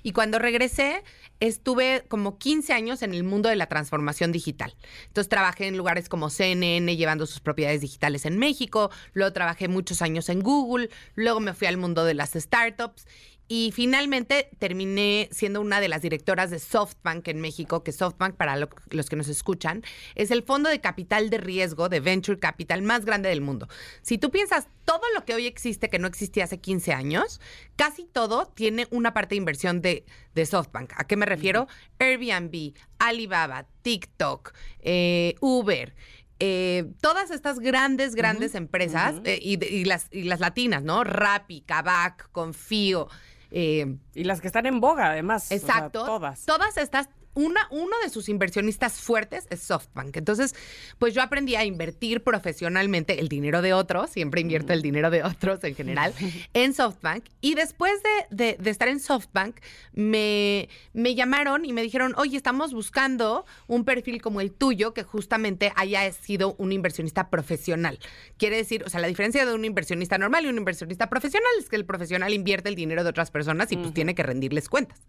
y 0.04 0.12
cuando 0.12 0.38
regresé 0.40 1.04
estuve 1.40 2.04
como 2.08 2.38
15 2.38 2.74
años 2.74 3.02
en 3.04 3.14
el 3.14 3.24
mundo 3.24 3.50
de 3.50 3.56
la 3.56 3.68
transformación 3.68 4.32
digital. 4.32 4.76
Entonces 5.08 5.30
trabajé 5.30 5.68
en 5.68 5.78
lugares 5.78 6.08
como 6.10 6.30
CNN 6.30 6.96
llevando 6.96 7.26
sus 7.26 7.40
propiedades 7.42 7.82
digitales 7.82 8.26
en 8.26 8.38
México, 8.38 8.92
luego 9.14 9.34
trabajé 9.34 9.68
muchos 9.68 10.02
años 10.02 10.30
en 10.30 10.42
Google, 10.42 10.90
luego 11.16 11.40
me 11.40 11.54
fui 11.54 11.68
al 11.74 11.80
mundo 11.80 12.06
de 12.06 12.14
las 12.14 12.32
startups 12.34 13.06
y 13.50 13.72
finalmente 13.76 14.50
terminé 14.58 15.28
siendo 15.32 15.60
una 15.60 15.82
de 15.82 15.90
las 15.90 16.02
directoras 16.02 16.50
de 16.50 16.60
SoftBank 16.60 17.28
en 17.28 17.42
México, 17.42 17.84
que 17.84 17.92
SoftBank, 17.92 18.36
para 18.36 18.56
lo- 18.56 18.70
los 18.90 19.10
que 19.10 19.18
nos 19.18 19.28
escuchan, 19.28 19.84
es 20.16 20.32
el 20.32 20.44
fondo 20.44 20.70
de 20.70 20.80
capital 20.80 21.30
de 21.30 21.40
riesgo 21.40 21.90
de 21.90 22.00
Venture 22.00 22.40
Capital 22.40 22.82
más 22.84 23.04
grande 23.04 23.28
del 23.30 23.42
mundo. 23.42 23.68
Si 24.02 24.18
tú 24.18 24.32
piensas 24.32 24.68
todo 24.86 25.02
lo 25.14 25.26
que 25.26 25.34
hoy 25.36 25.46
existe 25.46 25.90
que 25.90 26.00
no 26.00 26.08
existía 26.08 26.46
hace 26.46 26.60
15 26.62 26.94
años, 26.94 27.42
casi 27.76 28.06
todo 28.06 28.46
tiene 28.48 28.88
una 28.92 29.14
parte 29.14 29.36
de 29.36 29.40
inversión 29.40 29.82
de, 29.82 30.06
de 30.34 30.46
SoftBank. 30.46 30.94
¿A 30.96 31.06
qué 31.06 31.18
me 31.18 31.26
refiero? 31.26 31.68
Airbnb, 32.00 32.74
Alibaba, 32.98 33.68
TikTok, 33.82 34.54
eh, 34.80 35.36
Uber. 35.42 35.94
Eh, 36.40 36.92
todas 37.02 37.32
estas 37.32 37.60
grandes, 37.60 38.16
grandes 38.16 38.56
empresas 38.56 39.16
eh, 39.24 39.40
y, 39.42 39.86
las, 39.86 40.08
y 40.12 40.24
las 40.24 40.40
latinas, 40.40 40.84
¿no? 40.84 41.04
Rappi, 41.04 41.62
Kavak, 41.62 42.30
Confío. 42.32 43.08
eh, 43.52 43.98
Y 44.16 44.24
las 44.24 44.42
que 44.42 44.48
están 44.48 44.66
en 44.66 44.80
boga, 44.80 45.12
además. 45.12 45.46
o 45.46 45.48
sea, 45.48 45.58
Exacto. 45.58 46.06
todas. 46.06 46.46
Todas 46.46 46.78
estas. 46.78 47.08
Una, 47.36 47.68
uno 47.72 47.96
de 48.04 48.10
sus 48.10 48.30
inversionistas 48.30 49.00
fuertes 49.00 49.48
es 49.50 49.62
SoftBank. 49.64 50.18
Entonces, 50.18 50.54
pues 51.00 51.14
yo 51.14 51.22
aprendí 51.22 51.56
a 51.56 51.66
invertir 51.66 52.24
profesionalmente 52.24 53.20
el 53.20 53.28
dinero 53.28 53.62
de 53.62 53.74
otros, 53.74 54.10
siempre 54.12 54.42
invierto 54.42 54.74
el 54.74 54.82
dinero 54.82 55.10
de 55.10 55.24
otros 55.24 55.64
en 55.64 55.76
general, 55.76 56.14
en 56.54 56.74
SoftBank. 56.74 57.26
Y 57.42 57.56
después 57.56 57.94
de, 58.30 58.36
de- 58.36 58.58
de 58.60 58.70
estar 58.70 58.88
en 58.88 59.00
SoftBank, 59.00 59.58
me, 59.94 60.70
me 60.94 61.16
llamaron 61.16 61.66
y 61.66 61.74
me 61.74 61.82
dijeron, 61.82 62.14
oye, 62.18 62.38
estamos 62.38 62.74
buscando 62.74 63.46
un 63.68 63.86
perfil 63.86 64.22
como 64.22 64.42
el 64.42 64.52
tuyo 64.52 64.94
que 64.94 65.04
justamente 65.04 65.72
haya 65.76 66.12
sido 66.12 66.56
un 66.58 66.72
inversionista 66.72 67.30
profesional. 67.30 68.00
Quiere 68.38 68.58
decir, 68.58 68.84
o 68.86 68.90
sea, 68.90 69.00
la 69.00 69.08
diferencia 69.08 69.46
de 69.46 69.54
un 69.54 69.66
inversionista 69.66 70.18
normal 70.18 70.46
y 70.46 70.50
un 70.50 70.58
inversionista 70.58 71.10
profesional 71.10 71.50
es 71.60 71.70
que 71.70 71.76
el 71.76 71.86
profesional 71.86 72.34
invierte 72.34 72.70
el 72.70 72.76
dinero 72.76 73.04
de 73.04 73.10
otras 73.10 73.32
personas 73.32 73.72
y 73.72 73.78
pues 73.78 73.94
tiene 73.94 74.16
que 74.16 74.24
rendirles 74.24 74.70
cuentas. 74.70 75.00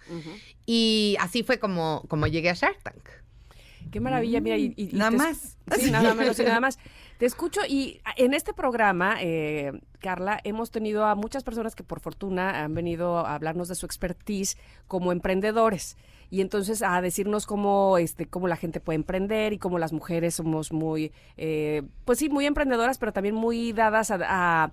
Y 0.66 1.16
así 1.20 1.42
fue 1.42 1.58
como, 1.58 2.04
como 2.14 2.26
llegué 2.26 2.50
a 2.50 2.54
Shark 2.54 2.82
Tank. 2.82 3.08
Qué 3.90 4.00
maravilla, 4.00 4.40
mira. 4.40 4.56
Y, 4.56 4.72
y- 4.76 4.90
y 4.90 4.96
Nada 4.96 5.10
te- 5.10 5.16
más. 5.18 5.58
Sí, 5.78 5.90
nada 5.90 6.14
menos 6.14 6.38
y 6.40 6.42
nada 6.44 6.60
más. 6.60 6.78
Te 7.18 7.26
escucho 7.26 7.60
y 7.68 8.00
en 8.16 8.34
este 8.34 8.52
programa, 8.52 9.16
eh, 9.20 9.72
Carla, 10.00 10.40
hemos 10.42 10.70
tenido 10.70 11.04
a 11.04 11.14
muchas 11.14 11.44
personas 11.44 11.74
que 11.76 11.84
por 11.84 12.00
fortuna 12.00 12.64
han 12.64 12.74
venido 12.74 13.18
a 13.18 13.34
hablarnos 13.34 13.68
de 13.68 13.74
su 13.74 13.86
expertise 13.86 14.56
como 14.88 15.12
emprendedores. 15.12 15.96
Y 16.30 16.40
entonces 16.40 16.82
a 16.82 17.00
decirnos 17.02 17.46
cómo, 17.46 17.98
este, 17.98 18.26
cómo 18.26 18.48
la 18.48 18.56
gente 18.56 18.80
puede 18.80 18.96
emprender 18.96 19.52
y 19.52 19.58
cómo 19.58 19.78
las 19.78 19.92
mujeres 19.92 20.34
somos 20.34 20.72
muy, 20.72 21.12
eh, 21.36 21.82
pues 22.04 22.18
sí, 22.18 22.28
muy 22.28 22.46
emprendedoras, 22.46 22.98
pero 22.98 23.12
también 23.12 23.34
muy 23.36 23.72
dadas 23.72 24.10
a, 24.10 24.18
a- 24.64 24.72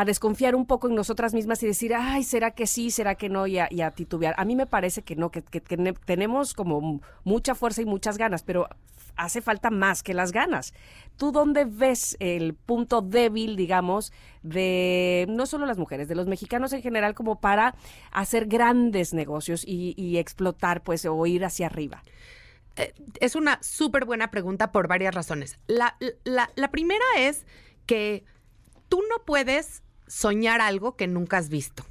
a 0.00 0.04
desconfiar 0.04 0.54
un 0.54 0.64
poco 0.64 0.86
en 0.88 0.94
nosotras 0.94 1.34
mismas 1.34 1.60
y 1.64 1.66
decir, 1.66 1.92
ay, 1.92 2.22
¿será 2.22 2.52
que 2.52 2.68
sí? 2.68 2.92
¿Será 2.92 3.16
que 3.16 3.28
no? 3.28 3.48
Y 3.48 3.58
a, 3.58 3.66
y 3.68 3.80
a 3.80 3.90
titubear. 3.90 4.32
A 4.38 4.44
mí 4.44 4.54
me 4.54 4.66
parece 4.66 5.02
que 5.02 5.16
no, 5.16 5.30
que, 5.32 5.42
que- 5.42 5.60
que 5.60 5.76
ne- 5.76 5.92
tenemos 5.92 6.54
como 6.54 7.00
mucha 7.24 7.56
fuerza 7.56 7.82
y 7.82 7.84
muchas 7.84 8.16
ganas, 8.16 8.44
pero 8.44 8.68
hace 9.16 9.40
falta 9.42 9.70
más 9.70 10.04
que 10.04 10.14
las 10.14 10.30
ganas. 10.30 10.72
¿Tú 11.16 11.32
dónde 11.32 11.64
ves 11.64 12.16
el 12.20 12.54
punto 12.54 13.02
débil, 13.02 13.56
digamos, 13.56 14.12
de 14.44 15.26
no 15.28 15.46
solo 15.46 15.66
las 15.66 15.78
mujeres, 15.78 16.06
de 16.06 16.14
los 16.14 16.28
mexicanos 16.28 16.72
en 16.72 16.82
general, 16.82 17.16
como 17.16 17.40
para 17.40 17.74
hacer 18.12 18.46
grandes 18.46 19.12
negocios 19.14 19.64
y, 19.66 20.16
explotar, 20.18 20.84
pues, 20.84 21.06
o 21.06 21.26
ir 21.26 21.44
hacia 21.44 21.66
arriba? 21.66 22.04
Eh, 22.76 22.94
es 23.18 23.34
una 23.34 23.58
súper 23.64 24.04
buena 24.04 24.30
pregunta 24.30 24.70
por 24.70 24.86
varias 24.86 25.12
razones. 25.12 25.58
La- 25.66 25.96
la 26.22 26.70
primera 26.70 27.04
es 27.18 27.44
que 27.86 28.24
tú 28.88 29.02
no 29.10 29.24
puedes 29.24 29.82
soñar 30.08 30.60
algo 30.60 30.96
que 30.96 31.06
nunca 31.06 31.38
has 31.38 31.48
visto. 31.48 31.84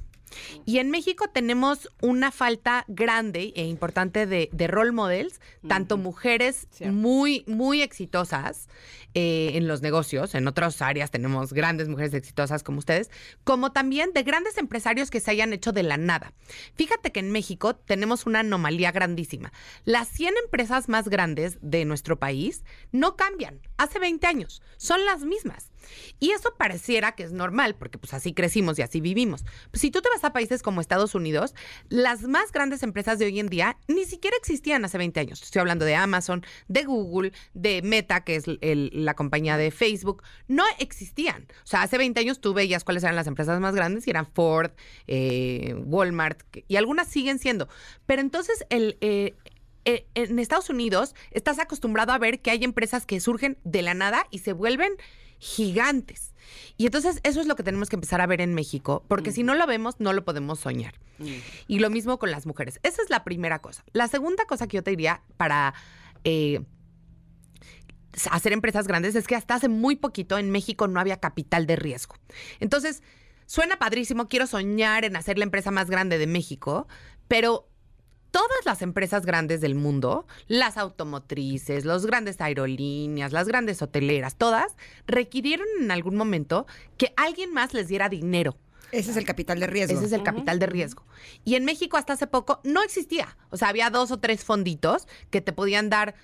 Y 0.64 0.78
en 0.78 0.90
México 0.90 1.28
tenemos 1.28 1.88
una 2.00 2.30
falta 2.30 2.84
grande 2.88 3.52
e 3.56 3.64
importante 3.64 4.26
de, 4.26 4.48
de 4.52 4.66
role 4.66 4.92
models, 4.92 5.40
tanto 5.66 5.96
mujeres 5.96 6.68
muy, 6.80 7.44
muy 7.46 7.82
exitosas 7.82 8.68
eh, 9.14 9.52
en 9.54 9.66
los 9.66 9.82
negocios, 9.82 10.34
en 10.34 10.46
otras 10.46 10.82
áreas 10.82 11.10
tenemos 11.10 11.52
grandes 11.52 11.88
mujeres 11.88 12.14
exitosas 12.14 12.62
como 12.62 12.78
ustedes, 12.78 13.10
como 13.44 13.72
también 13.72 14.12
de 14.12 14.22
grandes 14.22 14.58
empresarios 14.58 15.10
que 15.10 15.20
se 15.20 15.30
hayan 15.30 15.52
hecho 15.52 15.72
de 15.72 15.82
la 15.82 15.96
nada. 15.96 16.32
Fíjate 16.74 17.10
que 17.10 17.20
en 17.20 17.30
México 17.30 17.74
tenemos 17.74 18.26
una 18.26 18.40
anomalía 18.40 18.92
grandísima. 18.92 19.52
Las 19.84 20.08
100 20.08 20.34
empresas 20.44 20.88
más 20.88 21.08
grandes 21.08 21.58
de 21.62 21.84
nuestro 21.84 22.18
país 22.18 22.64
no 22.92 23.16
cambian. 23.16 23.60
Hace 23.76 23.98
20 23.98 24.26
años 24.26 24.62
son 24.76 25.04
las 25.04 25.22
mismas. 25.22 25.70
Y 26.18 26.30
eso 26.30 26.54
pareciera 26.56 27.12
que 27.12 27.22
es 27.22 27.32
normal, 27.32 27.74
porque 27.76 27.98
pues 27.98 28.14
así 28.14 28.32
crecimos 28.32 28.78
y 28.78 28.82
así 28.82 29.00
vivimos. 29.00 29.44
Pues, 29.70 29.80
si 29.80 29.90
tú 29.90 30.00
te 30.00 30.08
vas 30.08 30.24
a 30.24 30.32
países 30.32 30.62
como 30.62 30.80
Estados 30.80 31.14
Unidos, 31.14 31.54
las 31.88 32.22
más 32.22 32.52
grandes 32.52 32.82
empresas 32.82 33.18
de 33.18 33.26
hoy 33.26 33.38
en 33.40 33.48
día 33.48 33.76
ni 33.86 34.04
siquiera 34.04 34.36
existían 34.36 34.84
hace 34.84 34.98
20 34.98 35.20
años. 35.20 35.42
Estoy 35.42 35.60
hablando 35.60 35.84
de 35.84 35.94
Amazon, 35.94 36.44
de 36.68 36.84
Google, 36.84 37.32
de 37.54 37.82
Meta, 37.82 38.24
que 38.24 38.36
es 38.36 38.44
la 38.46 39.14
compañía 39.14 39.56
de 39.56 39.70
Facebook. 39.70 40.22
No 40.46 40.64
existían. 40.78 41.46
O 41.64 41.66
sea, 41.66 41.82
hace 41.82 41.98
20 41.98 42.20
años 42.20 42.40
tú 42.40 42.54
veías 42.54 42.84
cuáles 42.84 43.02
eran 43.02 43.16
las 43.16 43.26
empresas 43.26 43.60
más 43.60 43.74
grandes 43.74 44.06
y 44.06 44.10
eran 44.10 44.26
Ford, 44.26 44.72
eh, 45.06 45.74
Walmart, 45.84 46.42
y 46.66 46.76
algunas 46.76 47.08
siguen 47.08 47.38
siendo. 47.38 47.68
Pero 48.06 48.20
entonces 48.20 48.64
el... 48.70 48.98
eh, 49.00 49.36
eh, 49.84 50.06
en 50.14 50.38
Estados 50.38 50.68
Unidos 50.68 51.14
estás 51.30 51.58
acostumbrado 51.58 52.12
a 52.12 52.18
ver 52.18 52.40
que 52.40 52.50
hay 52.50 52.62
empresas 52.62 53.06
que 53.06 53.20
surgen 53.20 53.56
de 53.64 53.80
la 53.80 53.94
nada 53.94 54.26
y 54.30 54.40
se 54.40 54.52
vuelven 54.52 54.92
gigantes. 55.38 56.34
Y 56.76 56.86
entonces 56.86 57.20
eso 57.24 57.40
es 57.40 57.46
lo 57.46 57.56
que 57.56 57.62
tenemos 57.62 57.88
que 57.88 57.96
empezar 57.96 58.20
a 58.20 58.26
ver 58.26 58.40
en 58.40 58.54
México, 58.54 59.04
porque 59.08 59.32
si 59.32 59.42
no 59.42 59.54
lo 59.54 59.66
vemos, 59.66 59.96
no 59.98 60.12
lo 60.12 60.24
podemos 60.24 60.60
soñar. 60.60 60.94
Y 61.66 61.80
lo 61.80 61.90
mismo 61.90 62.18
con 62.18 62.30
las 62.30 62.46
mujeres. 62.46 62.78
Esa 62.82 63.02
es 63.02 63.10
la 63.10 63.24
primera 63.24 63.60
cosa. 63.60 63.84
La 63.92 64.08
segunda 64.08 64.44
cosa 64.46 64.68
que 64.68 64.76
yo 64.76 64.82
te 64.82 64.90
diría 64.90 65.22
para 65.36 65.74
eh, 66.24 66.60
hacer 68.30 68.52
empresas 68.52 68.86
grandes 68.86 69.14
es 69.14 69.26
que 69.26 69.34
hasta 69.34 69.54
hace 69.54 69.68
muy 69.68 69.96
poquito 69.96 70.38
en 70.38 70.50
México 70.50 70.88
no 70.88 71.00
había 71.00 71.18
capital 71.18 71.66
de 71.66 71.76
riesgo. 71.76 72.16
Entonces, 72.60 73.02
suena 73.46 73.78
padrísimo, 73.78 74.28
quiero 74.28 74.46
soñar 74.46 75.04
en 75.04 75.16
hacer 75.16 75.38
la 75.38 75.44
empresa 75.44 75.70
más 75.70 75.90
grande 75.90 76.18
de 76.18 76.26
México, 76.26 76.86
pero 77.26 77.67
todas 78.30 78.64
las 78.64 78.82
empresas 78.82 79.24
grandes 79.24 79.60
del 79.60 79.74
mundo, 79.74 80.26
las 80.46 80.76
automotrices, 80.76 81.84
los 81.84 82.06
grandes 82.06 82.40
aerolíneas, 82.40 83.32
las 83.32 83.48
grandes 83.48 83.82
hoteleras, 83.82 84.36
todas 84.36 84.76
requirieron 85.06 85.66
en 85.80 85.90
algún 85.90 86.16
momento 86.16 86.66
que 86.96 87.12
alguien 87.16 87.52
más 87.52 87.74
les 87.74 87.88
diera 87.88 88.08
dinero. 88.08 88.56
Ese 88.90 89.10
es 89.10 89.16
el 89.18 89.24
capital 89.24 89.60
de 89.60 89.66
riesgo. 89.66 89.96
Ese 89.96 90.06
es 90.06 90.12
el 90.12 90.22
capital 90.22 90.58
de 90.58 90.66
riesgo. 90.66 91.04
Y 91.44 91.56
en 91.56 91.64
México 91.64 91.96
hasta 91.96 92.14
hace 92.14 92.26
poco 92.26 92.60
no 92.64 92.82
existía. 92.82 93.36
O 93.50 93.56
sea, 93.56 93.68
había 93.68 93.90
dos 93.90 94.10
o 94.10 94.18
tres 94.18 94.44
fonditos 94.44 95.06
que 95.30 95.42
te 95.42 95.52
podían 95.52 95.90
dar 95.90 96.14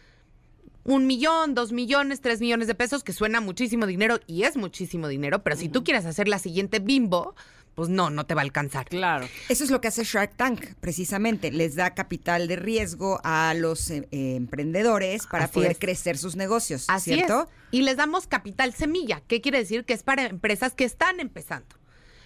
un 0.84 1.06
millón, 1.06 1.54
dos 1.54 1.72
millones, 1.72 2.20
tres 2.20 2.40
millones 2.40 2.68
de 2.68 2.74
pesos, 2.74 3.04
que 3.04 3.12
suena 3.12 3.40
muchísimo 3.40 3.86
dinero 3.86 4.20
y 4.26 4.42
es 4.44 4.56
muchísimo 4.56 5.08
dinero, 5.08 5.42
pero 5.42 5.56
si 5.56 5.68
tú 5.68 5.82
quieres 5.82 6.04
hacer 6.04 6.28
la 6.28 6.38
siguiente 6.38 6.78
bimbo, 6.78 7.34
pues 7.74 7.88
no, 7.88 8.10
no 8.10 8.26
te 8.26 8.34
va 8.34 8.42
a 8.42 8.44
alcanzar. 8.44 8.86
Claro. 8.86 9.28
Eso 9.48 9.64
es 9.64 9.70
lo 9.70 9.80
que 9.80 9.88
hace 9.88 10.04
Shark 10.04 10.36
Tank, 10.36 10.74
precisamente. 10.80 11.50
Les 11.50 11.74
da 11.74 11.94
capital 11.94 12.48
de 12.48 12.56
riesgo 12.56 13.20
a 13.24 13.54
los 13.54 13.90
eh, 13.90 14.08
eh, 14.10 14.36
emprendedores 14.36 15.26
para 15.26 15.44
Así 15.44 15.54
poder 15.54 15.72
es. 15.72 15.78
crecer 15.78 16.18
sus 16.18 16.36
negocios, 16.36 16.84
Así 16.88 17.14
¿cierto? 17.14 17.42
es. 17.42 17.48
Y 17.72 17.82
les 17.82 17.96
damos 17.96 18.26
capital 18.26 18.72
semilla. 18.74 19.22
¿Qué 19.26 19.40
quiere 19.40 19.58
decir? 19.58 19.84
Que 19.84 19.94
es 19.94 20.02
para 20.02 20.26
empresas 20.26 20.74
que 20.74 20.84
están 20.84 21.20
empezando. 21.20 21.76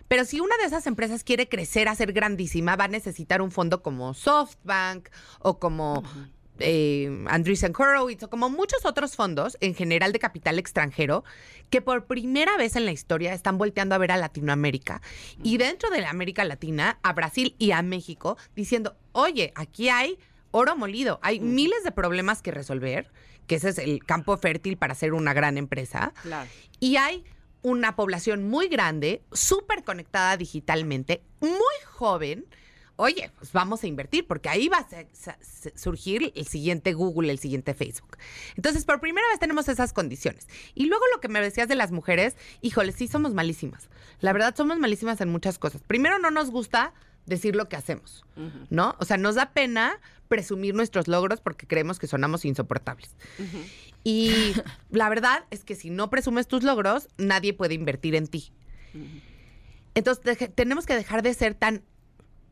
Pero 0.08 0.24
si 0.24 0.40
una 0.40 0.56
de 0.56 0.64
esas 0.64 0.86
empresas 0.86 1.22
quiere 1.22 1.48
crecer 1.48 1.86
a 1.88 1.94
ser 1.94 2.12
grandísima, 2.12 2.76
va 2.76 2.84
a 2.84 2.88
necesitar 2.88 3.42
un 3.42 3.50
fondo 3.50 3.82
como 3.82 4.14
SoftBank 4.14 5.08
o 5.40 5.58
como 5.58 6.02
eh, 6.60 7.24
Andreessen 7.28 7.72
Horowitz 7.76 8.22
o 8.24 8.30
como 8.30 8.50
muchos 8.50 8.84
otros 8.84 9.16
fondos, 9.16 9.56
en 9.60 9.74
general 9.74 10.12
de 10.12 10.18
capital 10.18 10.58
extranjero, 10.58 11.24
que 11.70 11.80
por 11.82 12.06
primera 12.06 12.56
vez 12.56 12.76
en 12.76 12.84
la 12.84 12.92
historia 12.92 13.34
están 13.34 13.58
volteando 13.58 13.94
a 13.94 13.98
ver 13.98 14.12
a 14.12 14.16
Latinoamérica 14.16 15.02
y 15.42 15.58
dentro 15.58 15.90
de 15.90 16.00
la 16.00 16.10
América 16.10 16.44
Latina, 16.44 16.98
a 17.02 17.12
Brasil 17.12 17.54
y 17.58 17.72
a 17.72 17.82
México, 17.82 18.36
diciendo, 18.54 18.96
oye, 19.12 19.52
aquí 19.54 19.88
hay 19.88 20.18
oro 20.50 20.76
molido, 20.76 21.20
hay 21.22 21.40
miles 21.40 21.84
de 21.84 21.92
problemas 21.92 22.42
que 22.42 22.50
resolver, 22.50 23.10
que 23.46 23.56
ese 23.56 23.70
es 23.70 23.78
el 23.78 24.04
campo 24.04 24.36
fértil 24.36 24.76
para 24.76 24.94
ser 24.94 25.12
una 25.12 25.32
gran 25.32 25.58
empresa. 25.58 26.12
Claro. 26.22 26.48
Y 26.80 26.96
hay 26.96 27.24
una 27.62 27.96
población 27.96 28.48
muy 28.48 28.68
grande, 28.68 29.22
súper 29.32 29.84
conectada 29.84 30.36
digitalmente, 30.36 31.22
muy 31.40 31.74
joven. 31.86 32.46
Oye, 33.00 33.30
pues 33.38 33.52
vamos 33.52 33.84
a 33.84 33.86
invertir 33.86 34.26
porque 34.26 34.48
ahí 34.48 34.68
va 34.68 34.78
a 34.78 35.38
surgir 35.76 36.32
el 36.34 36.46
siguiente 36.48 36.94
Google, 36.94 37.30
el 37.30 37.38
siguiente 37.38 37.72
Facebook. 37.72 38.18
Entonces, 38.56 38.84
por 38.84 38.98
primera 38.98 39.24
vez 39.28 39.38
tenemos 39.38 39.68
esas 39.68 39.92
condiciones. 39.92 40.48
Y 40.74 40.86
luego 40.86 41.04
lo 41.14 41.20
que 41.20 41.28
me 41.28 41.40
decías 41.40 41.68
de 41.68 41.76
las 41.76 41.92
mujeres, 41.92 42.36
híjole, 42.60 42.90
sí 42.90 43.06
somos 43.06 43.34
malísimas. 43.34 43.88
La 44.18 44.32
verdad, 44.32 44.52
somos 44.56 44.80
malísimas 44.80 45.20
en 45.20 45.28
muchas 45.28 45.60
cosas. 45.60 45.80
Primero, 45.86 46.18
no 46.18 46.32
nos 46.32 46.50
gusta 46.50 46.92
decir 47.24 47.54
lo 47.54 47.68
que 47.68 47.76
hacemos, 47.76 48.26
¿no? 48.68 48.96
O 48.98 49.04
sea, 49.04 49.16
nos 49.16 49.36
da 49.36 49.52
pena 49.52 50.00
presumir 50.26 50.74
nuestros 50.74 51.06
logros 51.06 51.40
porque 51.40 51.68
creemos 51.68 52.00
que 52.00 52.08
sonamos 52.08 52.44
insoportables. 52.44 53.14
Y 54.02 54.54
la 54.90 55.08
verdad 55.08 55.44
es 55.52 55.62
que 55.62 55.76
si 55.76 55.90
no 55.90 56.10
presumes 56.10 56.48
tus 56.48 56.64
logros, 56.64 57.06
nadie 57.16 57.54
puede 57.54 57.74
invertir 57.74 58.16
en 58.16 58.26
ti. 58.26 58.50
Entonces, 59.94 60.52
tenemos 60.56 60.84
que 60.84 60.96
dejar 60.96 61.22
de 61.22 61.32
ser 61.34 61.54
tan, 61.54 61.84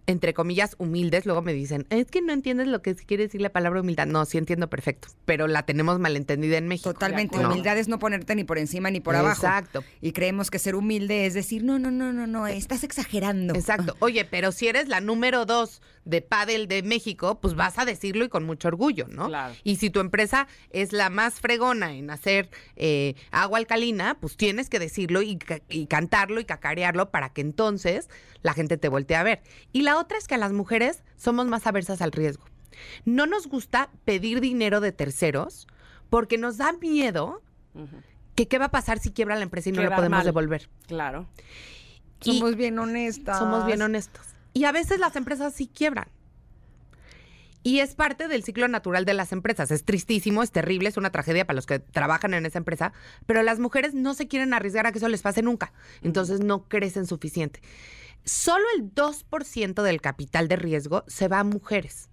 entre 0.07 0.35
comillas, 0.35 0.77
humildes. 0.79 1.27
Luego 1.27 1.43
me 1.43 1.53
dicen, 1.53 1.87
es 1.91 2.11
que 2.11 2.23
no 2.23 2.33
entiendes 2.33 2.69
lo 2.69 2.83
que 2.83 2.95
quiere 2.95 3.25
decir 3.25 3.41
la 3.41 3.51
palabra 3.51 3.81
humildad. 3.81 4.07
No, 4.07 4.25
sí 4.25 4.39
entiendo 4.39 4.69
perfecto, 4.69 5.09
pero 5.25 5.47
la 5.49 5.65
tenemos 5.65 5.99
malentendida 5.99 6.59
en 6.59 6.69
México. 6.69 6.93
Totalmente. 6.93 7.39
No. 7.39 7.51
Humildad 7.51 7.79
es 7.79 7.89
no 7.89 7.99
ponerte 7.99 8.35
ni 8.35 8.45
por 8.45 8.59
encima 8.59 8.91
ni 8.91 9.01
por 9.01 9.17
abajo. 9.17 9.47
Exacto. 9.47 9.85
Y 10.01 10.13
creemos 10.13 10.51
que 10.51 10.59
ser 10.59 10.75
humilde 10.75 11.27
es 11.27 11.35
decir, 11.35 11.65
no, 11.65 11.79
no, 11.79 11.91
no, 11.91 12.13
no, 12.13 12.27
no, 12.27 12.47
estás 12.47 12.85
exagerando. 12.85 13.55
Exacto. 13.55 13.97
Oye, 14.01 14.25
pero 14.25 14.53
si 14.53 14.69
eres 14.69 14.89
la 14.89 15.01
número 15.01 15.45
dos 15.45 15.83
de 16.05 16.23
pádel 16.23 16.69
de 16.69 16.83
México, 16.83 17.41
pues 17.41 17.55
vas 17.55 17.79
a 17.79 17.85
decirlo 17.85 18.25
y 18.25 18.29
con 18.29 18.45
mucho 18.45 18.69
orgullo, 18.69 19.09
¿no? 19.09 19.27
Claro. 19.27 19.55
Y 19.65 19.77
si 19.77 19.91
tu 19.91 20.01
empresa 20.01 20.47
es 20.71 20.93
la 20.93 21.11
más 21.11 21.41
fregona 21.41 21.95
en 21.95 22.11
hacer 22.11 22.49
eh, 22.77 23.15
agua 23.33 23.59
alcalina, 23.59 24.17
pues 24.21 24.37
tienes 24.37 24.69
que 24.69 24.79
decirlo 24.79 25.23
y, 25.23 25.39
y 25.69 25.87
cantarlo 25.87 26.41
y 26.41 26.45
cacarearlo 26.45 27.11
para 27.11 27.31
que 27.31 27.41
entonces 27.41 28.09
la 28.47 28.55
gente 28.55 28.79
te 28.79 28.89
voltee 28.89 29.17
a 29.17 29.23
ver. 29.23 29.43
Y 29.73 29.83
la 29.83 29.99
otra 29.99 30.17
es 30.17 30.27
que 30.27 30.37
a 30.37 30.39
las 30.39 30.53
mujeres 30.53 31.03
somos 31.17 31.47
más 31.47 31.67
aversas 31.67 32.01
al 32.01 32.13
riesgo. 32.13 32.45
No 33.05 33.27
nos 33.27 33.47
gusta 33.49 33.91
pedir 34.05 34.41
dinero 34.41 34.81
de 34.81 34.93
terceros 34.93 35.67
porque 36.09 36.39
nos 36.39 36.57
da 36.57 36.73
miedo 36.73 37.43
que 38.35 38.49
qué 38.49 38.59
va 38.59 38.67
a 38.67 38.71
pasar 38.71 38.99
si 38.99 39.11
quiebra 39.11 39.35
la 39.37 39.43
empresa 39.43 39.69
y 39.69 39.73
no 39.73 39.83
la 39.83 39.97
podemos 39.97 40.19
mal. 40.19 40.25
devolver. 40.27 40.69
Claro. 40.87 41.27
Y- 42.23 42.39
Somos 42.39 42.57
bien 42.57 42.79
honestas. 42.79 43.39
somos 43.39 43.67
bien 43.67 43.83
honestos. 43.83 44.25
Y 44.55 44.65
a 44.65 44.73
veces 44.73 44.99
las 44.99 45.17
empresas 45.17 45.53
sí 45.55 45.67
quiebran. 45.67 46.07
Y 47.63 47.81
es 47.81 47.97
parte 47.97 48.29
del 48.29 48.45
ciclo 48.45 48.69
natural 48.69 49.05
de 49.05 49.13
las 49.15 49.33
empresas. 49.33 49.73
Es 49.73 49.85
tristísimo, 49.85 50.43
es 50.45 50.53
terrible, 50.53 50.89
es 50.89 50.97
una 50.97 51.11
tragedia 51.11 51.45
para 51.47 51.57
los 51.57 51.67
que 51.67 51.81
trabajan 51.81 52.33
en 52.35 52.47
esa 52.47 52.59
empresa, 52.59 52.93
pero 53.27 53.43
las 53.43 53.59
mujeres 53.59 53.93
no 53.93 54.15
se 54.15 54.29
quieren 54.29 54.55
arriesgar 54.55 54.87
a 54.87 54.93
que 54.93 54.99
eso 54.99 55.09
les 55.09 55.23
pase 55.23 55.43
nunca. 55.43 55.73
Entonces 56.03 56.39
no 56.41 56.69
crecen 56.69 57.07
suficiente. 57.07 57.61
Solo 58.27 58.65
el 58.77 58.93
2% 58.93 59.83
del 59.85 60.01
capital 60.01 60.49
de 60.49 60.57
riesgo 60.57 61.05
se 61.07 61.29
va 61.29 61.39
a 61.39 61.45
mujeres. 61.45 62.11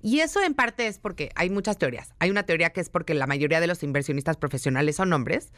Y 0.00 0.20
eso 0.20 0.42
en 0.42 0.54
parte 0.54 0.86
es 0.86 0.98
porque 0.98 1.30
hay 1.34 1.50
muchas 1.50 1.76
teorías. 1.76 2.14
Hay 2.18 2.30
una 2.30 2.44
teoría 2.44 2.70
que 2.70 2.80
es 2.80 2.88
porque 2.88 3.12
la 3.12 3.26
mayoría 3.26 3.60
de 3.60 3.66
los 3.66 3.82
inversionistas 3.82 4.38
profesionales 4.38 4.96
son 4.96 5.12
hombres. 5.12 5.52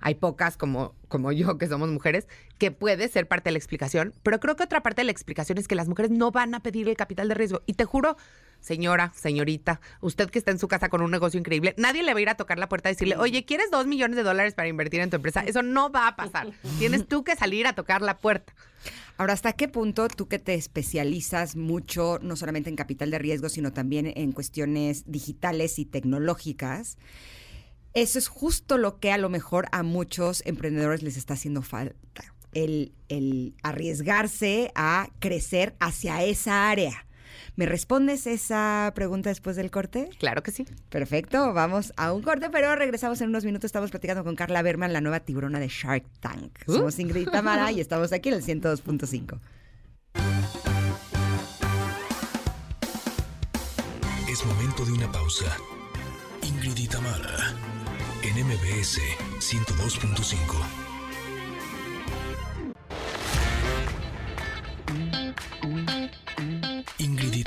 Hay 0.00 0.14
pocas 0.14 0.56
como, 0.56 0.94
como 1.08 1.30
yo, 1.32 1.58
que 1.58 1.66
somos 1.66 1.90
mujeres, 1.90 2.26
que 2.56 2.70
puede 2.70 3.08
ser 3.08 3.28
parte 3.28 3.48
de 3.48 3.52
la 3.52 3.58
explicación. 3.58 4.14
Pero 4.22 4.40
creo 4.40 4.56
que 4.56 4.64
otra 4.64 4.82
parte 4.82 5.02
de 5.02 5.06
la 5.06 5.12
explicación 5.12 5.58
es 5.58 5.68
que 5.68 5.74
las 5.74 5.88
mujeres 5.88 6.10
no 6.10 6.30
van 6.30 6.54
a 6.54 6.60
pedir 6.60 6.88
el 6.88 6.96
capital 6.96 7.28
de 7.28 7.34
riesgo. 7.34 7.60
Y 7.66 7.74
te 7.74 7.84
juro, 7.84 8.16
señora, 8.60 9.12
señorita, 9.14 9.80
usted 10.00 10.30
que 10.30 10.38
está 10.38 10.50
en 10.50 10.58
su 10.58 10.68
casa 10.68 10.88
con 10.88 11.00
un 11.00 11.10
negocio 11.10 11.38
increíble, 11.38 11.74
nadie 11.76 12.02
le 12.02 12.12
va 12.12 12.18
a 12.18 12.22
ir 12.22 12.28
a 12.28 12.36
tocar 12.36 12.58
la 12.58 12.68
puerta 12.68 12.90
y 12.90 12.94
decirle, 12.94 13.16
oye, 13.16 13.44
¿quieres 13.44 13.70
dos 13.70 13.86
millones 13.86 14.16
de 14.16 14.22
dólares 14.22 14.54
para 14.54 14.68
invertir 14.68 15.00
en 15.00 15.10
tu 15.10 15.16
empresa? 15.16 15.40
Eso 15.40 15.62
no 15.62 15.90
va 15.90 16.08
a 16.08 16.16
pasar. 16.16 16.52
Tienes 16.78 17.06
tú 17.06 17.24
que 17.24 17.36
salir 17.36 17.66
a 17.66 17.74
tocar 17.74 18.02
la 18.02 18.18
puerta. 18.18 18.54
Ahora, 19.16 19.32
¿hasta 19.32 19.52
qué 19.52 19.66
punto 19.66 20.06
tú 20.08 20.28
que 20.28 20.38
te 20.38 20.54
especializas 20.54 21.56
mucho, 21.56 22.18
no 22.22 22.36
solamente 22.36 22.70
en 22.70 22.76
capital 22.76 23.10
de 23.10 23.18
riesgo, 23.18 23.48
sino 23.48 23.72
también 23.72 24.12
en 24.14 24.32
cuestiones 24.32 25.04
digitales 25.06 25.78
y 25.78 25.84
tecnológicas? 25.84 26.98
Eso 27.94 28.18
es 28.18 28.28
justo 28.28 28.78
lo 28.78 29.00
que 29.00 29.10
a 29.10 29.18
lo 29.18 29.28
mejor 29.28 29.66
a 29.72 29.82
muchos 29.82 30.42
emprendedores 30.46 31.02
les 31.02 31.16
está 31.16 31.34
haciendo 31.34 31.62
falta. 31.62 31.96
El, 32.52 32.92
el 33.08 33.54
arriesgarse 33.62 34.70
a 34.74 35.08
crecer 35.18 35.74
hacia 35.80 36.22
esa 36.22 36.70
área. 36.70 37.07
¿Me 37.56 37.66
respondes 37.66 38.26
esa 38.26 38.92
pregunta 38.94 39.30
después 39.30 39.56
del 39.56 39.70
corte? 39.70 40.08
Claro 40.18 40.42
que 40.42 40.50
sí. 40.50 40.66
Perfecto, 40.88 41.52
vamos 41.52 41.92
a 41.96 42.12
un 42.12 42.22
corte, 42.22 42.48
pero 42.50 42.74
regresamos 42.76 43.20
en 43.20 43.30
unos 43.30 43.44
minutos. 43.44 43.66
Estamos 43.66 43.90
platicando 43.90 44.24
con 44.24 44.36
Carla 44.36 44.62
Berman, 44.62 44.92
la 44.92 45.00
nueva 45.00 45.20
tiburona 45.20 45.58
de 45.58 45.68
Shark 45.68 46.04
Tank. 46.20 46.52
Uh. 46.66 46.74
Somos 46.74 46.98
Ingrid 46.98 47.22
y 47.22 47.26
Tamara 47.26 47.72
y 47.72 47.80
estamos 47.80 48.12
aquí 48.12 48.28
en 48.28 48.36
el 48.36 48.42
102.5. 48.42 49.38
Es 54.30 54.44
momento 54.44 54.84
de 54.84 54.92
una 54.92 55.10
pausa. 55.10 55.56
Ingrid 56.42 56.76
y 56.76 56.86
Tamara, 56.86 57.54
en 58.22 58.46
MBS 58.46 59.00
102.5. 59.40 60.87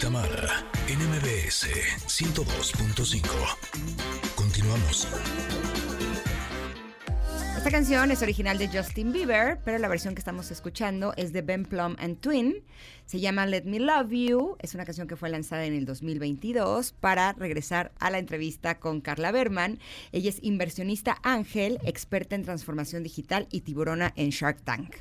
Tamara, 0.02 0.66
en 0.88 0.98
MBS 0.98 1.68
102.5. 2.08 3.22
Continuamos. 4.36 5.08
Esta 7.56 7.70
canción 7.70 8.10
es 8.10 8.24
original 8.24 8.58
de 8.58 8.68
Justin 8.68 9.12
Bieber, 9.14 9.60
pero 9.64 9.78
la 9.78 9.88
versión 9.88 10.16
que 10.16 10.20
estamos 10.20 10.50
escuchando 10.50 11.14
es 11.18 11.34
de 11.34 11.44
Ben 11.44 11.66
Plum 11.66 11.96
and 12.00 12.20
Twin. 12.20 12.64
Se 13.06 13.20
llama 13.20 13.46
Let 13.46 13.66
Me 13.66 13.80
Love 13.80 14.10
You. 14.10 14.56
Es 14.58 14.74
una 14.74 14.86
canción 14.86 15.08
que 15.08 15.16
fue 15.16 15.30
lanzada 15.30 15.66
en 15.66 15.74
el 15.74 15.86
2022 15.86 16.94
para 16.94 17.34
regresar 17.34 17.92
a 18.00 18.10
la 18.10 18.18
entrevista 18.18 18.80
con 18.80 19.02
Carla 19.02 19.32
Berman. 19.32 19.78
Ella 20.12 20.32
es 20.32 20.40
inversionista 20.42 21.20
ángel, 21.22 21.78
experta 21.84 22.36
en 22.36 22.42
transformación 22.44 23.04
digital 23.04 23.48
y 23.52 23.62
tiburona 23.62 24.14
en 24.16 24.32
Shark 24.32 24.64
Tank. 24.64 24.96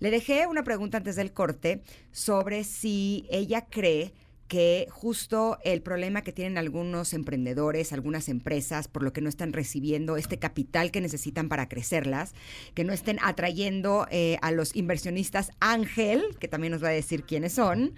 Le 0.00 0.10
dejé 0.10 0.48
una 0.48 0.64
pregunta 0.64 0.96
antes 0.96 1.14
del 1.14 1.32
corte 1.32 1.84
sobre 2.10 2.64
si 2.64 3.28
ella 3.30 3.66
cree 3.66 4.12
que 4.50 4.88
justo 4.90 5.58
el 5.62 5.80
problema 5.80 6.22
que 6.22 6.32
tienen 6.32 6.58
algunos 6.58 7.14
emprendedores, 7.14 7.92
algunas 7.92 8.28
empresas, 8.28 8.88
por 8.88 9.04
lo 9.04 9.12
que 9.12 9.20
no 9.20 9.28
están 9.28 9.52
recibiendo 9.52 10.16
este 10.16 10.40
capital 10.40 10.90
que 10.90 11.00
necesitan 11.00 11.48
para 11.48 11.68
crecerlas, 11.68 12.34
que 12.74 12.82
no 12.82 12.92
estén 12.92 13.18
atrayendo 13.22 14.08
eh, 14.10 14.38
a 14.42 14.50
los 14.50 14.74
inversionistas 14.74 15.52
ángel, 15.60 16.36
que 16.40 16.48
también 16.48 16.72
nos 16.72 16.82
va 16.82 16.88
a 16.88 16.90
decir 16.90 17.22
quiénes 17.22 17.52
son, 17.52 17.94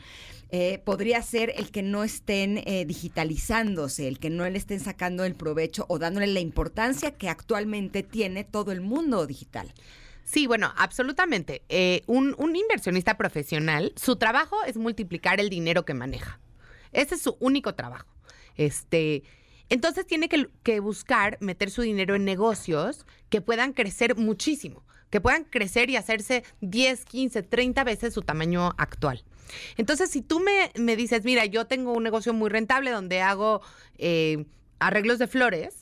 eh, 0.51 0.83
podría 0.85 1.23
ser 1.23 1.55
el 1.57 1.71
que 1.71 1.83
no 1.83 2.05
estén 2.05 2.59
eh, 2.67 2.85
digitalizándose, 2.85 4.07
el 4.07 4.19
que 4.19 4.29
no 4.29 4.47
le 4.47 4.59
estén 4.59 4.81
sacando 4.81 5.25
el 5.25 5.35
provecho 5.35 5.87
o 5.89 5.99
dándole 5.99 6.27
la 6.27 6.41
importancia 6.41 7.13
que 7.13 7.31
actualmente 7.31 8.03
tiene 8.03 8.45
todo 8.45 8.73
el 8.73 8.83
mundo 8.83 9.27
digital. 9.27 9.73
Sí, 10.33 10.47
bueno, 10.47 10.73
absolutamente. 10.79 11.61
Eh, 11.69 12.05
un, 12.07 12.35
un 12.39 12.57
inversionista 12.57 13.19
profesional, 13.19 13.93
su 13.97 14.17
trabajo 14.17 14.65
es 14.65 14.79
multiplicar 14.79 15.41
el 15.41 15.51
dinero 15.51 15.85
que 15.85 15.93
maneja. 15.93 16.41
Ese 16.93 17.17
es 17.17 17.21
su 17.21 17.37
único 17.39 17.75
trabajo. 17.75 18.07
Este, 18.57 19.25
entonces 19.69 20.07
tiene 20.07 20.31
que, 20.31 20.81
buscar 20.81 21.37
meter 21.41 21.71
su 21.71 21.83
dinero 21.83 22.15
en 22.15 22.25
negocios 22.25 23.05
que 23.29 23.43
puedan 23.43 23.75
crecer 23.75 24.17
muchísimo, 24.17 24.87
que 25.11 25.21
puedan 25.21 25.45
crecer 25.45 25.91
y 25.91 25.97
hacerse 25.97 26.45
10, 26.63 27.05
15, 27.05 27.43
30 27.43 27.85
veces 27.85 28.15
su 28.15 28.23
tamaño 28.23 28.73
actual. 28.79 29.25
Entonces, 29.77 30.09
si 30.09 30.23
tú 30.23 30.41
me, 30.41 30.73
me 30.77 30.97
dices, 30.97 31.25
mira, 31.25 31.45
yo 31.45 31.67
tengo 31.67 31.93
un 31.93 32.05
negocio 32.05 32.33
muy 32.33 32.49
rentable 32.49 32.91
donde 32.91 33.21
hago 33.21 33.61
eh, 33.99 34.47
arreglos 34.79 35.19
de 35.19 35.27
flores, 35.27 35.82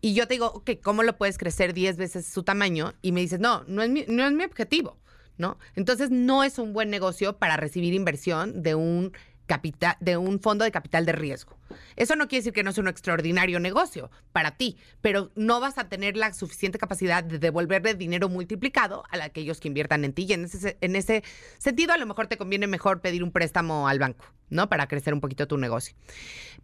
y 0.00 0.14
yo 0.14 0.26
te 0.26 0.34
digo, 0.34 0.46
ok, 0.46 0.70
¿cómo 0.82 1.02
lo 1.02 1.16
puedes 1.16 1.38
crecer 1.38 1.74
10 1.74 1.96
veces 1.96 2.26
su 2.26 2.42
tamaño? 2.42 2.94
Y 3.02 3.12
me 3.12 3.20
dices, 3.20 3.40
no, 3.40 3.64
no 3.66 3.82
es 3.82 3.90
mi, 3.90 4.04
no 4.08 4.26
es 4.26 4.32
mi 4.32 4.44
objetivo, 4.44 4.98
¿no? 5.36 5.58
Entonces 5.74 6.10
no 6.10 6.42
es 6.44 6.58
un 6.58 6.72
buen 6.72 6.90
negocio 6.90 7.38
para 7.38 7.56
recibir 7.56 7.94
inversión 7.94 8.62
de 8.62 8.74
un 8.74 9.12
capital, 9.50 9.96
de 9.98 10.16
un 10.16 10.38
fondo 10.38 10.64
de 10.64 10.70
capital 10.70 11.04
de 11.04 11.10
riesgo. 11.10 11.58
Eso 11.96 12.14
no 12.14 12.28
quiere 12.28 12.40
decir 12.40 12.52
que 12.52 12.62
no 12.62 12.72
sea 12.72 12.82
un 12.82 12.88
extraordinario 12.88 13.58
negocio 13.58 14.08
para 14.30 14.56
ti, 14.56 14.76
pero 15.00 15.32
no 15.34 15.58
vas 15.58 15.76
a 15.76 15.88
tener 15.88 16.16
la 16.16 16.32
suficiente 16.32 16.78
capacidad 16.78 17.24
de 17.24 17.40
devolverle 17.40 17.94
dinero 17.94 18.28
multiplicado 18.28 19.02
a 19.10 19.24
aquellos 19.24 19.58
que 19.58 19.66
inviertan 19.66 20.04
en 20.04 20.12
ti. 20.12 20.24
Y 20.28 20.34
en 20.34 20.44
ese, 20.44 20.78
en 20.80 20.94
ese 20.94 21.24
sentido, 21.58 21.92
a 21.92 21.98
lo 21.98 22.06
mejor 22.06 22.28
te 22.28 22.36
conviene 22.36 22.68
mejor 22.68 23.00
pedir 23.00 23.24
un 23.24 23.32
préstamo 23.32 23.88
al 23.88 23.98
banco, 23.98 24.24
¿no? 24.50 24.68
Para 24.68 24.86
crecer 24.86 25.14
un 25.14 25.20
poquito 25.20 25.48
tu 25.48 25.58
negocio. 25.58 25.96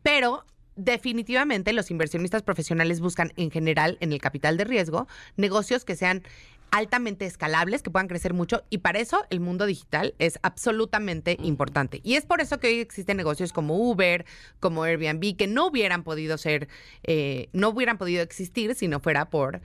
Pero 0.03 0.45
definitivamente 0.77 1.73
los 1.73 1.91
inversionistas 1.91 2.43
profesionales 2.43 3.01
buscan 3.01 3.33
en 3.37 3.51
general 3.51 3.97
en 4.01 4.13
el 4.13 4.21
capital 4.21 4.57
de 4.57 4.65
riesgo 4.65 5.09
negocios 5.37 5.85
que 5.85 5.97
sean 5.97 6.23
altamente 6.71 7.27
escalables, 7.27 7.83
que 7.83 7.91
puedan 7.91 8.09
crecer 8.09 8.35
mucho 8.35 8.65
y 8.71 8.79
para 8.79 8.99
eso 8.99 9.25
el 9.31 9.41
mundo 9.41 9.67
digital 9.67 10.15
es 10.19 10.39
absolutamente 10.43 11.37
importante. 11.43 12.01
Y 12.03 12.15
es 12.15 12.27
por 12.27 12.41
eso 12.41 12.59
que 12.59 12.69
hoy 12.69 12.81
existen 12.81 13.17
negocios 13.17 13.53
como 13.53 13.77
Uber, 13.77 14.27
como 14.61 14.85
Airbnb, 14.85 15.37
que 15.37 15.47
no 15.47 15.69
hubieran 15.69 16.03
podido 16.03 16.39
ser, 16.39 16.69
eh, 17.05 17.49
no 17.53 17.71
hubieran 17.71 17.99
podido 17.99 18.23
existir 18.23 18.75
si 18.75 18.89
no 18.89 19.01
fuera 19.01 19.31
por 19.31 19.63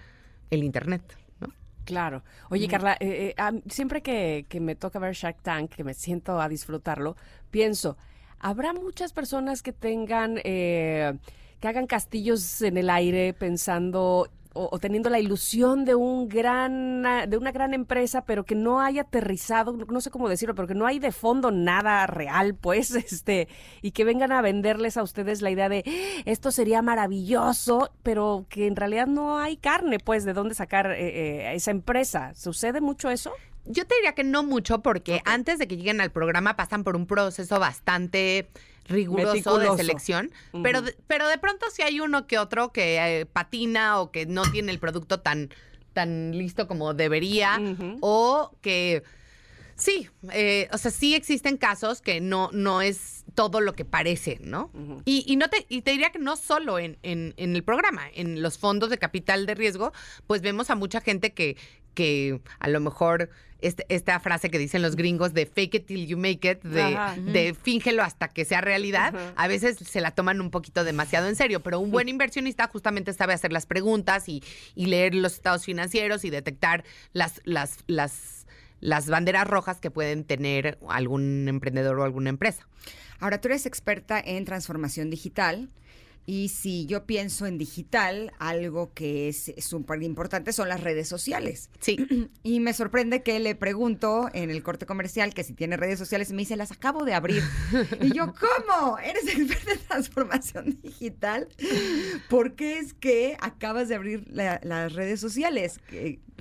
el 0.51 0.63
Internet. 0.63 1.01
Claro. 1.83 2.23
Oye, 2.49 2.67
Carla, 2.67 2.95
eh, 2.99 3.33
eh, 3.35 3.61
siempre 3.67 4.01
que, 4.01 4.45
que 4.47 4.59
me 4.59 4.75
toca 4.75 4.99
ver 4.99 5.15
Shark 5.15 5.41
Tank, 5.41 5.71
que 5.71 5.83
me 5.83 5.93
siento 5.93 6.39
a 6.39 6.47
disfrutarlo, 6.47 7.17
pienso, 7.49 7.97
¿habrá 8.41 8.73
muchas 8.73 9.13
personas 9.13 9.61
que 9.61 9.72
tengan, 9.73 10.35
que 10.35 11.18
hagan 11.63 11.88
castillos 11.88 12.61
en 12.61 12.77
el 12.77 12.89
aire 12.89 13.34
pensando 13.34 14.27
o, 14.53 14.80
teniendo 14.80 15.09
la 15.09 15.19
ilusión 15.19 15.85
de 15.85 15.95
un 15.95 16.27
gran 16.27 17.03
de 17.30 17.38
una 17.38 17.51
gran 17.51 17.73
empresa 17.73 18.26
pero 18.26 18.43
que 18.43 18.55
no 18.55 18.81
haya 18.81 19.03
aterrizado 19.03 19.72
no 19.73 20.01
sé 20.01 20.11
cómo 20.11 20.27
decirlo 20.27 20.55
pero 20.55 20.68
que 20.68 20.76
no 20.76 20.85
hay 20.85 20.99
de 20.99 21.11
fondo 21.11 21.51
nada 21.51 22.05
real 22.07 22.55
pues 22.55 22.91
este 22.95 23.47
y 23.81 23.91
que 23.91 24.03
vengan 24.03 24.31
a 24.31 24.41
venderles 24.41 24.97
a 24.97 25.03
ustedes 25.03 25.41
la 25.41 25.51
idea 25.51 25.69
de 25.69 25.84
esto 26.26 26.51
sería 26.51 26.81
maravilloso 26.81 27.91
pero 28.03 28.45
que 28.49 28.68
en 28.68 28.76
realidad 28.76 29.07
no 29.07 29.38
hay 29.38 29.55
carne 29.55 29.99
pues 29.99 30.26
de 30.26 30.34
dónde 30.34 30.53
sacar 30.53 30.91
eh, 30.91 30.97
eh, 30.99 31.55
esa 31.55 31.72
empresa. 31.72 32.34
Sucede 32.35 32.81
mucho 32.81 33.09
eso 33.09 33.31
yo 33.65 33.85
te 33.85 33.95
diría 33.95 34.13
que 34.13 34.23
no 34.23 34.43
mucho 34.43 34.81
porque 34.81 35.21
antes 35.25 35.59
de 35.59 35.67
que 35.67 35.77
lleguen 35.77 36.01
al 36.01 36.11
programa 36.11 36.55
pasan 36.55 36.83
por 36.83 36.95
un 36.95 37.05
proceso 37.05 37.59
bastante 37.59 38.49
riguroso 38.88 39.59
de 39.59 39.75
selección, 39.77 40.31
pero, 40.63 40.81
de, 40.81 40.95
pero 41.07 41.27
de 41.27 41.38
pronto 41.38 41.65
si 41.71 41.81
hay 41.81 41.99
uno 41.99 42.27
que 42.27 42.38
otro 42.38 42.71
que 42.71 42.97
eh, 42.97 43.25
patina 43.25 43.99
o 43.99 44.11
que 44.11 44.25
no 44.25 44.43
tiene 44.51 44.71
el 44.71 44.79
producto 44.79 45.19
tan, 45.19 45.49
tan 45.93 46.38
listo 46.38 46.67
como 46.67 46.93
debería 46.93 47.59
o 48.01 48.51
que... 48.61 49.03
Sí, 49.75 50.07
eh, 50.31 50.67
o 50.71 50.77
sea, 50.77 50.91
sí 50.91 51.15
existen 51.15 51.57
casos 51.57 52.01
que 52.01 52.21
no, 52.21 52.51
no 52.53 52.83
es 52.83 53.23
todo 53.33 53.61
lo 53.61 53.73
que 53.73 53.83
parece, 53.83 54.38
¿no? 54.43 54.69
y, 55.05 55.35
no 55.38 55.49
te, 55.49 55.65
y 55.69 55.81
te 55.81 55.89
diría 55.89 56.11
que 56.11 56.19
no 56.19 56.35
solo 56.35 56.77
en, 56.77 56.99
en, 57.01 57.33
en, 57.38 57.55
el 57.55 57.63
programa, 57.63 58.03
en 58.13 58.43
los 58.43 58.59
fondos 58.59 58.91
de 58.91 58.99
capital 58.99 59.47
de 59.47 59.55
riesgo, 59.55 59.91
pues 60.27 60.43
vemos 60.43 60.69
a 60.69 60.75
mucha 60.75 61.01
gente 61.01 61.33
que, 61.33 61.57
que 61.95 62.41
a 62.59 62.67
lo 62.67 62.79
mejor 62.79 63.31
este, 63.61 63.85
esta 63.89 64.19
frase 64.19 64.49
que 64.49 64.57
dicen 64.57 64.81
los 64.81 64.95
gringos 64.95 65.33
de 65.33 65.45
fake 65.45 65.75
it 65.75 65.85
till 65.85 66.07
you 66.07 66.17
make 66.17 66.49
it, 66.49 66.63
de, 66.63 66.97
de 67.31 67.53
fíngelo 67.53 68.03
hasta 68.03 68.27
que 68.27 68.43
sea 68.43 68.61
realidad, 68.61 69.13
a 69.35 69.47
veces 69.47 69.77
se 69.77 70.01
la 70.01 70.11
toman 70.11 70.41
un 70.41 70.51
poquito 70.51 70.83
demasiado 70.83 71.27
en 71.27 71.35
serio, 71.35 71.61
pero 71.61 71.79
un 71.79 71.91
buen 71.91 72.09
inversionista 72.09 72.67
justamente 72.67 73.13
sabe 73.13 73.33
hacer 73.33 73.51
las 73.51 73.65
preguntas 73.65 74.27
y, 74.27 74.43
leer 74.75 75.13
los 75.15 75.33
estados 75.33 75.63
financieros 75.63 76.25
y 76.25 76.31
detectar 76.31 76.83
las, 77.13 77.39
las, 77.45 77.77
las, 77.88 78.45
las 78.79 79.07
banderas 79.07 79.47
rojas 79.47 79.79
que 79.79 79.91
pueden 79.91 80.23
tener 80.23 80.79
algún 80.89 81.47
emprendedor 81.47 81.99
o 81.99 82.03
alguna 82.03 82.29
empresa. 82.29 82.67
Ahora, 83.19 83.39
tú 83.39 83.47
eres 83.47 83.67
experta 83.67 84.19
en 84.19 84.43
transformación 84.45 85.09
digital. 85.11 85.69
Y 86.26 86.49
si 86.49 86.85
yo 86.85 87.06
pienso 87.06 87.45
en 87.45 87.57
digital, 87.57 88.31
algo 88.39 88.93
que 88.93 89.30
es 89.30 89.53
súper 89.57 90.03
importante 90.03 90.53
son 90.53 90.69
las 90.69 90.81
redes 90.81 91.07
sociales. 91.07 91.69
Sí. 91.80 91.98
Y 92.43 92.60
me 92.60 92.73
sorprende 92.73 93.23
que 93.23 93.39
le 93.39 93.56
pregunto 93.56 94.30
en 94.34 94.49
el 94.49 94.64
corte 94.64 94.85
comercial 94.85 95.34
que 95.34 95.43
si 95.43 95.53
tiene 95.53 95.77
redes 95.77 95.99
sociales 95.99 96.30
y 96.30 96.34
me 96.34 96.41
dice, 96.41 96.56
las 96.56 96.72
acabo 96.72 97.06
de 97.06 97.14
abrir. 97.14 97.43
y 98.02 98.14
yo, 98.14 98.34
¿cómo? 98.68 98.98
¿Eres 98.99 99.27
experta 99.27 99.73
en 99.73 99.80
transformación 99.80 100.80
digital? 100.81 101.48
¿Por 102.30 102.56
qué 102.56 102.80
es 102.80 102.93
que 102.93 103.38
acabas 103.41 103.89
de 103.89 103.95
abrir 103.95 104.26
las 104.31 104.93
redes 104.93 105.19
sociales? 105.19 105.80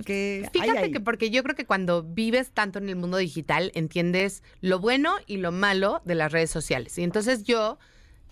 Fíjate 0.03 0.91
que 0.91 0.99
porque 0.99 1.29
yo 1.29 1.43
creo 1.43 1.55
que 1.55 1.65
cuando 1.65 2.03
vives 2.03 2.51
tanto 2.51 2.79
en 2.79 2.89
el 2.89 2.95
mundo 2.95 3.17
digital, 3.17 3.71
entiendes 3.75 4.43
lo 4.61 4.79
bueno 4.79 5.15
y 5.27 5.37
lo 5.37 5.51
malo 5.51 6.01
de 6.05 6.15
las 6.15 6.31
redes 6.31 6.49
sociales. 6.49 6.97
Y 6.97 7.03
entonces 7.03 7.43
yo 7.43 7.77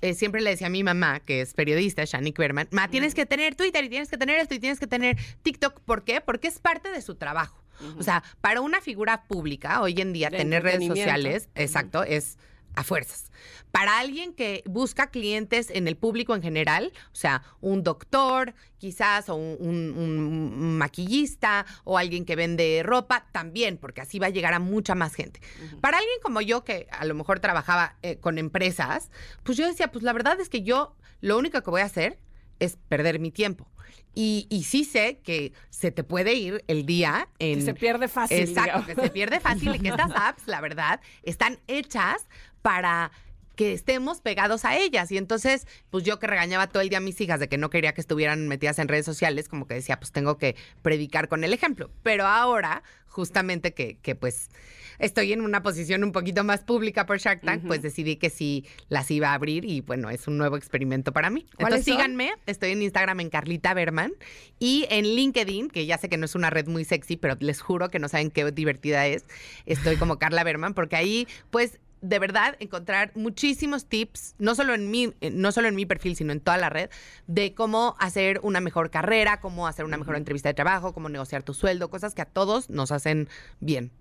eh, 0.01 0.13
siempre 0.13 0.41
le 0.41 0.51
decía 0.51 0.67
a 0.67 0.69
mi 0.69 0.83
mamá, 0.83 1.19
que 1.19 1.41
es 1.41 1.53
periodista, 1.53 2.03
Shanique 2.05 2.41
Berman, 2.41 2.67
ma, 2.71 2.89
tienes 2.89 3.13
que 3.13 3.25
tener 3.25 3.55
Twitter 3.55 3.83
y 3.83 3.89
tienes 3.89 4.09
que 4.09 4.17
tener 4.17 4.39
esto 4.39 4.53
y 4.55 4.59
tienes 4.59 4.79
que 4.79 4.87
tener 4.87 5.17
TikTok. 5.43 5.81
¿Por 5.81 6.03
qué? 6.03 6.21
Porque 6.21 6.47
es 6.47 6.59
parte 6.59 6.91
de 6.91 7.01
su 7.01 7.15
trabajo. 7.15 7.63
O 7.97 8.03
sea, 8.03 8.23
para 8.41 8.59
una 8.59 8.81
figura 8.81 9.23
pública, 9.23 9.81
hoy 9.81 10.01
en 10.01 10.11
día, 10.11 10.29
tener 10.29 10.63
redes 10.63 10.85
sociales, 10.85 11.49
exacto, 11.55 12.03
es 12.03 12.37
a 12.79 12.83
fuerzas. 12.83 13.31
Para 13.71 13.99
alguien 13.99 14.33
que 14.33 14.63
busca 14.65 15.11
clientes 15.11 15.69
en 15.69 15.87
el 15.87 15.97
público 15.97 16.33
en 16.33 16.41
general, 16.41 16.93
o 17.11 17.15
sea, 17.15 17.43
un 17.59 17.83
doctor 17.83 18.53
quizás 18.77 19.27
o 19.27 19.35
un, 19.35 20.77
maquillista 20.77 21.65
o 21.83 21.97
alguien 21.97 22.23
que 22.23 22.37
vende 22.37 22.81
ropa, 22.83 23.27
también, 23.33 23.77
porque 23.77 24.01
así 24.01 24.17
va 24.17 24.27
a 24.27 24.31
llegar 24.31 24.53
a 24.53 24.59
mucha 24.59 24.95
más 24.95 25.13
gente. 25.13 25.41
Para 25.81 25.97
alguien 25.97 26.17
como 26.23 26.39
yo, 26.41 26.63
que 26.63 26.87
a 26.91 27.05
lo 27.05 27.15
mejor 27.15 27.41
trabajaba 27.41 27.97
eh, 28.01 28.17
con 28.17 28.37
empresas, 28.37 29.11
pues 29.43 29.57
yo 29.57 29.67
decía, 29.67 29.91
pues 29.91 30.03
la 30.03 30.13
verdad 30.13 30.39
es 30.39 30.47
que 30.47 30.63
yo 30.63 30.95
lo 31.19 31.37
único 31.37 31.61
que 31.61 31.69
voy 31.69 31.81
a 31.81 31.85
hacer 31.85 32.17
es 32.59 32.77
perder 32.87 33.19
mi 33.19 33.31
tiempo. 33.31 33.67
Y, 34.15 34.47
y, 34.49 34.63
sí 34.63 34.85
sé 34.85 35.19
que 35.23 35.53
se 35.69 35.91
te 35.91 36.03
puede 36.03 36.33
ir 36.33 36.63
el 36.67 36.85
día 36.85 37.29
en... 37.37 37.59
Que 37.59 37.65
se 37.65 37.73
pierde 37.73 38.07
fácil. 38.07 38.39
Exacto, 38.39 38.85
que 38.85 38.95
se 38.95 39.09
pierde 39.11 39.39
fácil 39.39 39.75
y 39.75 39.79
que 39.79 39.89
estas 39.89 40.11
apps, 40.15 40.47
la 40.47 40.61
verdad, 40.61 40.99
están 41.23 41.59
hechas 41.67 42.27
para 42.61 43.11
que 43.59 43.73
estemos 43.73 44.21
pegados 44.21 44.63
a 44.63 44.77
ellas. 44.77 45.11
Y 45.11 45.17
entonces, 45.17 45.67
pues 45.89 46.05
yo 46.05 46.17
que 46.17 46.27
regañaba 46.27 46.67
todo 46.67 46.81
el 46.81 46.87
día 46.87 46.99
a 46.99 47.01
mis 47.01 47.19
hijas 47.19 47.41
de 47.41 47.49
que 47.49 47.57
no 47.57 47.69
quería 47.69 47.93
que 47.93 47.99
estuvieran 47.99 48.47
metidas 48.47 48.79
en 48.79 48.87
redes 48.87 49.05
sociales, 49.05 49.49
como 49.49 49.67
que 49.67 49.73
decía, 49.73 49.99
pues 49.99 50.13
tengo 50.13 50.37
que 50.37 50.55
predicar 50.81 51.27
con 51.27 51.43
el 51.43 51.51
ejemplo. 51.51 51.91
Pero 52.01 52.25
ahora, 52.25 52.83
justamente 53.07 53.73
que, 53.73 53.97
que 53.97 54.15
pues 54.15 54.49
estoy 54.97 55.33
en 55.33 55.41
una 55.41 55.61
posición 55.61 56.05
un 56.05 56.13
poquito 56.13 56.45
más 56.45 56.61
pública 56.61 57.05
por 57.05 57.17
Shark 57.17 57.41
Tank, 57.41 57.65
pues 57.67 57.81
decidí 57.81 58.15
que 58.15 58.29
sí 58.29 58.65
las 58.87 59.11
iba 59.11 59.31
a 59.31 59.33
abrir 59.33 59.65
y 59.65 59.81
bueno, 59.81 60.09
es 60.09 60.27
un 60.27 60.37
nuevo 60.37 60.55
experimento 60.55 61.11
para 61.11 61.29
mí. 61.29 61.45
Entonces 61.57 61.83
síganme, 61.83 62.31
estoy 62.45 62.71
en 62.71 62.81
Instagram 62.81 63.19
en 63.19 63.29
Carlita 63.29 63.73
Berman 63.73 64.13
y 64.59 64.85
en 64.89 65.03
LinkedIn, 65.03 65.69
que 65.69 65.85
ya 65.85 65.97
sé 65.97 66.07
que 66.07 66.15
no 66.15 66.23
es 66.23 66.35
una 66.35 66.49
red 66.49 66.67
muy 66.67 66.85
sexy, 66.85 67.17
pero 67.17 67.35
les 67.39 67.61
juro 67.61 67.89
que 67.89 67.99
no 67.99 68.07
saben 68.07 68.29
qué 68.31 68.49
divertida 68.51 69.05
es. 69.07 69.25
Estoy 69.65 69.97
como 69.97 70.17
Carla 70.17 70.45
Berman 70.45 70.73
porque 70.73 70.95
ahí 70.95 71.27
pues 71.49 71.79
de 72.01 72.19
verdad 72.19 72.55
encontrar 72.59 73.11
muchísimos 73.15 73.85
tips, 73.85 74.35
no 74.37 74.55
solo 74.55 74.73
en 74.73 74.89
mi, 74.89 75.13
eh, 75.21 75.31
no 75.31 75.51
solo 75.51 75.67
en 75.67 75.75
mi 75.75 75.85
perfil, 75.85 76.15
sino 76.15 76.31
en 76.31 76.39
toda 76.39 76.57
la 76.57 76.69
red, 76.69 76.89
de 77.27 77.53
cómo 77.53 77.95
hacer 77.99 78.39
una 78.43 78.61
mejor 78.61 78.89
carrera, 78.89 79.39
cómo 79.39 79.67
hacer 79.67 79.85
una 79.85 79.97
mejor 79.97 80.15
entrevista 80.15 80.49
de 80.49 80.53
trabajo, 80.53 80.93
cómo 80.93 81.09
negociar 81.09 81.43
tu 81.43 81.53
sueldo, 81.53 81.89
cosas 81.89 82.15
que 82.15 82.21
a 82.21 82.25
todos 82.25 82.69
nos 82.69 82.91
hacen 82.91 83.29
bien. 83.59 83.91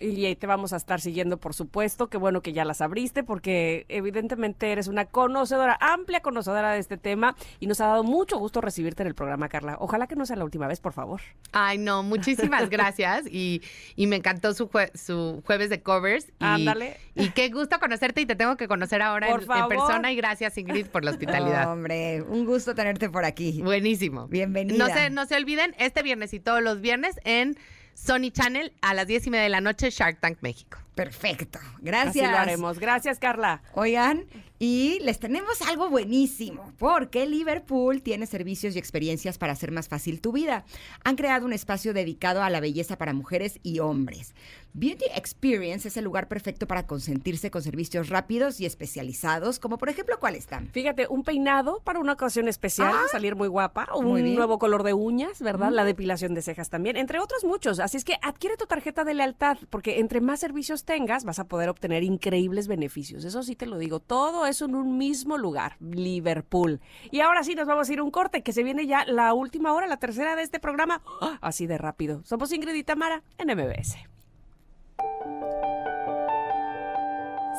Y 0.00 0.24
ahí 0.26 0.36
te 0.36 0.46
vamos 0.46 0.72
a 0.72 0.76
estar 0.76 1.00
siguiendo, 1.00 1.38
por 1.38 1.54
supuesto. 1.54 2.08
Qué 2.08 2.16
bueno 2.16 2.42
que 2.42 2.52
ya 2.52 2.64
las 2.64 2.80
abriste, 2.80 3.22
porque 3.22 3.86
evidentemente 3.88 4.70
eres 4.70 4.88
una 4.88 5.06
conocedora, 5.06 5.76
amplia 5.80 6.20
conocedora 6.20 6.72
de 6.72 6.78
este 6.78 6.96
tema, 6.96 7.36
y 7.60 7.66
nos 7.66 7.80
ha 7.80 7.86
dado 7.86 8.04
mucho 8.04 8.38
gusto 8.38 8.60
recibirte 8.60 9.02
en 9.02 9.08
el 9.08 9.14
programa, 9.14 9.48
Carla. 9.48 9.76
Ojalá 9.80 10.06
que 10.06 10.16
no 10.16 10.26
sea 10.26 10.36
la 10.36 10.44
última 10.44 10.66
vez, 10.66 10.80
por 10.80 10.92
favor. 10.92 11.20
Ay, 11.52 11.78
no, 11.78 12.02
muchísimas 12.02 12.68
gracias. 12.70 13.26
Y, 13.26 13.62
y 13.96 14.06
me 14.06 14.16
encantó 14.16 14.54
su, 14.54 14.70
su 14.94 15.42
jueves 15.44 15.70
de 15.70 15.82
covers. 15.82 16.28
Y, 16.28 16.44
Ándale. 16.44 16.96
Y 17.14 17.30
qué 17.30 17.48
gusto 17.50 17.78
conocerte 17.78 18.20
y 18.20 18.26
te 18.26 18.36
tengo 18.36 18.56
que 18.56 18.68
conocer 18.68 19.02
ahora 19.02 19.28
en, 19.28 19.40
en, 19.40 19.68
persona. 19.68 20.12
Y 20.12 20.16
gracias, 20.16 20.56
Ingrid, 20.58 20.86
por 20.86 21.04
la 21.04 21.10
hospitalidad. 21.10 21.72
hombre, 21.72 22.22
un 22.22 22.44
gusto 22.44 22.74
tenerte 22.74 23.10
por 23.10 23.24
aquí. 23.24 23.60
Buenísimo. 23.62 24.28
Bienvenida. 24.28 24.78
No 24.78 24.92
se, 24.92 25.10
no 25.10 25.26
se 25.26 25.36
olviden, 25.36 25.74
este 25.78 26.02
viernes 26.02 26.32
y 26.34 26.40
todos 26.40 26.62
los 26.62 26.80
viernes 26.80 27.18
en 27.24 27.56
Sony 27.98 28.30
Channel 28.30 28.72
a 28.80 28.94
las 28.94 29.06
10 29.06 29.26
y 29.26 29.30
media 29.30 29.42
de 29.42 29.48
la 29.50 29.60
noche, 29.60 29.90
Shark 29.90 30.20
Tank 30.20 30.38
México. 30.40 30.78
Perfecto. 30.98 31.58
Así 31.60 31.76
Gracias. 31.82 32.30
lo 32.30 32.36
haremos. 32.36 32.78
Gracias, 32.80 33.18
Carla. 33.20 33.62
Oigan, 33.74 34.26
y 34.58 34.98
les 35.02 35.20
tenemos 35.20 35.62
algo 35.62 35.88
buenísimo, 35.88 36.72
porque 36.78 37.24
Liverpool 37.26 38.02
tiene 38.02 38.26
servicios 38.26 38.74
y 38.74 38.78
experiencias 38.80 39.38
para 39.38 39.52
hacer 39.52 39.70
más 39.70 39.88
fácil 39.88 40.20
tu 40.20 40.32
vida. 40.32 40.64
Han 41.04 41.14
creado 41.14 41.46
un 41.46 41.52
espacio 41.52 41.94
dedicado 41.94 42.42
a 42.42 42.50
la 42.50 42.58
belleza 42.58 42.98
para 42.98 43.12
mujeres 43.12 43.60
y 43.62 43.78
hombres. 43.78 44.34
Beauty 44.74 45.06
Experience 45.14 45.88
es 45.88 45.96
el 45.96 46.04
lugar 46.04 46.28
perfecto 46.28 46.66
para 46.66 46.86
consentirse 46.86 47.50
con 47.50 47.62
servicios 47.62 48.08
rápidos 48.08 48.60
y 48.60 48.66
especializados, 48.66 49.58
como 49.60 49.78
por 49.78 49.88
ejemplo, 49.88 50.18
¿cuál 50.20 50.34
están? 50.34 50.68
Fíjate, 50.72 51.06
un 51.08 51.22
peinado 51.22 51.80
para 51.84 52.00
una 52.00 52.12
ocasión 52.12 52.48
especial, 52.48 52.94
salir 53.10 53.34
muy 53.36 53.48
guapa, 53.48 53.88
un 53.94 54.04
Ah. 54.04 54.08
Muy 54.08 54.34
nuevo 54.34 54.58
color 54.58 54.82
de 54.82 54.94
uñas, 54.94 55.40
¿verdad? 55.40 55.70
La 55.70 55.84
depilación 55.84 56.34
de 56.34 56.42
cejas 56.42 56.70
también, 56.70 56.96
entre 56.96 57.20
otros 57.20 57.44
muchos. 57.44 57.78
Así 57.78 57.96
es 57.96 58.04
que 58.04 58.16
adquiere 58.22 58.56
tu 58.56 58.66
tarjeta 58.66 59.04
de 59.04 59.14
lealtad, 59.14 59.58
porque 59.70 60.00
entre 60.00 60.20
más 60.20 60.40
servicios 60.40 60.84
tengas, 60.88 61.24
vas 61.24 61.38
a 61.38 61.44
poder 61.44 61.68
obtener 61.68 62.02
increíbles 62.02 62.66
beneficios. 62.66 63.22
Eso 63.22 63.42
sí 63.42 63.54
te 63.54 63.66
lo 63.66 63.76
digo, 63.76 64.00
todo 64.00 64.46
eso 64.46 64.64
en 64.64 64.74
un 64.74 64.96
mismo 64.96 65.36
lugar, 65.36 65.76
Liverpool. 65.80 66.80
Y 67.10 67.20
ahora 67.20 67.44
sí, 67.44 67.54
nos 67.54 67.68
vamos 67.68 67.90
a 67.90 67.92
ir 67.92 68.00
un 68.00 68.10
corte, 68.10 68.42
que 68.42 68.54
se 68.54 68.62
viene 68.62 68.86
ya 68.86 69.04
la 69.04 69.34
última 69.34 69.74
hora, 69.74 69.86
la 69.86 69.98
tercera 69.98 70.34
de 70.34 70.42
este 70.42 70.60
programa, 70.60 71.02
¡Ah! 71.20 71.36
así 71.42 71.66
de 71.66 71.76
rápido. 71.76 72.22
Somos 72.24 72.50
Ingrid 72.52 72.74
y 72.74 72.84
Tamara 72.84 73.22
en 73.36 73.48
MBS. 73.48 73.98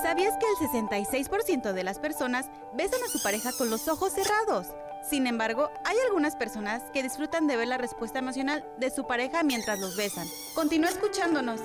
¿Sabías 0.02 0.34
que 0.38 0.48
el 0.66 0.88
66% 0.88 1.74
de 1.74 1.84
las 1.84 2.00
personas 2.00 2.50
besan 2.76 3.04
a 3.04 3.10
su 3.10 3.22
pareja 3.22 3.52
con 3.56 3.70
los 3.70 3.88
ojos 3.88 4.12
cerrados? 4.12 4.70
Sin 5.08 5.28
embargo, 5.28 5.70
hay 5.86 5.98
algunas 6.08 6.36
personas 6.36 6.82
que 6.94 7.04
disfrutan 7.04 7.46
de 7.46 7.58
ver 7.58 7.68
la 7.68 7.78
respuesta 7.78 8.18
emocional 8.18 8.66
de 8.80 8.90
su 8.90 9.06
pareja 9.06 9.44
mientras 9.44 9.80
los 9.80 9.96
besan. 9.96 10.26
Continúa 10.56 10.90
escuchándonos. 10.90 11.62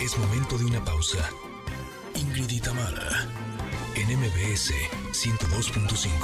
Es 0.00 0.16
momento 0.16 0.56
de 0.56 0.64
una 0.64 0.82
pausa. 0.82 1.28
Ingrid 2.14 2.48
y 2.50 2.60
Tamara, 2.60 3.28
en 3.94 4.08
MBS 4.18 4.72
102.5. 5.12 6.16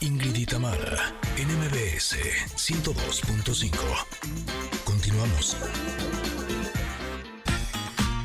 Ingrid 0.00 0.36
y 0.36 0.46
Tamara, 0.46 1.14
en 1.36 1.48
MBS 1.58 2.16
102.5. 2.56 3.70
Continuamos. 4.84 5.56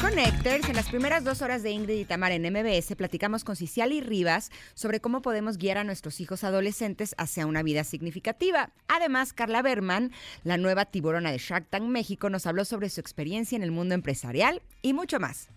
Connectors, 0.02 0.70
en 0.70 0.76
las 0.76 0.90
primeras 0.90 1.24
dos 1.24 1.42
horas 1.42 1.64
de 1.64 1.72
Ingrid 1.72 2.00
y 2.00 2.06
Tamara 2.06 2.36
en 2.36 2.44
MBS 2.44 2.96
platicamos 2.96 3.44
con 3.44 3.56
Ciciali 3.56 4.00
Rivas 4.00 4.52
sobre 4.76 5.00
cómo 5.00 5.24
podemos 5.24 5.58
guiar 5.58 5.80
a 5.80 5.84
nuestros 5.84 6.22
hijos 6.22 6.44
adolescentes 6.44 7.16
hacia 7.18 7.48
una 7.48 7.64
vida 7.64 7.84
significativa. 7.84 8.70
Además, 8.88 9.34
Carla 9.34 9.64
Berman, 9.64 10.12
la 10.44 10.58
nueva 10.58 10.86
tiburona 10.86 11.32
de 11.32 11.40
Shark 11.40 11.68
Tank 11.70 11.86
México, 11.86 12.30
nos 12.30 12.46
habló 12.46 12.64
sobre 12.64 12.90
su 12.90 13.02
experiencia 13.02 13.56
en 13.56 13.64
el 13.64 13.72
mundo 13.72 13.96
empresarial 13.96 14.62
y 14.84 14.94
mucho 14.94 15.20
más. 15.20 15.48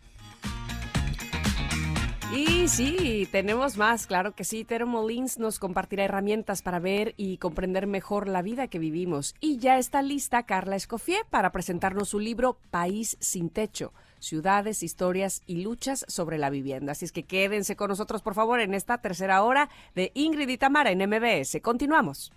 Y 2.33 2.69
sí, 2.69 3.29
tenemos 3.33 3.77
más, 3.77 4.07
claro 4.07 4.37
que 4.37 4.45
sí. 4.45 4.65
Tero 4.65 4.87
Molins 4.87 5.39
nos 5.39 5.59
compartirá 5.59 6.05
herramientas 6.05 6.63
para 6.63 6.79
ver 6.79 7.13
y 7.17 7.39
comprender 7.39 7.89
mejor 7.89 8.29
la 8.29 8.41
vida 8.41 8.69
que 8.69 8.79
vivimos. 8.79 9.35
Y 9.41 9.59
ya 9.59 9.79
está 9.79 10.01
lista 10.01 10.45
Carla 10.45 10.77
Escofié 10.77 11.23
para 11.29 11.51
presentarnos 11.51 12.11
su 12.11 12.21
libro 12.21 12.57
País 12.71 13.17
sin 13.19 13.51
techo, 13.51 13.93
ciudades, 14.21 14.85
historias 14.85 15.43
y 15.47 15.63
luchas 15.63 16.05
sobre 16.07 16.39
la 16.39 16.51
vivienda. 16.51 16.93
Así 16.93 17.05
es 17.05 17.11
que 17.11 17.25
quédense 17.25 17.75
con 17.75 17.89
nosotros, 17.89 18.23
por 18.23 18.35
favor, 18.35 18.61
en 18.61 18.75
esta 18.75 18.99
tercera 18.99 19.43
hora 19.43 19.69
de 19.97 20.13
Ingrid 20.15 20.49
y 20.49 20.57
Tamara 20.57 20.93
en 20.93 21.01
MBS. 21.01 21.61
Continuamos. 21.61 22.33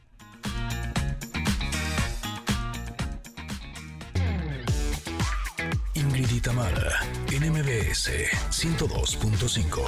Y 6.34 6.41
Tamara, 6.41 6.91
en 7.31 7.51
MBS 7.51 8.10
102.5. 8.49 9.84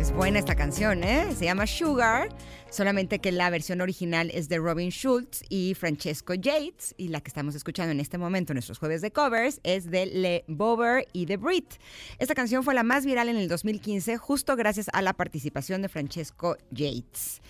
Es 0.00 0.10
buena 0.12 0.40
esta 0.40 0.56
canción, 0.56 1.04
¿eh? 1.04 1.32
Se 1.38 1.44
llama 1.44 1.68
Sugar, 1.68 2.28
solamente 2.70 3.20
que 3.20 3.30
la 3.30 3.50
versión 3.50 3.80
original 3.80 4.32
es 4.34 4.48
de 4.48 4.58
Robin 4.58 4.90
Schultz 4.90 5.42
y 5.48 5.74
Francesco 5.74 6.34
Yates, 6.34 6.94
y 6.96 7.08
la 7.08 7.20
que 7.20 7.28
estamos 7.28 7.54
escuchando 7.54 7.92
en 7.92 8.00
este 8.00 8.18
momento 8.18 8.52
en 8.52 8.56
nuestros 8.56 8.78
jueves 8.78 9.00
de 9.00 9.12
covers 9.12 9.60
es 9.62 9.88
de 9.90 10.06
Le 10.06 10.44
Bover 10.48 11.06
y 11.12 11.26
The 11.26 11.36
Brit. 11.36 11.74
Esta 12.18 12.34
canción 12.34 12.64
fue 12.64 12.74
la 12.74 12.82
más 12.82 13.06
viral 13.06 13.28
en 13.28 13.36
el 13.36 13.46
2015, 13.46 14.16
justo 14.16 14.56
gracias 14.56 14.88
a 14.92 15.02
la 15.02 15.12
participación 15.12 15.82
de 15.82 15.88
Francesco 15.88 16.56
Yates. 16.72 17.40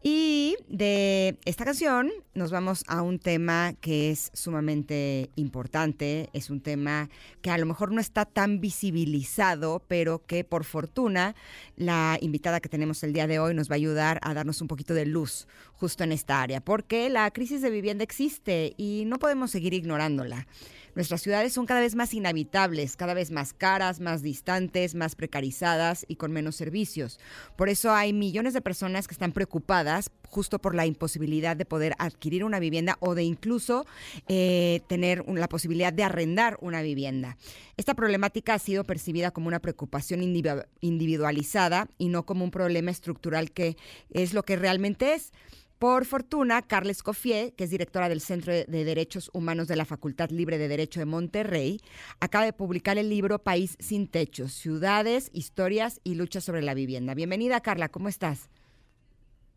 Y 0.00 0.56
de 0.68 1.38
esta 1.44 1.64
canción 1.64 2.10
nos 2.32 2.52
vamos 2.52 2.84
a 2.86 3.02
un 3.02 3.18
tema 3.18 3.74
que 3.80 4.10
es 4.10 4.30
sumamente 4.32 5.30
importante, 5.34 6.30
es 6.32 6.50
un 6.50 6.60
tema 6.60 7.10
que 7.42 7.50
a 7.50 7.58
lo 7.58 7.66
mejor 7.66 7.90
no 7.90 8.00
está 8.00 8.24
tan 8.24 8.60
visibilizado, 8.60 9.82
pero 9.88 10.24
que 10.24 10.44
por 10.44 10.62
fortuna 10.62 11.34
la 11.74 12.16
invitada 12.20 12.60
que 12.60 12.68
tenemos 12.68 13.02
el 13.02 13.12
día 13.12 13.26
de 13.26 13.40
hoy 13.40 13.54
nos 13.54 13.68
va 13.68 13.74
a 13.74 13.76
ayudar 13.76 14.20
a 14.22 14.34
darnos 14.34 14.60
un 14.60 14.68
poquito 14.68 14.94
de 14.94 15.04
luz 15.04 15.48
justo 15.74 16.04
en 16.04 16.12
esta 16.12 16.42
área, 16.42 16.60
porque 16.60 17.08
la 17.08 17.28
crisis 17.32 17.60
de 17.60 17.70
vivienda 17.70 18.04
existe 18.04 18.74
y 18.76 19.02
no 19.06 19.18
podemos 19.18 19.50
seguir 19.50 19.74
ignorándola. 19.74 20.46
Nuestras 20.94 21.22
ciudades 21.22 21.52
son 21.52 21.66
cada 21.66 21.80
vez 21.80 21.94
más 21.94 22.14
inhabitables, 22.14 22.96
cada 22.96 23.14
vez 23.14 23.30
más 23.30 23.52
caras, 23.52 24.00
más 24.00 24.22
distantes, 24.22 24.94
más 24.94 25.14
precarizadas 25.14 26.04
y 26.08 26.16
con 26.16 26.32
menos 26.32 26.56
servicios. 26.56 27.20
Por 27.56 27.68
eso 27.68 27.92
hay 27.92 28.12
millones 28.12 28.54
de 28.54 28.60
personas 28.60 29.06
que 29.06 29.14
están 29.14 29.32
preocupadas 29.32 30.10
justo 30.28 30.58
por 30.58 30.74
la 30.74 30.86
imposibilidad 30.86 31.56
de 31.56 31.64
poder 31.64 31.94
adquirir 31.98 32.44
una 32.44 32.58
vivienda 32.58 32.96
o 33.00 33.14
de 33.14 33.22
incluso 33.22 33.86
eh, 34.28 34.80
tener 34.88 35.24
la 35.28 35.48
posibilidad 35.48 35.92
de 35.92 36.04
arrendar 36.04 36.58
una 36.60 36.82
vivienda. 36.82 37.36
Esta 37.76 37.94
problemática 37.94 38.54
ha 38.54 38.58
sido 38.58 38.84
percibida 38.84 39.30
como 39.30 39.48
una 39.48 39.60
preocupación 39.60 40.20
individu- 40.20 40.66
individualizada 40.80 41.88
y 41.96 42.08
no 42.08 42.26
como 42.26 42.44
un 42.44 42.50
problema 42.50 42.90
estructural 42.90 43.52
que 43.52 43.76
es 44.10 44.34
lo 44.34 44.42
que 44.42 44.56
realmente 44.56 45.14
es. 45.14 45.32
Por 45.78 46.06
fortuna, 46.06 46.60
Carla 46.62 46.90
Escoffier, 46.90 47.52
que 47.54 47.62
es 47.62 47.70
directora 47.70 48.08
del 48.08 48.20
Centro 48.20 48.52
de 48.52 48.84
Derechos 48.84 49.30
Humanos 49.32 49.68
de 49.68 49.76
la 49.76 49.84
Facultad 49.84 50.30
Libre 50.30 50.58
de 50.58 50.66
Derecho 50.66 50.98
de 50.98 51.06
Monterrey, 51.06 51.80
acaba 52.18 52.44
de 52.44 52.52
publicar 52.52 52.98
el 52.98 53.08
libro 53.08 53.38
País 53.38 53.76
sin 53.78 54.08
Techos, 54.08 54.52
Ciudades, 54.52 55.30
Historias 55.32 56.00
y 56.02 56.16
Luchas 56.16 56.42
sobre 56.42 56.62
la 56.62 56.74
Vivienda. 56.74 57.14
Bienvenida, 57.14 57.60
Carla, 57.60 57.88
¿cómo 57.90 58.08
estás? 58.08 58.50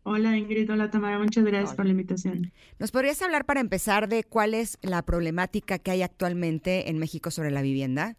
Hola 0.04 0.36
Ingrid, 0.36 0.70
hola 0.70 0.90
Tamara, 0.90 1.18
muchas 1.18 1.44
gracias 1.44 1.74
por 1.74 1.86
la 1.86 1.90
invitación. 1.90 2.52
¿Nos 2.78 2.92
podrías 2.92 3.20
hablar 3.20 3.44
para 3.44 3.60
empezar 3.60 4.08
de 4.08 4.22
cuál 4.22 4.54
es 4.54 4.78
la 4.82 5.02
problemática 5.02 5.80
que 5.80 5.90
hay 5.90 6.02
actualmente 6.02 6.88
en 6.88 6.98
México 6.98 7.32
sobre 7.32 7.50
la 7.50 7.62
vivienda? 7.62 8.16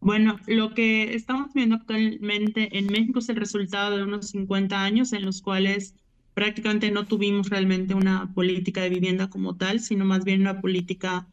Bueno, 0.00 0.38
lo 0.46 0.74
que 0.74 1.14
estamos 1.14 1.52
viendo 1.54 1.74
actualmente 1.76 2.78
en 2.78 2.86
México 2.86 3.18
es 3.18 3.28
el 3.28 3.36
resultado 3.36 3.96
de 3.96 4.04
unos 4.04 4.28
50 4.28 4.82
años 4.82 5.12
en 5.12 5.26
los 5.26 5.42
cuales 5.42 5.94
prácticamente 6.40 6.90
no 6.90 7.04
tuvimos 7.06 7.50
realmente 7.50 7.92
una 7.92 8.32
política 8.32 8.80
de 8.80 8.88
vivienda 8.88 9.28
como 9.28 9.56
tal, 9.56 9.78
sino 9.78 10.06
más 10.06 10.24
bien 10.24 10.40
una 10.40 10.62
política 10.62 11.28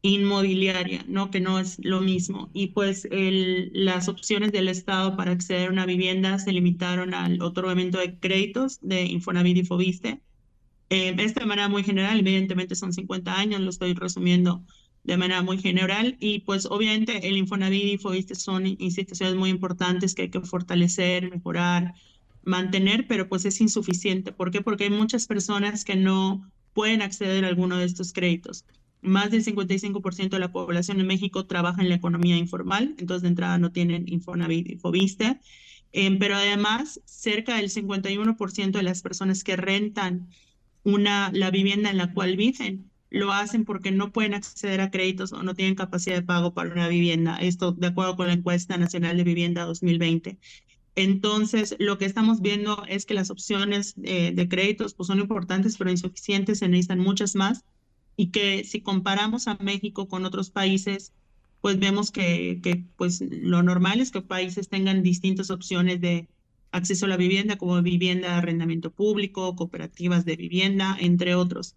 inmobiliaria, 0.00 1.04
¿no? 1.08 1.32
Que 1.32 1.40
no 1.40 1.58
es 1.58 1.84
lo 1.84 2.00
mismo. 2.00 2.50
Y 2.52 2.68
pues 2.68 3.08
las 3.10 4.08
opciones 4.08 4.52
del 4.52 4.68
Estado 4.68 5.16
para 5.16 5.32
acceder 5.32 5.66
a 5.66 5.72
una 5.72 5.86
vivienda 5.86 6.38
se 6.38 6.52
limitaron 6.52 7.14
al 7.14 7.42
otorgamiento 7.42 7.98
de 7.98 8.16
créditos 8.20 8.78
de 8.80 9.02
Infonavit 9.06 9.56
y 9.56 9.64
Fobiste. 9.64 10.20
Eh, 10.88 11.16
esta 11.18 11.40
de 11.40 11.46
manera 11.46 11.68
muy 11.68 11.82
general, 11.82 12.20
evidentemente 12.20 12.76
son 12.76 12.92
50 12.92 13.36
años, 13.36 13.60
lo 13.60 13.70
estoy 13.70 13.94
resumiendo 13.94 14.64
de 15.02 15.16
manera 15.16 15.42
muy 15.42 15.58
general 15.58 16.16
y 16.20 16.42
pues 16.42 16.64
obviamente 16.66 17.26
el 17.26 17.36
Infonavit 17.38 17.94
y 17.94 17.98
Fobiste 17.98 18.36
son 18.36 18.68
instituciones 18.68 19.34
muy 19.34 19.50
importantes 19.50 20.14
que 20.14 20.22
hay 20.22 20.30
que 20.30 20.42
fortalecer, 20.42 21.28
mejorar, 21.28 21.94
mantener, 22.44 23.06
pero 23.06 23.28
pues 23.28 23.44
es 23.44 23.60
insuficiente. 23.60 24.32
¿Por 24.32 24.50
qué? 24.50 24.60
Porque 24.60 24.84
hay 24.84 24.90
muchas 24.90 25.26
personas 25.26 25.84
que 25.84 25.96
no 25.96 26.50
pueden 26.72 27.02
acceder 27.02 27.44
a 27.44 27.48
alguno 27.48 27.78
de 27.78 27.84
estos 27.84 28.12
créditos. 28.12 28.64
Más 29.02 29.30
del 29.30 29.44
55% 29.44 30.30
de 30.30 30.38
la 30.38 30.52
población 30.52 31.00
en 31.00 31.06
México 31.06 31.46
trabaja 31.46 31.82
en 31.82 31.88
la 31.88 31.94
economía 31.96 32.36
informal, 32.36 32.94
entonces 32.98 33.22
de 33.22 33.28
entrada 33.28 33.58
no 33.58 33.70
tienen 33.72 34.08
Infonavit 34.08 34.70
y 34.70 34.76
Fobiste. 34.76 35.40
Eh, 35.92 36.16
pero 36.18 36.34
además, 36.36 37.00
cerca 37.04 37.56
del 37.56 37.70
51% 37.70 38.72
de 38.72 38.82
las 38.82 39.02
personas 39.02 39.44
que 39.44 39.56
rentan 39.56 40.28
una, 40.82 41.30
la 41.32 41.50
vivienda 41.50 41.90
en 41.90 41.98
la 41.98 42.12
cual 42.12 42.36
viven 42.36 42.90
lo 43.14 43.32
hacen 43.32 43.64
porque 43.64 43.92
no 43.92 44.10
pueden 44.10 44.34
acceder 44.34 44.80
a 44.80 44.90
créditos 44.90 45.32
o 45.32 45.42
no 45.44 45.54
tienen 45.54 45.76
capacidad 45.76 46.16
de 46.16 46.22
pago 46.22 46.52
para 46.52 46.72
una 46.72 46.88
vivienda. 46.88 47.36
Esto 47.36 47.70
de 47.70 47.86
acuerdo 47.86 48.16
con 48.16 48.26
la 48.26 48.32
encuesta 48.32 48.76
nacional 48.76 49.16
de 49.16 49.22
vivienda 49.22 49.64
2020. 49.64 50.36
Entonces, 50.96 51.74
lo 51.78 51.98
que 51.98 52.04
estamos 52.04 52.40
viendo 52.40 52.84
es 52.88 53.04
que 53.04 53.14
las 53.14 53.30
opciones 53.30 53.94
eh, 54.04 54.32
de 54.32 54.48
créditos 54.48 54.94
pues, 54.94 55.08
son 55.08 55.18
importantes, 55.18 55.76
pero 55.76 55.90
insuficientes, 55.90 56.58
se 56.60 56.68
necesitan 56.68 57.00
muchas 57.00 57.34
más. 57.34 57.64
Y 58.16 58.30
que 58.30 58.64
si 58.64 58.80
comparamos 58.80 59.48
a 59.48 59.56
México 59.56 60.06
con 60.06 60.24
otros 60.24 60.50
países, 60.50 61.12
pues 61.60 61.78
vemos 61.78 62.10
que, 62.12 62.84
pues, 62.96 63.20
lo 63.22 63.62
normal 63.62 64.00
es 64.00 64.12
que 64.12 64.22
países 64.22 64.68
tengan 64.68 65.02
distintas 65.02 65.50
opciones 65.50 66.00
de 66.00 66.28
acceso 66.70 67.06
a 67.06 67.08
la 67.08 67.16
vivienda 67.16 67.56
como 67.56 67.80
vivienda 67.82 68.28
de 68.28 68.34
arrendamiento 68.34 68.92
público, 68.92 69.56
cooperativas 69.56 70.24
de 70.24 70.36
vivienda, 70.36 70.96
entre 71.00 71.34
otros. 71.34 71.76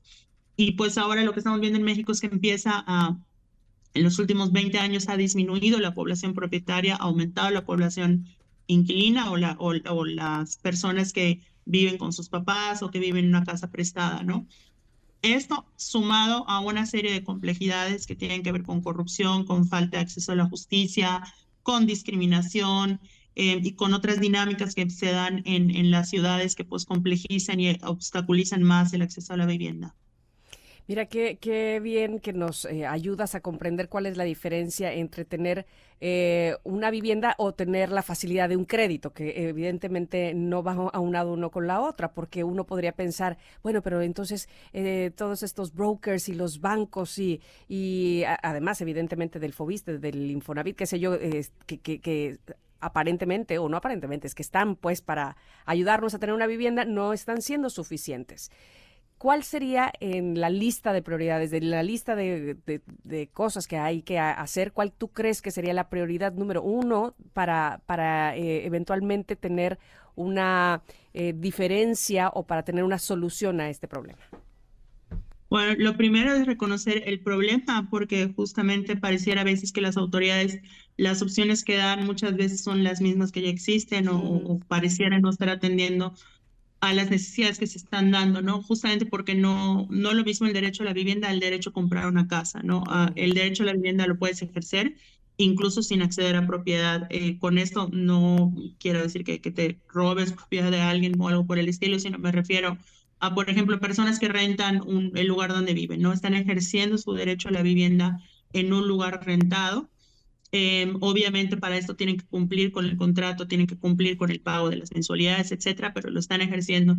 Y 0.55 0.73
pues 0.73 0.97
ahora 0.97 1.23
lo 1.23 1.33
que 1.33 1.39
estamos 1.39 1.61
viendo 1.61 1.77
en 1.77 1.85
México 1.85 2.11
es 2.11 2.19
que 2.19 2.27
empieza 2.27 2.83
a, 2.87 3.17
en 3.93 4.03
los 4.03 4.19
últimos 4.19 4.51
20 4.51 4.79
años 4.79 5.07
ha 5.07 5.17
disminuido 5.17 5.79
la 5.79 5.93
población 5.93 6.33
propietaria, 6.33 6.95
ha 6.95 7.03
aumentado 7.03 7.51
la 7.51 7.65
población 7.65 8.25
inquilina 8.67 9.31
o, 9.31 9.37
la, 9.37 9.55
o, 9.59 9.73
o 9.89 10.05
las 10.05 10.57
personas 10.57 11.13
que 11.13 11.41
viven 11.65 11.97
con 11.97 12.13
sus 12.13 12.29
papás 12.29 12.81
o 12.81 12.91
que 12.91 12.99
viven 12.99 13.25
en 13.25 13.29
una 13.29 13.43
casa 13.43 13.69
prestada, 13.71 14.23
¿no? 14.23 14.47
Esto 15.21 15.65
sumado 15.75 16.47
a 16.47 16.59
una 16.59 16.85
serie 16.85 17.11
de 17.11 17.23
complejidades 17.23 18.05
que 18.05 18.15
tienen 18.15 18.43
que 18.43 18.51
ver 18.51 18.63
con 18.63 18.81
corrupción, 18.81 19.45
con 19.45 19.67
falta 19.67 19.97
de 19.97 20.03
acceso 20.03 20.31
a 20.31 20.35
la 20.35 20.47
justicia, 20.47 21.23
con 21.63 21.85
discriminación 21.85 23.01
eh, 23.35 23.59
y 23.61 23.73
con 23.73 23.93
otras 23.93 24.19
dinámicas 24.19 24.75
que 24.75 24.89
se 24.89 25.11
dan 25.11 25.41
en, 25.45 25.75
en 25.75 25.91
las 25.91 26.09
ciudades 26.09 26.55
que 26.55 26.63
pues 26.65 26.85
complejizan 26.85 27.59
y 27.59 27.77
obstaculizan 27.83 28.63
más 28.63 28.93
el 28.93 29.01
acceso 29.01 29.33
a 29.33 29.37
la 29.37 29.45
vivienda. 29.45 29.95
Mira, 30.87 31.05
qué, 31.05 31.37
qué 31.37 31.81
bien 31.81 32.19
que 32.19 32.31
nos 32.31 32.63
eh, 32.63 32.85
ayudas 32.85 33.35
a 33.35 33.41
comprender 33.41 33.89
cuál 33.89 34.05
es 34.05 34.15
la 34.15 34.23
diferencia 34.23 34.93
entre 34.93 35.25
tener 35.25 35.65
eh, 35.99 36.55
una 36.63 36.89
vivienda 36.91 37.35
o 37.39 37.53
tener 37.53 37.91
la 37.91 38.03
facilidad 38.03 38.47
de 38.47 38.55
un 38.55 38.63
crédito, 38.63 39.11
que 39.11 39.49
evidentemente 39.49 40.33
no 40.33 40.63
va 40.63 40.71
aunado 40.93 41.33
uno 41.33 41.51
con 41.51 41.67
la 41.67 41.81
otra, 41.81 42.13
porque 42.13 42.45
uno 42.45 42.65
podría 42.65 42.93
pensar, 42.93 43.37
bueno, 43.63 43.81
pero 43.81 44.01
entonces 44.01 44.47
eh, 44.71 45.11
todos 45.13 45.43
estos 45.43 45.73
brokers 45.73 46.29
y 46.29 46.35
los 46.35 46.61
bancos 46.61 47.19
y, 47.19 47.41
y 47.67 48.23
además 48.41 48.79
evidentemente 48.79 49.39
del 49.39 49.51
Fobiste, 49.51 49.97
del 49.97 50.31
Infonavit, 50.31 50.77
qué 50.77 50.85
sé 50.85 50.99
yo, 50.99 51.17
que, 51.65 51.79
que 51.79 52.39
aparentemente 52.79 53.57
o 53.57 53.67
no 53.67 53.75
aparentemente, 53.75 54.27
es 54.27 54.35
que 54.35 54.41
están 54.43 54.77
pues 54.77 55.01
para 55.01 55.35
ayudarnos 55.65 56.13
a 56.13 56.19
tener 56.19 56.33
una 56.33 56.47
vivienda, 56.47 56.85
no 56.85 57.11
están 57.11 57.41
siendo 57.41 57.69
suficientes. 57.69 58.51
¿Cuál 59.17 59.43
sería 59.43 59.91
en 59.99 60.39
la 60.39 60.49
lista 60.51 60.93
de 60.93 61.01
prioridades, 61.01 61.49
de 61.49 61.61
la 61.61 61.81
lista 61.81 62.15
de, 62.15 62.55
de- 62.65 62.81
de 63.03 63.27
cosas 63.29 63.67
que 63.67 63.77
hay 63.77 64.03
que 64.03 64.19
hacer, 64.19 64.73
cuál 64.73 64.91
tú 64.93 65.09
crees 65.09 65.41
que 65.41 65.49
sería 65.51 65.73
la 65.73 65.89
prioridad 65.89 66.33
número 66.33 66.61
uno 66.61 67.15
para, 67.33 67.81
para 67.87 68.35
eh, 68.37 68.65
eventualmente 68.65 69.35
tener 69.35 69.79
una 70.15 70.83
eh, 71.13 71.33
diferencia 71.35 72.29
o 72.29 72.45
para 72.45 72.63
tener 72.63 72.83
una 72.83 72.99
solución 72.99 73.59
a 73.59 73.69
este 73.69 73.87
problema? 73.87 74.19
Bueno, 75.49 75.75
lo 75.79 75.95
primero 75.95 76.33
es 76.33 76.45
reconocer 76.45 77.03
el 77.05 77.21
problema, 77.23 77.87
porque 77.89 78.33
justamente 78.35 78.97
pareciera 78.97 79.41
a 79.41 79.43
veces 79.45 79.71
que 79.71 79.79
las 79.79 79.95
autoridades, 79.95 80.59
las 80.97 81.21
opciones 81.21 81.63
que 81.63 81.77
dan 81.77 82.05
muchas 82.05 82.35
veces 82.35 82.61
son 82.63 82.83
las 82.83 82.99
mismas 82.99 83.31
que 83.31 83.41
ya 83.41 83.49
existen 83.49 84.09
o, 84.09 84.59
parecieran 84.67 85.21
no 85.21 85.29
estar 85.29 85.47
atendiendo 85.49 86.13
a 86.79 86.93
las 86.93 87.09
necesidades 87.09 87.57
que 87.59 87.67
se 87.67 87.77
están 87.79 88.11
dando, 88.11 88.41
¿no? 88.41 88.61
Justamente 88.61 89.05
porque 89.05 89.33
no, 89.35 89.87
no 89.89 90.13
lo 90.13 90.23
mismo 90.23 90.47
el 90.47 90.53
derecho 90.53 90.83
a 90.83 90.85
la 90.85 90.93
vivienda, 90.93 91.31
el 91.31 91.39
derecho 91.39 91.71
a 91.71 91.73
comprar 91.73 92.07
una 92.07 92.27
casa, 92.27 92.61
¿no? 92.63 92.83
Ah, 92.87 93.11
el 93.15 93.33
derecho 93.33 93.63
a 93.63 93.65
la 93.67 93.73
vivienda 93.73 94.05
lo 94.07 94.17
puedes 94.19 94.41
ejercer 94.41 94.95
incluso 95.37 95.83
sin 95.83 96.01
acceder 96.01 96.35
a 96.35 96.47
propiedad. 96.47 97.07
Eh, 97.09 97.37
con 97.39 97.57
esto 97.57 97.89
no 97.93 98.53
quiero 98.79 99.01
decir 99.01 99.23
que, 99.23 99.39
que 99.41 99.51
te 99.51 99.81
robes 99.87 100.33
propiedad 100.33 100.71
de 100.71 100.81
alguien 100.81 101.19
o 101.21 101.27
algo 101.29 101.45
por 101.45 101.59
el 101.59 101.69
estilo, 101.69 101.99
sino 101.99 102.17
me 102.19 102.31
refiero 102.31 102.77
a, 103.19 103.33
por 103.35 103.49
ejemplo, 103.49 103.79
personas 103.79 104.19
que 104.19 104.27
rentan 104.29 104.81
un- 104.81 105.11
el 105.15 105.27
lugar 105.27 105.49
donde 105.53 105.73
viven, 105.73 106.01
¿no? 106.01 106.13
Están 106.13 106.33
ejerciendo 106.33 106.97
su 106.97 107.13
derecho 107.13 107.49
a 107.49 107.51
la 107.51 107.61
vivienda 107.63 108.19
en 108.53 108.73
un 108.73 108.87
lugar 108.87 109.25
rentado. 109.25 109.89
Eh, 110.51 110.93
obviamente 111.01 111.57
para 111.57 111.77
esto 111.77 111.95
tienen 111.95 112.17
que 112.17 112.25
cumplir 112.25 112.71
con 112.71 112.85
el 112.85 112.95
contrato, 112.97 113.47
tienen 113.47 113.67
que 113.67 113.77
cumplir 113.77 114.17
con 114.17 114.31
el 114.31 114.39
pago 114.41 114.69
de 114.69 114.77
las 114.77 114.91
mensualidades, 114.93 115.51
etcétera, 115.51 115.93
pero 115.93 116.09
lo 116.09 116.19
están 116.19 116.41
ejerciendo. 116.41 116.97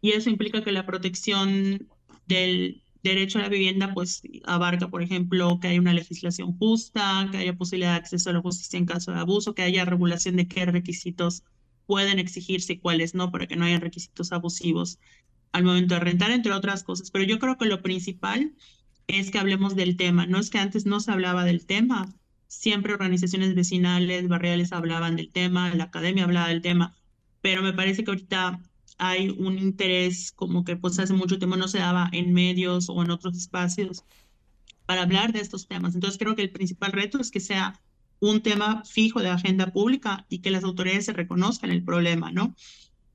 Y 0.00 0.12
eso 0.12 0.30
implica 0.30 0.62
que 0.62 0.72
la 0.72 0.86
protección 0.86 1.88
del 2.26 2.82
derecho 3.02 3.38
a 3.38 3.42
la 3.42 3.48
vivienda 3.48 3.92
pues 3.94 4.22
abarca, 4.44 4.88
por 4.88 5.02
ejemplo, 5.02 5.58
que 5.60 5.68
haya 5.68 5.80
una 5.80 5.92
legislación 5.92 6.56
justa, 6.58 7.28
que 7.30 7.38
haya 7.38 7.56
posibilidad 7.56 7.92
de 7.92 7.98
acceso 7.98 8.30
a 8.30 8.32
la 8.32 8.40
justicia 8.40 8.78
en 8.78 8.86
caso 8.86 9.12
de 9.12 9.20
abuso, 9.20 9.54
que 9.54 9.62
haya 9.62 9.84
regulación 9.84 10.36
de 10.36 10.48
qué 10.48 10.66
requisitos 10.66 11.44
pueden 11.86 12.18
exigirse 12.18 12.74
y 12.74 12.78
cuáles 12.78 13.14
no, 13.14 13.30
para 13.30 13.46
que 13.46 13.56
no 13.56 13.64
haya 13.64 13.78
requisitos 13.78 14.32
abusivos 14.32 14.98
al 15.52 15.64
momento 15.64 15.94
de 15.94 16.00
rentar, 16.00 16.30
entre 16.32 16.52
otras 16.52 16.82
cosas. 16.82 17.10
Pero 17.10 17.24
yo 17.24 17.38
creo 17.38 17.56
que 17.56 17.66
lo 17.66 17.82
principal 17.82 18.54
es 19.06 19.30
que 19.30 19.38
hablemos 19.38 19.76
del 19.76 19.96
tema. 19.96 20.26
No 20.26 20.38
es 20.38 20.50
que 20.50 20.58
antes 20.58 20.84
no 20.84 21.00
se 21.00 21.12
hablaba 21.12 21.44
del 21.44 21.64
tema, 21.64 22.12
siempre 22.48 22.92
organizaciones 22.92 23.54
vecinales, 23.54 24.28
barriales 24.28 24.72
hablaban 24.72 25.16
del 25.16 25.30
tema, 25.30 25.74
la 25.74 25.84
academia 25.84 26.24
hablaba 26.24 26.48
del 26.48 26.62
tema, 26.62 26.94
pero 27.40 27.62
me 27.62 27.72
parece 27.72 28.04
que 28.04 28.10
ahorita 28.10 28.60
hay 28.98 29.30
un 29.30 29.58
interés 29.58 30.32
como 30.32 30.64
que 30.64 30.76
pues 30.76 30.98
hace 30.98 31.12
mucho 31.12 31.38
tiempo 31.38 31.56
no 31.56 31.68
se 31.68 31.78
daba 31.78 32.08
en 32.12 32.32
medios 32.32 32.88
o 32.88 33.02
en 33.02 33.10
otros 33.10 33.36
espacios 33.36 34.04
para 34.86 35.02
hablar 35.02 35.32
de 35.32 35.40
estos 35.40 35.66
temas. 35.66 35.94
Entonces 35.94 36.18
creo 36.18 36.34
que 36.36 36.42
el 36.42 36.50
principal 36.50 36.92
reto 36.92 37.20
es 37.20 37.30
que 37.30 37.40
sea 37.40 37.80
un 38.20 38.40
tema 38.40 38.82
fijo 38.84 39.20
de 39.20 39.28
agenda 39.28 39.72
pública 39.72 40.26
y 40.28 40.38
que 40.38 40.50
las 40.50 40.64
autoridades 40.64 41.04
se 41.06 41.12
reconozcan 41.12 41.70
el 41.70 41.84
problema, 41.84 42.32
¿no? 42.32 42.54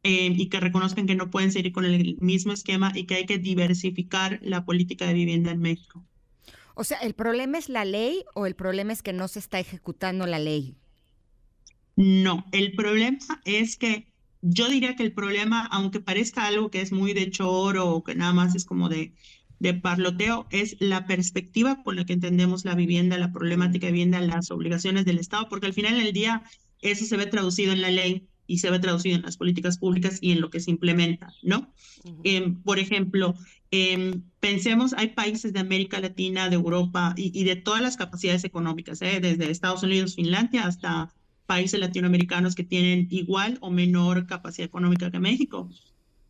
Eh, 0.04 0.34
y 0.36 0.50
que 0.50 0.60
reconozcan 0.60 1.06
que 1.08 1.16
no 1.16 1.30
pueden 1.30 1.52
seguir 1.52 1.72
con 1.72 1.86
el 1.86 2.18
mismo 2.20 2.54
esquema 2.54 2.92
y 2.96 3.06
que 3.06 3.16
hay 3.16 3.26
que 3.26 3.38
diversificar 3.38 4.40
la 4.44 4.66
política 4.66 5.06
de 5.06 5.14
vivienda 5.14 5.52
en 5.52 5.60
México. 5.60 6.06
O 6.76 6.84
sea, 6.84 6.98
¿el 7.00 7.14
problema 7.14 7.58
es 7.58 7.70
la 7.70 7.86
ley 7.86 8.24
o 8.34 8.46
el 8.46 8.56
problema 8.56 8.94
es 8.94 9.04
que 9.04 9.14
no 9.14 9.28
se 9.28 9.40
está 9.40 9.60
ejecutando 9.60 10.26
la 10.26 10.40
ley? 10.40 10.78
No, 11.96 12.46
el 12.52 12.74
problema 12.74 13.20
es 13.46 13.78
que 13.78 14.12
yo 14.42 14.70
diría 14.70 14.96
que 14.96 15.04
el 15.04 15.14
problema, 15.14 15.68
aunque 15.72 16.00
parezca 16.00 16.48
algo 16.48 16.72
que 16.72 16.82
es 16.82 16.92
muy 16.92 17.14
de 17.14 17.30
choro 17.30 17.90
o 17.90 18.04
que 18.04 18.16
nada 18.16 18.34
más 18.34 18.56
es 18.56 18.66
como 18.66 18.90
de, 18.90 19.14
de 19.60 19.74
parloteo, 19.76 20.48
es 20.50 20.78
la 20.80 21.06
perspectiva 21.06 21.84
con 21.84 21.96
la 21.96 22.06
que 22.06 22.14
entendemos 22.14 22.66
la 22.66 22.76
vivienda, 22.76 23.18
la 23.20 23.32
problemática 23.32 23.88
de 23.88 23.94
vivienda, 23.94 24.20
las 24.22 24.50
obligaciones 24.50 25.06
del 25.06 25.20
Estado, 25.20 25.48
porque 25.50 25.68
al 25.68 25.74
final 25.74 25.96
del 25.96 26.14
día 26.14 26.44
eso 26.80 27.06
se 27.06 27.18
ve 27.18 27.28
traducido 27.28 27.72
en 27.74 27.82
la 27.82 27.92
ley 27.92 28.28
y 28.52 28.58
se 28.60 28.70
ve 28.72 28.80
traducido 28.80 29.16
en 29.18 29.22
las 29.24 29.38
políticas 29.38 29.78
públicas 29.78 30.18
y 30.22 30.32
en 30.32 30.42
lo 30.42 30.50
que 30.50 30.60
se 30.60 30.72
implementa, 30.72 31.28
¿no? 31.42 31.74
Em, 32.24 32.62
por 32.62 32.78
ejemplo, 32.80 33.36
em, 33.72 34.24
pensemos, 34.40 34.94
hay 34.94 35.10
países 35.10 35.54
de 35.54 35.60
América 35.60 36.00
Latina, 36.00 36.50
de 36.50 36.56
Europa 36.56 37.14
y, 37.18 37.32
y 37.40 37.44
de 37.46 37.56
todas 37.56 37.82
las 37.82 37.98
capacidades 37.98 38.44
económicas, 38.44 39.02
¿eh? 39.02 39.20
desde 39.22 39.50
Estados 39.50 39.84
Unidos, 39.84 40.16
Finlandia, 40.16 40.66
hasta 40.68 41.14
países 41.46 41.80
latinoamericanos 41.80 42.56
que 42.56 42.64
tienen 42.64 43.08
igual 43.10 43.58
o 43.62 43.70
menor 43.72 44.26
capacidad 44.28 44.66
económica 44.68 45.12
que 45.12 45.20
México. 45.20 45.70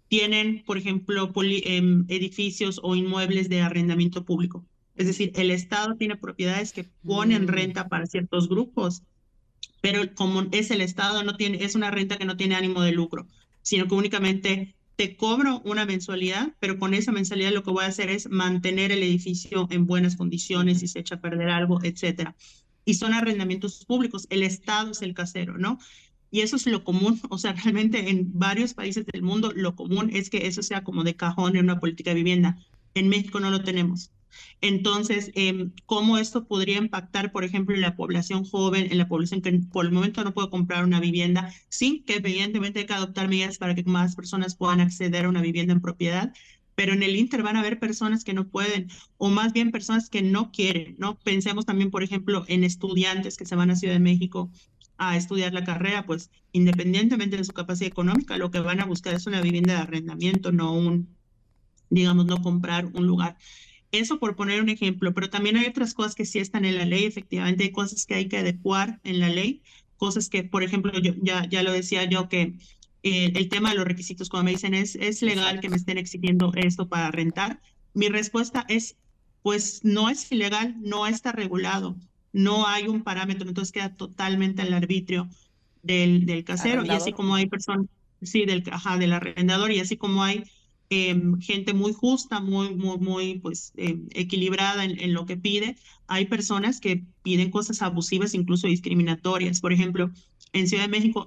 Tienen, 0.07 0.63
por 0.65 0.77
ejemplo, 0.77 1.31
poli- 1.31 1.63
em, 1.65 2.05
edificios 2.09 2.79
o 2.83 2.95
inmuebles 2.95 3.47
de 3.49 3.61
arrendamiento 3.61 4.25
público. 4.25 4.65
Es 4.95 5.07
decir, 5.07 5.31
el 5.35 5.51
Estado 5.51 5.95
tiene 5.95 6.17
propiedades 6.17 6.73
que 6.73 6.83
ponen 7.03 7.47
renta 7.47 7.87
para 7.87 8.05
ciertos 8.05 8.49
grupos, 8.49 9.03
pero 9.81 10.13
como 10.13 10.47
es 10.51 10.71
el 10.71 10.81
Estado, 10.81 11.23
no 11.23 11.35
tiene, 11.35 11.63
es 11.63 11.75
una 11.75 11.91
renta 11.91 12.17
que 12.17 12.25
no 12.25 12.37
tiene 12.37 12.55
ánimo 12.55 12.81
de 12.81 12.91
lucro, 12.91 13.27
sino 13.61 13.87
que 13.87 13.95
únicamente 13.95 14.75
te 14.95 15.17
cobro 15.17 15.61
una 15.65 15.85
mensualidad, 15.85 16.55
pero 16.59 16.77
con 16.77 16.93
esa 16.93 17.11
mensualidad 17.11 17.51
lo 17.51 17.63
que 17.63 17.71
voy 17.71 17.83
a 17.83 17.87
hacer 17.87 18.09
es 18.09 18.29
mantener 18.29 18.91
el 18.91 19.01
edificio 19.03 19.67
en 19.71 19.87
buenas 19.87 20.15
condiciones, 20.15 20.79
si 20.79 20.87
se 20.87 20.99
echa 20.99 21.15
a 21.15 21.21
perder 21.21 21.49
algo, 21.49 21.83
etcétera. 21.83 22.35
Y 22.85 22.95
son 22.95 23.13
arrendamientos 23.13 23.83
públicos, 23.85 24.27
el 24.29 24.43
Estado 24.43 24.91
es 24.91 25.01
el 25.01 25.13
casero, 25.15 25.57
¿no? 25.57 25.79
Y 26.29 26.41
eso 26.41 26.55
es 26.55 26.65
lo 26.67 26.83
común, 26.83 27.19
o 27.29 27.37
sea, 27.37 27.53
realmente 27.53 28.09
en 28.09 28.37
varios 28.37 28.73
países 28.73 29.05
del 29.05 29.23
mundo 29.23 29.51
lo 29.55 29.75
común 29.75 30.11
es 30.13 30.29
que 30.29 30.47
eso 30.47 30.61
sea 30.63 30.83
como 30.83 31.03
de 31.03 31.15
cajón 31.15 31.55
en 31.55 31.65
una 31.65 31.79
política 31.79 32.11
de 32.11 32.15
vivienda. 32.15 32.57
En 32.93 33.09
México 33.09 33.39
no 33.39 33.49
lo 33.49 33.63
tenemos. 33.63 34.11
Entonces, 34.61 35.31
em, 35.35 35.71
¿cómo 35.85 36.17
esto 36.17 36.47
podría 36.47 36.77
impactar, 36.77 37.31
por 37.31 37.43
ejemplo, 37.43 37.75
en 37.75 37.81
la 37.81 37.95
población 37.95 38.45
joven, 38.45 38.87
en 38.91 38.97
la 38.97 39.07
población 39.07 39.41
que 39.41 39.51
por 39.71 39.85
el 39.85 39.91
momento 39.91 40.23
no 40.23 40.33
puede 40.33 40.49
comprar 40.49 40.83
una 40.83 40.99
vivienda? 40.99 41.53
Sí, 41.69 42.03
que 42.05 42.15
evidentemente 42.15 42.79
hay 42.79 42.85
que 42.85 42.93
adoptar 42.93 43.27
medidas 43.27 43.57
para 43.57 43.75
que 43.75 43.83
más 43.83 44.15
personas 44.15 44.55
puedan 44.55 44.81
acceder 44.81 45.25
a 45.25 45.29
una 45.29 45.41
vivienda 45.41 45.73
en 45.73 45.81
propiedad, 45.81 46.33
pero 46.75 46.93
en 46.93 47.03
el 47.03 47.15
Inter 47.15 47.43
van 47.43 47.57
a 47.57 47.59
haber 47.59 47.79
personas 47.79 48.23
que 48.23 48.33
no 48.33 48.47
pueden, 48.49 48.89
o 49.17 49.29
más 49.29 49.53
bien 49.53 49.71
personas 49.71 50.09
que 50.09 50.21
no 50.21 50.51
quieren, 50.51 50.95
¿no? 50.97 51.19
Pensemos 51.19 51.65
también, 51.65 51.91
por 51.91 52.03
ejemplo, 52.03 52.45
en 52.47 52.63
estudiantes 52.63 53.37
que 53.37 53.45
se 53.45 53.55
van 53.55 53.71
a 53.71 53.75
Ciudad 53.75 53.93
de 53.93 53.99
México 53.99 54.51
a 54.97 55.17
estudiar 55.17 55.53
la 55.53 55.63
carrera, 55.63 56.05
pues 56.05 56.31
independientemente 56.51 57.37
de 57.37 57.43
su 57.43 57.53
capacidad 57.53 57.87
económica, 57.87 58.37
lo 58.37 58.51
que 58.51 58.59
van 58.59 58.81
a 58.81 58.85
buscar 58.85 59.13
es 59.15 59.25
una 59.27 59.41
vivienda 59.41 59.73
de 59.73 59.79
arrendamiento, 59.81 60.51
no 60.51 60.73
un, 60.73 61.17
digamos, 61.89 62.25
no 62.25 62.41
comprar 62.41 62.85
un 62.85 63.07
lugar. 63.07 63.37
Eso 63.91 64.19
por 64.19 64.35
poner 64.35 64.61
un 64.61 64.69
ejemplo, 64.69 65.13
pero 65.13 65.29
también 65.29 65.57
hay 65.57 65.67
otras 65.67 65.93
cosas 65.93 66.15
que 66.15 66.25
sí 66.25 66.39
están 66.39 66.65
en 66.65 66.77
la 66.77 66.85
ley, 66.85 67.05
efectivamente 67.05 67.63
hay 67.65 67.71
cosas 67.71 68.05
que 68.05 68.15
hay 68.15 68.27
que 68.29 68.37
adecuar 68.37 68.99
en 69.03 69.19
la 69.19 69.29
ley, 69.29 69.63
cosas 69.97 70.29
que, 70.29 70.43
por 70.43 70.63
ejemplo, 70.63 70.93
yo 70.99 71.13
ya, 71.21 71.47
ya 71.49 71.63
lo 71.63 71.71
decía 71.73 72.05
yo 72.05 72.29
que 72.29 72.57
eh, 73.03 73.33
el 73.35 73.49
tema 73.49 73.71
de 73.71 73.75
los 73.77 73.85
requisitos, 73.85 74.29
cuando 74.29 74.45
me 74.45 74.51
dicen, 74.51 74.73
¿es, 74.73 74.95
¿es 74.95 75.21
legal 75.21 75.59
que 75.59 75.69
me 75.69 75.75
estén 75.75 75.97
exigiendo 75.97 76.53
esto 76.55 76.87
para 76.87 77.11
rentar? 77.11 77.61
Mi 77.93 78.07
respuesta 78.09 78.65
es, 78.69 78.97
pues 79.41 79.83
no 79.83 80.09
es 80.09 80.31
ilegal, 80.31 80.75
no 80.79 81.07
está 81.07 81.31
regulado, 81.31 81.97
no 82.31 82.67
hay 82.67 82.87
un 82.87 83.03
parámetro, 83.03 83.47
entonces 83.49 83.71
queda 83.73 83.95
totalmente 83.95 84.61
al 84.61 84.73
arbitrio 84.73 85.29
del, 85.81 86.25
del 86.25 86.43
casero 86.43 86.85
y 86.85 86.93
así 86.93 87.11
Arrendador. 87.11 87.13
como 87.13 87.35
hay 87.35 87.47
personas, 87.47 87.87
sí, 88.21 88.45
del, 88.45 88.63
ajá, 88.71 88.97
del 88.97 89.13
arrendador 89.13 89.71
y 89.71 89.79
así 89.79 89.97
como 89.97 90.23
hay 90.23 90.43
em, 90.91 91.39
gente 91.39 91.73
muy 91.73 91.93
justa, 91.93 92.39
muy, 92.41 92.75
muy, 92.75 92.97
muy, 92.99 93.39
pues, 93.39 93.71
em, 93.77 94.07
equilibrada 94.11 94.83
en, 94.85 94.99
en 94.99 95.13
lo 95.13 95.25
que 95.25 95.37
pide, 95.37 95.77
hay 96.07 96.25
personas 96.25 96.79
que 96.81 97.05
piden 97.23 97.49
cosas 97.49 97.81
abusivas, 97.81 98.33
incluso 98.33 98.67
discriminatorias. 98.67 99.61
Por 99.61 99.71
ejemplo, 99.73 100.11
en 100.53 100.67
Ciudad 100.67 100.83
de 100.83 100.89
México 100.89 101.25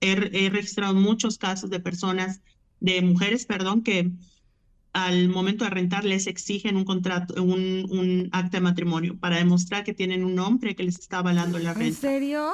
he, 0.00 0.12
he 0.12 0.50
registrado 0.50 0.94
muchos 0.94 1.38
casos 1.38 1.70
de 1.70 1.80
personas, 1.80 2.42
de 2.80 3.00
mujeres, 3.02 3.46
perdón, 3.46 3.82
que 3.82 4.12
al 4.92 5.28
momento 5.28 5.64
de 5.64 5.70
rentar 5.70 6.04
les 6.04 6.26
exigen 6.26 6.76
un 6.76 6.84
contrato, 6.84 7.42
un, 7.42 7.86
un 7.90 8.28
acta 8.32 8.58
de 8.58 8.62
matrimonio 8.62 9.18
para 9.18 9.36
demostrar 9.36 9.84
que 9.84 9.94
tienen 9.94 10.24
un 10.24 10.38
hombre 10.38 10.74
que 10.74 10.84
les 10.84 10.98
está 10.98 11.18
avalando 11.18 11.58
la 11.58 11.72
¿En 11.72 11.78
renta. 11.78 12.00
serio? 12.00 12.50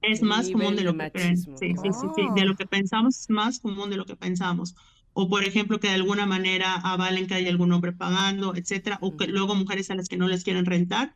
Es 0.00 0.20
más 0.20 0.50
común 0.50 0.74
de 0.74 0.82
lo 0.82 0.96
que. 0.96 1.36
Sí, 1.36 1.36
sí, 1.36 1.74
sí, 1.76 1.90
sí. 2.16 2.22
De 2.34 2.44
lo 2.44 2.56
que 2.56 2.66
pensamos 2.66 3.20
es 3.20 3.30
más 3.30 3.60
común 3.60 3.88
de 3.90 3.96
lo 3.96 4.04
que 4.04 4.16
pensamos. 4.16 4.74
O, 5.14 5.28
por 5.28 5.44
ejemplo, 5.44 5.78
que 5.78 5.88
de 5.88 5.94
alguna 5.94 6.26
manera 6.26 6.74
avalen 6.74 7.26
que 7.26 7.34
hay 7.34 7.46
algún 7.46 7.72
hombre 7.72 7.92
pagando, 7.92 8.54
etcétera. 8.54 8.98
O 9.02 9.16
que 9.16 9.26
luego 9.26 9.54
mujeres 9.54 9.90
a 9.90 9.94
las 9.94 10.08
que 10.08 10.16
no 10.16 10.26
les 10.28 10.42
quieren 10.44 10.64
rentar, 10.64 11.14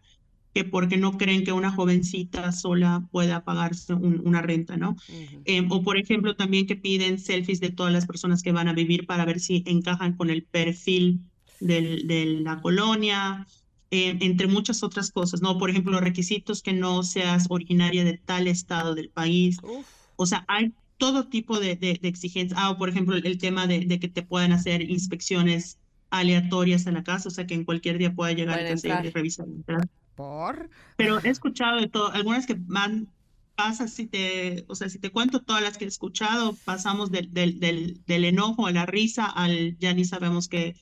que 0.55 0.65
porque 0.65 0.97
no 0.97 1.19
creen 1.19 1.45
que 1.45 1.53
una 1.53 1.71
jovencita 1.71 2.51
sola 2.53 3.07
pueda 3.11 3.45
pagarse 3.45 3.93
un- 3.95 4.23
una 4.27 4.41
renta, 4.43 4.77
¿no? 4.77 4.91
Ujú. 5.09 5.43
Em, 5.45 5.71
o, 5.71 5.83
por 5.83 5.99
ejemplo, 5.99 6.35
también 6.35 6.67
que 6.67 6.77
piden 6.77 7.19
selfies 7.19 7.61
de 7.61 7.71
todas 7.71 7.93
las 7.93 8.07
personas 8.07 8.43
que 8.43 8.53
van 8.53 8.69
a 8.69 8.73
vivir 8.73 9.07
para 9.07 9.25
ver 9.25 9.39
si 9.41 9.63
encajan 9.67 10.17
con 10.17 10.31
el 10.31 10.45
perfil 10.45 11.21
del- 11.61 12.07
de 12.07 12.27
la 12.43 12.61
colonia, 12.61 13.47
eh, 13.91 14.17
entre 14.21 14.47
muchas 14.47 14.83
otras 14.83 15.11
cosas, 15.11 15.41
¿no? 15.43 15.59
Por 15.59 15.71
ejemplo, 15.71 16.01
requisitos 16.01 16.63
que 16.63 16.73
no 16.73 17.03
seas 17.03 17.47
originaria 17.49 18.05
de 18.05 18.19
tal 18.19 18.47
estado 18.47 18.95
del 18.95 19.11
país. 19.11 19.59
Uf. 19.63 19.87
O 20.17 20.27
sea, 20.27 20.45
hay 20.49 20.73
todo 20.99 21.29
tipo 21.29 21.61
de, 21.61 21.77
de- 21.77 21.99
de 22.01 22.09
exigencias. 22.09 22.59
Ah, 22.61 22.71
o 22.71 22.79
por 22.79 22.89
ejemplo, 22.89 23.17
el 23.17 23.39
tema 23.39 23.67
de, 23.67 23.81
de 23.87 23.99
que 24.01 24.09
te 24.09 24.23
puedan 24.23 24.53
hacer 24.53 24.83
inspecciones 24.91 25.79
aleatorias 26.11 26.87
en 26.87 26.95
la 26.95 27.05
casa, 27.05 27.29
o 27.29 27.33
sea, 27.33 27.47
que 27.47 27.55
en 27.55 27.65
cualquier 27.65 27.99
día 27.99 28.15
pueda 28.15 28.33
llegar 28.33 28.59
a 28.59 28.63
casa 28.69 28.89
y 29.05 29.11
revisar. 29.11 29.47
entrar. 29.49 29.89
¿Por? 30.15 30.71
Pero 30.97 31.19
he 31.23 31.29
escuchado 31.29 31.79
de 31.81 31.89
todo, 31.89 32.11
algunas 32.13 32.47
que 32.47 32.57
van, 32.59 33.09
pasa 33.55 33.87
si 33.89 34.07
te, 34.07 34.65
o 34.69 34.75
sea, 34.75 34.89
si 34.89 34.99
te 34.99 35.11
cuento 35.11 35.43
todas 35.43 35.63
las 35.63 35.77
que 35.77 35.85
he 35.85 35.89
escuchado, 35.89 36.57
pasamos 36.65 37.11
del, 37.11 37.33
del, 37.33 37.61
del, 37.61 38.03
del 38.07 38.25
enojo 38.25 38.67
a 38.67 38.73
la 38.73 38.87
risa 38.87 39.27
al 39.27 39.77
ya 39.79 39.93
ni 39.93 40.05
sabemos 40.07 40.49
qué, 40.49 40.75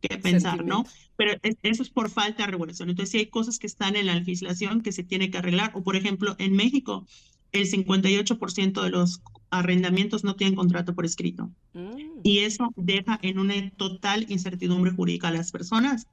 qué 0.00 0.16
pensar, 0.18 0.64
¿no? 0.64 0.84
Pero 1.16 1.32
es- 1.42 1.56
eso 1.62 1.82
es 1.82 1.90
por 1.90 2.10
falta 2.10 2.44
de 2.46 2.50
regulación. 2.50 2.90
Entonces, 2.90 3.10
sí 3.12 3.18
hay 3.18 3.26
cosas 3.26 3.58
que 3.58 3.66
están 3.68 3.94
en 3.94 4.06
la 4.06 4.14
legislación 4.16 4.80
que 4.80 4.90
se 4.92 5.04
tiene 5.04 5.30
que 5.30 5.38
arreglar. 5.38 5.70
O, 5.74 5.82
por 5.84 5.94
ejemplo, 5.94 6.34
en 6.38 6.54
México, 6.54 7.06
el 7.52 7.66
58% 7.66 8.82
de 8.82 8.90
los 8.90 9.20
arrendamientos 9.50 10.24
no 10.24 10.36
tienen 10.36 10.56
contrato 10.56 10.94
por 10.94 11.04
escrito. 11.04 11.50
Mm. 11.74 12.20
Y 12.22 12.40
eso 12.40 12.72
deja 12.76 13.18
en 13.22 13.38
una 13.38 13.54
total 13.70 14.26
incertidumbre 14.28 14.92
jurídica 14.92 15.28
a 15.28 15.32
las 15.32 15.50
personas 15.50 16.06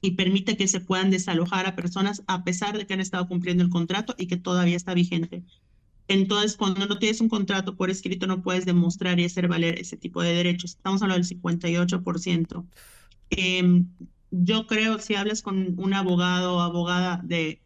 y 0.00 0.12
permite 0.12 0.56
que 0.56 0.66
se 0.66 0.80
puedan 0.80 1.10
desalojar 1.10 1.66
a 1.66 1.76
personas 1.76 2.22
a 2.26 2.44
pesar 2.44 2.76
de 2.76 2.86
que 2.86 2.94
han 2.94 3.00
estado 3.00 3.28
cumpliendo 3.28 3.62
el 3.62 3.70
contrato 3.70 4.14
y 4.18 4.26
que 4.26 4.36
todavía 4.36 4.76
está 4.76 4.94
vigente. 4.94 5.42
Entonces, 6.08 6.56
cuando 6.56 6.84
no 6.86 6.98
tienes 6.98 7.20
un 7.20 7.28
contrato 7.28 7.76
por 7.76 7.88
escrito, 7.88 8.26
no 8.26 8.42
puedes 8.42 8.66
demostrar 8.66 9.20
y 9.20 9.24
hacer 9.24 9.46
valer 9.46 9.78
ese 9.78 9.96
tipo 9.96 10.20
de 10.20 10.34
derechos. 10.34 10.72
Estamos 10.72 11.00
hablando 11.02 11.26
del 11.26 11.40
58%. 11.40 12.66
Em, 13.30 13.86
yo 14.30 14.66
creo, 14.66 14.98
si 14.98 15.14
hablas 15.14 15.42
con 15.42 15.78
un 15.78 15.94
abogado 15.94 16.56
o 16.56 16.60
abogada 16.60 17.20
de 17.22 17.60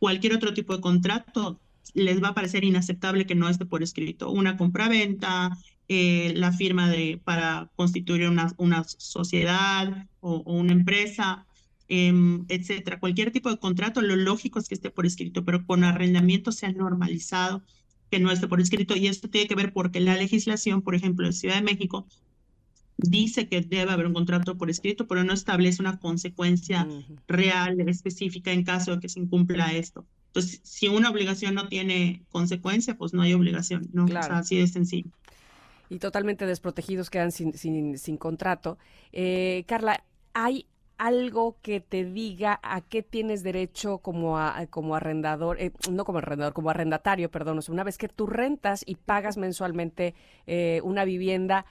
cualquier 0.00 0.34
otro 0.34 0.52
tipo 0.54 0.74
de 0.74 0.80
contrato, 0.80 1.60
les 1.94 2.22
va 2.22 2.28
a 2.28 2.34
parecer 2.34 2.64
inaceptable 2.64 3.26
que 3.26 3.34
no 3.34 3.48
esté 3.48 3.66
por 3.66 3.82
escrito. 3.82 4.30
Una 4.30 4.56
compraventa, 4.56 5.56
eh, 5.88 6.32
la 6.36 6.52
firma 6.52 6.90
de, 6.90 7.20
para 7.24 7.70
constituir 7.76 8.28
una, 8.28 8.52
una 8.58 8.84
sociedad 8.84 10.06
o, 10.20 10.42
o 10.44 10.54
una 10.54 10.72
empresa, 10.72 11.46
em, 11.88 12.44
etcétera. 12.48 13.00
Cualquier 13.00 13.30
tipo 13.32 13.50
de 13.50 13.58
contrato, 13.58 14.02
lo 14.02 14.16
lógico 14.16 14.58
es 14.58 14.68
que 14.68 14.74
esté 14.74 14.90
por 14.90 15.06
escrito, 15.06 15.44
pero 15.44 15.64
con 15.66 15.84
arrendamiento 15.84 16.52
se 16.52 16.66
ha 16.66 16.72
normalizado 16.72 17.62
que 18.10 18.20
no 18.20 18.30
esté 18.30 18.48
por 18.48 18.60
escrito. 18.60 18.96
Y 18.96 19.06
esto 19.06 19.28
tiene 19.28 19.48
que 19.48 19.54
ver 19.54 19.72
porque 19.72 20.00
la 20.00 20.16
legislación, 20.16 20.82
por 20.82 20.94
ejemplo, 20.94 21.26
en 21.26 21.32
Ciudad 21.32 21.56
de 21.56 21.62
México, 21.62 22.06
dice 22.98 23.48
que 23.48 23.60
debe 23.60 23.92
haber 23.92 24.06
un 24.06 24.14
contrato 24.14 24.58
por 24.58 24.70
escrito, 24.70 25.06
pero 25.06 25.24
no 25.24 25.32
establece 25.32 25.80
una 25.80 25.98
consecuencia 25.98 26.86
real, 27.26 27.80
específica 27.88 28.52
en 28.52 28.64
caso 28.64 28.96
de 28.96 29.00
que 29.00 29.08
se 29.08 29.20
incumpla 29.20 29.72
esto. 29.72 30.06
Entonces, 30.28 30.60
si 30.64 30.88
una 30.88 31.10
obligación 31.10 31.54
no 31.54 31.68
tiene 31.68 32.24
consecuencia, 32.30 32.96
pues 32.96 33.12
no 33.14 33.22
hay 33.22 33.34
obligación, 33.34 33.88
¿no? 33.92 34.06
O 34.06 34.10
Claro. 34.10 34.22
sea, 34.22 34.38
así 34.38 34.58
de 34.58 34.66
sencillo. 34.68 35.10
y 35.88 35.98
totalmente 35.98 36.46
desprotegidos 36.46 37.10
quedan 37.10 37.32
sin, 37.32 37.52
sin, 37.54 37.98
sin 37.98 38.16
contrato. 38.18 38.78
Eh, 39.12 39.64
Carla, 39.66 40.04
¿hay 40.34 40.66
algo 40.98 41.58
que 41.62 41.80
te 41.80 42.04
diga 42.04 42.58
a 42.62 42.80
qué 42.82 43.02
tienes 43.02 43.42
derecho 43.42 43.98
como, 43.98 44.38
a- 44.38 44.66
como 44.68 44.96
arrendador, 44.96 45.60
eh, 45.60 45.72
no 45.90 46.04
como 46.04 46.18
arrendador, 46.18 46.52
como 46.54 46.70
arrendatario, 46.70 47.30
perdón, 47.30 47.58
o 47.58 47.62
sea, 47.62 47.72
una 47.72 47.84
vez 47.84 47.96
que 47.98 48.08
tú 48.08 48.26
rentas 48.26 48.82
y 48.86 48.96
pagas 48.96 49.36
mensualmente 49.38 50.14
eh, 50.46 50.80
una 50.84 51.04
vivienda, 51.04 51.64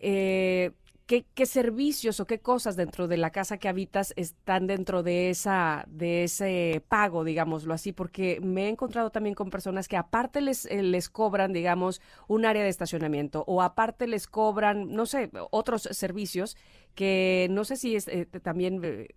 eh, 0.00 0.72
¿qué, 1.06 1.46
servicios 1.46 2.18
o 2.18 2.26
qué 2.26 2.40
cosas 2.40 2.76
dentro 2.76 3.06
de 3.06 3.16
la 3.16 3.30
casa 3.30 3.58
que 3.58 3.68
habitas 3.68 4.12
están 4.16 4.66
dentro 4.66 5.02
de 5.04 5.30
esa 5.30 5.84
de 5.88 6.24
ese 6.24 6.82
pago, 6.88 7.22
digámoslo 7.24 7.72
así? 7.72 7.92
Porque 7.92 8.40
me 8.42 8.66
he 8.66 8.68
encontrado 8.68 9.10
también 9.10 9.34
con 9.34 9.50
personas 9.50 9.86
que 9.86 9.96
aparte 9.96 10.40
les, 10.40 10.66
eh, 10.66 10.82
les 10.82 11.08
cobran, 11.08 11.52
digamos, 11.52 12.00
un 12.26 12.44
área 12.44 12.64
de 12.64 12.68
estacionamiento 12.68 13.44
o 13.46 13.62
aparte 13.62 14.06
les 14.08 14.26
cobran, 14.26 14.92
no 14.92 15.06
sé, 15.06 15.30
otros 15.50 15.82
servicios 15.82 16.56
que 16.96 17.46
no 17.50 17.64
sé 17.64 17.76
si 17.76 17.94
es, 17.94 18.08
eh, 18.08 18.26
también 18.42 18.80
eh, 18.82 19.08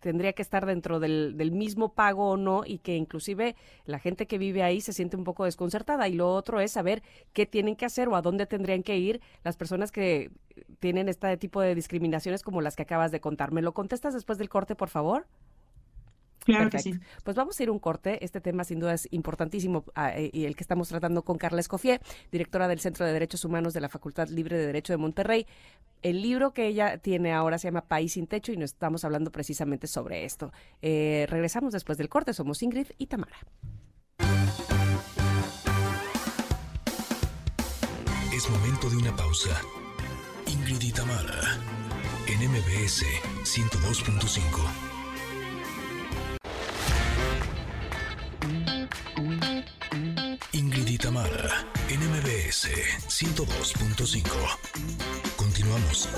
tendría 0.00 0.34
que 0.34 0.42
estar 0.42 0.66
dentro 0.66 1.00
del, 1.00 1.36
del 1.38 1.52
mismo 1.52 1.94
pago 1.94 2.30
o 2.30 2.36
no 2.36 2.64
y 2.66 2.78
que 2.78 2.96
inclusive 2.96 3.56
la 3.86 3.98
gente 3.98 4.26
que 4.26 4.38
vive 4.38 4.62
ahí 4.62 4.80
se 4.82 4.92
siente 4.92 5.16
un 5.16 5.24
poco 5.24 5.44
desconcertada 5.44 6.08
y 6.08 6.14
lo 6.14 6.34
otro 6.34 6.60
es 6.60 6.72
saber 6.72 7.02
qué 7.32 7.46
tienen 7.46 7.76
que 7.76 7.86
hacer 7.86 8.08
o 8.08 8.16
a 8.16 8.22
dónde 8.22 8.46
tendrían 8.46 8.82
que 8.82 8.98
ir 8.98 9.20
las 9.44 9.56
personas 9.56 9.92
que 9.92 10.30
tienen 10.80 11.08
este 11.08 11.36
tipo 11.36 11.60
de 11.60 11.74
discriminaciones 11.74 12.42
como 12.42 12.60
las 12.60 12.76
que 12.76 12.82
acabas 12.82 13.12
de 13.12 13.20
contar. 13.20 13.52
¿Me 13.52 13.62
lo 13.62 13.72
contestas 13.72 14.14
después 14.14 14.36
del 14.38 14.48
corte, 14.48 14.74
por 14.74 14.88
favor? 14.88 15.26
Claro 16.44 16.70
que 16.70 16.78
Perfecto. 16.78 16.98
sí. 16.98 17.20
Pues 17.24 17.36
vamos 17.36 17.58
a 17.58 17.62
ir 17.62 17.68
a 17.68 17.72
un 17.72 17.78
corte. 17.78 18.24
Este 18.24 18.40
tema 18.40 18.64
sin 18.64 18.80
duda 18.80 18.94
es 18.94 19.08
importantísimo 19.10 19.84
ah, 19.94 20.12
eh, 20.16 20.30
y 20.32 20.44
el 20.44 20.56
que 20.56 20.62
estamos 20.62 20.88
tratando 20.88 21.22
con 21.22 21.36
Carla 21.38 21.60
Escofié, 21.60 22.00
directora 22.32 22.68
del 22.68 22.80
Centro 22.80 23.04
de 23.06 23.12
Derechos 23.12 23.44
Humanos 23.44 23.74
de 23.74 23.80
la 23.80 23.88
Facultad 23.88 24.28
Libre 24.28 24.56
de 24.56 24.66
Derecho 24.66 24.92
de 24.92 24.96
Monterrey. 24.96 25.46
El 26.02 26.22
libro 26.22 26.52
que 26.52 26.66
ella 26.66 26.98
tiene 26.98 27.32
ahora 27.32 27.58
se 27.58 27.68
llama 27.68 27.82
País 27.82 28.12
sin 28.12 28.26
Techo 28.26 28.52
y 28.52 28.56
nos 28.56 28.70
estamos 28.70 29.04
hablando 29.04 29.32
precisamente 29.32 29.86
sobre 29.86 30.24
esto. 30.24 30.52
Eh, 30.80 31.26
regresamos 31.28 31.72
después 31.72 31.98
del 31.98 32.08
corte. 32.08 32.32
Somos 32.32 32.62
Ingrid 32.62 32.86
y 32.98 33.06
Tamara. 33.06 33.36
Es 38.32 38.48
momento 38.48 38.88
de 38.88 38.96
una 38.96 39.16
pausa. 39.16 39.60
Ingrid 40.46 40.80
y 40.80 40.92
Tamara, 40.92 41.58
en 42.28 42.48
MBS 42.48 43.04
102.5. 43.42 44.97
MBS 52.48 52.66
102.5. 53.08 54.24
Continuamos. 55.36 56.08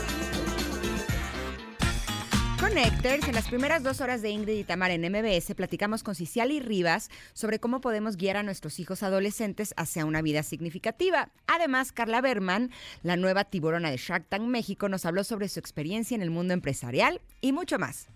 Connectors, 2.60 3.26
en 3.26 3.34
las 3.34 3.48
primeras 3.48 3.82
dos 3.82 4.00
horas 4.00 4.22
de 4.22 4.30
Ingrid 4.30 4.58
y 4.58 4.62
Tamara 4.62 4.94
en 4.94 5.10
MBS 5.10 5.52
platicamos 5.56 6.04
con 6.04 6.14
Ciciali 6.14 6.60
Rivas 6.60 7.10
sobre 7.32 7.58
cómo 7.58 7.80
podemos 7.80 8.16
guiar 8.16 8.36
a 8.36 8.44
nuestros 8.44 8.78
hijos 8.78 9.02
adolescentes 9.02 9.74
hacia 9.76 10.04
una 10.04 10.22
vida 10.22 10.44
significativa. 10.44 11.30
Además, 11.48 11.90
Carla 11.90 12.20
Berman, 12.20 12.70
la 13.02 13.16
nueva 13.16 13.42
tiburona 13.42 13.90
de 13.90 13.96
Shark 13.96 14.26
Tank 14.28 14.42
México, 14.42 14.88
nos 14.88 15.06
habló 15.06 15.24
sobre 15.24 15.48
su 15.48 15.58
experiencia 15.58 16.14
en 16.14 16.22
el 16.22 16.30
mundo 16.30 16.54
empresarial 16.54 17.20
y 17.40 17.50
mucho 17.50 17.80
más. 17.80 18.06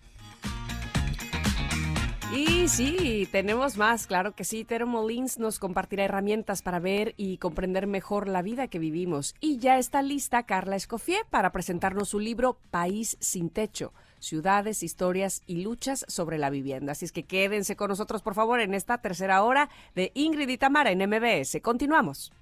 Y 2.33 2.69
sí, 2.69 3.29
tenemos 3.31 3.77
más, 3.77 4.07
claro 4.07 4.35
que 4.35 4.45
sí. 4.45 4.65
Tero 4.65 4.87
Molins 4.87 5.39
nos 5.39 5.59
compartirá 5.59 6.05
herramientas 6.05 6.63
para 6.63 6.81
ver 6.81 7.15
y 7.17 7.39
comprender 7.39 7.87
mejor 7.87 8.29
la 8.29 8.43
vida 8.43 8.69
que 8.69 8.79
vivimos. 8.79 9.35
Y 9.41 9.59
ya 9.59 9.79
está 9.79 10.03
lista 10.03 10.45
Carla 10.45 10.77
Escofié 10.77 11.19
para 11.31 11.53
presentarnos 11.53 12.09
su 12.09 12.19
libro 12.19 12.59
País 12.71 13.17
sin 13.21 13.51
Techo, 13.51 13.93
Ciudades, 14.19 14.83
Historias 14.83 15.43
y 15.47 15.63
Luchas 15.63 16.05
sobre 16.09 16.39
la 16.39 16.51
Vivienda. 16.51 16.93
Así 16.93 17.05
es 17.05 17.13
que 17.13 17.25
quédense 17.25 17.77
con 17.77 17.89
nosotros, 17.89 18.23
por 18.23 18.35
favor, 18.35 18.61
en 18.61 18.75
esta 18.75 18.99
tercera 18.99 19.43
hora 19.43 19.69
de 19.95 20.11
Ingrid 20.15 20.49
y 20.49 20.59
Tamara 20.59 20.91
en 20.91 21.09
MBS. 21.09 21.61
Continuamos. 21.63 22.33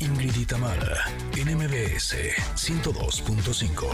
Ingrid 0.00 0.36
y 0.36 0.46
Tamara, 0.46 1.04
MBS 1.54 2.16
102.5. 2.56 3.84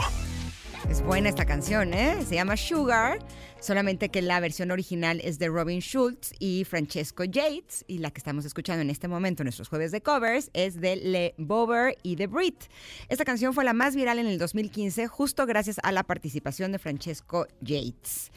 Es 0.88 1.02
buena 1.02 1.28
esta 1.28 1.44
canción, 1.44 1.92
¿eh? 1.92 2.24
Se 2.24 2.36
llama 2.36 2.56
Sugar, 2.56 3.18
solamente 3.60 4.10
que 4.10 4.22
la 4.22 4.38
versión 4.38 4.70
original 4.70 5.20
es 5.24 5.40
de 5.40 5.48
Robin 5.48 5.80
Schultz 5.80 6.32
y 6.38 6.64
Francesco 6.64 7.24
Yates, 7.24 7.84
y 7.88 7.98
la 7.98 8.12
que 8.12 8.18
estamos 8.18 8.44
escuchando 8.44 8.82
en 8.82 8.90
este 8.90 9.08
momento, 9.08 9.42
en 9.42 9.46
nuestros 9.46 9.68
jueves 9.68 9.90
de 9.90 10.00
covers, 10.00 10.50
es 10.52 10.80
de 10.80 10.96
Le 10.96 11.34
Bober 11.36 11.98
y 12.04 12.14
The 12.14 12.28
Brit. 12.28 12.66
Esta 13.08 13.24
canción 13.24 13.52
fue 13.52 13.64
la 13.64 13.72
más 13.72 13.96
viral 13.96 14.20
en 14.20 14.28
el 14.28 14.38
2015, 14.38 15.08
justo 15.08 15.44
gracias 15.44 15.78
a 15.82 15.90
la 15.90 16.04
participación 16.04 16.70
de 16.70 16.78
Francesco 16.78 17.48
Yates. 17.60 18.30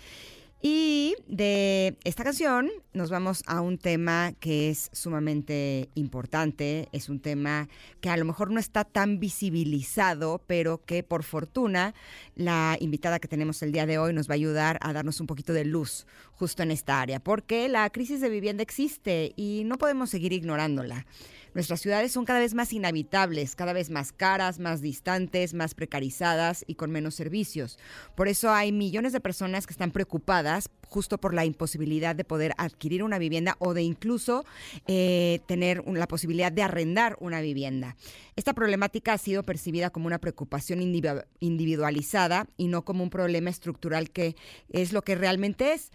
Y 0.63 1.15
de 1.27 1.97
esta 2.03 2.23
canción 2.23 2.69
nos 2.93 3.09
vamos 3.09 3.41
a 3.47 3.61
un 3.61 3.79
tema 3.79 4.33
que 4.39 4.69
es 4.69 4.91
sumamente 4.93 5.89
importante, 5.95 6.87
es 6.91 7.09
un 7.09 7.19
tema 7.19 7.67
que 7.99 8.11
a 8.11 8.17
lo 8.17 8.25
mejor 8.25 8.51
no 8.51 8.59
está 8.59 8.83
tan 8.83 9.19
visibilizado, 9.19 10.39
pero 10.45 10.85
que 10.85 11.01
por 11.01 11.23
fortuna 11.23 11.95
la 12.35 12.77
invitada 12.79 13.17
que 13.17 13.27
tenemos 13.27 13.63
el 13.63 13.71
día 13.71 13.87
de 13.87 13.97
hoy 13.97 14.13
nos 14.13 14.29
va 14.29 14.33
a 14.33 14.35
ayudar 14.35 14.77
a 14.81 14.93
darnos 14.93 15.19
un 15.19 15.25
poquito 15.25 15.51
de 15.51 15.65
luz 15.65 16.05
justo 16.33 16.61
en 16.61 16.69
esta 16.69 17.01
área, 17.01 17.19
porque 17.19 17.67
la 17.67 17.89
crisis 17.89 18.21
de 18.21 18.29
vivienda 18.29 18.61
existe 18.61 19.33
y 19.35 19.63
no 19.65 19.79
podemos 19.79 20.11
seguir 20.11 20.31
ignorándola. 20.31 21.07
Nuestras 21.53 21.81
ciudades 21.81 22.11
son 22.13 22.25
cada 22.25 22.39
vez 22.39 22.53
más 22.53 22.71
inhabitables, 22.71 23.55
cada 23.55 23.73
vez 23.73 23.89
más 23.89 24.13
caras, 24.13 24.59
más 24.59 24.81
distantes, 24.81 25.53
más 25.53 25.75
precarizadas 25.75 26.63
y 26.65 26.75
con 26.75 26.91
menos 26.91 27.15
servicios. 27.15 27.77
Por 28.15 28.27
eso 28.27 28.51
hay 28.51 28.71
millones 28.71 29.11
de 29.11 29.19
personas 29.19 29.67
que 29.67 29.73
están 29.73 29.91
preocupadas 29.91 30.69
justo 30.87 31.17
por 31.17 31.33
la 31.33 31.45
imposibilidad 31.45 32.15
de 32.15 32.23
poder 32.23 32.53
adquirir 32.57 33.03
una 33.03 33.17
vivienda 33.17 33.55
o 33.59 33.73
de 33.73 33.81
incluso 33.81 34.45
eh, 34.87 35.39
tener 35.45 35.83
la 35.87 36.07
posibilidad 36.07 36.51
de 36.51 36.63
arrendar 36.63 37.17
una 37.19 37.41
vivienda. 37.41 37.95
Esta 38.35 38.53
problemática 38.53 39.13
ha 39.13 39.17
sido 39.17 39.43
percibida 39.43 39.89
como 39.89 40.07
una 40.07 40.19
preocupación 40.19 40.81
individualizada 40.81 42.47
y 42.57 42.67
no 42.67 42.83
como 42.83 43.03
un 43.03 43.09
problema 43.09 43.49
estructural 43.49 44.09
que 44.09 44.35
es 44.69 44.93
lo 44.93 45.01
que 45.01 45.15
realmente 45.15 45.73
es. 45.73 45.91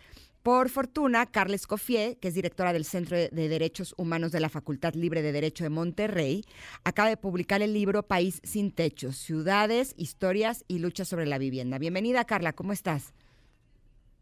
Por 0.47 0.69
fortuna, 0.69 1.27
Carles 1.27 1.67
Coffier, 1.67 2.19
que 2.19 2.29
es 2.29 2.35
directora 2.35 2.73
del 2.73 2.85
Centro 2.85 3.17
de 3.17 3.49
Derechos 3.49 3.97
Humanos 3.99 4.31
de 4.31 4.39
la 4.39 4.49
Facultad 4.49 4.95
Libre 4.95 5.21
de 5.21 5.33
Derecho 5.33 5.65
de 5.65 5.71
Monterrey, 5.71 6.45
acaba 6.85 7.09
de 7.09 7.17
publicar 7.17 7.63
el 7.63 7.73
libro 7.75 8.05
País 8.05 8.41
sin 8.45 8.71
techos, 8.71 9.17
ciudades, 9.17 9.93
historias 9.99 10.65
y 10.69 10.79
luchas 10.79 11.09
sobre 11.09 11.27
la 11.27 11.39
vivienda. 11.39 11.81
Bienvenida, 11.81 12.25
Carla, 12.27 12.53
¿cómo 12.53 12.73
estás? 12.73 13.13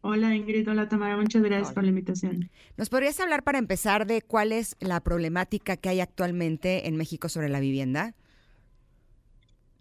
Hola 0.01 0.35
Ingrid, 0.35 0.67
hola 0.67 0.89
Tamara, 0.89 1.19
muchas 1.19 1.43
gracias 1.43 1.75
por 1.75 1.83
la 1.83 1.91
invitación. 1.91 2.51
¿Nos 2.79 2.89
podrías 2.89 3.21
hablar 3.21 3.43
para 3.43 3.59
empezar 3.59 4.07
de 4.07 4.23
cuál 4.23 4.53
es 4.53 4.79
la 4.81 5.03
problemática 5.03 5.77
que 5.77 5.91
hay 5.91 6.01
actualmente 6.01 6.89
en 6.89 6.97
México 6.97 7.29
sobre 7.29 7.51
la 7.51 7.61
vivienda? 7.61 8.15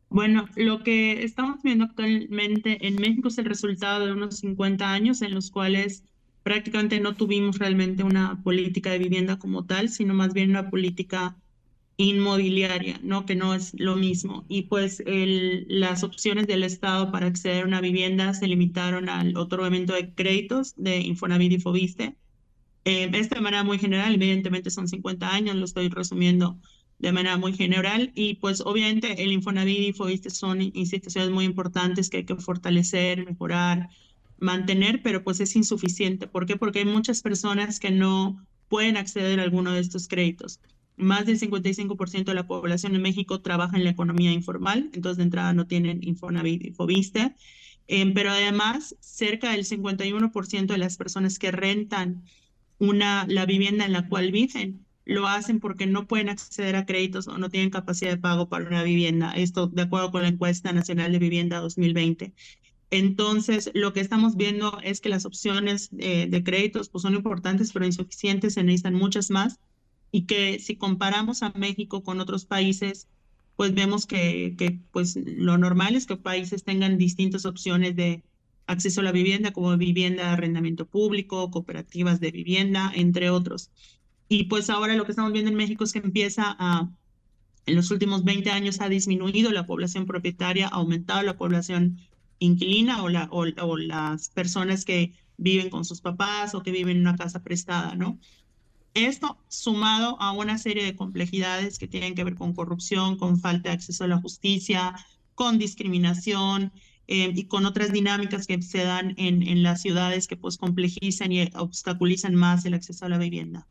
Bueno, 0.09 0.49
lo 0.57 0.83
que 0.83 1.23
estamos 1.23 1.63
viendo 1.63 1.85
actualmente 1.85 2.85
en 2.85 2.95
México 2.97 3.29
es 3.29 3.37
el 3.37 3.45
resultado 3.45 4.05
de 4.05 4.11
unos 4.11 4.39
50 4.39 4.91
años 4.91 5.21
en 5.21 5.33
los 5.33 5.49
cuales 5.49 6.03
prácticamente 6.43 6.99
no 6.99 7.15
tuvimos 7.15 7.57
realmente 7.59 8.03
una 8.03 8.41
política 8.43 8.91
de 8.91 8.99
vivienda 8.99 9.39
como 9.39 9.65
tal, 9.65 9.89
sino 9.89 10.13
más 10.13 10.33
bien 10.33 10.51
una 10.51 10.69
política 10.69 11.37
inmobiliaria, 11.97 12.99
¿no? 13.03 13.25
Que 13.25 13.35
no 13.35 13.53
es 13.53 13.73
lo 13.79 13.95
mismo. 13.95 14.45
Y 14.49 14.63
pues 14.63 15.03
las 15.05 16.03
opciones 16.03 16.47
del 16.47 16.63
Estado 16.63 17.11
para 17.11 17.27
acceder 17.27 17.63
a 17.63 17.67
una 17.67 17.81
vivienda 17.81 18.33
se 18.33 18.47
limitaron 18.47 19.09
al 19.09 19.37
otorgamiento 19.37 19.93
de 19.93 20.13
créditos 20.13 20.73
de 20.75 20.99
Infonavit 21.01 21.53
y 21.53 21.59
Fobiste. 21.59 22.15
Eh, 22.85 23.09
esta 23.13 23.35
de 23.35 23.41
manera 23.41 23.63
muy 23.63 23.79
general, 23.79 24.15
evidentemente 24.15 24.69
son 24.69 24.87
50 24.87 25.33
años, 25.33 25.55
lo 25.55 25.65
estoy 25.65 25.87
resumiendo 25.89 26.59
de 26.99 27.11
manera 27.11 27.37
muy 27.37 27.53
general 27.53 28.11
y 28.15 28.35
pues 28.35 28.61
obviamente 28.61 29.23
el 29.23 29.31
Infonavit 29.31 29.79
y 29.79 29.93
Fobiste 29.93 30.29
son 30.29 30.61
instituciones 30.61 31.29
muy 31.31 31.45
importantes 31.45 32.09
que 32.09 32.17
hay 32.17 32.25
que 32.25 32.35
fortalecer, 32.35 33.25
mejorar, 33.25 33.89
mantener, 34.39 35.01
pero 35.01 35.23
pues 35.23 35.39
es 35.39 35.55
insuficiente. 35.55 36.27
¿Por 36.27 36.45
qué? 36.45 36.55
Porque 36.55 36.79
hay 36.79 36.85
muchas 36.85 37.21
personas 37.21 37.79
que 37.79 37.91
no 37.91 38.45
pueden 38.67 38.97
acceder 38.97 39.39
a 39.39 39.43
alguno 39.43 39.71
de 39.71 39.79
estos 39.79 40.07
créditos. 40.07 40.59
Más 40.95 41.25
del 41.25 41.39
55% 41.39 42.25
de 42.25 42.33
la 42.33 42.47
población 42.47 42.95
en 42.95 43.01
México 43.01 43.41
trabaja 43.41 43.77
en 43.77 43.83
la 43.83 43.89
economía 43.91 44.31
informal, 44.31 44.89
entonces 44.93 45.17
de 45.17 45.23
entrada 45.23 45.53
no 45.53 45.67
tienen 45.67 45.99
Infonavit. 46.03 46.75
Em, 47.87 48.13
pero 48.13 48.31
además, 48.31 48.95
cerca 48.99 49.51
del 49.51 49.65
51% 49.65 50.73
de 50.73 50.79
las 50.79 50.97
personas 50.97 51.39
que 51.39 51.51
rentan 51.51 52.23
una, 52.79 53.25
la 53.27 53.45
vivienda 53.45 53.85
en 53.85 53.93
la 53.93 54.07
cual 54.07 54.31
viven 54.31 54.85
lo 55.05 55.27
hacen 55.27 55.59
porque 55.59 55.85
no 55.85 56.07
pueden 56.07 56.29
acceder 56.29 56.75
a 56.75 56.85
créditos 56.85 57.27
o 57.27 57.37
no 57.37 57.49
tienen 57.49 57.69
capacidad 57.69 58.11
de 58.11 58.17
pago 58.17 58.49
para 58.49 58.65
una 58.67 58.83
vivienda. 58.83 59.33
Esto 59.33 59.67
de 59.67 59.81
acuerdo 59.83 60.11
con 60.11 60.21
la 60.21 60.29
encuesta 60.29 60.71
nacional 60.71 61.11
de 61.11 61.19
vivienda 61.19 61.59
2020. 61.59 62.33
Entonces, 62.93 63.71
lo 63.73 63.91
que 63.91 64.01
estamos 64.01 64.35
viendo 64.35 64.77
es 64.83 65.01
que 65.01 65.09
las 65.09 65.25
opciones 65.25 65.89
eh, 65.97 66.27
de 66.29 66.43
créditos 66.43 66.89
pues, 66.89 67.01
son 67.01 67.15
importantes, 67.15 67.71
pero 67.73 67.87
insuficientes, 67.87 68.53
se 68.53 68.63
necesitan 68.63 68.93
muchas 68.93 69.31
más. 69.31 69.59
Y 70.11 70.25
que 70.27 70.59
si 70.59 70.75
comparamos 70.75 71.41
a 71.41 71.51
México 71.55 72.03
con 72.03 72.19
otros 72.19 72.45
países, 72.45 73.07
pues 73.55 73.73
vemos 73.73 74.05
que, 74.05 74.53
que 74.59 74.77
pues, 74.91 75.15
lo 75.15 75.57
normal 75.57 75.95
es 75.95 76.05
que 76.05 76.17
países 76.17 76.63
tengan 76.63 76.99
distintas 76.99 77.47
opciones 77.47 77.95
de 77.95 78.21
acceso 78.67 79.01
a 79.01 79.05
la 79.05 79.11
vivienda, 79.11 79.53
como 79.53 79.75
vivienda 79.75 80.25
de 80.25 80.29
arrendamiento 80.29 80.85
público, 80.85 81.49
cooperativas 81.49 82.19
de 82.19 82.29
vivienda, 82.29 82.91
entre 82.93 83.31
otros. 83.31 83.71
Y 84.29 84.43
pues 84.43 84.69
ahora 84.69 84.93
lo 84.93 85.05
que 85.05 85.13
estamos 85.13 85.33
viendo 85.33 85.49
en 85.49 85.57
México 85.57 85.83
es 85.83 85.93
que 85.93 85.99
empieza 85.99 86.55
a, 86.59 86.91
en 87.65 87.75
los 87.75 87.89
últimos 87.89 88.23
20 88.23 88.51
años 88.51 88.81
ha 88.81 88.87
disminuido 88.87 89.51
la 89.51 89.65
población 89.65 90.05
propietaria, 90.05 90.67
ha 90.67 90.75
aumentado 90.75 91.23
la 91.23 91.37
población 91.37 91.97
inquilina 92.43 93.03
o, 93.03 93.09
la, 93.09 93.27
o, 93.31 93.77
las 93.77 94.29
personas 94.29 94.85
que 94.85 95.13
viven 95.37 95.69
con 95.69 95.85
sus 95.85 96.01
papás 96.01 96.53
o 96.55 96.63
que 96.63 96.71
viven 96.71 96.97
en 96.97 97.01
una 97.01 97.15
casa 97.15 97.41
prestada, 97.41 97.95
¿no? 97.95 98.19
Esto 98.93 99.39
sumado 99.47 100.21
a 100.21 100.31
una 100.33 100.57
serie 100.57 100.83
de 100.83 100.95
complejidades 100.95 101.79
que 101.79 101.87
tienen 101.87 102.13
que 102.15 102.23
ver 102.23 102.35
con 102.35 102.53
corrupción, 102.53 103.17
con 103.17 103.39
falta 103.39 103.69
de 103.69 103.75
acceso 103.75 104.03
a 104.03 104.07
la 104.07 104.21
justicia, 104.21 104.93
con 105.33 105.57
discriminación 105.57 106.71
eh, 107.07 107.31
y 107.35 107.45
con 107.45 107.65
otras 107.65 107.91
dinámicas 107.91 108.45
que 108.45 108.61
se 108.61 108.83
dan 108.83 109.15
en, 109.17 109.41
en 109.47 109.63
las 109.63 109.81
ciudades 109.81 110.27
que 110.27 110.37
pues 110.37 110.57
complejizan 110.57 111.31
y 111.31 111.49
obstaculizan 111.55 112.35
más 112.35 112.65
el 112.65 112.75
acceso 112.75 113.05
a 113.05 113.09
la 113.09 113.17
vivienda. 113.17 113.67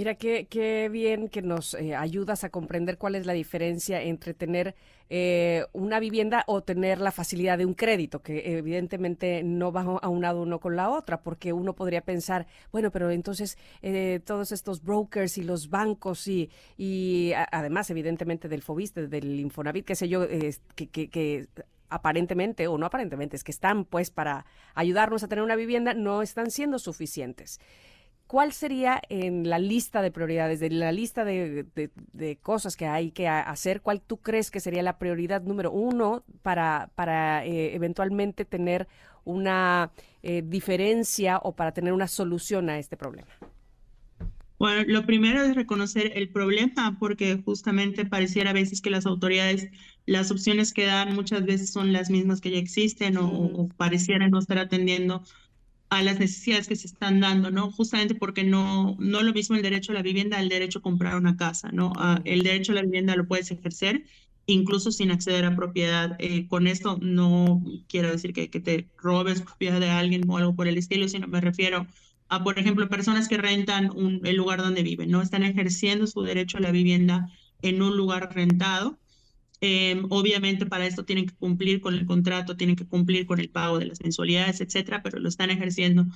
Mira, 0.00 0.14
qué, 0.14 0.46
qué 0.48 0.88
bien 0.88 1.28
que 1.28 1.42
nos 1.42 1.74
eh, 1.74 1.94
ayudas 1.94 2.42
a 2.42 2.48
comprender 2.48 2.96
cuál 2.96 3.16
es 3.16 3.26
la 3.26 3.34
diferencia 3.34 4.00
entre 4.00 4.32
tener 4.32 4.74
eh, 5.10 5.66
una 5.74 6.00
vivienda 6.00 6.42
o 6.46 6.62
tener 6.62 7.02
la 7.02 7.12
facilidad 7.12 7.58
de 7.58 7.66
un 7.66 7.74
crédito, 7.74 8.22
que 8.22 8.56
evidentemente 8.56 9.42
no 9.42 9.72
va 9.72 9.82
aunado 10.00 10.40
uno 10.40 10.58
con 10.58 10.74
la 10.74 10.88
otra, 10.88 11.20
porque 11.20 11.52
uno 11.52 11.74
podría 11.74 12.00
pensar, 12.00 12.46
bueno, 12.72 12.90
pero 12.90 13.10
entonces 13.10 13.58
eh, 13.82 14.20
todos 14.24 14.52
estos 14.52 14.82
brokers 14.82 15.36
y 15.36 15.42
los 15.42 15.68
bancos 15.68 16.26
y, 16.28 16.48
y 16.78 17.32
además 17.52 17.90
evidentemente 17.90 18.48
del 18.48 18.62
Fobiste, 18.62 19.06
del 19.06 19.38
Infonavit, 19.38 19.84
qué 19.84 19.96
sé 19.96 20.08
yo, 20.08 20.26
que, 20.26 20.88
que, 20.88 21.10
que 21.10 21.48
aparentemente 21.90 22.68
o 22.68 22.78
no 22.78 22.86
aparentemente, 22.86 23.36
es 23.36 23.44
que 23.44 23.52
están 23.52 23.84
pues 23.84 24.10
para 24.10 24.46
ayudarnos 24.74 25.22
a 25.22 25.28
tener 25.28 25.44
una 25.44 25.56
vivienda, 25.56 25.92
no 25.92 26.22
están 26.22 26.50
siendo 26.50 26.78
suficientes. 26.78 27.60
¿Cuál 28.30 28.52
sería 28.52 29.02
en 29.08 29.50
la 29.50 29.58
lista 29.58 30.02
de 30.02 30.12
prioridades, 30.12 30.60
de 30.60 30.70
la 30.70 30.92
lista 30.92 31.24
de, 31.24 32.38
cosas 32.40 32.76
que 32.76 32.86
hay 32.86 33.10
que 33.10 33.26
hacer, 33.26 33.80
cuál 33.80 34.00
tú 34.00 34.18
crees 34.18 34.52
que 34.52 34.60
sería 34.60 34.84
la 34.84 34.98
prioridad 34.98 35.42
número 35.42 35.72
uno 35.72 36.22
para, 36.42 36.90
para 36.94 37.44
eh, 37.44 37.74
eventualmente 37.74 38.44
tener 38.44 38.86
una 39.24 39.90
eh, 40.22 40.44
diferencia 40.46 41.38
o 41.38 41.56
para 41.56 41.72
tener 41.72 41.92
una 41.92 42.06
solución 42.06 42.70
a 42.70 42.78
este 42.78 42.96
problema? 42.96 43.32
Bueno, 44.60 44.84
lo 44.86 45.04
primero 45.06 45.42
es 45.42 45.56
reconocer 45.56 46.12
el 46.14 46.28
problema, 46.28 46.98
porque 47.00 47.42
justamente 47.44 48.04
pareciera 48.04 48.50
a 48.50 48.52
veces 48.52 48.80
que 48.80 48.90
las 48.90 49.06
autoridades, 49.06 49.70
las 50.06 50.30
opciones 50.30 50.72
que 50.72 50.86
dan 50.86 51.16
muchas 51.16 51.44
veces 51.44 51.72
son 51.72 51.92
las 51.92 52.10
mismas 52.10 52.40
que 52.40 52.52
ya 52.52 52.58
existen 52.58 53.16
o, 53.16 53.26
o 53.26 53.68
parecieran 53.70 54.30
no 54.30 54.38
estar 54.38 54.58
atendiendo 54.58 55.24
a 55.90 56.02
las 56.02 56.18
necesidades 56.20 56.68
que 56.68 56.76
se 56.76 56.86
están 56.86 57.20
dando, 57.20 57.50
¿no? 57.50 57.70
Justamente 57.72 58.14
porque 58.14 58.44
no, 58.44 58.96
no 59.00 59.22
lo 59.22 59.32
mismo 59.32 59.56
el 59.56 59.62
derecho 59.62 59.92
a 59.92 59.96
la 59.96 60.02
vivienda 60.02 60.40
el 60.40 60.48
derecho 60.48 60.78
a 60.78 60.82
comprar 60.82 61.16
una 61.16 61.36
casa, 61.36 61.70
¿no? 61.72 61.92
Ah, 61.96 62.20
el 62.24 62.42
derecho 62.42 62.72
a 62.72 62.76
la 62.76 62.82
vivienda 62.82 63.16
lo 63.16 63.26
puedes 63.26 63.50
ejercer 63.50 64.04
incluso 64.46 64.92
sin 64.92 65.10
acceder 65.10 65.44
a 65.44 65.56
propiedad. 65.56 66.16
Eh, 66.18 66.46
con 66.48 66.66
esto 66.66 66.98
no 67.00 67.62
quiero 67.88 68.10
decir 68.10 68.32
que, 68.32 68.50
que 68.50 68.60
te 68.60 68.88
robes 68.98 69.42
propiedad 69.42 69.80
de 69.80 69.90
alguien 69.90 70.28
o 70.28 70.38
algo 70.38 70.54
por 70.54 70.68
el 70.68 70.78
estilo, 70.78 71.08
sino 71.08 71.26
me 71.28 71.40
refiero 71.40 71.86
a, 72.28 72.44
por 72.44 72.58
ejemplo, 72.58 72.88
personas 72.88 73.28
que 73.28 73.36
rentan 73.36 73.90
un, 73.90 74.20
el 74.24 74.36
lugar 74.36 74.60
donde 74.62 74.82
viven, 74.82 75.10
¿no? 75.10 75.22
Están 75.22 75.42
ejerciendo 75.42 76.06
su 76.06 76.22
derecho 76.22 76.58
a 76.58 76.60
la 76.60 76.70
vivienda 76.70 77.28
en 77.62 77.82
un 77.82 77.96
lugar 77.96 78.34
rentado 78.34 78.99
Em, 79.62 80.06
obviamente 80.10 80.64
para 80.66 80.86
esto 80.86 81.04
tienen 81.04 81.26
que 81.26 81.34
cumplir 81.34 81.80
con 81.80 81.94
el 81.94 82.06
contrato, 82.06 82.56
tienen 82.56 82.76
que 82.76 82.86
cumplir 82.86 83.26
con 83.26 83.40
el 83.40 83.50
pago 83.50 83.78
de 83.78 83.86
las 83.86 84.00
mensualidades, 84.00 84.60
etcétera, 84.60 85.02
pero 85.02 85.18
lo 85.18 85.28
están 85.28 85.50
ejerciendo. 85.50 86.06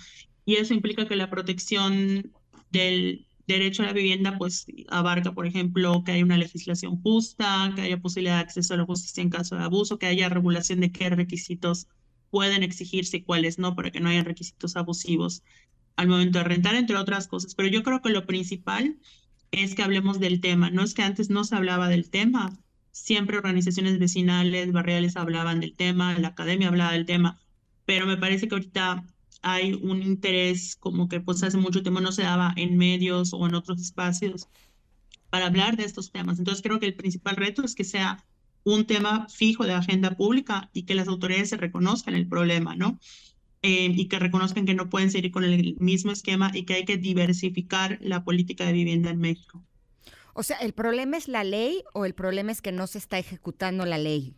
Y 0.47 0.57
eso 0.57 0.75
implica 0.75 1.07
que 1.07 1.17
la 1.17 1.31
protección 1.31 2.33
del, 2.71 3.27
derecho 3.47 3.83
a 3.83 3.87
la 3.87 3.93
vivienda 3.93 4.37
pues 4.39 4.67
abarca, 4.89 5.33
por 5.35 5.47
ejemplo, 5.47 6.03
que 6.05 6.13
haya 6.13 6.25
una 6.25 6.39
legislación 6.39 7.01
justa, 7.03 7.73
que 7.75 7.83
haya 7.83 8.01
posibilidad 8.01 8.37
de 8.37 8.43
acceso 8.43 8.75
a 8.75 8.77
la 8.79 8.85
justicia 8.85 9.23
en 9.23 9.31
caso 9.31 9.57
de 9.57 9.65
abuso, 9.65 9.99
que 9.99 10.07
haya 10.07 10.29
regulación 10.29 10.81
de 10.81 10.93
qué 10.93 11.11
requisitos 11.11 11.89
pueden 12.31 12.63
exigirse 12.63 13.19
y 13.19 13.23
cuáles 13.23 13.59
no, 13.59 13.77
para 13.77 13.91
que 13.91 14.01
no 14.01 14.09
haya 14.09 14.25
requisitos 14.25 14.77
abusivos 14.77 15.43
al 15.97 16.09
momento 16.09 16.39
de 16.39 16.45
rentar, 16.45 16.75
entre 16.75 16.97
otras 16.97 17.29
cosas. 17.29 17.55
Pero 17.55 17.69
yo 17.69 17.83
creo 17.83 18.01
que 18.01 18.11
lo 18.11 18.27
principal 18.27 18.99
es 19.53 19.75
que 19.75 19.83
hablemos 19.83 20.19
del 20.19 20.41
tema. 20.41 20.71
No 20.71 20.83
es 20.83 20.95
que 20.95 21.03
antes 21.03 21.31
no 21.31 21.45
se 21.45 21.55
hablaba 21.55 21.89
del 21.89 22.11
tema, 22.11 22.59
siempre 22.95 23.39
organizaciones 23.39 23.99
vecinales, 23.99 24.73
barriales 24.73 25.17
hablaban 25.17 25.61
del 25.61 25.75
tema, 25.75 26.17
la 26.19 26.29
academia 26.29 26.69
hablaba 26.69 26.93
del 26.93 27.07
tema, 27.07 27.41
pero 27.85 28.07
me 28.07 28.17
parece 28.17 28.47
que 28.49 28.55
ahorita 28.55 29.05
hay 29.43 29.75
un 29.75 30.03
interés 30.03 30.77
como 30.77 31.09
que 31.09 31.21
pues 31.21 31.43
hace 31.43 31.59
mucho 31.59 31.83
tiempo 31.83 32.01
no 32.01 32.13
se 32.13 32.23
daba 32.23 32.55
en 32.57 32.79
medios 32.79 33.35
o 33.35 33.47
en 33.47 33.55
otros 33.57 33.81
espacios 33.81 34.49
para 35.29 35.47
hablar 35.47 35.77
de 35.77 35.85
estos 35.85 36.13
temas. 36.13 36.39
Entonces 36.39 36.63
creo 36.63 36.79
que 36.79 36.87
el 36.87 36.95
principal 36.95 37.37
reto 37.37 37.65
es 37.65 37.75
que 37.75 37.85
sea 37.85 38.25
un 38.63 38.87
tema 38.87 39.27
fijo 39.29 39.65
de 39.65 39.75
agenda 39.75 40.17
pública 40.17 40.71
y 40.73 40.85
que 40.85 40.95
las 40.95 41.09
autoridades 41.09 41.51
se 41.51 41.57
reconozcan 41.57 42.15
el 42.15 42.29
problema, 42.29 42.77
¿no? 42.77 43.01
Eh, 43.63 43.93
y 43.97 44.07
que 44.07 44.21
reconozcan 44.21 44.67
que 44.67 44.75
no 44.75 44.89
pueden 44.89 45.11
seguir 45.11 45.33
con 45.33 45.43
el 45.43 45.77
mismo 45.81 46.13
esquema 46.13 46.53
y 46.55 46.65
que 46.65 46.75
hay 46.75 46.85
que 46.85 46.97
diversificar 46.97 47.99
la 48.03 48.23
política 48.25 48.65
de 48.67 48.73
vivienda 48.73 49.11
en 49.11 49.19
México. 49.19 49.65
O 50.35 50.43
sea, 50.43 50.57
¿el 50.59 50.75
problema 50.75 51.17
es 51.17 51.29
la 51.29 51.45
ley 51.45 51.83
o 51.95 52.05
el 52.05 52.15
problema 52.15 52.53
es 52.53 52.61
que 52.61 52.73
no 52.73 52.87
se 52.87 52.99
está 52.99 53.19
ejecutando 53.19 53.87
la 53.87 53.99
ley? 53.99 54.35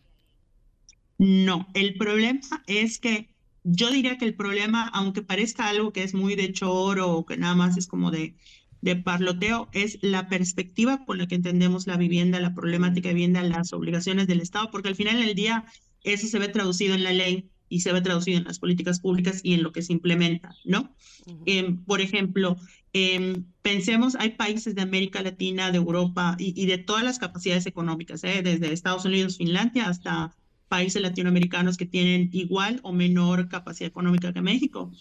No, 1.17 1.67
el 1.73 1.95
problema 1.97 2.41
es 2.67 2.99
que 2.99 3.33
yo 3.63 3.89
diría 3.89 4.17
que 4.17 4.25
el 4.25 4.35
problema, 4.35 4.87
aunque 4.93 5.23
parezca 5.23 5.67
algo 5.67 5.91
que 5.91 6.03
es 6.03 6.13
muy 6.13 6.35
de 6.35 6.53
choro 6.53 7.11
o 7.11 7.25
que 7.25 7.37
nada 7.37 7.55
más 7.55 7.77
es 7.77 7.87
como 7.87 8.11
de, 8.11 8.37
de 8.81 8.95
parloteo, 8.95 9.69
es 9.73 9.97
la 10.01 10.29
perspectiva 10.29 11.03
con 11.03 11.17
la 11.17 11.27
que 11.27 11.35
entendemos 11.35 11.87
la 11.87 11.97
vivienda, 11.97 12.39
la 12.39 12.53
problemática 12.53 13.09
de 13.09 13.15
vivienda, 13.15 13.41
las 13.41 13.73
obligaciones 13.73 14.27
del 14.27 14.41
Estado, 14.41 14.69
porque 14.71 14.89
al 14.89 14.95
final 14.95 15.19
del 15.19 15.33
día 15.33 15.65
eso 16.03 16.27
se 16.27 16.39
ve 16.39 16.47
traducido 16.47 16.93
en 16.93 17.03
la 17.03 17.11
ley 17.11 17.49
y 17.69 17.81
se 17.81 17.91
ve 17.91 18.01
traducido 18.01 18.37
en 18.37 18.45
las 18.45 18.59
políticas 18.59 18.99
públicas 18.99 19.41
y 19.43 19.53
en 19.53 19.63
lo 19.63 19.71
que 19.71 19.81
se 19.81 19.93
implementa, 19.93 20.55
¿no? 20.63 20.93
Em, 21.45 21.83
por 21.83 22.01
ejemplo, 22.01 22.57
em, 22.93 23.45
pensemos, 23.61 24.15
hay 24.15 24.31
países 24.31 24.75
de 24.75 24.81
América 24.81 25.21
Latina, 25.21 25.71
de 25.71 25.77
Europa 25.77 26.35
y, 26.39 26.53
y 26.61 26.65
de 26.65 26.77
todas 26.77 27.03
las 27.03 27.19
capacidades 27.19 27.65
económicas, 27.65 28.23
¿eh? 28.23 28.41
desde 28.43 28.71
Estados 28.71 29.05
Unidos, 29.05 29.37
Finlandia, 29.37 29.87
hasta 29.87 30.35
países 30.67 31.01
latinoamericanos 31.01 31.77
que 31.77 31.85
tienen 31.85 32.29
igual 32.33 32.79
o 32.83 32.91
menor 32.91 33.47
capacidad 33.49 33.87
económica 33.89 34.33
que 34.33 34.41
México. 34.41 34.91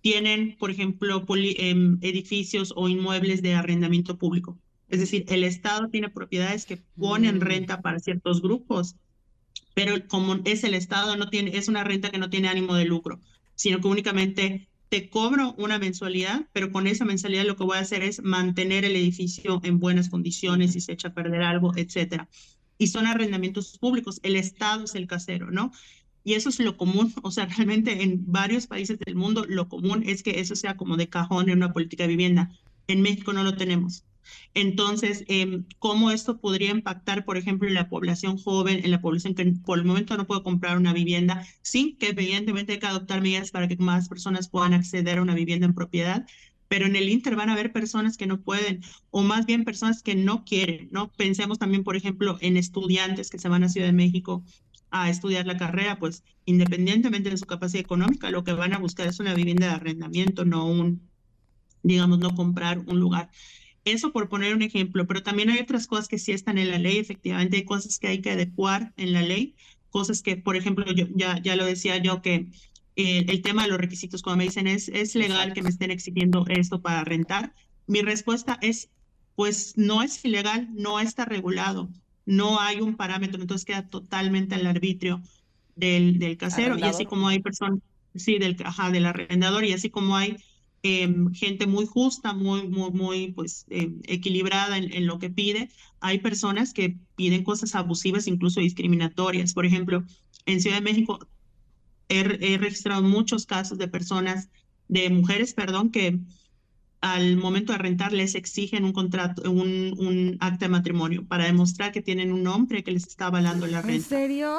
Tienen, 0.00 0.56
por 0.58 0.70
ejemplo, 0.70 1.24
em, 1.58 1.98
edificios 2.02 2.72
o 2.76 2.88
inmuebles 2.88 3.42
de 3.42 3.54
arrendamiento 3.54 4.16
público. 4.16 4.58
Es 4.88 5.00
decir, 5.00 5.24
el 5.28 5.44
Estado 5.44 5.88
tiene 5.88 6.08
propiedades 6.08 6.64
que 6.64 6.78
ponen 6.96 7.36
mm. 7.36 7.40
renta 7.40 7.82
para 7.82 7.98
ciertos 7.98 8.40
grupos, 8.40 8.96
pero 9.78 10.08
como 10.08 10.40
es 10.44 10.64
el 10.64 10.74
Estado, 10.74 11.16
no 11.16 11.30
tiene, 11.30 11.56
es 11.56 11.68
una 11.68 11.84
renta 11.84 12.10
que 12.10 12.18
no 12.18 12.30
tiene 12.30 12.48
ánimo 12.48 12.74
de 12.74 12.84
lucro, 12.84 13.20
sino 13.54 13.80
que 13.80 13.86
únicamente 13.86 14.68
te 14.88 15.08
cobro 15.08 15.54
una 15.56 15.78
mensualidad, 15.78 16.48
pero 16.52 16.72
con 16.72 16.88
esa 16.88 17.04
mensualidad 17.04 17.44
lo 17.44 17.54
que 17.54 17.62
voy 17.62 17.76
a 17.76 17.82
hacer 17.82 18.02
es 18.02 18.22
mantener 18.22 18.84
el 18.84 18.96
edificio 18.96 19.60
en 19.62 19.78
buenas 19.78 20.08
condiciones, 20.08 20.72
si 20.72 20.80
se 20.80 20.92
echa 20.92 21.08
a 21.08 21.14
perder 21.14 21.42
algo, 21.42 21.76
etcétera 21.76 22.28
y 22.78 22.86
son 22.86 23.06
arrendamientos 23.06 23.76
públicos. 23.78 24.20
El 24.22 24.36
Estado 24.36 24.84
es 24.84 24.94
el 24.94 25.06
casero, 25.06 25.50
¿no? 25.50 25.72
Y 26.24 26.34
eso 26.34 26.48
es 26.48 26.58
lo 26.60 26.76
común, 26.76 27.12
o 27.22 27.30
sea, 27.30 27.46
realmente 27.46 28.02
en 28.02 28.24
varios 28.30 28.66
países 28.66 28.98
del 28.98 29.16
mundo 29.16 29.44
lo 29.48 29.68
común 29.68 30.02
es 30.06 30.22
que 30.22 30.40
eso 30.40 30.56
sea 30.56 30.76
como 30.76 30.96
de 30.96 31.08
cajón 31.08 31.50
en 31.50 31.58
una 31.58 31.72
política 31.72 32.04
de 32.04 32.10
vivienda. 32.10 32.50
En 32.86 33.02
México 33.02 33.32
no 33.32 33.44
lo 33.44 33.56
tenemos. 33.56 34.04
Entonces, 34.54 35.24
eh, 35.28 35.62
¿cómo 35.78 36.10
esto 36.10 36.40
podría 36.40 36.70
impactar, 36.70 37.24
por 37.24 37.36
ejemplo, 37.36 37.68
en 37.68 37.74
la 37.74 37.88
población 37.88 38.38
joven, 38.38 38.80
en 38.84 38.90
la 38.90 39.00
población 39.00 39.34
que 39.34 39.44
por 39.64 39.78
el 39.78 39.84
momento 39.84 40.16
no 40.16 40.26
puede 40.26 40.42
comprar 40.42 40.76
una 40.76 40.92
vivienda, 40.92 41.46
sin 41.62 41.96
que 41.96 42.08
evidentemente 42.08 42.72
hay 42.72 42.78
que 42.78 42.86
adoptar 42.86 43.20
medidas 43.20 43.50
para 43.50 43.68
que 43.68 43.76
más 43.76 44.08
personas 44.08 44.48
puedan 44.48 44.74
acceder 44.74 45.18
a 45.18 45.22
una 45.22 45.34
vivienda 45.34 45.66
en 45.66 45.74
propiedad? 45.74 46.26
pero 46.68 46.86
en 46.86 46.96
el 46.96 47.08
Inter 47.08 47.34
van 47.34 47.48
a 47.48 47.54
haber 47.54 47.72
personas 47.72 48.16
que 48.16 48.26
no 48.26 48.42
pueden, 48.42 48.82
o 49.10 49.22
más 49.22 49.46
bien 49.46 49.64
personas 49.64 50.02
que 50.02 50.14
no 50.14 50.44
quieren, 50.44 50.88
¿no? 50.92 51.10
Pensemos 51.12 51.58
también, 51.58 51.82
por 51.82 51.96
ejemplo, 51.96 52.36
en 52.40 52.56
estudiantes 52.56 53.30
que 53.30 53.38
se 53.38 53.48
van 53.48 53.64
a 53.64 53.68
Ciudad 53.68 53.86
de 53.86 53.92
México 53.94 54.44
a 54.90 55.10
estudiar 55.10 55.46
la 55.46 55.56
carrera, 55.56 55.98
pues 55.98 56.24
independientemente 56.44 57.30
de 57.30 57.36
su 57.36 57.46
capacidad 57.46 57.80
económica, 57.80 58.30
lo 58.30 58.44
que 58.44 58.52
van 58.52 58.72
a 58.74 58.78
buscar 58.78 59.06
es 59.08 59.20
una 59.20 59.34
vivienda 59.34 59.68
de 59.68 59.74
arrendamiento, 59.74 60.44
no 60.44 60.66
un, 60.66 61.08
digamos, 61.82 62.18
no 62.18 62.34
comprar 62.34 62.78
un 62.80 63.00
lugar. 63.00 63.30
Eso 63.92 64.12
por 64.12 64.28
poner 64.28 64.54
un 64.54 64.62
ejemplo, 64.62 65.06
pero 65.06 65.22
también 65.22 65.50
hay 65.50 65.60
otras 65.60 65.86
cosas 65.86 66.08
que 66.08 66.18
sí 66.18 66.32
están 66.32 66.58
en 66.58 66.70
la 66.70 66.78
ley, 66.78 66.98
efectivamente 66.98 67.56
hay 67.56 67.64
cosas 67.64 67.98
que 67.98 68.08
hay 68.08 68.20
que 68.20 68.30
adecuar 68.30 68.92
en 68.96 69.12
la 69.12 69.22
ley, 69.22 69.54
cosas 69.90 70.22
que, 70.22 70.36
por 70.36 70.56
ejemplo, 70.56 70.84
yo 70.92 71.06
ya, 71.14 71.40
ya 71.42 71.56
lo 71.56 71.64
decía 71.64 71.96
yo, 71.98 72.22
que 72.22 72.48
eh, 72.96 73.24
el 73.28 73.42
tema 73.42 73.62
de 73.62 73.68
los 73.68 73.78
requisitos, 73.78 74.22
cuando 74.22 74.38
me 74.38 74.44
dicen, 74.44 74.66
¿es, 74.66 74.88
¿es 74.88 75.14
legal 75.14 75.52
que 75.52 75.62
me 75.62 75.70
estén 75.70 75.90
exigiendo 75.90 76.44
esto 76.48 76.82
para 76.82 77.04
rentar? 77.04 77.54
Mi 77.86 78.02
respuesta 78.02 78.58
es, 78.60 78.90
pues 79.34 79.74
no 79.76 80.02
es 80.02 80.24
ilegal, 80.24 80.68
no 80.72 81.00
está 81.00 81.24
regulado, 81.24 81.88
no 82.26 82.60
hay 82.60 82.80
un 82.80 82.96
parámetro, 82.96 83.40
entonces 83.40 83.64
queda 83.64 83.88
totalmente 83.88 84.54
al 84.54 84.66
arbitrio 84.66 85.22
del, 85.76 86.18
del 86.18 86.36
casero 86.36 86.76
y 86.76 86.82
así 86.82 87.06
como 87.06 87.28
hay 87.28 87.40
personas, 87.40 87.80
sí, 88.14 88.38
del, 88.38 88.56
ajá, 88.64 88.90
del 88.90 89.06
arrendador 89.06 89.64
y 89.64 89.72
así 89.72 89.90
como 89.90 90.16
hay 90.16 90.36
em, 90.82 91.32
gente 91.32 91.66
muy 91.66 91.86
justa, 91.86 92.32
muy, 92.32 92.68
muy, 92.68 92.90
muy 92.90 93.32
pues, 93.32 93.66
em, 93.70 94.00
equilibrada 94.04 94.78
en, 94.78 94.92
en, 94.92 95.06
lo 95.06 95.18
que 95.18 95.30
pide. 95.30 95.70
Hay 96.00 96.18
personas 96.18 96.72
que 96.72 96.96
piden 97.16 97.44
cosas 97.44 97.74
abusivas, 97.74 98.26
incluso 98.26 98.60
discriminatorias. 98.60 99.54
Por 99.54 99.66
ejemplo, 99.66 100.04
en 100.46 100.60
Ciudad 100.60 100.76
de 100.76 100.82
México 100.82 101.18
he, 102.08 102.58
registrado 102.58 103.02
muchos 103.02 103.46
casos 103.46 103.78
de 103.78 103.88
personas, 103.88 104.48
de 104.88 105.10
mujeres, 105.10 105.54
perdón, 105.54 105.90
que 105.90 106.18
al 107.00 107.36
momento 107.36 107.72
de 107.72 107.78
rentar 107.78 108.12
les 108.12 108.34
exigen 108.34 108.84
un 108.84 108.92
contrato, 108.92 109.48
un, 109.50 109.94
un 109.98 110.36
acta 110.40 110.66
de 110.66 110.70
matrimonio 110.70 111.26
para 111.26 111.44
demostrar 111.44 111.92
que 111.92 112.02
tienen 112.02 112.32
un 112.32 112.46
hombre 112.46 112.82
que 112.82 112.90
les 112.90 113.06
está 113.06 113.26
avalando 113.26 113.66
la 113.66 113.82
renta. 113.82 113.94
¿En 113.94 114.02
serio? 114.02 114.58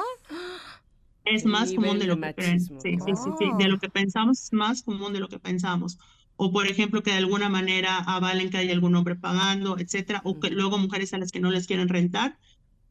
Es 1.29 1.45
más 1.45 1.73
común 1.73 1.99
de 1.99 2.07
lo 2.07 2.19
que 2.19 2.33
creen. 2.33 2.59
Sí, 2.59 2.97
sí, 2.99 3.15
sí, 3.15 3.31
sí, 3.37 3.53
de 3.53 3.67
lo 3.67 3.77
que 3.79 3.89
pensamos 3.89 4.43
es 4.43 4.53
más 4.53 4.81
común 4.83 5.13
de 5.13 5.19
lo 5.19 5.27
que 5.29 5.39
pensamos. 5.39 5.97
O 6.35 6.51
por 6.51 6.67
ejemplo 6.67 7.03
que 7.03 7.11
de 7.11 7.17
alguna 7.17 7.49
manera 7.49 7.97
avalen 7.97 8.49
que 8.49 8.57
hay 8.57 8.71
algún 8.71 8.95
hombre 8.95 9.15
pagando, 9.15 9.77
etcétera, 9.77 10.21
o 10.23 10.39
que 10.39 10.49
luego 10.49 10.77
mujeres 10.77 11.13
a 11.13 11.17
las 11.17 11.31
que 11.31 11.39
no 11.39 11.51
les 11.51 11.67
quieren 11.67 11.89
rentar 11.89 12.37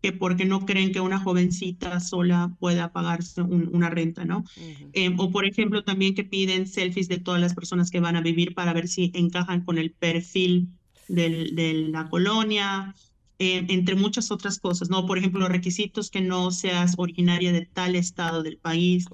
que 0.02 0.12
porque 0.12 0.44
no 0.44 0.64
creen 0.64 0.92
que 0.92 1.00
una 1.00 1.18
jovencita 1.18 2.00
sola 2.00 2.54
pueda 2.60 2.92
pagarse 2.92 3.42
una 3.42 3.90
renta, 3.90 4.24
¿no? 4.24 4.44
Em, 4.92 5.18
o 5.18 5.30
por 5.30 5.44
ejemplo 5.44 5.82
también 5.84 6.14
que 6.14 6.24
piden 6.24 6.66
selfies 6.66 7.08
de 7.08 7.18
todas 7.18 7.40
las 7.40 7.54
personas 7.54 7.90
que 7.90 8.00
van 8.00 8.16
a 8.16 8.20
vivir 8.22 8.54
para 8.54 8.72
ver 8.72 8.88
si 8.88 9.10
encajan 9.14 9.64
con 9.64 9.78
el 9.78 9.92
perfil 9.92 10.68
del, 11.08 11.54
de 11.56 11.74
la 11.90 12.08
colonia, 12.08 12.94
em, 13.38 13.66
entre 13.68 13.94
muchas 13.94 14.30
otras 14.30 14.58
cosas, 14.58 14.90
¿no? 14.90 15.06
Por 15.06 15.18
ejemplo, 15.18 15.40
los 15.40 15.48
requisitos 15.48 16.10
que 16.10 16.20
no 16.20 16.50
seas 16.50 16.94
originaria 16.96 17.52
de 17.52 17.66
tal 17.66 17.96
estado 17.96 18.42
del 18.42 18.58
país. 18.58 19.06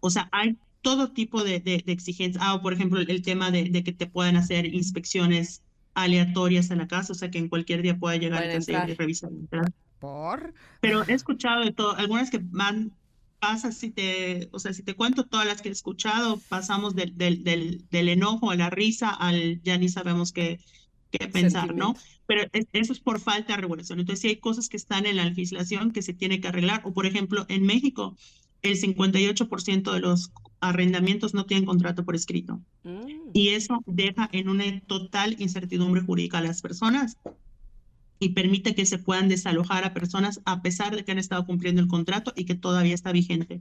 O 0.00 0.10
sea, 0.10 0.28
hay 0.32 0.56
todo 0.82 1.12
tipo 1.12 1.42
de, 1.42 1.60
de, 1.60 1.82
exigencias. 1.86 2.44
Ah, 2.44 2.54
o 2.54 2.62
por 2.62 2.72
ejemplo, 2.72 3.00
el, 3.00 3.22
tema 3.22 3.50
de, 3.50 3.64
de, 3.64 3.82
que 3.82 3.92
te 3.92 4.06
puedan 4.06 4.36
hacer 4.36 4.66
inspecciones 4.66 5.62
aleatorias 5.94 6.70
en 6.70 6.78
la 6.78 6.88
casa, 6.88 7.12
o 7.12 7.16
sea, 7.16 7.30
que 7.30 7.38
en 7.38 7.48
cualquier 7.48 7.82
día 7.82 7.98
pueda 7.98 8.16
llegar 8.16 8.42
a 8.42 8.54
y 8.54 8.94
revisar. 8.94 9.30
Pero 10.80 11.02
he 11.08 11.14
escuchado 11.14 11.64
de 11.64 11.72
todo, 11.72 11.96
algunas 11.96 12.30
que 12.30 12.40
van, 12.42 12.92
pasa 13.38 13.72
si 13.72 13.90
te, 13.90 14.48
o 14.52 14.58
sea, 14.58 14.72
si 14.72 14.82
te 14.82 14.94
cuento 14.94 15.24
todas 15.24 15.46
las 15.46 15.62
que 15.62 15.70
he 15.70 15.72
escuchado, 15.72 16.38
pasamos 16.48 16.94
del, 16.94 17.16
del, 17.16 17.42
del, 17.44 17.84
del 17.90 18.08
enojo 18.08 18.50
a 18.50 18.56
la 18.56 18.70
risa 18.70 19.10
al 19.10 19.62
ya 19.62 19.78
ni 19.78 19.88
sabemos 19.88 20.32
qué, 20.32 20.60
qué 21.10 21.28
pensar, 21.28 21.74
¿no? 21.74 21.94
Pero 22.26 22.42
eso 22.72 22.92
es 22.92 23.00
por 23.00 23.20
falta 23.20 23.54
de 23.54 23.62
regulación. 23.62 24.00
Entonces, 24.00 24.20
si 24.22 24.28
hay 24.28 24.36
cosas 24.36 24.68
que 24.68 24.76
están 24.76 25.06
en 25.06 25.16
la 25.16 25.24
legislación 25.24 25.92
que 25.92 26.02
se 26.02 26.14
tiene 26.14 26.40
que 26.40 26.48
arreglar, 26.48 26.82
o 26.84 26.92
por 26.92 27.06
ejemplo, 27.06 27.44
en 27.48 27.64
México, 27.64 28.16
el 28.62 28.80
58% 28.80 29.92
de 29.92 30.00
los 30.00 30.32
arrendamientos 30.60 31.34
no 31.34 31.44
tienen 31.44 31.66
contrato 31.66 32.04
por 32.04 32.16
escrito. 32.16 32.60
Mm. 32.82 33.30
Y 33.34 33.50
eso 33.50 33.82
deja 33.86 34.28
en 34.32 34.48
una 34.48 34.80
total 34.80 35.36
incertidumbre 35.38 36.00
jurídica 36.00 36.38
a 36.38 36.42
las 36.42 36.62
personas 36.62 37.18
y 38.18 38.30
permite 38.30 38.74
que 38.74 38.86
se 38.86 38.98
puedan 38.98 39.28
desalojar 39.28 39.84
a 39.84 39.92
personas 39.92 40.40
a 40.46 40.62
pesar 40.62 40.96
de 40.96 41.04
que 41.04 41.12
han 41.12 41.18
estado 41.18 41.44
cumpliendo 41.44 41.82
el 41.82 41.88
contrato 41.88 42.32
y 42.34 42.46
que 42.46 42.54
todavía 42.54 42.94
está 42.94 43.12
vigente. 43.12 43.60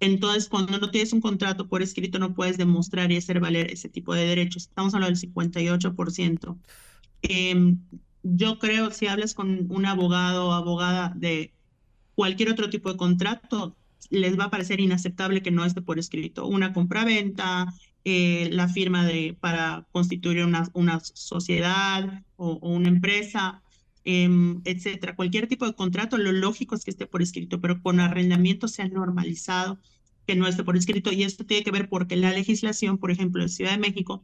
Entonces, 0.00 0.48
cuando 0.48 0.78
no 0.78 0.90
tienes 0.90 1.12
un 1.12 1.20
contrato 1.20 1.68
por 1.68 1.82
escrito, 1.82 2.20
no 2.20 2.34
puedes 2.34 2.56
demostrar 2.56 3.10
y 3.10 3.16
hacer 3.16 3.40
valer 3.40 3.72
ese 3.72 3.88
tipo 3.88 4.14
de 4.14 4.26
derechos. 4.26 4.68
Estamos 4.68 4.94
hablando 4.94 5.18
del 5.18 5.32
58%. 5.34 6.56
Em, 7.22 7.80
yo 8.22 8.58
creo, 8.58 8.90
si 8.90 9.06
hablas 9.06 9.34
con 9.34 9.70
un 9.70 9.86
abogado 9.86 10.48
o 10.48 10.52
abogada 10.52 11.12
de 11.16 11.52
cualquier 12.14 12.50
otro 12.50 12.70
tipo 12.70 12.90
de 12.90 12.96
contrato, 12.98 13.76
les 14.10 14.38
va 14.38 14.44
a 14.44 14.50
parecer 14.50 14.80
inaceptable 14.80 15.42
que 15.42 15.50
no 15.50 15.64
esté 15.64 15.82
por 15.82 15.98
escrito. 15.98 16.46
Una 16.46 16.72
compra-venta, 16.72 17.72
eh, 18.04 18.48
la 18.52 18.68
firma 18.68 19.04
de, 19.06 19.36
para 19.38 19.86
constituir 19.92 20.44
una, 20.44 20.68
una 20.72 21.00
sociedad 21.00 22.24
o, 22.36 22.58
una 22.62 22.88
empresa, 22.88 23.62
em, 24.04 24.62
etcétera. 24.64 25.14
Cualquier 25.16 25.46
tipo 25.46 25.66
de 25.66 25.74
contrato, 25.74 26.16
lo 26.16 26.32
lógico 26.32 26.74
es 26.74 26.84
que 26.84 26.90
esté 26.90 27.06
por 27.06 27.22
escrito, 27.22 27.60
pero 27.60 27.82
con 27.82 28.00
arrendamiento 28.00 28.68
se 28.68 28.82
ha 28.82 28.88
normalizado 28.88 29.78
que 30.26 30.36
no 30.36 30.46
esté 30.46 30.64
por 30.64 30.76
escrito. 30.76 31.12
Y 31.12 31.22
esto 31.24 31.44
tiene 31.44 31.64
que 31.64 31.70
ver 31.70 31.88
porque 31.88 32.16
la 32.16 32.32
legislación, 32.32 32.98
por 32.98 33.10
ejemplo, 33.10 33.42
en 33.42 33.48
Ciudad 33.48 33.72
de 33.72 33.78
México, 33.78 34.22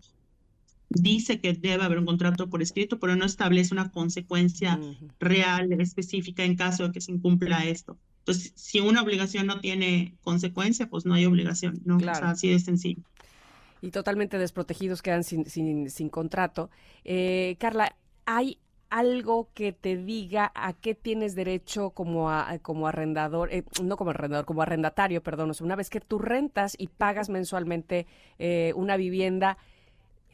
dice 0.95 1.41
que 1.41 1.53
debe 1.53 1.85
haber 1.85 1.99
un 1.99 2.07
contrato 2.07 2.49
por 2.49 2.63
escrito, 2.63 2.99
pero 2.99 3.17
no 3.17 3.25
establece 3.25 3.75
una 3.75 3.91
consecuencia 3.91 4.79
real, 5.21 5.73
específica 5.81 6.45
en 6.45 6.57
caso 6.57 6.85
de 6.85 6.93
que 6.93 7.01
se 7.01 7.13
incumpla 7.13 7.65
esto. 7.65 7.97
Entonces, 8.21 8.53
si 8.55 8.81
una 8.81 9.03
obligación 9.03 9.47
no 9.47 9.61
tiene 9.61 10.15
consecuencia, 10.23 10.89
pues 10.89 11.05
no 11.05 11.15
hay 11.15 11.27
obligación, 11.27 11.81
¿no? 11.85 11.97
O 11.97 12.01
sea, 12.01 12.31
así 12.31 12.49
de 12.49 12.59
sencillo. 12.59 13.03
Y 13.83 13.91
totalmente 13.91 14.39
desprotegidos 14.39 15.03
quedan 15.03 15.25
sin, 15.25 15.45
sin, 15.45 15.91
sin 15.91 16.09
contrato. 16.09 16.71
Eh, 17.05 17.57
Carla, 17.59 17.95
¿hay 18.25 18.59
algo 18.95 19.49
que 19.55 19.73
te 19.73 19.97
diga 19.97 20.53
a 20.55 20.73
qué 20.73 20.95
tienes 20.95 21.35
derecho 21.35 21.91
como, 21.91 22.31
a, 22.31 22.59
como 22.61 22.87
arrendador, 22.87 23.53
eh, 23.53 23.65
no 23.83 23.97
como 23.97 24.11
arrendador, 24.11 24.45
como 24.45 24.63
arrendatario, 24.63 25.21
perdón, 25.21 25.51
o 25.51 25.55
sea, 25.55 25.65
una 25.65 25.75
vez 25.75 25.91
que 25.91 26.01
tú 26.01 26.21
rentas 26.21 26.77
y 26.79 26.87
pagas 26.87 27.29
mensualmente 27.29 28.07
eh, 28.39 28.73
una 28.77 28.97
vivienda, 28.97 29.59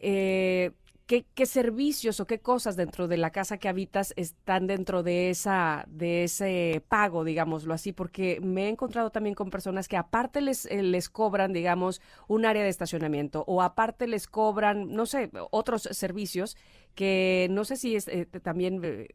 eh, 0.00 0.72
¿qué, 1.06 1.26
¿qué, 1.34 1.46
servicios 1.46 2.20
o 2.20 2.26
qué 2.26 2.38
cosas 2.38 2.76
dentro 2.76 3.08
de 3.08 3.16
la 3.16 3.30
casa 3.30 3.58
que 3.58 3.68
habitas 3.68 4.14
están 4.16 4.66
dentro 4.66 5.02
de 5.02 5.30
esa 5.30 5.84
de 5.88 6.24
ese 6.24 6.84
pago, 6.88 7.24
digámoslo 7.24 7.74
así, 7.74 7.92
porque 7.92 8.40
me 8.42 8.66
he 8.66 8.68
encontrado 8.68 9.10
también 9.10 9.34
con 9.34 9.50
personas 9.50 9.88
que 9.88 9.96
aparte 9.96 10.40
les 10.40 10.66
eh, 10.66 10.82
les 10.82 11.08
cobran, 11.08 11.52
digamos, 11.52 12.00
un 12.28 12.44
área 12.46 12.62
de 12.62 12.68
estacionamiento 12.68 13.44
o 13.46 13.62
aparte 13.62 14.06
les 14.06 14.26
cobran, 14.26 14.92
no 14.92 15.06
sé, 15.06 15.30
otros 15.50 15.82
servicios 15.82 16.56
que 16.94 17.48
no 17.50 17.64
sé 17.64 17.76
si 17.76 17.96
es, 17.96 18.08
eh, 18.08 18.26
también 18.26 18.80
eh, 18.84 19.08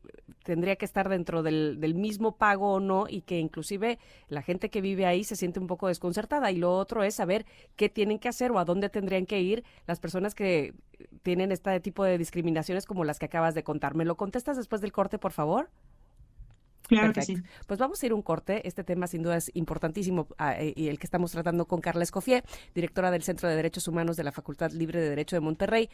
tendría 0.43 0.75
que 0.75 0.85
estar 0.85 1.09
dentro 1.09 1.43
del, 1.43 1.79
del, 1.79 1.95
mismo 1.95 2.37
pago 2.37 2.73
o 2.73 2.79
no 2.79 3.05
y 3.09 3.21
que 3.21 3.39
inclusive 3.39 3.99
la 4.27 4.41
gente 4.41 4.69
que 4.69 4.81
vive 4.81 5.05
ahí 5.05 5.23
se 5.23 5.35
siente 5.35 5.59
un 5.59 5.67
poco 5.67 5.87
desconcertada 5.87 6.51
y 6.51 6.57
lo 6.57 6.75
otro 6.75 7.03
es 7.03 7.15
saber 7.15 7.45
qué 7.75 7.89
tienen 7.89 8.19
que 8.19 8.29
hacer 8.29 8.51
o 8.51 8.59
a 8.59 8.65
dónde 8.65 8.89
tendrían 8.89 9.25
que 9.25 9.41
ir 9.41 9.63
las 9.87 9.99
personas 9.99 10.35
que 10.35 10.73
tienen 11.23 11.51
este 11.51 11.79
tipo 11.79 12.03
de 12.03 12.17
discriminaciones 12.17 12.85
como 12.85 13.03
las 13.03 13.19
que 13.19 13.25
acabas 13.25 13.55
de 13.55 13.63
contar. 13.63 13.95
¿Me 13.95 14.05
lo 14.05 14.15
contestas 14.15 14.57
después 14.57 14.81
del 14.81 14.91
corte, 14.91 15.17
por 15.19 15.31
favor? 15.31 15.69
Claro 16.87 17.13
que 17.13 17.21
sí. 17.21 17.37
Pues 17.67 17.79
vamos 17.79 18.01
a 18.01 18.05
ir 18.05 18.13
un 18.13 18.21
corte. 18.21 18.67
Este 18.67 18.83
tema 18.83 19.07
sin 19.07 19.23
duda 19.23 19.37
es 19.37 19.51
importantísimo 19.53 20.27
ah, 20.37 20.55
eh, 20.59 20.73
y 20.75 20.87
el 20.87 20.99
que 20.99 21.07
estamos 21.07 21.31
tratando 21.31 21.65
con 21.65 21.81
Carla 21.81 22.03
Escofié, 22.03 22.43
directora 22.73 23.11
del 23.11 23.23
Centro 23.23 23.49
de 23.49 23.55
Derechos 23.55 23.87
Humanos 23.87 24.17
de 24.17 24.23
la 24.23 24.31
Facultad 24.31 24.71
Libre 24.71 24.99
de 24.99 25.09
Derecho 25.09 25.35
de 25.35 25.39
Monterrey. 25.39 25.89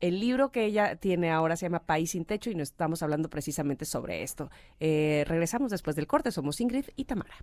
El 0.00 0.20
libro 0.20 0.50
que 0.50 0.64
ella 0.64 0.96
tiene 0.96 1.30
ahora 1.30 1.56
se 1.56 1.66
llama 1.66 1.80
País 1.80 2.12
sin 2.12 2.24
Techo 2.24 2.50
y 2.50 2.54
nos 2.54 2.70
estamos 2.70 3.02
hablando 3.02 3.28
precisamente 3.28 3.84
sobre 3.84 4.22
esto. 4.22 4.50
Eh, 4.78 5.24
regresamos 5.26 5.70
después 5.70 5.96
del 5.96 6.06
corte. 6.06 6.32
Somos 6.32 6.60
Ingrid 6.60 6.86
y 6.96 7.04
Tamara. 7.04 7.34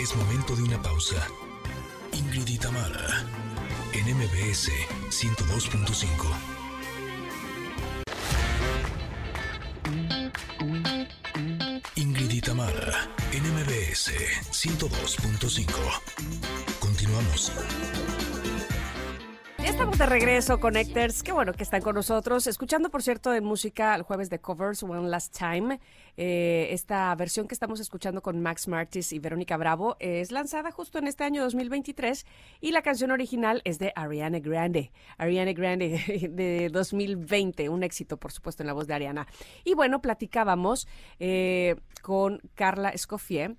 Es 0.00 0.16
momento 0.16 0.56
de 0.56 0.62
una 0.62 0.80
pausa. 0.80 1.16
Ingrid 2.12 2.48
y 2.48 2.58
Tamara 2.58 3.24
en 3.92 4.16
MBS 4.16 4.70
102.5. 5.10 6.57
Ingrid 12.08 12.32
y 12.32 12.40
Tamara, 12.40 13.06
NMBS 13.34 14.12
102.5. 14.50 15.68
Continuamos. 16.80 17.52
Ya 19.58 19.70
estamos 19.70 19.98
de 19.98 20.06
regreso, 20.06 20.60
Connectors. 20.60 21.24
Qué 21.24 21.32
bueno 21.32 21.52
que 21.52 21.64
están 21.64 21.82
con 21.82 21.96
nosotros. 21.96 22.46
Escuchando, 22.46 22.90
por 22.90 23.02
cierto, 23.02 23.32
de 23.32 23.40
música 23.40 23.96
el 23.96 24.02
jueves 24.02 24.30
de 24.30 24.38
covers 24.38 24.84
One 24.84 25.08
Last 25.08 25.36
Time. 25.36 25.80
Eh, 26.16 26.68
esta 26.70 27.12
versión 27.16 27.48
que 27.48 27.54
estamos 27.54 27.80
escuchando 27.80 28.22
con 28.22 28.40
Max 28.40 28.68
Martis 28.68 29.12
y 29.12 29.18
Verónica 29.18 29.56
Bravo 29.56 29.96
es 29.98 30.30
lanzada 30.30 30.70
justo 30.70 30.98
en 30.98 31.08
este 31.08 31.24
año 31.24 31.42
2023 31.42 32.24
y 32.60 32.70
la 32.70 32.82
canción 32.82 33.10
original 33.10 33.60
es 33.64 33.80
de 33.80 33.92
Ariana 33.96 34.38
Grande. 34.38 34.92
Ariana 35.16 35.52
Grande 35.52 36.28
de 36.30 36.68
2020, 36.70 37.68
un 37.68 37.82
éxito, 37.82 38.16
por 38.16 38.30
supuesto, 38.30 38.62
en 38.62 38.68
la 38.68 38.74
voz 38.74 38.86
de 38.86 38.94
Ariana. 38.94 39.26
Y 39.64 39.74
bueno, 39.74 40.00
platicábamos 40.00 40.86
eh, 41.18 41.74
con 42.00 42.40
Carla 42.54 42.90
Escoffier 42.90 43.56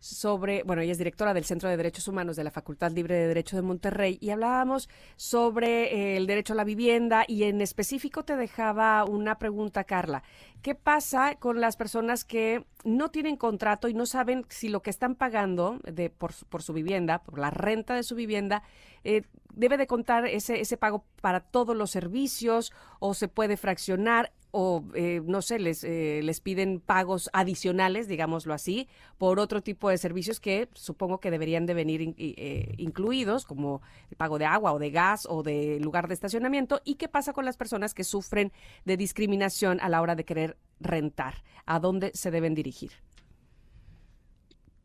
sobre, 0.00 0.62
bueno, 0.62 0.82
ella 0.82 0.92
es 0.92 0.98
directora 0.98 1.34
del 1.34 1.44
Centro 1.44 1.68
de 1.68 1.76
Derechos 1.76 2.08
Humanos 2.08 2.36
de 2.36 2.44
la 2.44 2.50
Facultad 2.50 2.92
Libre 2.92 3.14
de 3.14 3.26
Derecho 3.26 3.56
de 3.56 3.62
Monterrey 3.62 4.18
y 4.20 4.30
hablábamos 4.30 4.88
sobre 5.16 5.94
eh, 5.94 6.16
el 6.16 6.26
derecho 6.26 6.52
a 6.52 6.56
la 6.56 6.64
vivienda 6.64 7.24
y 7.26 7.44
en 7.44 7.60
específico 7.60 8.24
te 8.24 8.36
dejaba 8.36 9.04
una 9.04 9.38
pregunta, 9.38 9.84
Carla. 9.84 10.22
¿Qué 10.62 10.74
pasa 10.74 11.36
con 11.36 11.60
las 11.60 11.76
personas 11.76 12.24
que 12.24 12.64
no 12.84 13.10
tienen 13.10 13.36
contrato 13.36 13.88
y 13.88 13.94
no 13.94 14.06
saben 14.06 14.44
si 14.48 14.68
lo 14.68 14.82
que 14.82 14.90
están 14.90 15.14
pagando 15.14 15.78
de, 15.84 16.10
por, 16.10 16.32
por 16.48 16.62
su 16.62 16.72
vivienda, 16.72 17.22
por 17.22 17.38
la 17.38 17.50
renta 17.50 17.94
de 17.94 18.02
su 18.02 18.14
vivienda, 18.14 18.62
eh, 19.04 19.22
debe 19.54 19.76
de 19.76 19.86
contar 19.86 20.26
ese, 20.26 20.60
ese 20.60 20.76
pago 20.76 21.04
para 21.20 21.40
todos 21.40 21.76
los 21.76 21.90
servicios 21.90 22.72
o 23.00 23.14
se 23.14 23.28
puede 23.28 23.56
fraccionar? 23.56 24.32
O 24.50 24.84
eh, 24.94 25.20
no 25.24 25.42
sé, 25.42 25.58
les, 25.58 25.84
eh, 25.84 26.20
les 26.22 26.40
piden 26.40 26.80
pagos 26.80 27.28
adicionales, 27.32 28.08
digámoslo 28.08 28.54
así, 28.54 28.88
por 29.18 29.40
otro 29.40 29.62
tipo 29.62 29.90
de 29.90 29.98
servicios 29.98 30.40
que 30.40 30.68
supongo 30.74 31.20
que 31.20 31.30
deberían 31.30 31.66
de 31.66 31.74
venir 31.74 32.14
eh, 32.16 32.74
incluidos, 32.78 33.44
como 33.44 33.82
el 34.10 34.16
pago 34.16 34.38
de 34.38 34.46
agua 34.46 34.72
o 34.72 34.78
de 34.78 34.90
gas 34.90 35.26
o 35.28 35.42
de 35.42 35.78
lugar 35.80 36.08
de 36.08 36.14
estacionamiento. 36.14 36.80
¿Y 36.84 36.94
qué 36.94 37.08
pasa 37.08 37.32
con 37.32 37.44
las 37.44 37.56
personas 37.56 37.94
que 37.94 38.04
sufren 38.04 38.52
de 38.84 38.96
discriminación 38.96 39.80
a 39.80 39.88
la 39.88 40.00
hora 40.00 40.14
de 40.14 40.24
querer 40.24 40.56
rentar? 40.80 41.42
¿A 41.66 41.80
dónde 41.80 42.10
se 42.14 42.30
deben 42.30 42.54
dirigir? 42.54 42.92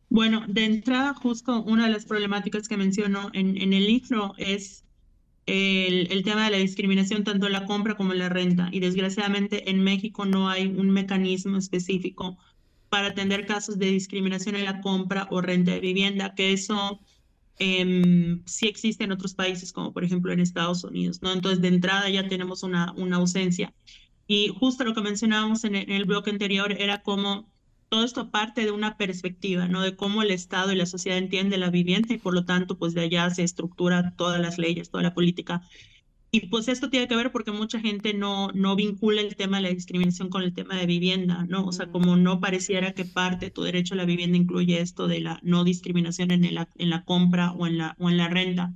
Bueno, 0.10 0.44
de 0.48 0.66
entrada, 0.66 1.14
justo 1.16 1.64
una 1.64 1.88
de 1.88 1.94
las 1.94 2.06
problemáticas 2.06 2.68
que 2.68 2.78
menciono 2.78 3.32
en, 3.34 3.60
en 3.60 3.74
el 3.74 3.88
libro 3.88 4.34
es 4.38 4.84
el, 5.46 6.24
tema 6.24 6.46
de 6.46 6.52
la 6.52 6.58
discriminación 6.58 7.24
tanto 7.24 7.48
en 7.48 7.54
la 7.54 7.66
compra 7.66 7.96
como 7.96 8.14
en 8.14 8.20
la 8.20 8.30
renta. 8.30 8.70
Y 8.72 8.80
desgraciadamente 8.80 9.70
en 9.70 9.84
México 9.84 10.26
no 10.26 10.50
hay 10.50 10.68
un 10.68 10.90
mecanismo 10.90 11.58
específico 11.58 12.38
para 12.90 13.08
atender 13.08 13.46
casos 13.46 13.80
de 13.80 13.88
discriminación 13.88 14.56
en 14.56 14.66
la 14.66 14.82
compra 14.82 15.28
o 15.32 15.42
renta 15.42 15.72
de 15.72 15.80
vivienda, 15.80 16.36
que 16.36 16.54
eso 16.54 17.00
eh, 17.60 18.40
sí 18.46 18.68
existe 18.68 19.04
en 19.04 19.12
otros 19.12 19.34
países, 19.34 19.74
como 19.74 19.94
por 19.94 20.04
ejemplo 20.04 20.32
en 20.32 20.40
Estados 20.40 20.84
Unidos, 20.84 21.22
¿no? 21.22 21.34
Entonces, 21.34 21.62
de 21.62 21.70
entrada 21.70 22.10
ya 22.10 22.28
tenemos 22.28 22.64
una, 22.64 22.94
una 22.94 23.18
ausencia. 23.18 23.74
Y 24.28 24.50
justo 24.50 24.84
lo 24.84 24.94
que 24.94 25.02
mencionábamos 25.02 25.64
en 25.64 25.76
el 25.76 26.06
bloque 26.06 26.30
anterior 26.30 26.72
era 26.72 27.02
cómo 27.02 27.53
todo 27.94 28.06
esto 28.06 28.32
parte 28.32 28.66
de 28.66 28.72
una 28.72 28.98
perspectiva, 28.98 29.68
¿no? 29.68 29.82
De 29.82 29.96
cómo 29.96 30.24
el 30.24 30.32
Estado 30.32 30.72
y 30.72 30.76
la 30.76 30.88
sociedad 30.88 31.20
entiende 31.20 31.60
la 31.60 31.70
vivienda 31.70 32.12
y 32.12 32.18
por 32.18 32.34
lo 32.34 32.44
tanto, 32.44 32.76
pues 32.76 32.96
de 32.96 33.02
allá 33.02 33.30
se 33.30 33.44
estructura 33.44 34.16
todas 34.18 34.42
las 34.42 34.58
leyes, 34.58 34.90
toda 34.90 35.04
la 35.04 35.14
política. 35.14 35.62
Y 36.32 36.48
pues 36.48 36.70
esto 36.70 36.90
tiene 36.90 37.08
que 37.08 37.16
ver 37.16 37.32
porque 37.32 37.52
mucha 37.52 37.80
gente 37.80 38.16
no, 38.16 38.48
no 38.56 38.76
vincula 38.76 39.22
el 39.22 39.36
tema 39.36 39.58
de 39.58 39.64
la 39.64 39.70
discriminación 39.70 40.30
con 40.30 40.42
el 40.42 40.56
tema 40.56 40.76
de 40.76 40.88
vivienda, 40.88 41.46
¿no? 41.48 41.68
O 41.68 41.72
sea, 41.72 41.92
como 41.92 42.16
no 42.16 42.40
pareciera 42.40 42.94
que 42.94 43.06
parte 43.06 43.46
de 43.46 43.52
tu 43.52 43.62
derecho 43.62 43.94
a 43.94 43.98
la 43.98 44.06
vivienda 44.06 44.40
incluye 44.40 44.82
esto 44.82 45.08
de 45.08 45.20
la 45.20 45.40
no 45.44 45.64
discriminación 45.64 46.32
en, 46.32 46.46
el, 46.46 46.58
en 46.74 46.90
la 46.90 47.06
compra 47.06 47.52
o 47.52 47.68
en 47.68 47.78
la, 47.78 47.96
o 48.00 48.10
en 48.10 48.18
la 48.18 48.28
renta, 48.28 48.74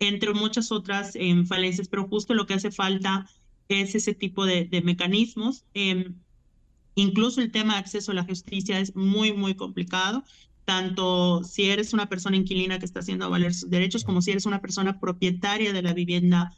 entre 0.00 0.34
muchas 0.34 0.72
otras 0.72 1.14
eh, 1.14 1.44
falencias, 1.46 1.86
pero 1.86 2.08
justo 2.08 2.34
lo 2.34 2.46
que 2.46 2.54
hace 2.54 2.72
falta 2.72 3.28
es 3.68 3.94
ese 3.94 4.12
tipo 4.12 4.44
de, 4.44 4.64
de 4.64 4.82
mecanismos. 4.82 5.66
Eh, 5.74 6.10
Incluso 6.94 7.40
el 7.40 7.50
tema 7.50 7.74
de 7.74 7.80
acceso 7.80 8.12
a 8.12 8.14
la 8.14 8.24
justicia 8.24 8.78
es 8.78 8.94
muy, 8.94 9.32
muy 9.32 9.54
complicado, 9.54 10.24
tanto 10.64 11.42
si 11.44 11.64
eres 11.70 11.92
una 11.92 12.08
persona 12.08 12.36
inquilina 12.36 12.78
que 12.78 12.86
está 12.86 13.00
haciendo 13.00 13.28
valer 13.30 13.54
sus 13.54 13.70
derechos, 13.70 14.04
como 14.04 14.22
si 14.22 14.30
eres 14.30 14.46
una 14.46 14.60
persona 14.60 15.00
propietaria 15.00 15.72
de 15.72 15.82
la 15.82 15.92
vivienda 15.92 16.52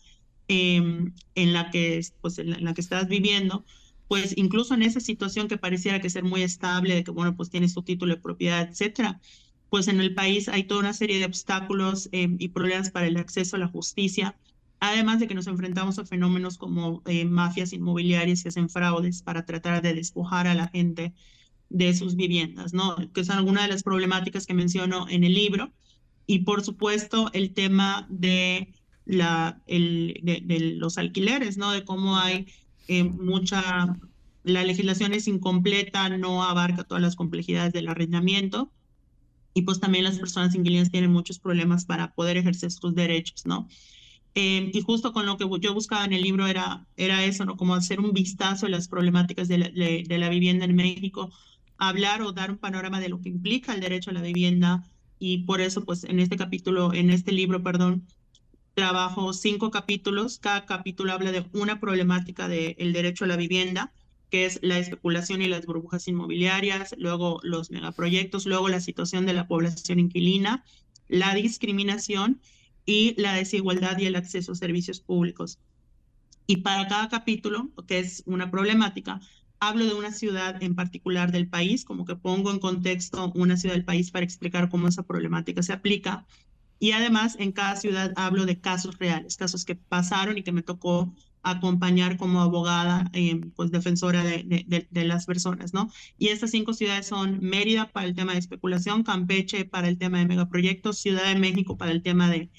em, 0.49 1.13
en, 1.35 1.53
la 1.53 1.71
que, 1.71 2.07
pues, 2.21 2.39
en 2.39 2.65
la, 2.65 2.75
que 2.75 2.81
estás 2.81 3.09
viviendo, 3.09 3.65
pues 4.09 4.35
incluso 4.37 4.75
en 4.75 4.83
esa 4.83 5.01
situación 5.01 5.49
que 5.49 5.59
pareciera 5.59 6.01
que 6.01 6.11
ser 6.11 6.23
muy 6.23 6.43
estable, 6.43 6.95
de 6.95 7.05
que, 7.05 7.11
bueno, 7.11 7.37
pues 7.37 7.51
tienes 7.51 7.75
tu 7.75 7.83
título 7.83 8.15
de 8.15 8.21
propiedad, 8.21 8.69
etcétera, 8.69 9.21
pues 9.71 9.89
en 9.89 10.01
el 10.01 10.15
país 10.15 10.49
hay 10.49 10.65
toda 10.65 10.81
una 10.81 10.93
serie 10.93 11.19
de 11.19 11.25
obstáculos 11.25 12.09
em, 12.13 12.37
y 12.39 12.49
problemas 12.49 12.91
para 12.91 13.07
el 13.07 13.17
acceso 13.17 13.57
a 13.57 13.59
la 13.59 13.69
justicia 13.69 14.37
Además 14.81 15.21
de 15.21 15.27
que 15.27 15.35
nos 15.35 15.47
enfrentamos 15.47 15.99
a 15.99 16.05
fenómenos 16.05 16.59
como 16.59 17.03
eh, 17.07 17.25
mafias 17.25 17.73
inmobiliarias 17.73 18.43
que 18.43 18.51
hacen 18.51 18.69
fraudes 18.69 19.23
para 19.23 19.47
tratar 19.47 19.83
de 19.83 19.95
despojar 19.95 20.47
a 20.47 20.55
la 20.55 20.69
gente 20.69 21.15
de 21.69 21.95
sus 21.95 22.15
viviendas, 22.15 22.75
¿no? 22.75 22.97
Que 23.13 23.25
son 23.25 23.39
algunas 23.39 23.65
de 23.65 23.71
las 23.71 23.83
problemáticas 23.83 24.47
que 24.47 24.55
menciono 24.55 25.09
en 25.09 25.25
el 25.25 25.35
libro. 25.35 25.73
Y 26.27 26.41
por 26.41 26.63
supuesto, 26.63 27.31
el 27.33 27.55
tema 27.55 28.07
de, 28.11 28.75
la, 29.05 29.63
el, 29.67 30.21
de, 30.23 30.75
los 30.77 30.99
alquileres, 30.99 31.57
¿no? 31.57 31.73
De 31.73 31.85
cómo 31.85 32.17
hay 32.19 32.47
eh, 32.89 33.05
mucha, 33.05 33.97
la 34.45 34.65
legislación 34.65 35.15
es 35.15 35.27
incompleta, 35.27 36.09
no 36.11 36.43
abarca 36.43 36.85
todas 36.85 37.03
las 37.03 37.17
complejidades 37.17 37.73
del 37.73 37.89
arrendamiento 37.89 38.71
y 39.57 39.63
pues 39.63 39.81
también 39.81 40.05
las 40.05 40.19
personas 40.19 40.55
inquilinas 40.55 40.91
tienen 40.91 41.11
muchos 41.11 41.39
problemas 41.39 41.87
para 41.87 42.13
poder 42.13 42.37
ejercer 42.37 42.71
sus 42.71 42.95
derechos, 42.95 43.47
¿no? 43.47 43.67
Eh, 44.39 44.71
y 44.75 44.83
justo 44.83 45.15
con 45.15 45.25
lo 45.25 45.39
que 45.39 45.47
yo 45.61 45.73
buscaba 45.73 46.05
en 46.05 46.13
el 46.13 46.21
libro 46.21 46.47
era, 46.47 46.87
era 46.99 47.25
eso, 47.25 47.47
¿no? 47.47 47.57
Como 47.57 47.75
hacer 47.75 48.01
un 48.01 48.13
vistazo 48.13 48.67
a 48.67 48.69
las 48.69 48.87
problemáticas 48.87 49.49
de 49.49 49.57
la, 49.57 49.71
de 49.71 50.29
vivienda 50.29 50.67
en 50.67 50.77
México, 50.77 51.33
hablar 51.79 52.21
o 52.21 52.33
dar 52.33 52.51
un 52.51 52.59
panorama 52.59 53.01
de 53.01 53.09
lo 53.09 53.19
que 53.23 53.31
implica 53.31 53.73
el 53.73 53.81
derecho 53.81 54.11
a 54.11 54.13
la 54.13 54.21
vivienda 54.21 54.85
y 55.19 55.39
por 55.45 55.63
eso 55.63 55.87
pues 55.87 56.05
en 56.05 56.21
este 56.21 56.37
capítulo, 56.37 56.93
en 56.93 57.09
este 57.09 57.33
libro, 57.33 57.63
perdón, 57.63 58.07
trabajo 58.75 59.33
cinco 59.33 59.71
capítulos, 59.71 60.39
cada 60.39 60.67
capítulo 60.67 61.13
habla 61.13 61.33
de 61.33 61.47
una 61.55 61.81
problemática 61.81 62.47
del 62.47 62.93
derecho 62.93 63.25
a 63.25 63.29
la 63.29 63.37
vivienda 63.37 63.95
que 64.31 64.45
es 64.45 64.59
la 64.61 64.79
especulación 64.79 65.41
y 65.41 65.47
las 65.47 65.65
burbujas 65.65 66.09
inmobiliarias, 66.09 66.95
luego 66.99 67.41
los 67.43 67.71
megaproyectos, 67.71 68.45
luego 68.45 68.69
la 68.69 68.81
situación 68.81 69.25
de 69.25 69.33
la 69.33 69.49
población 69.49 69.99
inquilina, 69.99 70.63
la 71.09 71.35
discriminación 71.35 72.43
y 72.87 73.21
la 73.21 73.35
desigualdad 73.35 73.99
y 73.99 74.07
el 74.07 74.17
acceso 74.17 74.53
a 74.53 74.55
servicios 74.55 75.01
públicos. 75.01 75.59
Y 76.47 76.59
para 76.59 76.87
cada 76.87 77.09
capítulo, 77.09 77.71
que 77.87 77.99
es 77.99 78.23
una 78.25 78.51
problemática, 78.51 79.21
hablo 79.59 79.85
de 79.85 79.95
una 79.95 80.13
ciudad 80.13 80.63
en 80.63 80.75
particular 80.75 81.33
del 81.33 81.49
país, 81.49 81.85
como 81.85 82.05
que 82.05 82.17
pongo 82.17 82.51
en 82.53 82.61
contexto 82.61 83.33
una 83.35 83.57
ciudad 83.57 83.75
del 83.75 83.85
país 83.85 84.11
para 84.11 84.25
explicar 84.25 84.69
cómo 84.69 84.89
esa 84.89 85.03
problemática 85.03 85.63
se 85.63 85.73
aplica. 85.73 86.25
Y 86.79 86.93
además 86.93 87.37
en 87.39 87.53
cada 87.53 87.77
ciudad 87.77 88.13
hablo 88.17 88.47
de 88.47 88.61
casos 88.61 88.99
reales, 88.99 89.37
casos 89.37 89.65
que 89.65 89.75
pasaron 89.75 90.39
y 90.39 90.43
que 90.43 90.53
me 90.53 90.63
tocó 90.63 91.13
acompañar 91.43 92.17
como 92.17 92.43
abogada, 92.43 93.09
eh, 93.13 93.41
pues 93.55 93.71
defensora 93.71 94.25
de, 94.25 94.87
de, 94.91 95.05
las 95.05 95.27
personas, 95.27 95.73
¿no? 95.73 95.91
Y 96.19 96.29
estas 96.29 96.51
cinco 96.51 96.75
ciudades 96.75 97.07
son 97.07 97.39
Mérida 97.41 97.93
para 97.93 98.07
el 98.07 98.17
tema 98.17 98.33
de 98.33 98.41
especulación, 98.41 99.05
Campeche 99.05 99.65
para 99.65 99.89
el 99.89 99.97
tema 99.97 100.19
de 100.19 100.27
megaproyectos, 100.27 100.99
Ciudad 100.99 101.25
de 101.25 101.39
México 101.39 101.79
para 101.79 101.93
el 101.93 102.03
tema 102.03 102.29
de 102.29 102.51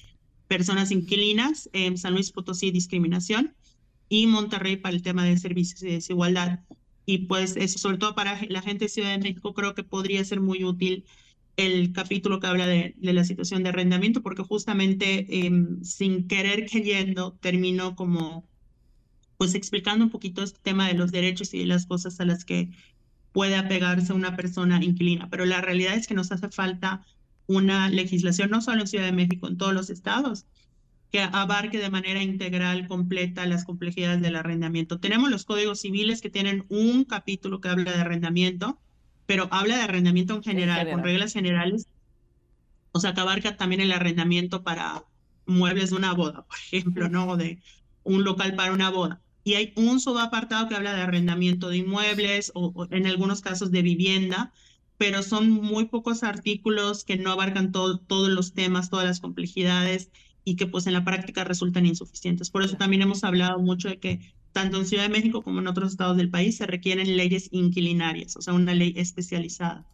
personas 0.48 0.90
inquilinas, 0.90 1.68
eh, 1.72 1.96
San 1.96 2.14
Luis 2.14 2.32
Potosí 2.32 2.70
discriminación 2.70 3.54
y 4.08 4.26
Monterrey 4.26 4.76
para 4.76 4.96
el 4.96 5.02
tema 5.02 5.24
de 5.24 5.36
servicios 5.38 5.82
y 5.82 5.90
desigualdad. 5.90 6.60
Y 7.06 7.18
pues 7.26 7.56
eso, 7.56 7.78
sobre 7.78 7.98
todo 7.98 8.14
para 8.14 8.40
la 8.48 8.62
gente 8.62 8.86
de 8.86 8.88
Ciudad 8.88 9.10
de 9.10 9.18
México, 9.18 9.54
creo 9.54 9.74
que 9.74 9.84
podría 9.84 10.24
ser 10.24 10.40
muy 10.40 10.64
útil 10.64 11.04
el 11.56 11.92
capítulo 11.92 12.40
que 12.40 12.46
habla 12.46 12.66
de, 12.66 12.94
la 13.00 13.24
situación 13.24 13.62
de 13.62 13.70
arrendamiento, 13.70 14.22
porque 14.22 14.42
justamente 14.42 15.46
em, 15.46 15.82
sin 15.82 16.28
querer 16.28 16.66
queriendo 16.66 17.32
termino 17.40 17.96
como 17.96 18.46
pues 19.36 19.54
explicando 19.54 20.04
un 20.04 20.10
poquito 20.10 20.42
este 20.42 20.58
tema 20.62 20.88
de 20.88 20.94
los 20.94 21.12
derechos 21.12 21.54
y 21.54 21.60
de 21.60 21.66
las 21.66 21.86
cosas 21.86 22.20
a 22.20 22.24
las 22.24 22.44
que 22.44 22.70
puede 23.32 23.56
apegarse 23.56 24.12
una 24.12 24.36
persona 24.36 24.82
inquilina. 24.82 25.30
Pero 25.30 25.46
la 25.46 25.60
realidad 25.60 25.94
es 25.94 26.06
que 26.06 26.14
nos 26.14 26.32
hace 26.32 26.48
falta 26.48 27.06
una 27.48 27.88
legislación, 27.88 28.50
no 28.50 28.60
solo 28.60 28.82
en 28.82 28.86
Ciudad 28.86 29.06
de 29.06 29.12
México, 29.12 29.48
en 29.48 29.56
todos 29.56 29.74
los 29.74 29.90
estados, 29.90 30.46
que 31.10 31.20
abarque 31.20 31.78
de 31.78 31.90
manera 31.90 32.22
integral, 32.22 32.86
completa, 32.86 33.46
las 33.46 33.64
complejidades 33.64 34.20
del 34.22 34.36
arrendamiento. 34.36 35.00
Tenemos 35.00 35.30
los 35.30 35.44
códigos 35.44 35.80
civiles 35.80 36.20
que 36.20 36.30
tienen 36.30 36.64
un 36.68 37.04
capítulo 37.04 37.60
que 37.60 37.68
habla 37.68 37.90
de 37.90 38.00
arrendamiento, 38.00 38.78
pero 39.26 39.48
habla 39.50 39.78
de 39.78 39.82
arrendamiento 39.82 40.36
en 40.36 40.44
general, 40.44 40.88
con 40.88 41.02
reglas 41.02 41.32
generales. 41.32 41.86
O 42.92 43.00
sea, 43.00 43.14
que 43.14 43.20
abarca 43.20 43.56
también 43.56 43.80
el 43.80 43.90
arrendamiento 43.90 44.62
para 44.62 45.04
muebles 45.46 45.90
de 45.90 45.96
una 45.96 46.12
boda, 46.12 46.44
por 46.46 46.56
ejemplo, 46.58 47.08
¿no? 47.08 47.26
O 47.26 47.36
de 47.36 47.60
un 48.04 48.22
local 48.22 48.54
para 48.54 48.72
una 48.72 48.90
boda 48.90 49.20
y 49.48 49.54
hay 49.54 49.72
un 49.76 49.98
subapartado 49.98 50.68
que 50.68 50.74
habla 50.74 50.92
de 50.92 51.00
arrendamiento 51.00 51.70
de 51.70 51.78
inmuebles 51.78 52.52
o, 52.54 52.86
en 52.90 53.06
algunos 53.06 53.40
casos 53.40 53.70
de 53.70 53.80
vivienda, 53.80 54.52
pero 54.98 55.22
son 55.22 55.50
muy 55.50 55.86
pocos 55.86 56.24
artículos 56.24 57.04
que 57.04 57.16
no 57.16 57.30
abarcan 57.30 57.72
todos 57.72 58.28
los 58.28 58.52
temas, 58.52 58.90
todas 58.90 59.06
las 59.06 59.20
complejidades 59.20 60.10
y 60.44 60.56
que 60.56 60.66
pues 60.66 60.86
en 60.86 60.92
la 60.92 61.04
práctica 61.04 61.44
resultan 61.44 61.86
insuficientes. 61.86 62.50
Por 62.50 62.62
eso 62.62 62.76
también 62.76 63.02
hemos 63.02 63.22
hablado 63.22 63.58
mucho 63.60 63.88
de 63.88 63.98
que 63.98 64.20
tanto 64.52 64.78
en 64.78 64.86
Ciudad 64.86 65.04
de 65.04 65.08
México 65.10 65.42
como 65.42 65.60
en 65.60 65.68
otros 65.68 65.92
estados 65.92 66.16
del 66.16 66.30
país 66.30 66.56
se 66.56 66.66
requieren 66.66 67.16
leyes 67.16 67.48
inquilinarias, 67.52 68.36
o 68.36 68.42
sea, 68.42 68.54
una 68.54 68.74
ley 68.74 68.92
especializada. 68.96 69.86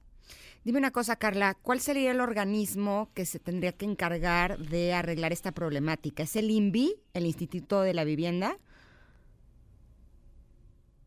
Dime 0.65 0.79
una 0.79 0.93
cosa, 0.93 1.17
Carla, 1.17 1.53
¿cuál 1.61 1.81
sería 1.81 2.11
el 2.13 2.21
organismo 2.21 3.11
que 3.13 3.27
se 3.27 3.39
tendría 3.39 3.73
que 3.73 3.85
encargar 3.85 4.59
de 4.59 4.95
arreglar 4.95 5.33
esta 5.33 5.53
problemática? 5.53 6.23
¿Es 6.23 6.37
el 6.37 6.51
INVI, 6.51 6.95
el 7.13 7.27
Instituto 7.27 7.83
de 7.83 7.93
la 7.93 8.05
Vivienda? 8.05 8.57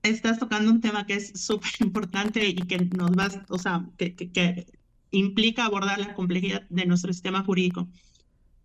Estás 0.09 0.39
tocando 0.39 0.71
un 0.71 0.81
tema 0.81 1.05
que 1.05 1.15
es 1.15 1.31
súper 1.35 1.71
importante 1.79 2.47
y 2.47 2.55
que 2.55 2.77
nos 2.77 3.11
va, 3.11 3.29
o 3.49 3.57
sea, 3.57 3.85
que, 3.97 4.15
que, 4.15 4.65
implica 5.11 5.65
abordar 5.65 5.99
la 5.99 6.13
complejidad 6.13 6.63
de 6.69 6.85
nuestro 6.85 7.13
sistema 7.13 7.43
jurídico. 7.43 7.87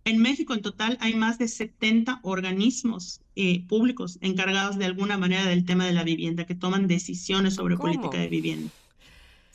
En 0.05 0.19
México 0.19 0.55
en 0.55 0.63
total 0.63 0.99
hay 1.01 1.15
más 1.15 1.39
de 1.39 1.47
70 1.47 2.21
organismos 2.25 3.21
eh, 3.37 3.65
públicos 3.69 4.19
encargados 4.21 4.77
de 4.77 4.87
alguna 4.87 5.17
manera 5.17 5.47
del 5.47 5.65
tema 5.65 5.87
de 5.87 5.93
la 5.93 6.03
vivienda, 6.03 6.45
que 6.45 6.57
toman 6.57 6.89
decisiones 6.89 7.55
sobre 7.55 7.77
política 7.77 8.19
de 8.19 8.29
vivienda. 8.29 8.71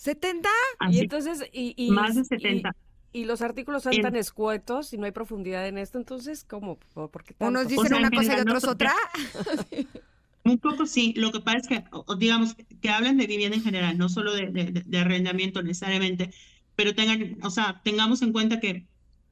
¿70? 0.01 0.47
y 0.91 0.99
entonces, 0.99 1.49
y, 1.51 1.91
más 1.91 2.15
de 2.15 2.23
70. 2.23 2.73
Y, 3.11 3.25
los 3.25 3.41
artículos 3.41 3.83
son 3.83 3.99
tan 4.01 4.15
escuetos 4.15 4.93
y 4.93 4.97
no 4.97 5.05
hay 5.05 5.11
profundidad 5.11 5.67
en 5.67 5.77
esto, 5.77 5.97
entonces, 5.97 6.45
¿cómo? 6.45 6.77
¿Por 6.93 7.23
qué 7.23 7.35
Unos 7.39 7.67
dicen 7.67 7.93
una 7.95 8.11
cosa 8.11 8.37
y 8.37 8.41
otros 8.41 8.63
otra. 8.63 8.93
Un 10.47 10.59
poco 10.59 10.85
sí, 10.85 11.13
lo 11.17 11.31
que 11.31 11.41
pasa 11.41 11.57
es 11.57 11.67
que, 11.67 11.83
digamos, 12.17 12.55
que 12.81 12.89
hablan 12.89 13.17
de 13.17 13.27
vivienda 13.27 13.57
en 13.57 13.63
general, 13.63 13.97
no 13.97 14.07
solo 14.07 14.33
de, 14.33 14.47
de, 14.49 14.97
arrendamiento 14.97 15.61
necesariamente, 15.61 16.31
pero 16.75 16.95
tengan, 16.95 17.37
o 17.43 17.49
sea, 17.49 17.81
tengamos 17.83 18.21
en 18.21 18.31
cuenta 18.31 18.59
que 18.59 18.87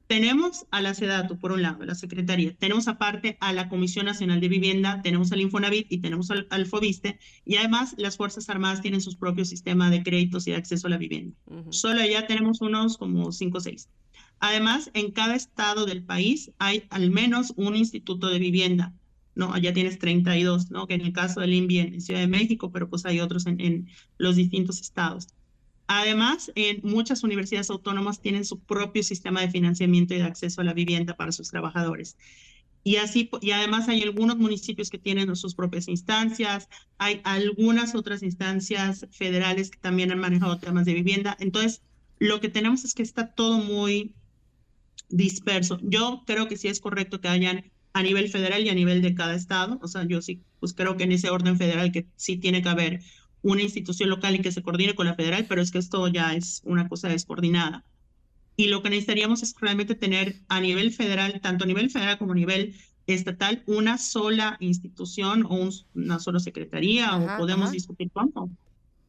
tenemos 0.06 0.66
a 0.70 0.82
la 0.82 0.94
SEDATU, 0.94 1.38
por 1.38 1.52
un 1.52 1.62
lado, 1.62 1.84
la 1.84 1.94
Secretaría, 1.94 2.54
tenemos 2.54 2.86
aparte 2.86 3.38
a 3.40 3.52
la 3.52 3.68
Comisión 3.68 4.06
Nacional 4.06 4.40
de 4.40 4.48
Vivienda, 4.48 5.00
tenemos 5.02 5.32
al 5.32 5.40
Infonavit 5.40 5.90
y 5.90 5.98
tenemos 5.98 6.30
al, 6.30 6.46
al 6.50 6.66
FOBISTE, 6.66 7.18
y 7.44 7.56
además 7.56 7.94
las 7.96 8.16
Fuerzas 8.16 8.48
Armadas 8.50 8.82
tienen 8.82 9.00
sus 9.00 9.16
propios 9.16 9.48
sistemas 9.48 9.90
de 9.90 10.02
créditos 10.02 10.46
y 10.46 10.50
de 10.50 10.58
acceso 10.58 10.86
a 10.86 10.90
la 10.90 10.98
vivienda. 10.98 11.34
Solo 11.70 12.02
allá 12.02 12.26
tenemos 12.26 12.60
unos 12.60 12.98
como 12.98 13.32
cinco 13.32 13.58
o 13.58 13.60
seis. 13.60 13.88
Además, 14.38 14.90
en 14.92 15.12
cada 15.12 15.34
estado 15.34 15.86
del 15.86 16.04
país 16.04 16.52
hay 16.58 16.84
al 16.90 17.10
menos 17.10 17.54
un 17.56 17.74
instituto 17.74 18.28
de 18.28 18.38
vivienda 18.38 18.92
¿no? 19.36 19.52
Allá 19.52 19.72
tienes 19.72 19.98
32, 19.98 20.70
¿no? 20.70 20.88
Que 20.88 20.94
en 20.94 21.02
el 21.02 21.12
caso 21.12 21.40
del 21.40 21.52
INVI 21.52 21.78
en 21.78 22.00
Ciudad 22.00 22.20
de 22.20 22.26
México, 22.26 22.72
pero 22.72 22.88
pues 22.88 23.04
hay 23.04 23.20
otros 23.20 23.46
en, 23.46 23.88
los 24.18 24.34
distintos 24.34 24.80
estados. 24.80 25.28
Además, 25.86 26.50
en 26.56 26.80
muchas 26.82 27.22
universidades 27.22 27.70
autónomas 27.70 28.20
tienen 28.20 28.44
su 28.44 28.58
propio 28.58 29.04
sistema 29.04 29.42
de 29.42 29.50
financiamiento 29.50 30.14
y 30.14 30.18
de 30.18 30.24
acceso 30.24 30.60
a 30.60 30.64
la 30.64 30.72
vivienda 30.72 31.16
para 31.16 31.30
sus 31.30 31.50
trabajadores. 31.50 32.16
Y 32.82 32.96
así, 32.96 33.30
y 33.42 33.50
además 33.50 33.88
hay 33.88 34.02
algunos 34.02 34.38
municipios 34.38 34.90
que 34.90 34.98
tienen 34.98 35.34
sus 35.36 35.54
propias 35.54 35.86
instancias, 35.86 36.68
hay 36.98 37.20
algunas 37.24 37.94
otras 37.94 38.22
instancias 38.22 39.06
federales 39.10 39.70
que 39.70 39.78
también 39.78 40.12
han 40.12 40.18
manejado 40.18 40.58
temas 40.58 40.86
de 40.86 40.94
vivienda. 40.94 41.36
Entonces, 41.40 41.82
lo 42.18 42.40
que 42.40 42.48
tenemos 42.48 42.84
es 42.84 42.94
que 42.94 43.02
está 43.02 43.32
todo 43.34 43.58
muy 43.58 44.14
disperso. 45.08 45.78
Yo 45.82 46.22
creo 46.26 46.48
que 46.48 46.56
sí 46.56 46.68
es 46.68 46.80
correcto 46.80 47.20
que 47.20 47.28
hayan 47.28 47.70
a 47.96 48.02
nivel 48.02 48.28
federal 48.28 48.62
y 48.62 48.68
a 48.68 48.74
nivel 48.74 49.00
de 49.00 49.14
cada 49.14 49.34
estado. 49.34 49.78
O 49.80 49.88
sea, 49.88 50.04
yo 50.04 50.20
sí, 50.20 50.42
pues 50.60 50.74
creo 50.74 50.98
que 50.98 51.04
en 51.04 51.12
ese 51.12 51.30
orden 51.30 51.56
federal 51.56 51.92
que 51.92 52.06
sí 52.16 52.36
tiene 52.36 52.60
que 52.60 52.68
haber 52.68 53.00
una 53.40 53.62
institución 53.62 54.10
local 54.10 54.34
y 54.34 54.40
que 54.40 54.52
se 54.52 54.62
coordine 54.62 54.94
con 54.94 55.06
la 55.06 55.14
federal, 55.14 55.46
pero 55.48 55.62
es 55.62 55.70
que 55.70 55.78
esto 55.78 56.06
ya 56.08 56.34
es 56.34 56.60
una 56.66 56.90
cosa 56.90 57.08
descoordinada. 57.08 57.86
Y 58.54 58.66
lo 58.66 58.82
que 58.82 58.90
necesitaríamos 58.90 59.42
es 59.42 59.54
realmente 59.58 59.94
tener 59.94 60.42
a 60.48 60.60
nivel 60.60 60.92
federal, 60.92 61.40
tanto 61.40 61.64
a 61.64 61.66
nivel 61.66 61.88
federal 61.88 62.18
como 62.18 62.32
a 62.32 62.34
nivel 62.34 62.74
estatal, 63.06 63.62
una 63.66 63.96
sola 63.96 64.58
institución 64.60 65.46
o 65.48 65.70
una 65.94 66.18
sola 66.18 66.38
secretaría, 66.38 67.16
o 67.16 67.38
podemos 67.38 67.70
discutir 67.70 68.10
cómo, 68.12 68.50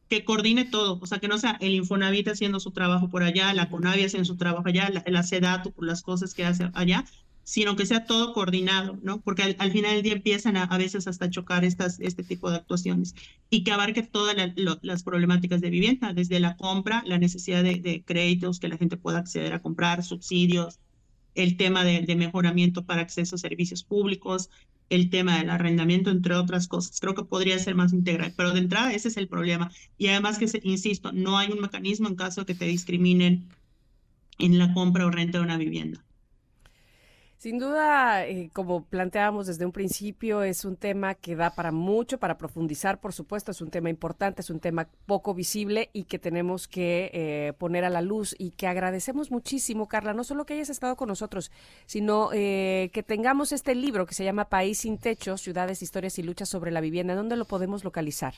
que 0.08 0.24
coordine 0.24 0.64
todo, 0.64 0.98
o 0.98 1.06
sea, 1.06 1.18
que 1.18 1.28
no 1.28 1.36
sea 1.36 1.58
el 1.60 1.74
Infonavit 1.74 2.28
haciendo 2.28 2.58
su 2.58 2.70
trabajo 2.70 3.10
por 3.10 3.22
allá, 3.22 3.52
la 3.52 3.68
CONAVI 3.68 4.04
haciendo 4.04 4.24
su 4.24 4.36
trabajo 4.38 4.66
allá, 4.66 4.88
la, 4.88 5.04
la 5.06 5.22
SEDATU 5.22 5.72
por 5.72 5.84
las 5.84 6.00
cosas 6.00 6.32
que 6.32 6.46
hace 6.46 6.70
allá, 6.72 7.04
sino 7.48 7.76
que 7.76 7.86
sea 7.86 8.04
todo 8.04 8.34
coordinado, 8.34 8.98
¿no? 9.02 9.22
Porque 9.22 9.56
al, 9.58 9.72
final 9.72 9.94
del 9.94 10.02
día 10.02 10.12
empiezan 10.12 10.58
a, 10.58 10.64
a, 10.64 10.76
veces 10.76 11.08
hasta 11.08 11.30
chocar 11.30 11.64
estas, 11.64 11.98
este 11.98 12.22
tipo 12.22 12.50
de 12.50 12.58
actuaciones 12.58 13.14
y 13.48 13.64
que 13.64 13.72
abarque 13.72 14.02
todas 14.02 14.36
las 14.82 15.02
problemáticas 15.02 15.62
de 15.62 15.70
vivienda, 15.70 16.12
desde 16.12 16.40
la 16.40 16.58
compra, 16.58 17.02
la 17.06 17.16
necesidad 17.16 17.62
de, 17.62 18.02
créditos, 18.04 18.60
que 18.60 18.68
la 18.68 18.76
gente 18.76 18.98
pueda 18.98 19.16
acceder 19.16 19.54
a 19.54 19.62
comprar, 19.62 20.04
subsidios, 20.04 20.78
el 21.34 21.56
tema 21.56 21.84
de, 21.84 22.14
mejoramiento 22.16 22.84
para 22.84 23.00
acceso 23.00 23.36
a 23.36 23.38
servicios 23.38 23.82
públicos, 23.82 24.50
el 24.90 25.08
tema 25.08 25.38
del 25.38 25.48
arrendamiento, 25.48 26.10
entre 26.10 26.34
otras 26.34 26.68
cosas. 26.68 27.00
Creo 27.00 27.14
que 27.14 27.24
podría 27.24 27.58
ser 27.58 27.74
más 27.74 27.94
integral, 27.94 28.34
pero 28.36 28.52
de 28.52 28.60
entrada 28.60 28.92
ese 28.92 29.08
es 29.08 29.16
el 29.16 29.26
problema. 29.26 29.70
Y 29.96 30.08
además 30.08 30.36
que, 30.36 30.50
insisto, 30.64 31.12
no 31.12 31.38
hay 31.38 31.50
un 31.50 31.62
mecanismo 31.62 32.08
en 32.08 32.14
caso 32.14 32.42
de 32.42 32.46
que 32.46 32.54
te 32.54 32.66
discriminen 32.66 33.48
en 34.38 34.58
la 34.58 34.74
compra 34.74 35.06
o 35.06 35.10
renta 35.10 35.38
de 35.38 35.44
una 35.44 35.56
vivienda. 35.56 36.04
Sin 37.38 37.60
duda, 37.60 38.26
eh, 38.26 38.50
como 38.52 38.84
planteábamos 38.84 39.46
desde 39.46 39.64
un 39.64 39.70
principio, 39.70 40.42
es 40.42 40.64
un 40.64 40.74
tema 40.74 41.14
que 41.14 41.36
da 41.36 41.50
para 41.50 41.70
mucho, 41.70 42.18
para 42.18 42.36
profundizar, 42.36 42.98
por 42.98 43.12
supuesto, 43.12 43.52
es 43.52 43.60
un 43.60 43.70
tema 43.70 43.90
importante, 43.90 44.40
es 44.40 44.50
un 44.50 44.58
tema 44.58 44.88
poco 45.06 45.34
visible 45.34 45.88
y 45.92 46.04
que 46.04 46.18
tenemos 46.18 46.66
que 46.66 47.12
eh, 47.14 47.52
poner 47.56 47.84
a 47.84 47.90
la 47.90 48.02
luz 48.02 48.34
y 48.40 48.50
que 48.50 48.66
agradecemos 48.66 49.30
muchísimo, 49.30 49.86
Carla, 49.86 50.14
no 50.14 50.24
solo 50.24 50.46
que 50.46 50.54
hayas 50.54 50.68
estado 50.68 50.96
con 50.96 51.06
nosotros, 51.06 51.52
sino 51.86 52.30
eh, 52.32 52.90
que 52.92 53.04
tengamos 53.04 53.52
este 53.52 53.76
libro 53.76 54.04
que 54.04 54.14
se 54.14 54.24
llama 54.24 54.48
País 54.48 54.78
sin 54.78 54.98
Techo, 54.98 55.38
Ciudades, 55.38 55.80
Historias 55.80 56.18
y 56.18 56.24
Luchas 56.24 56.48
sobre 56.48 56.72
la 56.72 56.80
Vivienda. 56.80 57.14
¿Dónde 57.14 57.36
lo 57.36 57.44
podemos 57.44 57.84
localizar? 57.84 58.34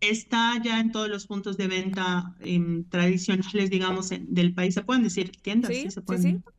Está 0.00 0.60
ya 0.64 0.80
en 0.80 0.90
todos 0.90 1.08
los 1.08 1.28
puntos 1.28 1.56
de 1.56 1.68
venta 1.68 2.34
em, 2.40 2.82
tradicionales, 2.88 3.70
digamos, 3.70 4.10
del 4.10 4.52
país. 4.52 4.74
¿Se 4.74 4.82
pueden 4.82 5.04
decir 5.04 5.30
tiendas? 5.40 5.70
Sí, 5.70 5.82
se 5.82 5.90
sí, 5.92 6.00
pueden. 6.00 6.22
sí. 6.22 6.52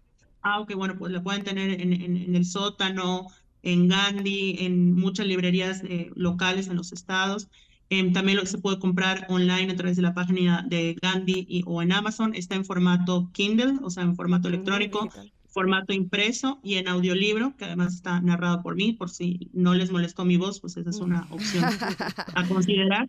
Ah, 0.44 0.60
ok, 0.60 0.76
bueno, 0.76 0.98
pues 0.98 1.12
la 1.14 1.24
pueden 1.24 1.44
tener 1.44 1.70
en, 1.82 1.94
en- 1.94 2.18
en 2.18 2.36
el 2.36 2.46
sótano, 2.46 3.28
en 3.62 3.88
Gandhi, 3.88 4.58
en 4.60 4.94
muchas 4.94 5.26
librerías 5.26 5.82
eh, 5.86 6.12
locales 6.16 6.68
en 6.68 6.76
los 6.76 6.92
estados. 6.92 7.50
Em, 7.90 8.12
también 8.12 8.38
lo 8.38 8.46
se 8.46 8.58
puede 8.58 8.80
comprar 8.80 9.26
online 9.30 9.72
a 9.72 9.76
través 9.76 9.96
de 9.96 10.02
la 10.02 10.14
página 10.14 10.64
de 10.68 10.96
Gandhi 11.02 11.46
y- 11.48 11.64
o 11.66 11.82
en 11.82 11.94
Amazon. 11.94 12.34
Está 12.36 12.56
en 12.56 12.66
formato 12.66 13.32
Kindle, 13.34 13.76
o 13.84 13.90
sea, 13.90 14.04
en 14.04 14.16
formato 14.16 14.48
electrónico, 14.50 15.10
formato 15.48 15.94
impreso 15.94 16.60
y 16.64 16.76
en 16.76 16.88
audiolibro, 16.90 17.56
que 17.58 17.66
además 17.66 17.94
está 17.96 18.20
narrado 18.22 18.62
por 18.64 18.76
mí, 18.76 18.94
por 18.94 19.10
si 19.10 19.50
no 19.54 19.74
les 19.76 19.92
molestó 19.92 20.26
mi 20.26 20.36
voz, 20.38 20.60
pues 20.60 20.76
esa 20.78 20.90
es 20.90 21.00
una 21.02 21.28
opción 21.30 21.70
a 22.34 22.48
considerar. 22.48 23.08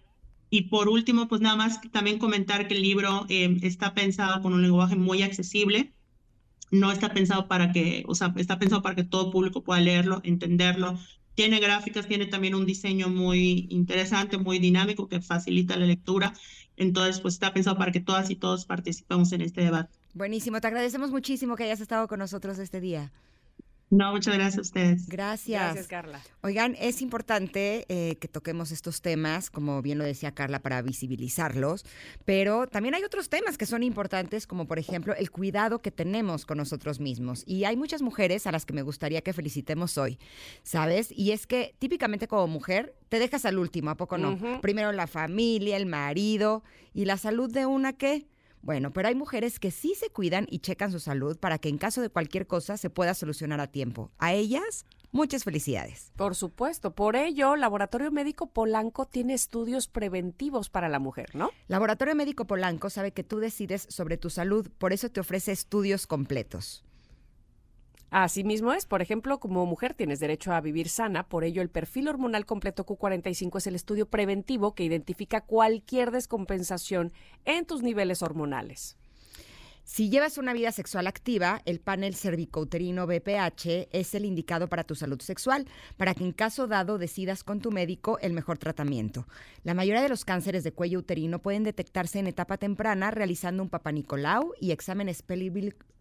Y 0.51 0.69
por 0.69 0.89
último, 0.89 1.27
pues 1.29 1.41
nada 1.41 1.57
más 1.57 1.81
también 1.93 2.19
comentar 2.19 2.69
que 2.69 2.75
el 2.75 2.83
libro 2.83 3.27
em, 3.29 3.59
está 3.63 3.93
pensado 3.95 4.41
con 4.43 4.53
un 4.53 4.63
lenguaje 4.63 4.95
muy 4.97 5.23
accesible 5.23 5.95
no 6.75 6.93
está 6.93 7.13
pensado 7.13 7.49
para 7.49 7.73
que, 7.73 8.05
o 8.07 8.15
sea, 8.15 8.33
está 8.37 8.59
pensado 8.59 8.83
para 8.83 8.95
que 8.95 9.05
todo 9.05 9.31
público 9.31 9.63
pueda 9.63 9.81
leerlo, 9.81 10.21
entenderlo. 10.25 10.99
Tiene 11.35 11.59
gráficas, 11.61 12.07
tiene 12.07 12.27
también 12.27 12.55
un 12.55 12.67
diseño 12.67 13.09
muy 13.09 13.67
interesante, 13.71 14.39
muy 14.39 14.59
dinámico 14.59 15.09
que 15.09 15.21
facilita 15.21 15.77
la 15.77 15.87
lectura. 15.87 16.33
Entonces, 16.77 17.21
pues 17.21 17.35
está 17.35 17.53
pensado 17.53 17.77
para 17.77 17.93
que 17.93 18.01
todas 18.01 18.31
y 18.31 18.37
todos 18.37 18.67
participemos 18.67 19.33
en 19.33 19.41
este 19.41 19.63
debate. 19.63 19.95
Buenísimo, 20.13 20.61
te 20.61 20.67
agradecemos 20.67 21.11
muchísimo 21.11 21.57
que 21.57 21.65
hayas 21.65 21.81
estado 21.81 22.07
con 22.07 22.19
nosotros 22.19 22.59
este 22.59 22.81
día. 22.81 23.13
No, 23.91 24.13
muchas 24.13 24.35
gracias 24.35 24.59
a 24.59 24.61
ustedes. 24.63 25.09
Gracias. 25.09 25.63
Gracias, 25.63 25.87
Carla. 25.87 26.21
Oigan, 26.43 26.77
es 26.81 27.03
importante 27.03 27.85
eh, 27.89 28.17
que 28.17 28.29
toquemos 28.29 28.73
estos 28.73 29.03
temas, 29.03 29.51
como 29.51 29.83
bien 29.83 29.99
lo 29.99 30.05
decía 30.05 30.33
Carla, 30.33 30.61
para 30.61 30.83
visibilizarlos, 30.83 31.85
pero 32.25 32.67
también 32.67 32.95
hay 32.95 33.05
otros 33.05 33.29
temas 33.29 33.57
que 33.57 33.67
son 33.67 33.83
importantes, 33.83 34.47
como 34.47 34.67
por 34.67 34.79
ejemplo 34.79 35.15
el 35.15 35.31
cuidado 35.31 35.81
que 35.81 35.91
tenemos 35.91 36.47
con 36.47 36.59
nosotros 36.59 36.99
mismos. 36.99 37.45
Y 37.47 37.65
hay 37.65 37.77
muchas 37.77 38.03
mujeres 38.03 38.47
a 38.47 38.53
las 38.53 38.67
que 38.67 38.73
me 38.73 38.83
gustaría 38.83 39.23
que 39.23 39.33
felicitemos 39.33 39.97
hoy, 39.99 40.19
¿sabes? 40.63 41.13
Y 41.13 41.33
es 41.33 41.47
que 41.47 41.75
típicamente 41.79 42.27
como 42.27 42.47
mujer 42.47 42.97
te 43.09 43.19
dejas 43.19 43.45
al 43.45 43.59
último, 43.59 43.91
¿a 43.91 43.97
poco 43.97 44.19
no? 44.19 44.61
Primero 44.61 44.93
la 44.93 45.07
familia, 45.07 45.77
el 45.77 45.87
marido 45.87 46.65
y 46.93 47.05
la 47.05 47.17
salud 47.17 47.53
de 47.53 47.67
una 47.67 47.93
que... 47.93 48.27
Bueno, 48.65 48.95
pero 48.95 49.09
hay 49.09 49.15
mujeres 49.15 49.59
que 49.61 49.71
sí 49.71 49.95
se 49.95 50.09
cuidan 50.09 50.47
y 50.49 50.61
checan 50.61 50.91
su 50.91 50.99
salud 50.99 51.37
para 51.37 51.59
que 51.59 51.69
en 51.69 51.77
caso 51.77 52.01
de 52.01 52.09
cualquier 52.09 52.47
cosa 52.47 52.79
se 52.79 52.89
pueda 52.89 53.13
solucionar 53.13 53.61
a 53.61 53.67
tiempo. 53.67 54.11
A 54.17 54.33
ellas, 54.33 54.87
muchas 55.13 55.45
felicidades. 55.45 56.13
Por 56.17 56.35
supuesto, 56.35 56.95
por 56.95 57.15
ello, 57.15 57.57
Laboratorio 57.57 58.11
Médico 58.11 58.47
Polanco 58.47 59.05
tiene 59.05 59.35
estudios 59.35 59.87
preventivos 59.87 60.71
para 60.71 60.89
la 60.89 60.99
mujer, 60.99 61.35
¿no? 61.35 61.51
Laboratorio 61.69 62.15
Médico 62.15 62.47
Polanco 62.47 62.89
sabe 62.89 63.13
que 63.13 63.23
tú 63.23 63.39
decides 63.39 63.87
sobre 63.91 64.17
tu 64.17 64.31
salud, 64.31 64.71
por 64.79 64.95
eso 64.95 65.11
te 65.11 65.21
ofrece 65.21 65.53
estudios 65.53 66.07
completos. 66.07 66.84
Así 68.17 68.45
mismo 68.45 68.73
es, 68.73 68.87
por 68.87 69.03
ejemplo, 69.03 69.41
como 69.41 69.67
mujer 69.67 69.93
tienes 69.93 70.21
derecho 70.21 70.53
a 70.53 70.61
vivir 70.61 70.89
sana, 70.89 71.29
por 71.29 71.43
ello 71.43 71.63
el 71.63 71.69
perfil 71.69 72.07
hormonal 72.07 72.47
completo 72.47 72.87
Q45 72.87 73.59
es 73.59 73.67
el 73.67 73.75
estudio 73.75 74.07
preventivo 74.07 74.73
que 74.73 74.85
identifica 74.85 75.41
cualquier 75.41 76.13
descompensación 76.13 77.13
en 77.45 77.67
tus 77.67 77.83
niveles 77.83 78.23
hormonales. 78.23 78.97
Si 79.83 80.11
llevas 80.11 80.39
una 80.39 80.53
vida 80.53 80.71
sexual 80.71 81.09
activa, 81.09 81.61
el 81.65 81.81
panel 81.81 82.15
cervicouterino 82.15 83.09
BPH 83.09 83.89
es 83.91 84.15
el 84.15 84.27
indicado 84.27 84.69
para 84.69 84.85
tu 84.85 84.95
salud 84.95 85.21
sexual, 85.21 85.67
para 85.97 86.15
que 86.15 86.23
en 86.23 86.31
caso 86.31 86.69
dado 86.69 86.99
decidas 86.99 87.43
con 87.43 87.59
tu 87.59 87.73
médico 87.73 88.21
el 88.21 88.33
mejor 88.33 88.59
tratamiento. 88.59 89.27
La 89.65 89.75
mayoría 89.75 90.03
de 90.03 90.09
los 90.09 90.25
cánceres 90.25 90.63
de 90.63 90.73
cuello 90.73 91.01
uterino 91.01 91.41
pueden 91.41 91.65
detectarse 91.65 92.21
en 92.21 92.29
etapa 92.29 92.59
temprana 92.59 93.11
realizando 93.11 93.65
un 93.65 93.71
papanicolau 93.71 94.53
y 94.61 94.71
exámenes 94.71 95.23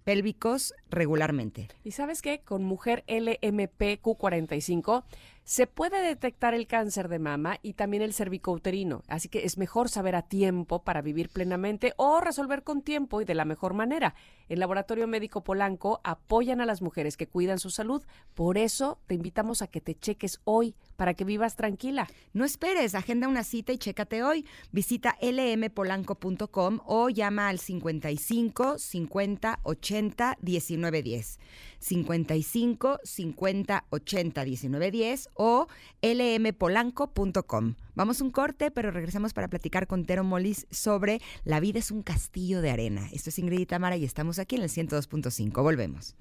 pélvicos 0.03 0.73
regularmente. 0.89 1.69
¿Y 1.83 1.91
sabes 1.91 2.21
qué? 2.21 2.39
Con 2.39 2.63
mujer 2.63 3.03
LMP 3.07 4.01
Q45 4.01 5.03
se 5.43 5.67
puede 5.67 6.01
detectar 6.01 6.53
el 6.53 6.67
cáncer 6.67 7.09
de 7.09 7.19
mama 7.19 7.59
y 7.61 7.73
también 7.73 8.01
el 8.01 8.13
cervicouterino, 8.13 9.03
así 9.07 9.29
que 9.29 9.45
es 9.45 9.57
mejor 9.57 9.89
saber 9.89 10.15
a 10.15 10.21
tiempo 10.21 10.83
para 10.83 11.01
vivir 11.01 11.29
plenamente 11.29 11.93
o 11.97 12.21
resolver 12.21 12.63
con 12.63 12.81
tiempo 12.81 13.21
y 13.21 13.25
de 13.25 13.35
la 13.35 13.45
mejor 13.45 13.73
manera. 13.73 14.15
El 14.47 14.59
Laboratorio 14.59 15.07
Médico 15.07 15.43
Polanco 15.43 15.99
apoyan 16.03 16.61
a 16.61 16.65
las 16.65 16.81
mujeres 16.81 17.17
que 17.17 17.27
cuidan 17.27 17.59
su 17.59 17.69
salud, 17.69 18.03
por 18.33 18.57
eso 18.57 18.99
te 19.07 19.15
invitamos 19.15 19.61
a 19.61 19.67
que 19.67 19.81
te 19.81 19.95
cheques 19.95 20.39
hoy 20.43 20.75
para 20.95 21.13
que 21.13 21.25
vivas 21.25 21.55
tranquila. 21.55 22.07
No 22.33 22.45
esperes, 22.45 22.95
agenda 22.95 23.27
una 23.27 23.43
cita 23.43 23.73
y 23.73 23.77
chécate 23.77 24.23
hoy. 24.23 24.45
Visita 24.71 25.17
lmpolanco.com 25.21 26.79
o 26.85 27.09
llama 27.09 27.49
al 27.49 27.59
55 27.59 28.77
50 28.77 29.59
80 29.63 30.37
19 30.41 31.03
10. 31.03 31.39
55 31.79 32.99
50 33.03 33.85
80 33.89 34.43
19 34.45 34.91
10 34.91 35.29
o 35.33 35.67
lmpolanco.com. 36.01 37.75
Vamos 37.95 38.21
un 38.21 38.31
corte, 38.31 38.71
pero 38.71 38.91
regresamos 38.91 39.33
para 39.33 39.47
platicar 39.47 39.87
con 39.87 40.05
Tero 40.05 40.23
Molis 40.23 40.67
sobre 40.71 41.21
La 41.43 41.59
vida 41.59 41.79
es 41.79 41.91
un 41.91 42.03
castillo 42.03 42.61
de 42.61 42.71
arena. 42.71 43.07
Esto 43.11 43.29
es 43.29 43.39
Ingrid 43.39 43.59
y 43.59 43.65
Tamara 43.65 43.97
y 43.97 44.05
estamos 44.05 44.39
aquí 44.39 44.55
en 44.55 44.63
el 44.63 44.69
102.5. 44.69 45.61
Volvemos. 45.61 46.15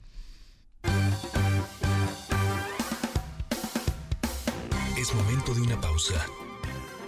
Es 4.99 5.15
momento 5.15 5.55
de 5.55 5.63
una 5.63 5.81
pausa. 5.81 6.15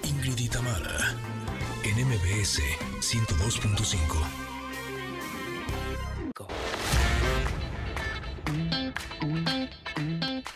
Ingrid 0.02 0.38
y 0.38 0.48
Tamara, 0.48 1.16
en 1.84 2.06
MBS 2.06 2.60
102.5. 3.00 4.43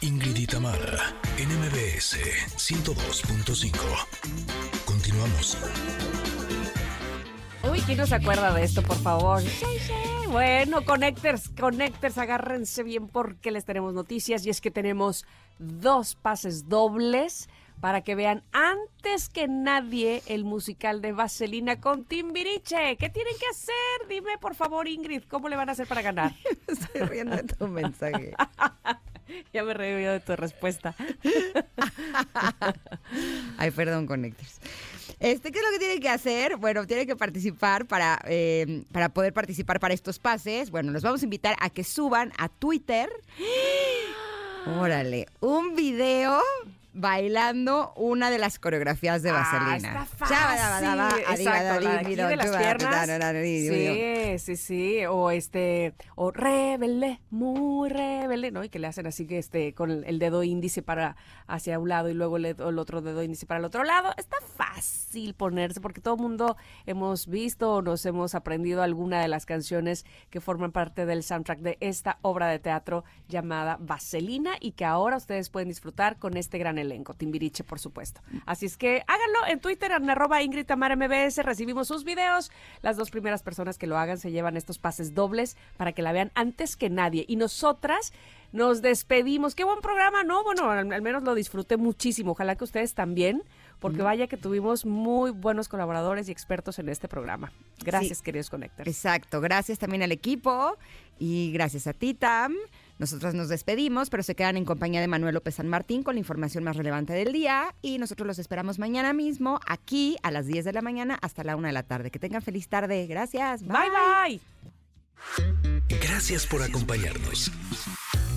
Ingrid 0.01 0.37
y 0.37 0.47
Tamara, 0.47 1.13
en 1.39 1.49
MBS 1.49 2.17
102.5. 2.57 3.73
Continuamos. 4.85 5.59
Uy, 7.69 7.81
¿quién 7.81 7.99
no 7.99 8.07
se 8.07 8.15
acuerda 8.15 8.55
de 8.55 8.63
esto, 8.63 8.83
por 8.83 8.97
favor? 8.99 9.41
Sí, 9.43 9.67
sí. 9.81 9.93
Bueno, 10.31 10.85
Connectors, 10.85 11.49
Connectors, 11.49 12.17
agárrense 12.17 12.85
bien 12.85 13.09
porque 13.09 13.51
les 13.51 13.65
tenemos 13.65 13.93
noticias 13.93 14.47
y 14.47 14.51
es 14.51 14.61
que 14.61 14.71
tenemos 14.71 15.27
dos 15.59 16.15
pases 16.15 16.69
dobles 16.69 17.49
para 17.81 18.03
que 18.03 18.15
vean 18.15 18.45
antes 18.53 19.29
que 19.29 19.49
nadie 19.49 20.23
el 20.27 20.45
musical 20.45 21.03
de 21.03 21.11
Vaselina 21.11 21.81
con 21.81 22.05
Timbiriche. 22.05 22.97
¿Qué 22.97 23.09
tienen 23.09 23.35
que 23.39 23.47
hacer? 23.51 24.09
Dime, 24.09 24.39
por 24.39 24.55
favor, 24.55 24.87
Ingrid, 24.87 25.25
¿cómo 25.25 25.49
le 25.49 25.57
van 25.57 25.71
a 25.71 25.73
hacer 25.73 25.89
para 25.89 26.03
ganar? 26.03 26.35
Estoy 26.69 27.01
riendo 27.03 27.35
de 27.35 27.43
tu 27.43 27.67
mensaje. 27.67 28.35
ya 29.53 29.65
me 29.65 29.75
reí 29.75 30.05
yo 30.05 30.13
de 30.13 30.21
tu 30.21 30.37
respuesta. 30.37 30.95
Ay, 33.59 33.71
perdón, 33.71 34.07
Connectors. 34.07 34.61
Este, 35.21 35.51
¿Qué 35.51 35.59
es 35.59 35.65
lo 35.65 35.73
que 35.73 35.79
tienen 35.79 36.01
que 36.01 36.09
hacer? 36.09 36.57
Bueno, 36.57 36.87
tienen 36.87 37.07
que 37.07 37.17
participar 37.17 37.87
para, 37.87 38.21
eh, 38.27 38.85
para 38.93 39.09
poder 39.09 39.33
participar 39.33 39.81
para 39.81 39.95
estos 39.95 40.19
pases. 40.19 40.71
Bueno, 40.71 40.93
los 40.93 41.03
vamos 41.03 41.23
a 41.23 41.25
invitar 41.25 41.57
a 41.61 41.71
que 41.71 41.83
suban 41.83 42.33
a 42.39 42.49
Twitter. 42.49 43.11
Órale, 44.81 45.27
un 45.41 45.75
video 45.75 46.41
bailando 46.99 47.93
una 47.97 48.31
de 48.31 48.39
las 48.39 48.59
coreografías 48.59 49.23
de 49.23 49.31
Ah, 49.31 49.33
Vaselina. 49.35 50.07
está 51.33 51.79
de 52.29 52.37
las 52.37 52.47
piernas. 52.59 53.07
Sí, 54.39 54.39
sí, 54.39 54.57
sí. 54.57 55.07
O 55.07 55.31
este, 55.31 55.95
o 56.17 56.31
rebelde, 56.31 57.21
muy 57.31 57.89
rebelde, 57.89 58.51
¿no? 58.51 58.65
Y 58.65 58.69
que 58.69 58.79
le 58.79 58.89
hacen 58.89 59.07
así 59.07 59.27
que 59.27 59.39
este, 59.39 59.75
con 59.75 59.91
el 60.05 60.19
dedo 60.19 60.43
índice 60.43 60.83
para 60.83 61.17
hacia 61.47 61.79
un 61.79 61.89
lado 61.89 62.09
y 62.11 62.15
luego 62.15 62.37
el, 62.37 62.47
el 62.47 62.79
otro 62.79 63.01
dedo 63.01 63.23
índice 63.23 63.47
para 63.47 63.59
el 63.59 63.65
otro 63.65 63.85
lado. 63.85 64.13
Está 64.17 64.37
fácil 64.57 65.35
ponerse 65.35 65.81
porque 65.81 66.01
todo 66.01 66.15
el 66.17 66.21
mundo 66.21 66.57
hemos 66.87 67.27
visto 67.29 67.75
o 67.75 67.83
nos 67.83 68.05
hemos 68.07 68.35
aprendido 68.35 68.83
alguna 68.83 69.21
de 69.21 69.29
las 69.29 69.47
canciones 69.47 70.05
que 70.31 70.41
forman 70.41 70.73
parte 70.73 71.07
del 71.07 71.23
soundtrack 71.23 71.61
de 71.61 71.79
esta 71.81 72.19
obra 72.23 72.49
de 72.49 72.59
teatro 72.59 73.05
llamada 73.29 73.77
Vaselina 73.81 74.53
y 74.61 74.73
que 74.73 74.85
ahora 74.85 75.17
ustedes 75.17 75.49
pueden 75.49 75.69
disfrutar 75.69 76.19
con 76.19 76.37
este 76.37 76.59
gran 76.59 76.77
elenco. 76.79 76.88
Elenco, 76.89 77.15
Timbiriche, 77.15 77.65
por 77.65 77.79
supuesto. 77.79 78.21
Así 78.47 78.67
es 78.67 78.77
que 78.77 79.03
háganlo 79.07 79.47
en 79.49 79.61
Twitter, 79.61 79.93
en 79.93 80.09
arroba 80.11 80.43
Ingrid 80.43 80.67
Tamara 80.67 80.97
MBS, 80.97 81.39
recibimos 81.45 81.89
sus 81.89 82.05
videos. 82.05 82.51
Las 82.83 82.97
dos 82.97 83.11
primeras 83.11 83.43
personas 83.43 83.79
que 83.79 83.87
lo 83.87 83.97
hagan 83.99 84.19
se 84.19 84.31
llevan 84.31 84.57
estos 84.57 84.79
pases 84.79 85.15
dobles 85.15 85.57
para 85.77 85.93
que 85.93 86.03
la 86.03 86.13
vean 86.13 86.33
antes 86.35 86.77
que 86.77 86.91
nadie. 86.91 87.25
Y 87.29 87.37
nosotras 87.37 88.13
nos 88.53 88.81
despedimos. 88.83 89.55
Qué 89.55 89.65
buen 89.65 89.81
programa, 89.81 90.25
¿no? 90.25 90.43
Bueno, 90.43 90.71
al, 90.71 90.93
al 90.93 91.03
menos 91.03 91.23
lo 91.23 91.35
disfruté 91.35 91.77
muchísimo. 91.77 92.33
Ojalá 92.33 92.57
que 92.57 92.65
ustedes 92.65 92.95
también, 92.95 93.43
porque 93.79 94.03
vaya 94.03 94.27
que 94.27 94.37
tuvimos 94.39 94.87
muy 94.87 95.31
buenos 95.31 95.69
colaboradores 95.69 96.29
y 96.29 96.33
expertos 96.33 96.79
en 96.79 96.89
este 96.89 97.09
programa. 97.09 97.53
Gracias, 97.85 98.19
Sí. 98.19 98.25
queridos 98.25 98.49
Connectors. 98.51 98.89
Exacto, 98.89 99.41
gracias 99.41 99.79
también 99.79 100.03
al 100.03 100.13
equipo 100.13 100.77
y 101.19 101.53
gracias 101.53 101.87
a 101.87 101.93
ti, 101.93 102.15
Tam. 102.15 102.55
Nosotros 102.99 103.35
nos 103.35 103.49
despedimos, 103.49 104.11
pero 104.11 104.23
se 104.23 104.35
quedan 104.35 104.57
en 104.57 104.65
compañía 104.65 105.01
de 105.01 105.09
Manuel 105.09 105.35
López 105.35 105.57
San 105.57 105.69
Martín 105.69 106.03
con 106.03 106.15
la 106.15 106.21
información 106.21 106.65
más 106.65 106.77
relevante 106.77 107.13
del 107.13 107.33
día 107.33 107.75
y 107.81 107.99
nosotros 107.99 108.27
los 108.27 108.39
esperamos 108.39 108.79
mañana 108.79 109.13
mismo 109.13 109.61
aquí 109.67 110.17
a 110.23 110.31
las 110.31 110.47
10 110.47 110.65
de 110.65 110.73
la 110.73 110.83
mañana 110.83 111.19
hasta 111.23 111.45
la 111.45 111.57
1 111.57 111.67
de 111.69 111.73
la 111.73 111.85
tarde. 111.85 112.11
Que 112.11 112.19
tengan 112.19 112.43
feliz 112.43 112.69
tarde. 112.69 113.07
Gracias. 113.07 113.63
Bye, 113.63 113.91
bye. 113.91 114.41
Gracias 116.01 116.47
por 116.47 116.63
acompañarnos. 116.63 117.51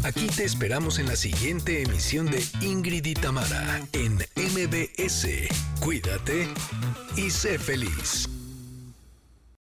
Aquí 0.04 0.28
te 0.28 0.44
esperamos 0.44 0.98
en 0.98 1.08
la 1.08 1.16
siguiente 1.16 1.84
emisión 1.84 2.26
de 2.26 2.44
Ingrid 2.62 3.06
y 3.06 3.14
Tamara 3.14 3.82
en 3.94 4.16
MBS. 4.16 5.28
Cuídate 5.80 6.48
y 7.16 7.30
sé 7.30 7.60
feliz. 7.60 8.28